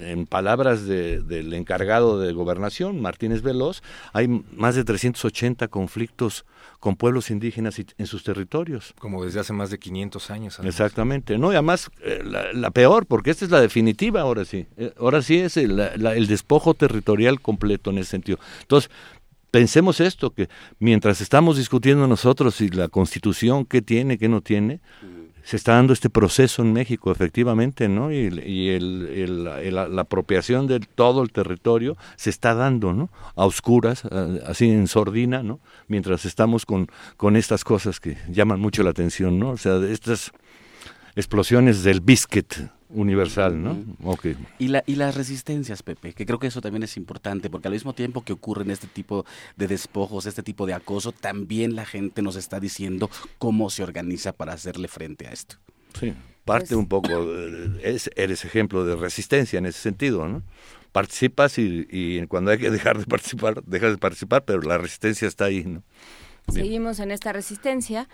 [0.00, 3.80] en palabras del encargado de gobernación, Martínez Veloz,
[4.12, 6.46] hay más de 380 conflictos
[6.82, 8.92] con pueblos indígenas en sus territorios.
[8.98, 10.58] Como desde hace más de 500 años.
[10.64, 11.52] Exactamente, ¿no?
[11.52, 11.92] Y además,
[12.24, 14.66] la, peor, porque esta es la definitiva ahora sí.
[14.98, 18.40] ahora sí es el, el despojo territorial completo en ese sentido.
[18.62, 18.90] Entonces,
[19.52, 20.48] pensemos esto, que
[20.80, 24.80] mientras estamos discutiendo nosotros si la constitución, qué tiene, qué no tiene,
[25.44, 28.12] se está dando este proceso en México, efectivamente, ¿no?
[28.12, 33.10] Y, la, apropiación de todo el territorio se está dando, ¿no?
[33.36, 34.04] A oscuras,
[34.46, 35.60] así en sordina, ¿no?
[35.88, 39.50] Mientras estamos con, con estas cosas que llaman mucho la atención, ¿no?
[39.50, 40.32] O sea, estas
[41.14, 42.54] explosiones del biscuit,
[42.92, 43.78] universal, ¿no?
[44.02, 44.36] Okay.
[44.58, 47.74] Y, la, y las resistencias, Pepe, que creo que eso también es importante, porque al
[47.74, 49.24] mismo tiempo que ocurren este tipo
[49.56, 54.32] de despojos, este tipo de acoso, también la gente nos está diciendo cómo se organiza
[54.32, 55.56] para hacerle frente a esto.
[55.98, 56.14] Sí,
[56.44, 57.08] parte pues un poco,
[57.82, 60.42] es, eres ejemplo de resistencia en ese sentido, ¿no?
[60.92, 65.26] Participas y, y cuando hay que dejar de participar, dejas de participar, pero la resistencia
[65.26, 65.82] está ahí, ¿no?
[66.48, 68.08] Seguimos en esta resistencia.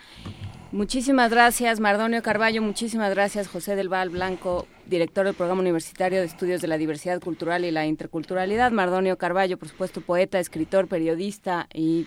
[0.70, 2.60] Muchísimas gracias, Mardonio Carballo.
[2.60, 7.20] Muchísimas gracias, José del Val Blanco, director del Programa Universitario de Estudios de la Diversidad
[7.20, 8.70] Cultural y la Interculturalidad.
[8.70, 12.06] Mardonio Carballo, por supuesto, poeta, escritor, periodista y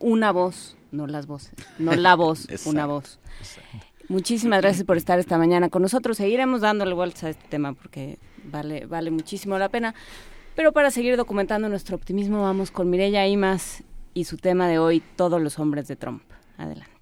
[0.00, 3.20] una voz, no las voces, no la voz, una voz.
[4.08, 6.16] Muchísimas gracias por estar esta mañana con nosotros.
[6.16, 9.94] Seguiremos dándole vueltas a este tema porque vale, vale muchísimo la pena.
[10.56, 15.02] Pero para seguir documentando nuestro optimismo, vamos con Mireya Imas y su tema de hoy,
[15.14, 16.22] Todos los hombres de Trump.
[16.56, 16.95] Adelante.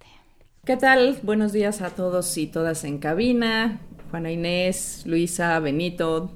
[0.65, 1.19] ¿Qué tal?
[1.21, 3.81] Buenos días a todos y todas en cabina.
[4.09, 6.31] Juana Inés, Luisa, Benito.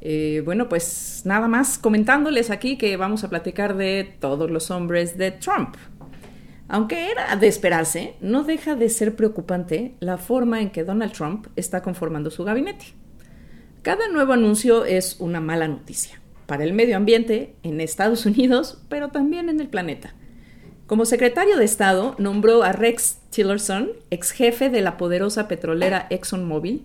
[0.00, 5.18] Eh, bueno, pues nada más comentándoles aquí que vamos a platicar de todos los hombres
[5.18, 5.74] de Trump.
[6.68, 11.48] Aunque era de esperarse, no deja de ser preocupante la forma en que Donald Trump
[11.56, 12.84] está conformando su gabinete.
[13.82, 19.08] Cada nuevo anuncio es una mala noticia para el medio ambiente en Estados Unidos, pero
[19.08, 20.14] también en el planeta.
[20.92, 26.82] Como secretario de Estado, nombró a Rex Tillerson, ex jefe de la poderosa petrolera ExxonMobil,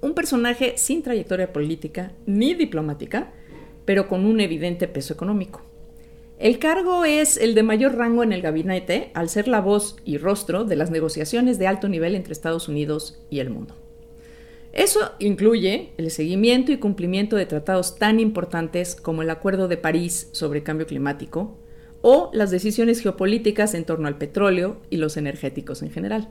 [0.00, 3.34] un personaje sin trayectoria política ni diplomática,
[3.84, 5.60] pero con un evidente peso económico.
[6.38, 10.16] El cargo es el de mayor rango en el gabinete al ser la voz y
[10.16, 13.76] rostro de las negociaciones de alto nivel entre Estados Unidos y el mundo.
[14.72, 20.30] Eso incluye el seguimiento y cumplimiento de tratados tan importantes como el Acuerdo de París
[20.32, 21.58] sobre Cambio Climático,
[22.06, 26.28] o las decisiones geopolíticas en torno al petróleo y los energéticos en general.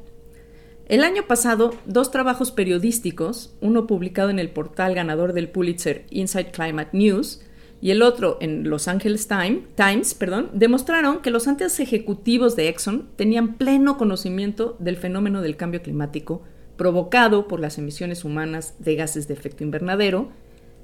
[0.85, 6.51] El año pasado, dos trabajos periodísticos, uno publicado en el portal ganador del Pulitzer Inside
[6.51, 7.41] Climate News
[7.81, 13.09] y el otro en Los Angeles Times, perdón, demostraron que los antes ejecutivos de Exxon
[13.15, 16.43] tenían pleno conocimiento del fenómeno del cambio climático
[16.77, 20.29] provocado por las emisiones humanas de gases de efecto invernadero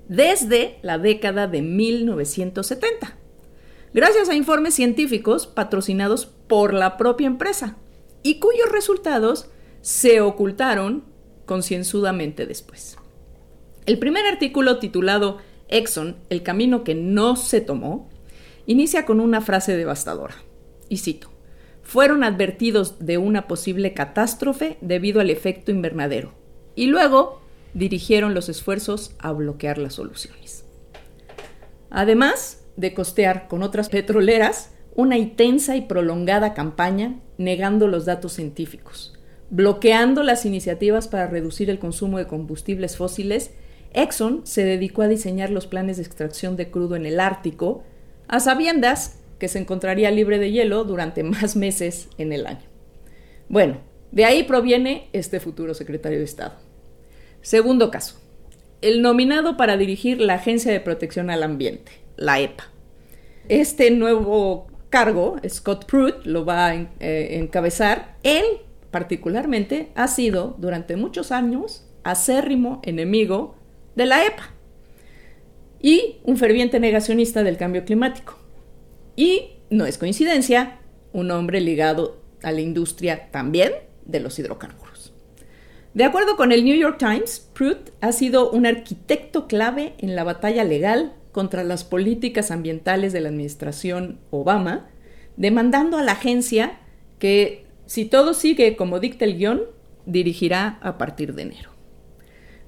[0.07, 3.18] desde la década de 1970
[3.93, 7.77] gracias a informes científicos patrocinados por la propia empresa
[8.23, 9.49] y cuyos resultados
[9.81, 11.05] se ocultaron
[11.45, 12.97] concienzudamente después.
[13.85, 15.37] El primer artículo titulado
[15.67, 18.09] Exxon, el camino que no se tomó,
[18.65, 20.35] inicia con una frase devastadora,
[20.89, 21.31] y cito,
[21.81, 26.33] fueron advertidos de una posible catástrofe debido al efecto invernadero,
[26.75, 27.41] y luego
[27.73, 30.65] dirigieron los esfuerzos a bloquear las soluciones.
[31.89, 39.13] Además, de costear con otras petroleras una intensa y prolongada campaña negando los datos científicos,
[39.49, 43.51] bloqueando las iniciativas para reducir el consumo de combustibles fósiles,
[43.93, 47.83] Exxon se dedicó a diseñar los planes de extracción de crudo en el Ártico,
[48.27, 52.65] a sabiendas que se encontraría libre de hielo durante más meses en el año.
[53.49, 53.77] Bueno,
[54.11, 56.55] De ahí proviene este futuro secretario de Estado.
[57.41, 58.19] Segundo caso,
[58.81, 62.65] el nominado para dirigir la Agencia de Protección al Ambiente, la EPA.
[63.47, 68.17] Este nuevo cargo, Scott Pruitt lo va a eh, encabezar.
[68.23, 68.43] Él,
[68.91, 73.55] particularmente, ha sido durante muchos años acérrimo enemigo
[73.95, 74.51] de la EPA
[75.81, 78.37] y un ferviente negacionista del cambio climático.
[79.15, 80.79] Y no es coincidencia,
[81.13, 83.71] un hombre ligado a la industria también
[84.05, 85.13] de los hidrocarburos.
[85.93, 90.23] De acuerdo con el New York Times, Pruitt ha sido un arquitecto clave en la
[90.23, 94.89] batalla legal contra las políticas ambientales de la administración Obama,
[95.37, 96.79] demandando a la agencia
[97.19, 99.61] que, si todo sigue como dicta el guion,
[100.05, 101.71] dirigirá a partir de enero.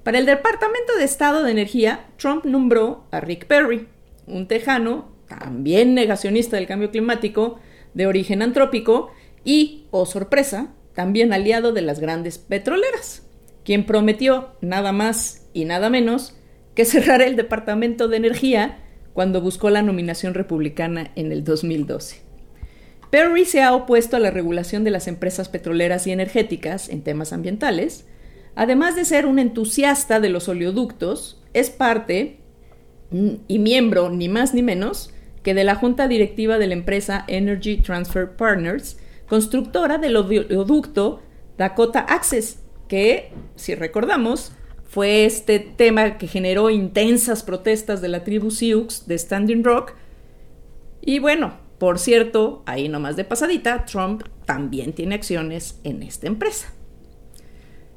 [0.02, 3.86] Para el Departamento de Estado de Energía, Trump nombró a Rick Perry,
[4.26, 7.58] un tejano, también negacionista del cambio climático,
[7.94, 9.10] de origen antrópico
[9.44, 13.26] y, oh sorpresa, también aliado de las grandes petroleras,
[13.64, 16.36] quien prometió nada más y nada menos
[16.74, 18.78] que cerrar el Departamento de Energía
[19.12, 22.22] cuando buscó la nominación republicana en el 2012.
[23.10, 27.32] Perry se ha opuesto a la regulación de las empresas petroleras y energéticas en temas
[27.32, 28.06] ambientales,
[28.54, 32.38] Además de ser un entusiasta de los oleoductos, es parte
[33.48, 37.78] y miembro, ni más ni menos, que de la junta directiva de la empresa Energy
[37.78, 41.22] Transfer Partners, constructora del oleoducto
[41.56, 44.52] Dakota Access, que, si recordamos,
[44.92, 49.94] fue este tema que generó intensas protestas de la tribu Sioux de Standing Rock.
[51.00, 56.74] Y bueno, por cierto, ahí nomás de pasadita, Trump también tiene acciones en esta empresa.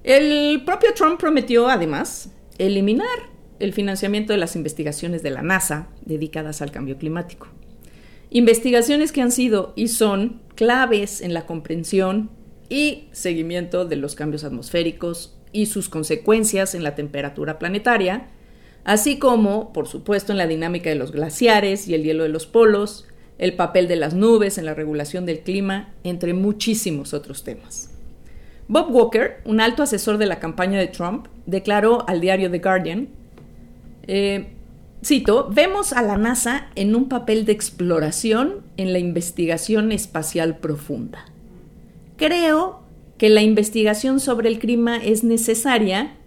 [0.05, 6.61] El propio Trump prometió, además, eliminar el financiamiento de las investigaciones de la NASA dedicadas
[6.61, 7.49] al cambio climático.
[8.29, 12.29] Investigaciones que han sido y son claves en la comprensión
[12.69, 18.27] y seguimiento de los cambios atmosféricos y sus consecuencias en la temperatura planetaria,
[18.83, 22.45] así como, por supuesto, en la dinámica de los glaciares y el hielo de los
[22.45, 27.89] polos, el papel de las nubes en la regulación del clima, entre muchísimos otros temas.
[28.67, 33.07] Bob Walker, un alto asesor de la campaña de Trump, declaró al diario The Guardian,
[34.07, 34.49] eh,
[35.51, 41.25] vemos a la NASA en un papel de exploración en la investigación espacial profunda.
[42.17, 42.84] Creo
[43.17, 46.17] que la investigación sobre el clima es necesaria,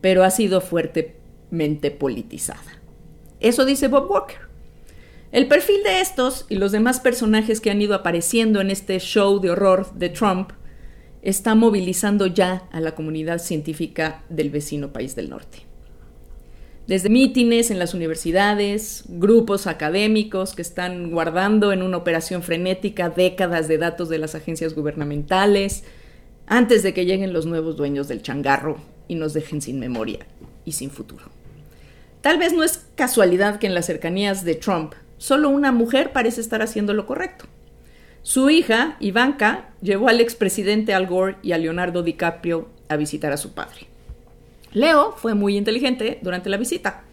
[0.00, 2.80] pero ha sido fuertemente politizada.
[3.40, 4.38] Eso dice Bob Walker.
[5.32, 9.40] El perfil de estos y los demás personajes que han ido apareciendo en este show
[9.40, 10.52] de horror de Trump
[11.22, 15.66] está movilizando ya a la comunidad científica del vecino país del norte.
[16.86, 23.66] Desde mítines en las universidades, grupos académicos que están guardando en una operación frenética décadas
[23.66, 25.82] de datos de las agencias gubernamentales,
[26.46, 30.20] antes de que lleguen los nuevos dueños del changarro y nos dejen sin memoria
[30.64, 31.24] y sin futuro.
[32.20, 36.40] Tal vez no es casualidad que en las cercanías de Trump solo una mujer parece
[36.40, 37.46] estar haciendo lo correcto.
[38.22, 43.36] Su hija, Ivanka, llevó al expresidente Al Gore y a Leonardo DiCaprio a visitar a
[43.36, 43.86] su padre.
[44.72, 47.04] Leo fue muy inteligente durante la visita.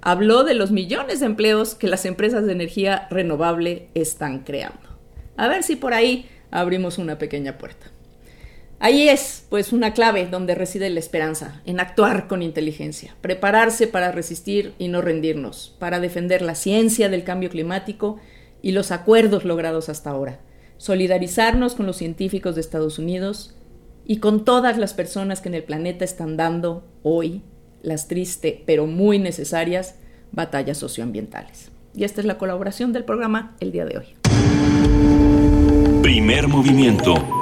[0.00, 4.88] Habló de los millones de empleos que las empresas de energía renovable están creando.
[5.36, 7.90] A ver si por ahí abrimos una pequeña puerta.
[8.80, 14.10] Ahí es, pues, una clave donde reside la esperanza, en actuar con inteligencia, prepararse para
[14.10, 18.18] resistir y no rendirnos, para defender la ciencia del cambio climático
[18.62, 20.40] y los acuerdos logrados hasta ahora
[20.80, 23.54] solidarizarnos con los científicos de Estados Unidos
[24.06, 27.42] y con todas las personas que en el planeta están dando hoy
[27.82, 29.96] las tristes pero muy necesarias
[30.32, 31.70] batallas socioambientales.
[31.94, 34.06] Y esta es la colaboración del programa el día de hoy.
[36.00, 37.39] Primer movimiento.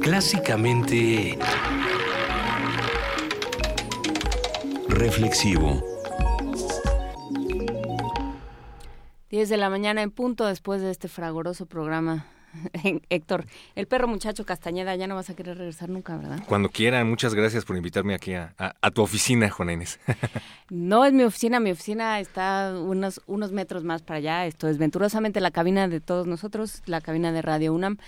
[0.00, 1.38] Clásicamente
[4.88, 5.82] reflexivo.
[9.30, 12.26] 10 de la mañana en punto después de este fragoroso programa
[13.10, 13.44] Héctor,
[13.74, 16.40] el perro muchacho Castañeda, ya no vas a querer regresar nunca, ¿verdad?
[16.46, 18.54] Cuando quieran, muchas gracias por invitarme aquí a,
[18.92, 20.00] tu oficina, Juana Inés.
[20.70, 24.46] no es mi oficina, mi oficina está unos, unos metros más para allá.
[24.46, 27.98] Esto es venturosamente la cabina de todos nosotros, la cabina de Radio UNAM.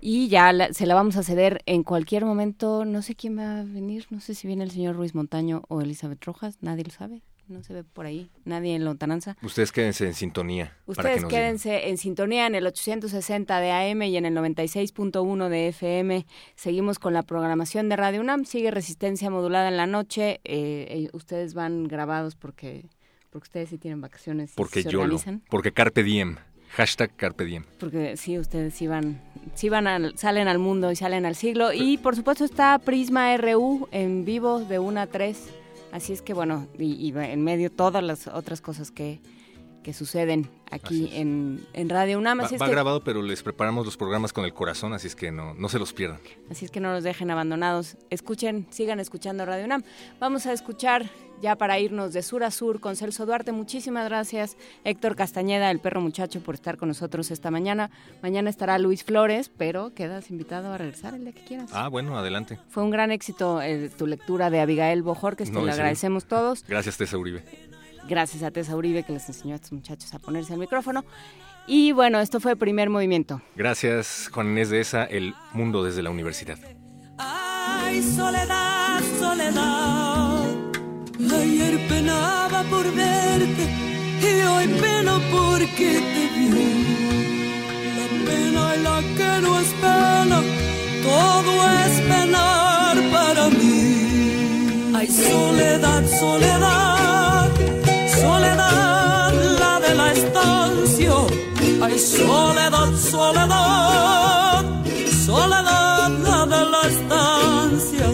[0.00, 2.84] Y ya se la vamos a ceder en cualquier momento.
[2.84, 5.80] No sé quién va a venir, no sé si viene el señor Ruiz Montaño o
[5.80, 9.36] Elizabeth Rojas, nadie lo sabe no se ve por ahí nadie en lontananza.
[9.42, 10.76] Ustedes quédense en sintonía.
[10.86, 16.26] Ustedes quédense en sintonía en el 860 de AM y en el 96.1 de FM.
[16.54, 18.44] Seguimos con la programación de Radio UNAM.
[18.44, 20.40] Sigue Resistencia Modulada en la noche.
[20.44, 22.86] Eh, eh, ustedes van grabados porque,
[23.30, 24.52] porque ustedes sí tienen vacaciones.
[24.54, 26.36] Porque yo lo, Porque Carpe Diem.
[26.72, 27.64] Hashtag Carpe Diem.
[27.78, 29.20] Porque sí, ustedes iban,
[29.54, 31.72] sí van salen al mundo y salen al siglo.
[31.72, 35.50] Y por supuesto está Prisma RU en vivo de 1 a 3.
[35.92, 39.20] Así es que bueno, y en medio todas las otras cosas que,
[39.82, 42.40] que suceden aquí en, Radio UNAM.
[42.40, 45.54] Así va, grabado, pero les preparamos los programas con el corazón, así es que no,
[45.54, 46.20] no se los pierdan.
[46.50, 47.96] Así es que no los dejen abandonados.
[48.10, 49.82] Escuchen, sigan escuchando Radio UNAM.
[50.18, 51.06] Vamos a escuchar
[51.40, 53.52] ya para irnos de sur a sur con Celso Duarte.
[53.52, 57.90] Muchísimas gracias, Héctor Castañeda, el perro muchacho, por estar con nosotros esta mañana.
[58.22, 61.70] Mañana estará Luis Flores, pero quedas invitado a regresar el día que quieras.
[61.72, 62.58] Ah, bueno, adelante.
[62.68, 66.64] Fue un gran éxito eh, tu lectura de Abigail Bojorques, te lo agradecemos todos.
[66.68, 67.42] Gracias, Tessa Uribe.
[68.08, 71.04] Gracias a Tessa Uribe que les enseñó a estos muchachos a ponerse el micrófono.
[71.66, 73.40] Y bueno, esto fue el primer movimiento.
[73.54, 76.58] Gracias, Juan Inés de esa, El Mundo desde la Universidad.
[77.18, 80.46] Ay, soledad, soledad.
[81.32, 83.68] Ayer penaba por verte
[84.20, 86.48] y hoy peno porque te vi.
[87.96, 90.42] La pena y la que no es pena,
[91.02, 91.52] todo
[91.84, 94.92] es penar para mí.
[94.94, 96.89] Ay, soledad, soledad
[98.20, 101.14] soledad, la de la estancia.
[101.82, 104.64] Ay, soledad, soledad,
[105.26, 108.08] soledad, la de la estancia.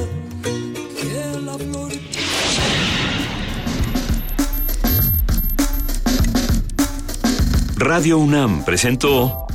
[1.47, 1.93] La flor...
[7.77, 9.47] Radio UNAM presentó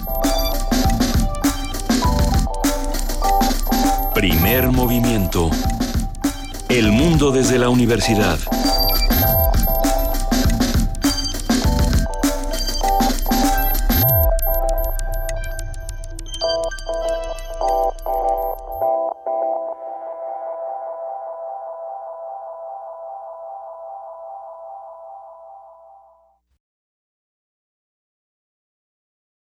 [4.13, 5.49] Primer Movimiento.
[6.69, 8.37] El mundo desde la universidad.